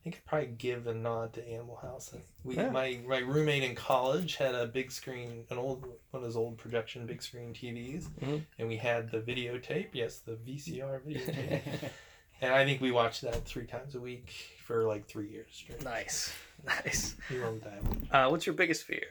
I 0.00 0.02
think 0.02 0.16
I'd 0.16 0.24
probably 0.26 0.46
give 0.56 0.86
a 0.86 0.94
nod 0.94 1.34
to 1.34 1.46
Animal 1.46 1.76
House. 1.76 2.14
We, 2.42 2.56
Yeah. 2.56 2.70
my, 2.70 3.00
my 3.06 3.18
roommate 3.18 3.62
in 3.62 3.74
college 3.74 4.36
had 4.36 4.54
a 4.54 4.66
big 4.66 4.90
screen, 4.90 5.44
an 5.50 5.58
old 5.58 5.82
one 5.82 5.92
of 6.14 6.22
those 6.22 6.36
old 6.36 6.56
projection 6.56 7.04
big 7.04 7.22
screen 7.22 7.52
TVs, 7.52 8.04
Mhm. 8.22 8.46
and 8.58 8.66
we 8.68 8.78
had 8.78 9.10
the 9.10 9.20
videotape. 9.20 9.88
Yes, 9.92 10.18
the 10.20 10.32
VCR 10.36 11.00
videotape. 11.00 11.90
And 12.42 12.54
I 12.54 12.64
think 12.64 12.80
we 12.80 12.90
watched 12.90 13.20
that 13.20 13.44
three 13.44 13.66
times 13.66 13.94
a 13.94 14.00
week 14.00 14.32
for 14.64 14.84
like 14.84 15.06
three 15.06 15.28
years 15.28 15.48
straight. 15.52 15.84
Nice, 15.84 16.32
nice. 16.64 17.14
We 17.30 17.36
loved 17.38 17.62
that. 17.64 17.82
Uh, 18.10 18.30
what's 18.30 18.46
your 18.46 18.54
biggest 18.54 18.84
fear? 18.84 19.08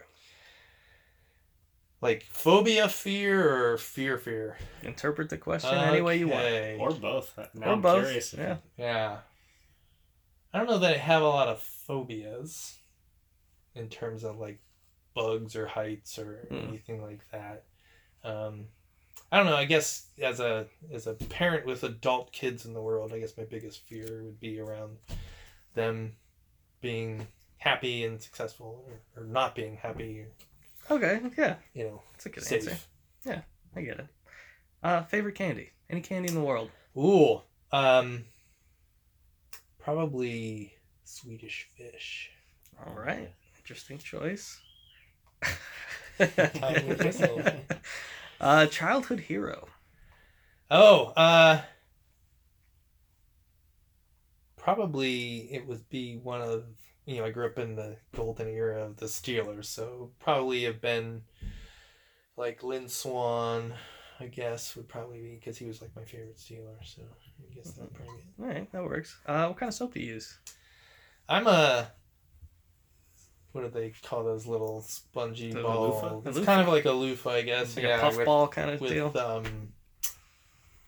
Like 2.02 2.24
phobia, 2.24 2.90
fear, 2.90 3.74
or 3.74 3.78
fear, 3.78 4.18
fear. 4.18 4.58
Interpret 4.82 5.30
the 5.30 5.38
question 5.38 5.76
any 5.78 6.02
way 6.02 6.18
you 6.18 6.30
want. 6.30 6.80
Or 6.80 6.90
both. 6.92 7.38
Now 7.54 7.68
or 7.68 7.74
I'm 7.74 7.82
both. 7.82 8.04
curious. 8.06 8.34
Yeah. 8.34 8.56
Yeah. 8.78 9.18
I 10.54 10.58
don't 10.58 10.68
know 10.68 10.80
that 10.80 10.96
I 10.96 10.98
have 10.98 11.22
a 11.22 11.28
lot 11.28 11.48
of 11.48 11.62
phobias 11.62 12.78
in 13.76 13.88
terms 13.88 14.24
of 14.24 14.40
like 14.40 14.60
bugs 15.14 15.56
or 15.56 15.68
heights 15.68 16.18
or 16.18 16.48
Hmm. 16.50 16.70
anything 16.70 17.02
like 17.02 17.22
that. 17.32 17.64
Um, 18.24 18.66
I 19.32 19.38
don't 19.38 19.46
know. 19.46 19.56
I 19.56 19.66
guess 19.66 20.08
as 20.22 20.40
a 20.40 20.66
as 20.92 21.08
a 21.08 21.14
parent 21.14 21.66
with 21.66 21.84
adult 21.84 22.32
kids 22.32 22.66
in 22.66 22.74
the 22.74 22.82
world, 22.82 23.14
I 23.14 23.20
guess 23.20 23.38
my 23.38 23.44
biggest 23.44 23.86
fear 23.88 24.24
would 24.24 24.40
be 24.40 24.60
around 24.60 24.98
them 25.76 26.14
being 26.82 27.28
happy 27.58 28.06
and 28.06 28.22
successful, 28.22 28.84
or, 28.88 29.22
or 29.22 29.28
not 29.28 29.54
being 29.56 29.78
happy. 29.78 30.22
Or, 30.22 30.96
Okay. 30.96 31.22
Yeah, 31.38 31.56
you 31.74 31.84
know, 31.84 32.02
it's 32.16 32.26
a 32.26 32.30
good 32.30 32.44
safe. 32.44 32.68
answer. 32.68 32.78
Yeah, 33.26 33.42
I 33.76 33.82
get 33.82 34.00
it. 34.00 34.08
Uh, 34.82 35.04
favorite 35.04 35.36
candy? 35.36 35.70
Any 35.90 36.02
candy 36.02 36.30
in 36.30 36.36
the 36.36 36.42
world? 36.42 36.72
Ooh, 36.98 37.42
um, 37.72 38.26
probably 39.80 40.74
Swedish 41.04 41.68
Fish. 41.76 42.32
All 42.86 42.96
right, 42.96 43.32
interesting 43.58 43.98
choice. 43.98 44.60
Time 46.20 46.88
with 46.88 47.04
myself. 47.04 47.42
uh, 48.42 48.66
childhood 48.68 49.22
hero. 49.22 49.68
Oh, 50.70 51.14
uh, 51.16 51.62
probably 54.58 55.50
it 55.52 55.68
would 55.68 55.90
be 55.90 56.18
one 56.18 56.42
of 56.42 56.66
you 57.06 57.18
know 57.18 57.26
I 57.26 57.32
grew 57.32 57.48
up 57.48 57.58
in 57.58 57.76
the 57.76 57.98
golden 58.16 58.48
era 58.50 58.84
of 58.86 58.98
the 58.98 59.08
Steelers, 59.08 59.66
so 59.66 60.12
probably 60.20 60.64
have 60.64 60.82
been 60.82 61.24
like 62.38 62.64
Lynn 62.64 62.88
Swann. 62.88 63.74
I 64.20 64.28
guess 64.28 64.76
would 64.76 64.88
probably 64.90 65.20
be 65.22 65.36
because 65.36 65.58
he 65.58 65.66
was 65.66 65.82
like 65.82 65.96
my 65.96 66.04
favorite 66.04 66.38
Steeler, 66.38 66.76
so 66.84 67.02
I 67.04 67.54
guess 67.56 67.72
that 67.72 67.84
would 67.84 67.94
probably. 67.94 68.22
All 68.42 68.46
right, 68.48 68.72
that 68.72 68.84
works. 68.84 69.18
Uh, 69.26 69.48
what 69.48 69.58
kind 69.58 69.70
of 69.70 69.74
soap 69.74 69.94
do 69.94 70.00
you 70.02 70.14
use? 70.16 70.38
I'm 71.28 71.48
a. 71.48 71.90
What 73.54 73.62
do 73.62 73.70
they 73.70 73.94
call 74.04 74.24
those 74.24 74.46
little 74.46 74.82
spongy 74.82 75.52
The 75.52 75.62
ball? 75.64 75.88
loofah? 76.22 76.30
It's 76.30 76.38
A 76.38 76.44
kind 76.46 76.62
of 76.62 76.68
like 76.68 76.86
a 76.86 76.92
loofah, 76.92 77.30
I 77.32 77.42
guess. 77.42 77.76
Like 77.76 77.86
yeah, 77.86 77.98
a 77.98 78.02
puff 78.02 78.18
with, 78.18 78.26
ball 78.26 78.48
kind 78.48 78.70
of 78.70 78.80
with 78.82 78.92
deal. 78.92 79.18
um, 79.18 79.74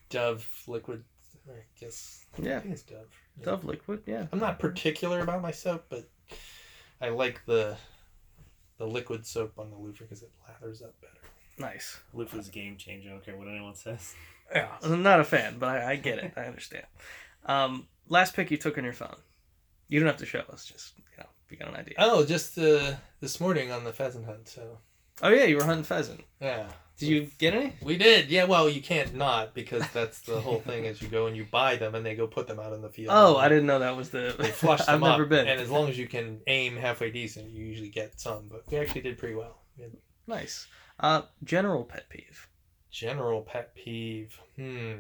Dove 0.10 0.48
liquid. 0.68 1.04
I 1.50 1.54
guess. 1.80 2.26
Yeah. 2.38 2.58
I 2.58 2.60
think 2.60 2.74
it's 2.74 2.84
Dove. 2.84 3.08
Yeah. 3.40 3.46
Dove 3.46 3.64
liquid. 3.66 4.04
Yeah. 4.06 4.28
I'm 4.32 4.40
not 4.40 4.60
particular 4.60 5.22
about 5.22 5.42
my 5.42 5.52
soap, 5.52 5.86
but 5.90 6.08
I 7.02 7.10
like 7.10 7.42
the 7.46 7.78
the 8.78 8.86
liquid 8.88 9.26
soap 9.26 9.54
on 9.58 9.70
the 9.72 9.78
loofah 9.78 10.04
because 10.04 10.22
it 10.22 10.32
lathers 10.48 10.82
up 10.84 10.94
better. 11.02 11.14
Nice. 11.58 12.00
Loofah's 12.16 12.50
game 12.50 12.78
changer. 12.78 13.10
I 13.10 13.12
don't 13.14 13.26
care 13.26 13.36
what 13.38 13.48
anyone 13.48 13.76
says. 13.76 14.16
Yeah, 14.54 14.68
I'm 14.84 15.04
not 15.04 15.20
a 15.20 15.24
fan, 15.24 15.58
but 15.60 15.70
I, 15.70 15.92
I 15.92 15.96
get 15.96 16.20
it. 16.20 16.34
I 16.36 16.42
understand. 16.42 16.86
Um, 17.46 17.88
last 18.10 18.36
pick 18.36 18.52
you 18.52 18.58
took 18.58 18.78
on 18.78 18.84
your 18.84 18.94
phone. 18.94 19.16
You 19.88 20.00
don't 20.00 20.08
have 20.08 20.18
to 20.18 20.26
show 20.26 20.44
us. 20.52 20.66
Just 20.66 20.94
you 20.98 21.04
know, 21.20 21.26
if 21.46 21.52
you 21.52 21.58
got 21.58 21.70
an 21.70 21.76
idea. 21.76 21.96
Oh, 21.98 22.26
just 22.26 22.58
uh, 22.58 22.94
this 23.20 23.40
morning 23.40 23.72
on 23.72 23.84
the 23.84 23.94
pheasant 23.94 24.26
hunt. 24.26 24.48
So 24.48 24.78
Oh 25.22 25.30
yeah, 25.30 25.44
you 25.44 25.58
were 25.58 25.64
hunting 25.64 25.84
pheasant. 25.84 26.22
yeah, 26.42 26.66
Did 26.98 27.10
you 27.10 27.28
get 27.38 27.54
any? 27.54 27.74
we 27.84 27.96
did. 27.98 28.30
Yeah, 28.30 28.46
well, 28.46 28.68
you 28.70 28.82
can't 28.82 29.14
not 29.14 29.54
because 29.54 29.84
that's 29.94 30.20
the 30.22 30.40
whole 30.42 30.60
thing. 30.62 30.86
Is 30.86 31.02
you 31.02 31.08
go 31.10 31.28
and 31.28 31.38
you 31.38 31.46
buy 31.52 31.76
them 31.76 31.94
and 31.96 32.06
they 32.06 32.16
go 32.16 32.26
put 32.28 32.48
them 32.48 32.60
out 32.60 32.74
in 32.74 32.82
the 32.82 32.90
field. 32.90 33.10
Oh, 33.12 33.38
I 33.38 33.48
didn't 33.48 33.68
know 33.68 33.80
that 33.80 33.96
was 33.96 34.10
the. 34.10 34.36
They 34.38 34.50
flush 34.52 34.80
them 34.86 35.04
I've 35.04 35.04
up, 35.12 35.18
never 35.20 35.26
been. 35.26 35.48
and 35.48 35.60
as 35.62 35.70
long 35.70 35.90
as 35.90 35.98
you 35.98 36.08
can 36.08 36.40
aim 36.48 36.76
halfway 36.76 37.12
decent, 37.12 37.52
you 37.52 37.64
usually 37.64 37.90
get 37.90 38.20
some. 38.20 38.48
But 38.50 38.64
we 38.72 38.78
actually 38.78 39.02
did 39.02 39.18
pretty 39.18 39.36
well. 39.36 39.62
We 39.78 39.84
had 39.84 39.92
Nice. 40.28 40.68
Uh, 41.02 41.24
general 41.44 41.84
pet 41.84 42.08
peeve. 42.10 42.48
General 42.92 43.42
pet 43.42 43.74
peeve. 43.74 44.40
Hmm. 44.56 44.94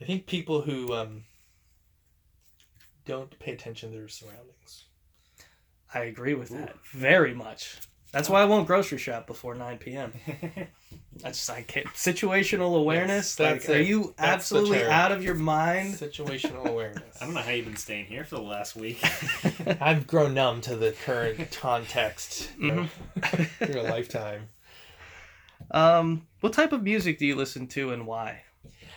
I 0.00 0.04
think 0.06 0.26
people 0.26 0.62
who 0.62 0.94
um, 0.94 1.24
don't 3.04 3.36
pay 3.40 3.52
attention 3.52 3.90
to 3.90 3.98
their 3.98 4.08
surroundings. 4.08 4.84
I 5.92 6.04
agree 6.04 6.34
with 6.34 6.50
that 6.50 6.76
very 6.92 7.34
much. 7.34 7.76
That's 8.12 8.28
why 8.28 8.42
I 8.42 8.44
won't 8.44 8.66
grocery 8.66 8.98
shop 8.98 9.26
before 9.26 9.54
9 9.54 9.78
p.m. 9.78 10.12
I 11.24 11.28
just 11.28 11.48
I 11.48 11.62
can't 11.62 11.86
situational 11.88 12.76
awareness. 12.76 13.26
Yes, 13.26 13.34
that's 13.36 13.68
like, 13.68 13.78
are 13.78 13.80
you 13.80 14.14
That's 14.18 14.20
absolutely 14.42 14.82
out 14.84 15.12
of 15.12 15.22
your 15.22 15.36
mind? 15.36 15.94
Situational 15.94 16.66
awareness. 16.70 17.16
I 17.20 17.24
don't 17.24 17.34
know 17.34 17.40
how 17.40 17.52
you've 17.52 17.66
been 17.66 17.76
staying 17.76 18.06
here 18.06 18.24
for 18.24 18.36
the 18.36 18.42
last 18.42 18.74
week. 18.74 19.00
I've 19.80 20.06
grown 20.06 20.34
numb 20.34 20.60
to 20.62 20.74
the 20.76 20.92
current 21.04 21.50
context 21.52 22.50
you 22.58 22.72
know, 22.72 22.88
Mhm. 23.18 23.66
through 23.66 23.80
a 23.80 23.84
lifetime. 23.84 24.48
Um, 25.70 26.26
what 26.40 26.52
type 26.52 26.72
of 26.72 26.82
music 26.82 27.18
do 27.18 27.26
you 27.26 27.36
listen 27.36 27.66
to 27.68 27.92
and 27.92 28.06
why? 28.06 28.42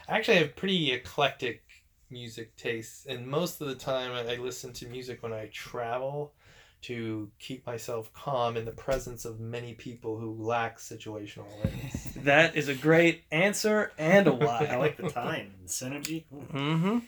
I 0.07 0.17
actually 0.17 0.37
have 0.37 0.55
pretty 0.55 0.91
eclectic 0.91 1.61
music 2.09 2.55
tastes, 2.55 3.05
and 3.05 3.27
most 3.27 3.61
of 3.61 3.67
the 3.67 3.75
time 3.75 4.11
I 4.11 4.35
listen 4.35 4.73
to 4.73 4.87
music 4.87 5.21
when 5.23 5.33
I 5.33 5.49
travel 5.53 6.33
to 6.83 7.31
keep 7.39 7.65
myself 7.65 8.11
calm 8.13 8.57
in 8.57 8.65
the 8.65 8.71
presence 8.71 9.25
of 9.25 9.39
many 9.39 9.73
people 9.73 10.17
who 10.17 10.33
lack 10.33 10.77
situational 10.79 11.45
awareness. 11.59 12.09
That 12.23 12.55
is 12.55 12.69
a 12.69 12.75
great 12.75 13.23
answer 13.31 13.91
and 13.97 14.27
a 14.27 14.33
why. 14.33 14.67
I 14.71 14.77
like 14.77 14.95
the 14.95 15.09
time 15.09 15.51
and 15.59 15.67
synergy. 15.67 16.23
Ooh. 16.31 16.45
Mm-hmm. 16.53 16.99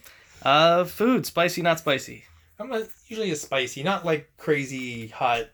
Uh, 0.41 0.83
food, 0.83 1.25
spicy, 1.25 1.61
not 1.61 1.79
spicy. 1.79 2.25
I'm 2.59 2.69
not 2.69 2.83
usually 3.07 3.31
a 3.31 3.35
spicy, 3.35 3.83
not 3.83 4.05
like 4.05 4.31
crazy 4.37 5.07
hot 5.07 5.45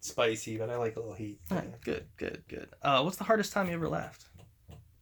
spicy, 0.00 0.58
but 0.58 0.70
I 0.70 0.76
like 0.76 0.96
a 0.96 1.00
little 1.00 1.14
heat. 1.14 1.40
All 1.50 1.58
right, 1.58 1.80
good, 1.80 2.04
good, 2.16 2.42
good. 2.48 2.68
Uh, 2.82 3.02
what's 3.02 3.16
the 3.16 3.24
hardest 3.24 3.52
time 3.52 3.68
you 3.68 3.74
ever 3.74 3.88
laughed? 3.88 4.26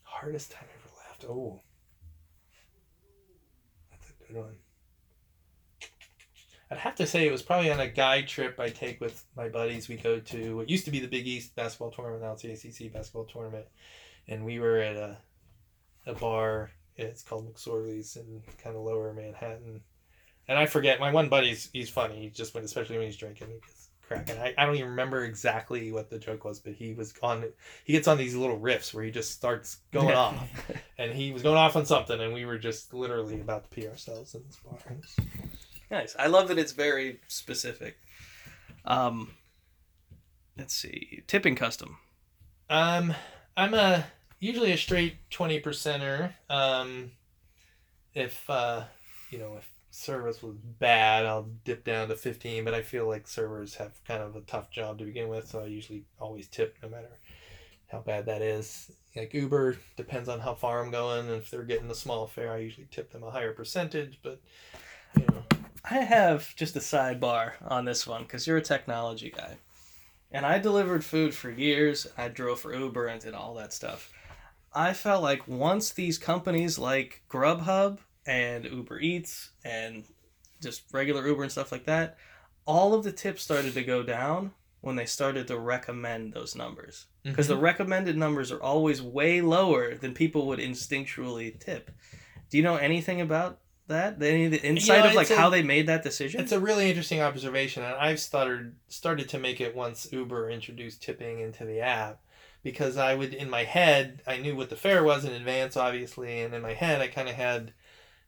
Hardest 0.02 0.52
time 0.52 0.64
I 0.64 0.74
ever 0.80 0.96
laughed. 1.08 1.24
Oh, 1.28 1.60
that's 3.90 4.10
a 4.10 4.32
good 4.32 4.42
one. 4.42 4.54
I'd 6.74 6.80
have 6.80 6.96
to 6.96 7.06
say 7.06 7.26
it 7.26 7.30
was 7.32 7.42
probably 7.42 7.70
on 7.70 7.78
a 7.78 7.86
guide 7.88 8.26
trip 8.26 8.58
I 8.58 8.68
take 8.68 9.00
with 9.00 9.24
my 9.36 9.48
buddies. 9.48 9.88
We 9.88 9.96
go 9.96 10.18
to 10.18 10.56
what 10.56 10.68
used 10.68 10.84
to 10.86 10.90
be 10.90 10.98
the 10.98 11.06
Big 11.06 11.26
East 11.26 11.54
basketball 11.54 11.92
tournament, 11.92 12.22
now 12.22 12.32
it's 12.32 12.42
the 12.42 12.50
ACC 12.86 12.92
basketball 12.92 13.24
tournament, 13.26 13.66
and 14.26 14.44
we 14.44 14.58
were 14.58 14.78
at 14.78 14.96
a 14.96 15.18
a 16.06 16.14
bar. 16.14 16.70
It's 16.96 17.22
called 17.22 17.52
McSorley's 17.52 18.16
in 18.16 18.42
kind 18.62 18.74
of 18.76 18.82
lower 18.82 19.12
Manhattan. 19.12 19.80
And 20.48 20.58
I 20.58 20.66
forget 20.66 20.98
my 21.00 21.12
one 21.12 21.28
buddy's 21.28 21.70
he's 21.72 21.88
funny. 21.90 22.20
He 22.20 22.28
just 22.30 22.54
went, 22.54 22.64
especially 22.66 22.98
when 22.98 23.06
he's 23.06 23.16
drinking, 23.16 23.48
he 23.48 23.54
gets 23.54 23.88
cracking. 24.02 24.36
I, 24.36 24.52
I 24.58 24.66
don't 24.66 24.74
even 24.74 24.90
remember 24.90 25.24
exactly 25.24 25.90
what 25.92 26.10
the 26.10 26.18
joke 26.18 26.44
was, 26.44 26.58
but 26.60 26.74
he 26.74 26.92
was 26.92 27.14
on 27.22 27.44
he 27.84 27.92
gets 27.94 28.08
on 28.08 28.18
these 28.18 28.34
little 28.34 28.58
riffs 28.60 28.92
where 28.92 29.04
he 29.04 29.10
just 29.10 29.30
starts 29.30 29.78
going 29.92 30.08
Yeah. 30.08 30.18
off. 30.18 30.70
And 30.98 31.12
he 31.12 31.32
was 31.32 31.42
going 31.42 31.56
off 31.56 31.76
on 31.76 31.86
something 31.86 32.20
and 32.20 32.34
we 32.34 32.44
were 32.44 32.58
just 32.58 32.92
literally 32.92 33.40
about 33.40 33.64
to 33.64 33.68
pee 33.70 33.88
ourselves 33.88 34.34
in 34.34 34.42
this 34.46 34.56
bar. 34.56 34.78
Nice. 35.90 36.16
I 36.18 36.26
love 36.26 36.48
that 36.48 36.58
it's 36.58 36.72
very 36.72 37.20
specific. 37.28 37.96
Um, 38.84 39.32
let's 40.58 40.74
see. 40.74 41.22
Tipping 41.26 41.56
custom. 41.56 41.98
Um, 42.68 43.14
I'm 43.56 43.74
a 43.74 44.06
usually 44.40 44.72
a 44.72 44.76
straight 44.76 45.16
twenty 45.30 45.60
percenter. 45.60 46.32
Um, 46.50 47.12
if 48.14 48.48
uh, 48.48 48.84
you 49.30 49.38
know, 49.38 49.56
if 49.58 49.68
service 49.90 50.42
was 50.42 50.56
bad, 50.56 51.26
I'll 51.26 51.48
dip 51.64 51.84
down 51.84 52.08
to 52.08 52.16
fifteen. 52.16 52.64
But 52.64 52.74
I 52.74 52.82
feel 52.82 53.06
like 53.06 53.28
servers 53.28 53.74
have 53.76 53.92
kind 54.04 54.22
of 54.22 54.36
a 54.36 54.40
tough 54.42 54.70
job 54.70 54.98
to 54.98 55.04
begin 55.04 55.28
with, 55.28 55.48
so 55.48 55.60
I 55.60 55.66
usually 55.66 56.04
always 56.18 56.48
tip, 56.48 56.76
no 56.82 56.88
matter 56.88 57.18
how 57.88 58.00
bad 58.00 58.26
that 58.26 58.42
is. 58.42 58.90
Like 59.14 59.32
Uber 59.34 59.76
depends 59.96 60.28
on 60.28 60.40
how 60.40 60.54
far 60.54 60.82
I'm 60.82 60.90
going, 60.90 61.28
and 61.28 61.36
if 61.36 61.50
they're 61.50 61.62
getting 61.62 61.90
a 61.90 61.94
small 61.94 62.26
fare, 62.26 62.52
I 62.52 62.58
usually 62.58 62.88
tip 62.90 63.12
them 63.12 63.22
a 63.22 63.30
higher 63.30 63.52
percentage. 63.52 64.18
But 64.22 64.40
you 65.16 65.26
know, 65.30 65.44
I 65.88 65.98
have 65.98 66.56
just 66.56 66.76
a 66.76 66.80
sidebar 66.80 67.52
on 67.66 67.84
this 67.84 68.06
one 68.06 68.22
because 68.22 68.46
you're 68.46 68.56
a 68.56 68.62
technology 68.62 69.30
guy. 69.30 69.58
And 70.32 70.46
I 70.46 70.58
delivered 70.58 71.04
food 71.04 71.34
for 71.34 71.50
years. 71.50 72.06
I 72.16 72.28
drove 72.28 72.60
for 72.60 72.74
Uber 72.74 73.06
and 73.06 73.20
did 73.20 73.34
all 73.34 73.54
that 73.54 73.72
stuff. 73.72 74.10
I 74.72 74.94
felt 74.94 75.22
like 75.22 75.46
once 75.46 75.90
these 75.90 76.18
companies 76.18 76.78
like 76.78 77.22
Grubhub 77.30 77.98
and 78.26 78.64
Uber 78.64 78.98
Eats 79.00 79.50
and 79.64 80.04
just 80.60 80.84
regular 80.92 81.26
Uber 81.26 81.42
and 81.42 81.52
stuff 81.52 81.70
like 81.70 81.84
that, 81.84 82.16
all 82.66 82.94
of 82.94 83.04
the 83.04 83.12
tips 83.12 83.42
started 83.42 83.74
to 83.74 83.84
go 83.84 84.02
down 84.02 84.52
when 84.80 84.96
they 84.96 85.06
started 85.06 85.46
to 85.48 85.58
recommend 85.58 86.32
those 86.32 86.56
numbers. 86.56 87.06
Because 87.22 87.46
the 87.46 87.54
mm-hmm. 87.54 87.64
recommended 87.64 88.16
numbers 88.16 88.50
are 88.50 88.62
always 88.62 89.00
way 89.00 89.40
lower 89.40 89.94
than 89.94 90.14
people 90.14 90.46
would 90.46 90.58
instinctually 90.58 91.58
tip. 91.60 91.90
Do 92.50 92.56
you 92.56 92.62
know 92.62 92.76
anything 92.76 93.20
about 93.20 93.60
that? 93.88 94.22
Any 94.22 94.46
of 94.46 94.50
the 94.50 94.62
insight 94.62 95.04
know, 95.04 95.10
of 95.10 95.14
like 95.14 95.30
a- 95.30 95.36
how 95.36 95.50
they 95.50 95.62
made 95.62 95.86
that 95.86 96.02
decision? 96.02 96.40
It's 96.40 96.52
a 96.52 96.60
really 96.60 96.88
interesting 96.88 97.20
observation, 97.20 97.82
and 97.82 97.94
I've 97.94 98.20
started 98.20 98.74
started 98.88 99.28
to 99.30 99.38
make 99.38 99.60
it 99.60 99.74
once 99.74 100.08
Uber 100.12 100.50
introduced 100.50 101.02
tipping 101.02 101.40
into 101.40 101.64
the 101.64 101.80
app, 101.80 102.20
because 102.62 102.96
I 102.96 103.14
would 103.14 103.34
in 103.34 103.50
my 103.50 103.64
head 103.64 104.22
I 104.26 104.38
knew 104.38 104.56
what 104.56 104.70
the 104.70 104.76
fare 104.76 105.04
was 105.04 105.24
in 105.24 105.32
advance, 105.32 105.76
obviously, 105.76 106.40
and 106.40 106.54
in 106.54 106.62
my 106.62 106.74
head 106.74 107.00
I 107.00 107.08
kind 107.08 107.28
of 107.28 107.34
had 107.34 107.72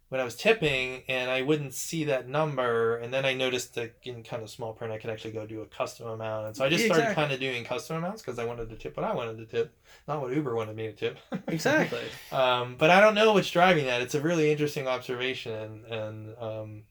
when 0.08 0.20
I 0.20 0.24
was 0.24 0.36
tipping, 0.36 1.02
and 1.08 1.28
I 1.30 1.42
wouldn't 1.42 1.74
see 1.74 2.04
that 2.04 2.28
number, 2.28 2.96
and 2.98 3.12
then 3.12 3.24
I 3.24 3.34
noticed 3.34 3.74
that 3.74 3.96
in 4.04 4.22
kind 4.22 4.42
of 4.42 4.50
small 4.50 4.72
print 4.72 4.92
I 4.92 4.98
could 4.98 5.10
actually 5.10 5.32
go 5.32 5.46
do 5.46 5.62
a 5.62 5.66
custom 5.66 6.06
amount, 6.06 6.46
and 6.46 6.56
so 6.56 6.64
I 6.64 6.68
just 6.68 6.84
started 6.84 7.02
Exactly. 7.02 7.22
kind 7.22 7.32
of 7.34 7.40
doing 7.40 7.64
custom 7.64 7.96
amounts 7.96 8.22
because 8.22 8.38
I 8.38 8.44
wanted 8.44 8.70
to 8.70 8.76
tip 8.76 8.96
what 8.96 9.04
I 9.04 9.14
wanted 9.14 9.38
to 9.38 9.46
tip, 9.46 9.74
not 10.06 10.20
what 10.22 10.32
Uber 10.32 10.54
wanted 10.54 10.76
me 10.76 10.86
to 10.86 10.92
tip. 10.92 11.18
exactly. 11.48 12.04
Um, 12.30 12.76
but 12.78 12.90
I 12.90 13.00
don't 13.00 13.14
know 13.16 13.32
what's 13.32 13.50
driving 13.50 13.86
that. 13.86 14.00
It's 14.00 14.14
a 14.14 14.20
really 14.20 14.52
interesting 14.52 14.86
observation, 14.86 15.52
and, 15.52 15.84
and 15.86 16.36
um, 16.38 16.82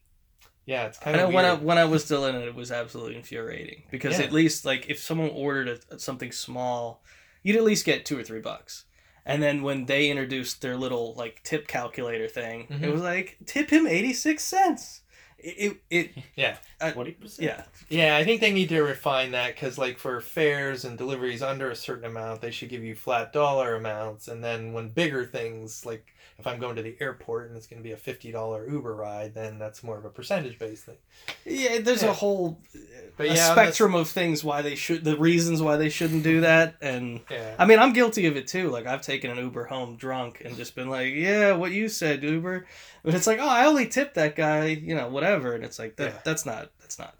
yeah, 0.66 0.88
it's 0.88 0.98
kind 0.98 1.16
of 1.18 1.32
when 1.32 1.46
I 1.46 1.54
when 1.54 1.78
I 1.78 1.86
was 1.86 2.04
still 2.04 2.26
in 2.26 2.36
it, 2.36 2.46
it 2.48 2.56
was 2.56 2.72
absolutely 2.72 3.16
infuriating 3.16 3.84
because 3.92 4.20
Yeah. 4.20 4.26
at 4.26 4.34
least 4.34 4.66
like 4.66 4.90
if 4.90 5.00
someone 5.00 5.30
ordered 5.30 5.80
a, 5.90 6.00
something 6.00 6.32
small, 6.34 7.02
you'd 7.44 7.56
at 7.56 7.64
least 7.64 7.86
get 7.86 8.04
two 8.06 8.18
or 8.20 8.24
three 8.24 8.42
bucks. 8.42 8.84
And 9.26 9.42
then 9.42 9.64
when 9.64 9.86
they 9.86 10.10
introduced 10.10 10.62
their 10.62 10.78
little 10.78 11.14
like 11.16 11.42
tip 11.44 11.68
calculator 11.68 12.28
thing, 12.28 12.68
it 12.70 12.82
Mhm. 12.82 12.92
was 12.92 13.02
like 13.02 13.38
tip 13.46 13.70
him 13.72 13.88
eighty 13.88 14.14
six 14.14 14.44
cents, 14.44 15.02
It, 15.38 15.78
it, 15.90 16.12
Yeah. 16.36 16.58
Twenty 16.92 17.12
percent. 17.12 17.46
yeah. 17.46 17.64
Yeah, 17.90 18.18
I 18.18 18.24
think 18.24 18.42
they 18.42 18.52
need 18.54 18.70
to 18.70 18.82
refine 18.82 19.32
that 19.32 19.54
because, 19.56 19.78
like, 19.78 20.00
for 20.00 20.20
fares 20.22 20.86
and 20.86 20.98
deliveries 20.98 21.44
under 21.44 21.70
a 21.70 21.76
certain 21.76 22.06
amount, 22.06 22.42
they 22.42 22.50
should 22.52 22.70
give 22.70 22.84
you 22.84 22.96
flat 22.96 23.32
dollar 23.32 23.76
amounts. 23.76 24.28
And 24.28 24.44
then 24.44 24.74
when 24.74 24.90
bigger 24.90 25.24
things, 25.26 25.86
like 25.86 26.15
if 26.38 26.45
I'm 26.48 26.60
going 26.60 26.76
to 26.76 26.82
the 26.82 26.95
airport 26.99 27.48
and 27.48 27.56
it's 27.57 27.66
going 27.68 27.82
to 27.82 27.84
be 27.84 27.94
a 27.94 27.98
fifty 27.98 28.32
dollar 28.32 28.68
Uber 28.70 28.94
ride, 28.95 29.34
then 29.34 29.57
that's 29.57 29.84
more 29.84 29.98
of 29.98 30.06
a 30.06 30.10
percentage 30.10 30.60
based 30.60 30.84
thing. 30.86 30.98
Yeah, 31.45 31.80
there's 31.80 32.03
Yeah. 32.03 32.10
a 32.10 32.14
whole 32.14 32.60
uh, 32.76 32.80
But 33.18 33.28
a 33.28 33.36
yeah, 33.36 33.52
spectrum 33.53 33.95
of 33.95 34.10
things 34.10 34.44
why 34.44 34.62
they 34.62 34.76
should, 34.76 35.03
the 35.03 35.18
reasons 35.18 35.62
why 35.62 35.78
they 35.78 35.90
shouldn't 35.90 36.24
do 36.24 36.41
that, 36.41 36.76
and 36.82 37.22
Yeah. 37.30 37.56
I 37.57 37.66
mean, 37.66 37.80
I'm 37.80 37.94
guilty 37.94 38.26
of 38.26 38.36
it 38.36 38.48
too. 38.48 38.70
Like 38.70 38.86
I've 38.86 39.02
taken 39.02 39.32
an 39.32 39.38
Uber 39.38 39.66
home 39.66 39.95
drunk 39.95 40.41
and 40.44 40.57
just 40.57 40.76
been 40.76 40.90
like, 40.90 41.14
"Yeah, 41.14 41.53
what 41.53 41.72
you 41.72 41.88
said, 41.88 42.24
Uber," 42.24 42.66
but 43.03 43.14
it's 43.16 43.28
like, 43.28 43.40
"Oh, 43.40 43.48
I 43.48 43.66
only 43.66 43.88
tipped 43.88 44.16
that 44.16 44.36
guy," 44.36 44.66
you 44.68 44.95
know, 44.95 45.07
whatever, 45.07 45.53
and 45.53 45.64
it's 45.64 45.80
like 45.80 45.95
that. 45.98 46.24
That's 46.26 46.45
not 46.45 46.72
that's 46.82 46.99
not 46.99 47.16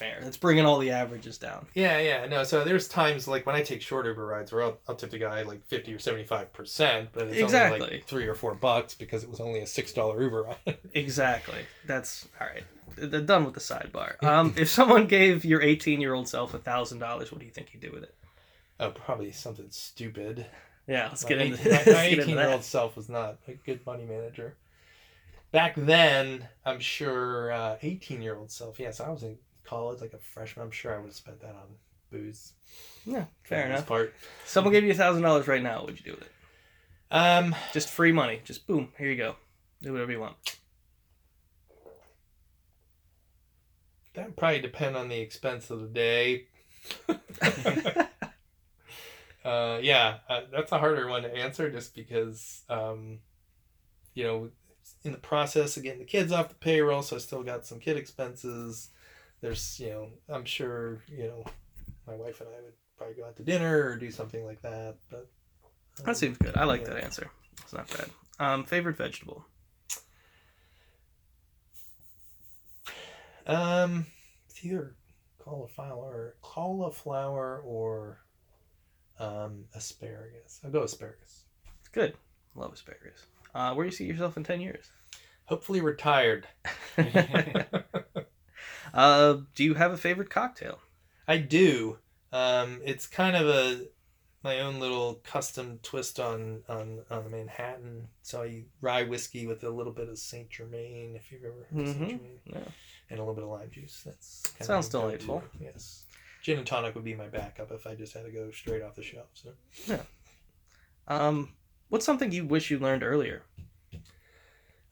fair. 0.00 0.18
That's 0.22 0.36
bringing 0.36 0.64
all 0.66 0.78
the 0.78 0.90
averages 0.90 1.38
down. 1.38 1.66
Yeah, 1.74 1.98
yeah, 1.98 2.26
no. 2.26 2.42
So 2.42 2.64
there's 2.64 2.88
times 2.88 3.28
like 3.28 3.46
when 3.46 3.54
I 3.54 3.62
take 3.62 3.82
short 3.82 4.06
Uber 4.06 4.26
rides 4.26 4.50
where 4.50 4.62
I'll, 4.64 4.78
I'll 4.88 4.96
tip 4.96 5.10
the 5.10 5.18
guy 5.18 5.42
like 5.42 5.64
fifty 5.68 5.94
or 5.94 5.98
seventy 6.00 6.24
five 6.24 6.52
percent, 6.52 7.10
but 7.12 7.24
it's 7.28 7.32
only 7.34 7.42
Exactly. 7.44 7.80
like 7.80 8.04
three 8.06 8.26
or 8.26 8.34
four 8.34 8.54
bucks 8.54 8.94
because 8.94 9.22
it 9.22 9.30
was 9.30 9.38
only 9.40 9.60
a 9.60 9.66
six 9.66 9.92
dollar 9.92 10.20
Uber 10.22 10.42
ride. 10.42 10.78
Exactly. 10.94 11.60
That's 11.86 12.26
all 12.40 12.46
right. 12.48 12.64
They're 12.96 13.20
done 13.20 13.44
with 13.44 13.54
the 13.54 13.60
sidebar. 13.60 14.20
Um, 14.24 14.52
if 14.56 14.68
someone 14.68 15.06
gave 15.06 15.44
your 15.44 15.62
18 15.62 16.00
year 16.00 16.12
old 16.14 16.26
self 16.28 16.54
a 16.54 16.58
thousand 16.58 16.98
dollars, 16.98 17.30
what 17.30 17.38
do 17.38 17.46
you 17.46 17.52
think 17.52 17.68
you'd 17.72 17.80
do 17.82 17.92
with 17.92 18.02
it? 18.02 18.14
oh, 18.80 18.90
probably 18.90 19.30
something 19.30 19.66
stupid. 19.70 20.46
Yeah, 20.88 21.08
let's 21.08 21.22
My 21.24 21.28
get 21.28 21.40
into 21.42 21.64
my- 21.64 21.70
let's 21.70 21.86
My 21.92 22.02
eighteen 22.04 22.36
year 22.36 22.48
old 22.50 22.64
self 22.64 22.96
was 22.96 23.08
not 23.08 23.36
a 23.46 23.52
good 23.52 23.84
money 23.86 24.04
manager. 24.06 24.56
Back 25.52 25.74
then, 25.76 26.48
I'm 26.64 26.80
sure 26.80 27.52
uh, 27.52 27.76
eighteen 27.82 28.22
year 28.22 28.36
old 28.36 28.50
self. 28.50 28.80
Yeah, 28.80 28.90
so 28.90 29.04
I 29.04 29.10
was 29.10 29.22
in 29.22 29.36
college, 29.70 30.00
like 30.00 30.12
a 30.12 30.18
freshman. 30.18 30.64
I'm 30.66 30.70
sure 30.72 30.94
I 30.94 30.98
would 30.98 31.06
have 31.06 31.14
spent 31.14 31.40
that 31.40 31.54
on 31.54 31.76
booze. 32.10 32.52
Yeah, 33.06 33.24
fair 33.44 33.66
enough. 33.66 33.86
Part. 33.86 34.14
Someone 34.44 34.72
gave 34.72 34.84
you 34.84 34.90
a 34.90 34.94
thousand 34.94 35.22
dollars 35.22 35.46
right 35.48 35.62
now. 35.62 35.82
What'd 35.82 35.98
you 35.98 36.04
do 36.04 36.18
with 36.18 36.22
it? 36.22 36.32
Um, 37.10 37.54
Just 37.72 37.88
free 37.88 38.12
money. 38.12 38.40
Just 38.44 38.66
boom. 38.66 38.88
Here 38.98 39.08
you 39.08 39.16
go. 39.16 39.36
Do 39.82 39.92
whatever 39.92 40.12
you 40.12 40.20
want. 40.20 40.36
that 44.14 44.26
would 44.26 44.36
probably 44.36 44.60
depend 44.60 44.96
on 44.96 45.08
the 45.08 45.20
expense 45.20 45.70
of 45.70 45.80
the 45.80 45.86
day. 45.86 46.46
Uh, 49.44 49.78
yeah, 49.82 50.18
uh, 50.28 50.42
that's 50.52 50.70
a 50.70 50.78
harder 50.78 51.08
one 51.08 51.22
to 51.22 51.34
answer 51.34 51.70
just 51.70 51.94
because, 51.94 52.62
um, 52.68 53.20
you 54.14 54.22
know, 54.22 54.50
in 55.02 55.12
the 55.12 55.18
process 55.18 55.76
of 55.76 55.82
getting 55.82 56.00
the 56.00 56.04
kids 56.04 56.30
off 56.30 56.50
the 56.50 56.54
payroll, 56.56 57.02
so 57.02 57.16
I 57.16 57.20
still 57.20 57.42
got 57.42 57.64
some 57.64 57.78
kid 57.78 57.96
expenses. 57.96 58.90
There's, 59.40 59.80
you 59.80 59.90
know, 59.90 60.08
I'm 60.28 60.44
sure, 60.44 61.02
you 61.08 61.24
know, 61.24 61.44
my 62.06 62.14
wife 62.14 62.40
and 62.40 62.50
I 62.50 62.62
would 62.62 62.74
probably 62.96 63.14
go 63.14 63.24
out 63.26 63.36
to 63.36 63.42
dinner 63.42 63.86
or 63.86 63.96
do 63.96 64.10
something 64.10 64.44
like 64.44 64.60
that. 64.62 64.96
But 65.10 65.30
um, 65.98 66.04
That 66.04 66.16
seems 66.16 66.36
good. 66.38 66.56
I 66.56 66.64
like 66.64 66.82
yeah. 66.82 66.90
that 66.94 67.04
answer. 67.04 67.30
It's 67.62 67.72
not 67.72 67.88
bad. 67.88 68.10
Um, 68.38 68.64
favorite 68.64 68.96
vegetable. 68.96 69.46
Um, 73.46 74.06
it's 74.48 74.64
either 74.64 74.94
cauliflower, 75.38 76.36
cauliflower, 76.42 77.60
or 77.64 78.20
um, 79.18 79.64
asparagus. 79.74 80.60
I'll 80.64 80.70
go 80.70 80.82
asparagus. 80.82 81.44
Good. 81.92 82.14
Love 82.54 82.72
asparagus. 82.72 83.26
Uh, 83.54 83.74
where 83.74 83.84
do 83.84 83.88
you 83.88 83.96
see 83.96 84.04
yourself 84.04 84.36
in 84.36 84.44
ten 84.44 84.60
years? 84.60 84.90
Hopefully 85.46 85.80
retired. 85.80 86.46
Uh, 88.94 89.38
do 89.54 89.64
you 89.64 89.74
have 89.74 89.92
a 89.92 89.96
favorite 89.96 90.30
cocktail? 90.30 90.78
I 91.28 91.38
do. 91.38 91.98
Um, 92.32 92.80
it's 92.84 93.06
kind 93.06 93.36
of 93.36 93.46
a 93.48 93.86
my 94.42 94.60
own 94.60 94.80
little 94.80 95.20
custom 95.24 95.78
twist 95.82 96.18
on 96.18 96.62
on 96.68 97.00
on 97.10 97.24
the 97.24 97.30
Manhattan. 97.30 98.08
So 98.22 98.42
I 98.42 98.64
rye 98.80 99.02
whiskey 99.02 99.46
with 99.46 99.62
a 99.64 99.70
little 99.70 99.92
bit 99.92 100.08
of 100.08 100.18
Saint 100.18 100.48
Germain, 100.50 101.14
if 101.16 101.30
you've 101.30 101.44
ever 101.44 101.66
heard 101.70 101.80
of 101.80 101.88
Saint. 101.88 101.98
Germain, 102.10 102.38
Yeah. 102.46 102.58
and 103.10 103.18
a 103.18 103.22
little 103.22 103.34
bit 103.34 103.44
of 103.44 103.50
lime 103.50 103.70
juice. 103.70 104.02
That's 104.04 104.42
kind 104.58 104.66
Sounds 104.66 104.86
of 104.88 104.94
my 104.94 105.10
go-to. 105.12 105.18
delightful. 105.26 105.42
Yes, 105.60 106.06
gin 106.42 106.58
and 106.58 106.66
tonic 106.66 106.94
would 106.94 107.04
be 107.04 107.14
my 107.14 107.26
backup 107.28 107.70
if 107.72 107.86
I 107.86 107.94
just 107.94 108.14
had 108.14 108.24
to 108.24 108.30
go 108.30 108.50
straight 108.50 108.82
off 108.82 108.94
the 108.94 109.02
shelf. 109.02 109.28
So 109.34 110.00
Um, 111.08 111.52
what's 111.88 112.06
something 112.06 112.30
you 112.32 112.44
wish 112.44 112.70
you 112.70 112.78
learned 112.78 113.02
earlier? 113.02 113.42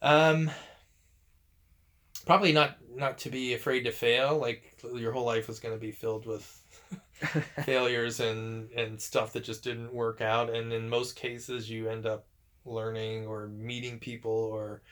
Um, 0.03 0.51
probably 2.29 2.53
not 2.53 2.77
not 2.95 3.19
to 3.19 3.31
be 3.31 3.55
afraid 3.55 3.83
to 3.83 3.91
fail. 3.91 4.39
Like 4.39 4.79
your 4.95 5.11
whole 5.13 5.25
life 5.25 5.49
is 5.49 5.59
going 5.59 5.75
to 5.75 5.81
be 5.81 5.91
filled 5.91 6.27
with 6.27 6.45
failures 7.65 8.21
and 8.21 8.71
and 8.73 9.01
stuff 9.01 9.33
that 9.33 9.43
just 9.45 9.65
didn't 9.65 9.93
work 9.93 10.21
out. 10.21 10.51
And 10.51 10.73
in 10.73 10.89
most 10.89 11.17
cases, 11.17 11.69
you 11.69 11.89
end 11.89 12.07
up 12.07 12.27
learning 12.65 13.27
or 13.27 13.49
meeting 13.49 13.99
people 13.99 14.31
or 14.31 14.83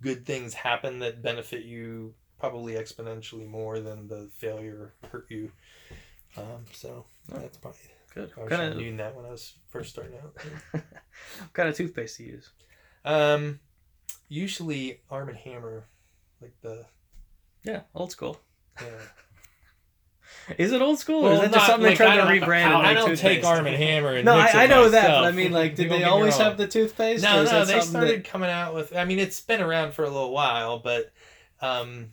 good 0.00 0.24
things 0.24 0.54
happen 0.54 1.00
that 1.00 1.22
benefit 1.22 1.64
you 1.64 2.14
probably 2.38 2.74
exponentially 2.74 3.46
more 3.48 3.80
than 3.80 4.06
the 4.08 4.28
failure 4.38 4.92
hurt 5.10 5.26
you. 5.30 5.50
Um, 6.36 6.64
so 6.72 7.04
Oh. 7.32 7.38
that's 7.38 7.56
probably 7.56 7.80
Good. 8.14 8.30
I 8.40 8.46
kind 8.46 8.72
of 8.72 8.76
knew 8.76 8.96
that 8.98 9.16
when 9.16 9.24
I 9.24 9.30
was 9.30 9.54
first 9.70 9.90
starting 9.90 10.16
out. 10.18 10.34
what 10.72 11.52
kind 11.52 11.68
of 11.68 11.74
toothpaste 11.76 12.18
do 12.18 12.24
you 12.24 12.32
use? 12.34 12.50
Um, 13.04 13.58
usually 14.28 15.00
Arm 15.10 15.28
and 15.30 15.38
Hammer, 15.38 15.86
like 16.44 16.60
the 16.62 16.84
Yeah, 17.64 17.80
old 17.94 18.12
school. 18.12 18.40
yeah. 18.80 18.88
Is 20.58 20.72
it 20.72 20.82
old 20.82 20.98
school, 20.98 21.26
or 21.26 21.32
is 21.34 21.40
that 21.40 21.52
just 21.52 21.66
something 21.66 21.86
like, 21.88 21.96
they're 21.98 22.06
trying 22.14 22.40
to 22.40 22.46
rebrand? 22.46 22.64
and 22.66 22.86
I 22.86 22.92
don't 22.92 23.08
toothpaste? 23.10 23.22
take 23.22 23.44
Arm 23.44 23.66
and 23.66 23.76
Hammer. 23.76 24.14
And 24.14 24.24
No, 24.26 24.36
mix 24.36 24.54
I, 24.54 24.64
I 24.64 24.66
know 24.66 24.88
that, 24.90 25.06
but. 25.06 25.24
I 25.24 25.30
mean, 25.32 25.52
like, 25.52 25.74
did 25.74 25.90
they 25.90 26.04
always 26.04 26.36
have 26.36 26.56
the 26.58 26.66
toothpaste? 26.66 27.24
or 27.24 27.28
No, 27.28 27.44
no, 27.44 27.64
they 27.64 27.72
something 27.80 27.80
started 27.90 28.18
that- 28.24 28.28
coming 28.30 28.50
out 28.50 28.74
with. 28.74 28.94
I 28.94 29.04
mean, 29.06 29.18
it's 29.20 29.40
been 29.40 29.62
around 29.62 29.92
for 29.92 30.04
a 30.04 30.10
little 30.10 30.32
while, 30.32 30.80
but 30.80 31.12
um, 31.62 32.10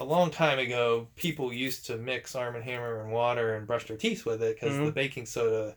a 0.00 0.04
long 0.04 0.30
time 0.30 0.58
ago, 0.58 1.06
people 1.14 1.52
used 1.52 1.86
to 1.86 1.96
mix 1.98 2.34
Arm 2.34 2.56
and 2.56 2.64
Hammer 2.64 3.02
and 3.02 3.12
water 3.12 3.54
and 3.54 3.66
brush 3.66 3.86
their 3.86 3.96
teeth 3.98 4.24
with 4.26 4.42
it 4.42 4.56
because 4.58 4.72
Mhm. 4.76 4.86
the 4.86 4.92
baking 4.92 5.26
soda 5.26 5.76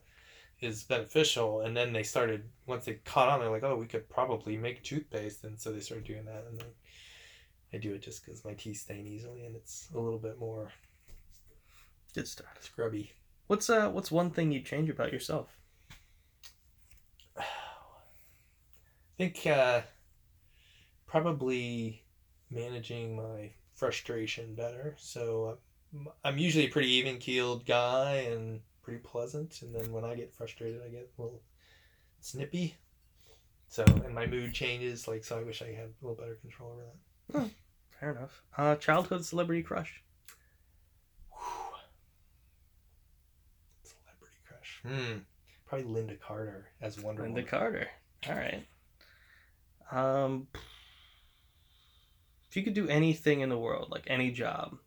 is 0.62 0.84
beneficial. 0.86 1.62
And 1.62 1.76
then 1.78 1.94
they 1.94 2.04
started 2.04 2.46
once 2.66 2.86
they 2.86 2.96
caught 3.06 3.30
on, 3.30 3.40
they're 3.42 3.52
like, 3.52 3.64
oh, 3.64 3.76
we 3.76 3.86
could 3.86 4.10
probably 4.10 4.58
make 4.58 4.82
toothpaste, 4.82 5.44
and 5.44 5.60
so 5.60 5.72
they 5.72 5.82
started 5.82 6.08
doing 6.08 6.26
that. 6.26 6.46
And 6.50 6.58
then 6.60 6.68
I 7.78 7.80
do 7.80 7.94
it 7.94 8.02
just 8.02 8.26
because 8.26 8.44
my 8.44 8.54
teeth 8.56 8.78
stain 8.78 9.06
easily, 9.06 9.46
and 9.46 9.56
it's 9.56 9.88
a 9.94 10.00
little 10.00 10.18
bit 10.18 10.40
more 10.40 10.72
Good 12.16 12.28
stuff. 12.28 12.48
scrubby. 12.60 13.12
What's 13.46 13.70
uh, 13.70 13.90
what's 13.90 14.10
one 14.10 14.32
thing 14.32 14.52
you'd 14.52 14.66
change 14.66 14.90
about 14.90 15.14
yourself? 15.14 15.56
I 17.38 17.44
think 19.20 19.46
uh, 19.46 19.82
probably 21.06 22.04
managing 22.50 23.16
my 23.16 23.52
frustration 23.76 24.56
better. 24.56 24.96
So 24.98 25.60
uh, 25.96 26.10
I'm 26.24 26.40
usually 26.40 26.66
a 26.66 26.70
pretty 26.70 26.90
even 26.94 27.20
keeled 27.20 27.64
guy 27.68 28.28
and 28.32 28.62
pretty 28.82 29.02
pleasant. 29.02 29.62
And 29.62 29.76
then 29.76 29.92
when 29.92 30.04
I 30.04 30.16
get 30.16 30.34
frustrated, 30.34 30.82
I 30.84 30.90
get 30.90 31.12
a 31.16 31.22
little 31.22 31.44
snippy. 32.22 32.76
So, 33.70 33.84
and 33.86 34.16
my 34.16 34.26
mood 34.26 34.54
changes. 34.56 35.08
Like, 35.08 35.24
so 35.24 35.38
I 35.38 35.44
wish 35.44 35.62
I 35.62 35.74
had 35.74 35.90
a 35.90 35.94
little 36.06 36.16
better 36.16 36.36
control 36.36 36.72
over 36.72 36.82
that. 36.82 37.52
Fair 38.00 38.12
enough. 38.12 38.44
Uh, 38.58 38.76
childhood 38.76 39.26
celebrity 39.26 39.64
crush. 39.64 40.04
Celebrity 43.84 44.38
crush. 44.48 44.82
Hmm. 44.84 45.20
Probably 45.66 45.88
Lynda 45.88 46.20
Carter 46.20 46.68
as 46.82 47.00
Wonder 47.00 47.24
Lynda 47.24 47.30
Woman. 47.30 47.46
Carter. 47.46 47.88
All 48.30 48.36
right. 48.36 48.66
Um, 49.92 50.48
if 52.50 52.56
you 52.56 52.64
could 52.64 52.74
do 52.74 52.88
anything 52.88 53.42
in 53.42 53.50
the 53.50 53.58
world, 53.58 53.90
like 53.92 54.04
any 54.08 54.32
job, 54.32 54.78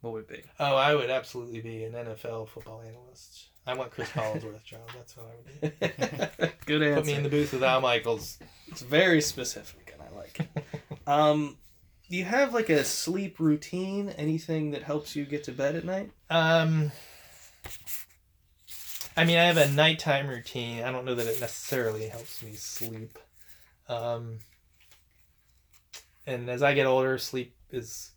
what 0.00 0.12
would 0.12 0.24
it 0.24 0.28
be? 0.28 0.42
Oh, 0.60 0.76
I 0.76 0.94
would 0.94 1.10
absolutely 1.10 1.60
be 1.60 1.84
an 1.84 1.92
NFL 1.92 2.48
football 2.48 2.82
analyst. 2.82 3.48
I 3.66 3.74
want 3.74 3.90
Chris 3.90 4.08
Collinsworth's 4.12 4.64
job. 4.64 4.80
That's 4.94 5.16
what 5.16 5.26
I 5.26 5.34
would 5.36 5.78
do. 5.80 6.52
Good 6.66 6.82
answer. 6.82 6.96
Put 6.96 7.06
me 7.06 7.14
in 7.14 7.22
the 7.22 7.28
booth 7.28 7.52
with 7.52 7.62
Al 7.62 7.80
Michaels. 7.80 8.38
It's 8.68 8.82
very 8.82 9.20
specific, 9.20 9.94
and 9.94 10.02
I 10.02 10.16
like 10.18 10.40
it. 10.40 10.64
um, 11.06 11.56
do 12.14 12.18
you 12.18 12.26
have 12.26 12.54
like 12.54 12.70
a 12.70 12.84
sleep 12.84 13.40
routine? 13.40 14.08
Anything 14.10 14.70
that 14.70 14.84
helps 14.84 15.16
you 15.16 15.24
get 15.24 15.42
to 15.44 15.52
bed 15.52 15.74
at 15.74 15.84
night? 15.84 16.12
Um, 16.30 16.92
I 19.16 19.24
mean, 19.24 19.36
I 19.36 19.42
have 19.42 19.56
a 19.56 19.68
nighttime 19.72 20.28
routine. 20.28 20.84
I 20.84 20.92
don't 20.92 21.04
know 21.04 21.16
that 21.16 21.26
it 21.26 21.40
necessarily 21.40 22.06
helps 22.06 22.40
me 22.40 22.52
sleep. 22.54 23.18
Um, 23.88 24.38
and 26.24 26.48
as 26.48 26.62
I 26.62 26.72
get 26.74 26.86
older, 26.86 27.18
sleep 27.18 27.56
is, 27.72 28.12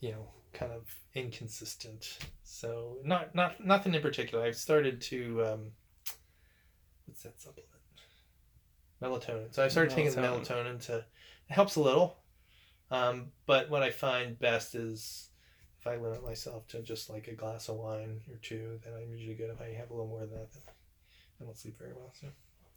you 0.00 0.12
know, 0.12 0.28
kind 0.52 0.72
of 0.72 0.82
inconsistent. 1.14 2.18
So 2.44 2.98
not 3.02 3.34
not 3.34 3.64
nothing 3.64 3.94
in 3.94 4.02
particular. 4.02 4.44
I've 4.44 4.56
started 4.56 5.00
to 5.00 5.46
um, 5.46 5.70
what's 7.06 7.22
that 7.22 7.40
supplement? 7.40 7.72
Melatonin. 9.02 9.54
So 9.54 9.64
I 9.64 9.68
started 9.68 9.94
taking 9.94 10.12
the 10.12 10.20
Melatonin. 10.20 10.44
melatonin 10.44 10.80
to 10.88 10.96
it 10.98 11.04
helps 11.48 11.76
a 11.76 11.80
little. 11.80 12.18
Um, 12.90 13.32
but 13.46 13.68
what 13.70 13.82
I 13.82 13.90
find 13.90 14.38
best 14.38 14.74
is 14.74 15.28
if 15.80 15.86
I 15.86 15.96
limit 15.96 16.24
myself 16.24 16.66
to 16.68 16.82
just 16.82 17.10
like 17.10 17.28
a 17.28 17.34
glass 17.34 17.68
of 17.68 17.76
wine 17.76 18.20
or 18.30 18.38
two, 18.42 18.80
then 18.84 18.94
I'm 18.94 19.12
usually 19.12 19.34
good. 19.34 19.50
If 19.50 19.60
I 19.60 19.74
have 19.74 19.90
a 19.90 19.94
little 19.94 20.08
more 20.08 20.20
than 20.20 20.30
that, 20.30 20.52
then 20.52 20.62
I 21.40 21.44
don't 21.44 21.56
sleep 21.56 21.78
very 21.78 21.92
well. 21.92 22.12
So 22.20 22.28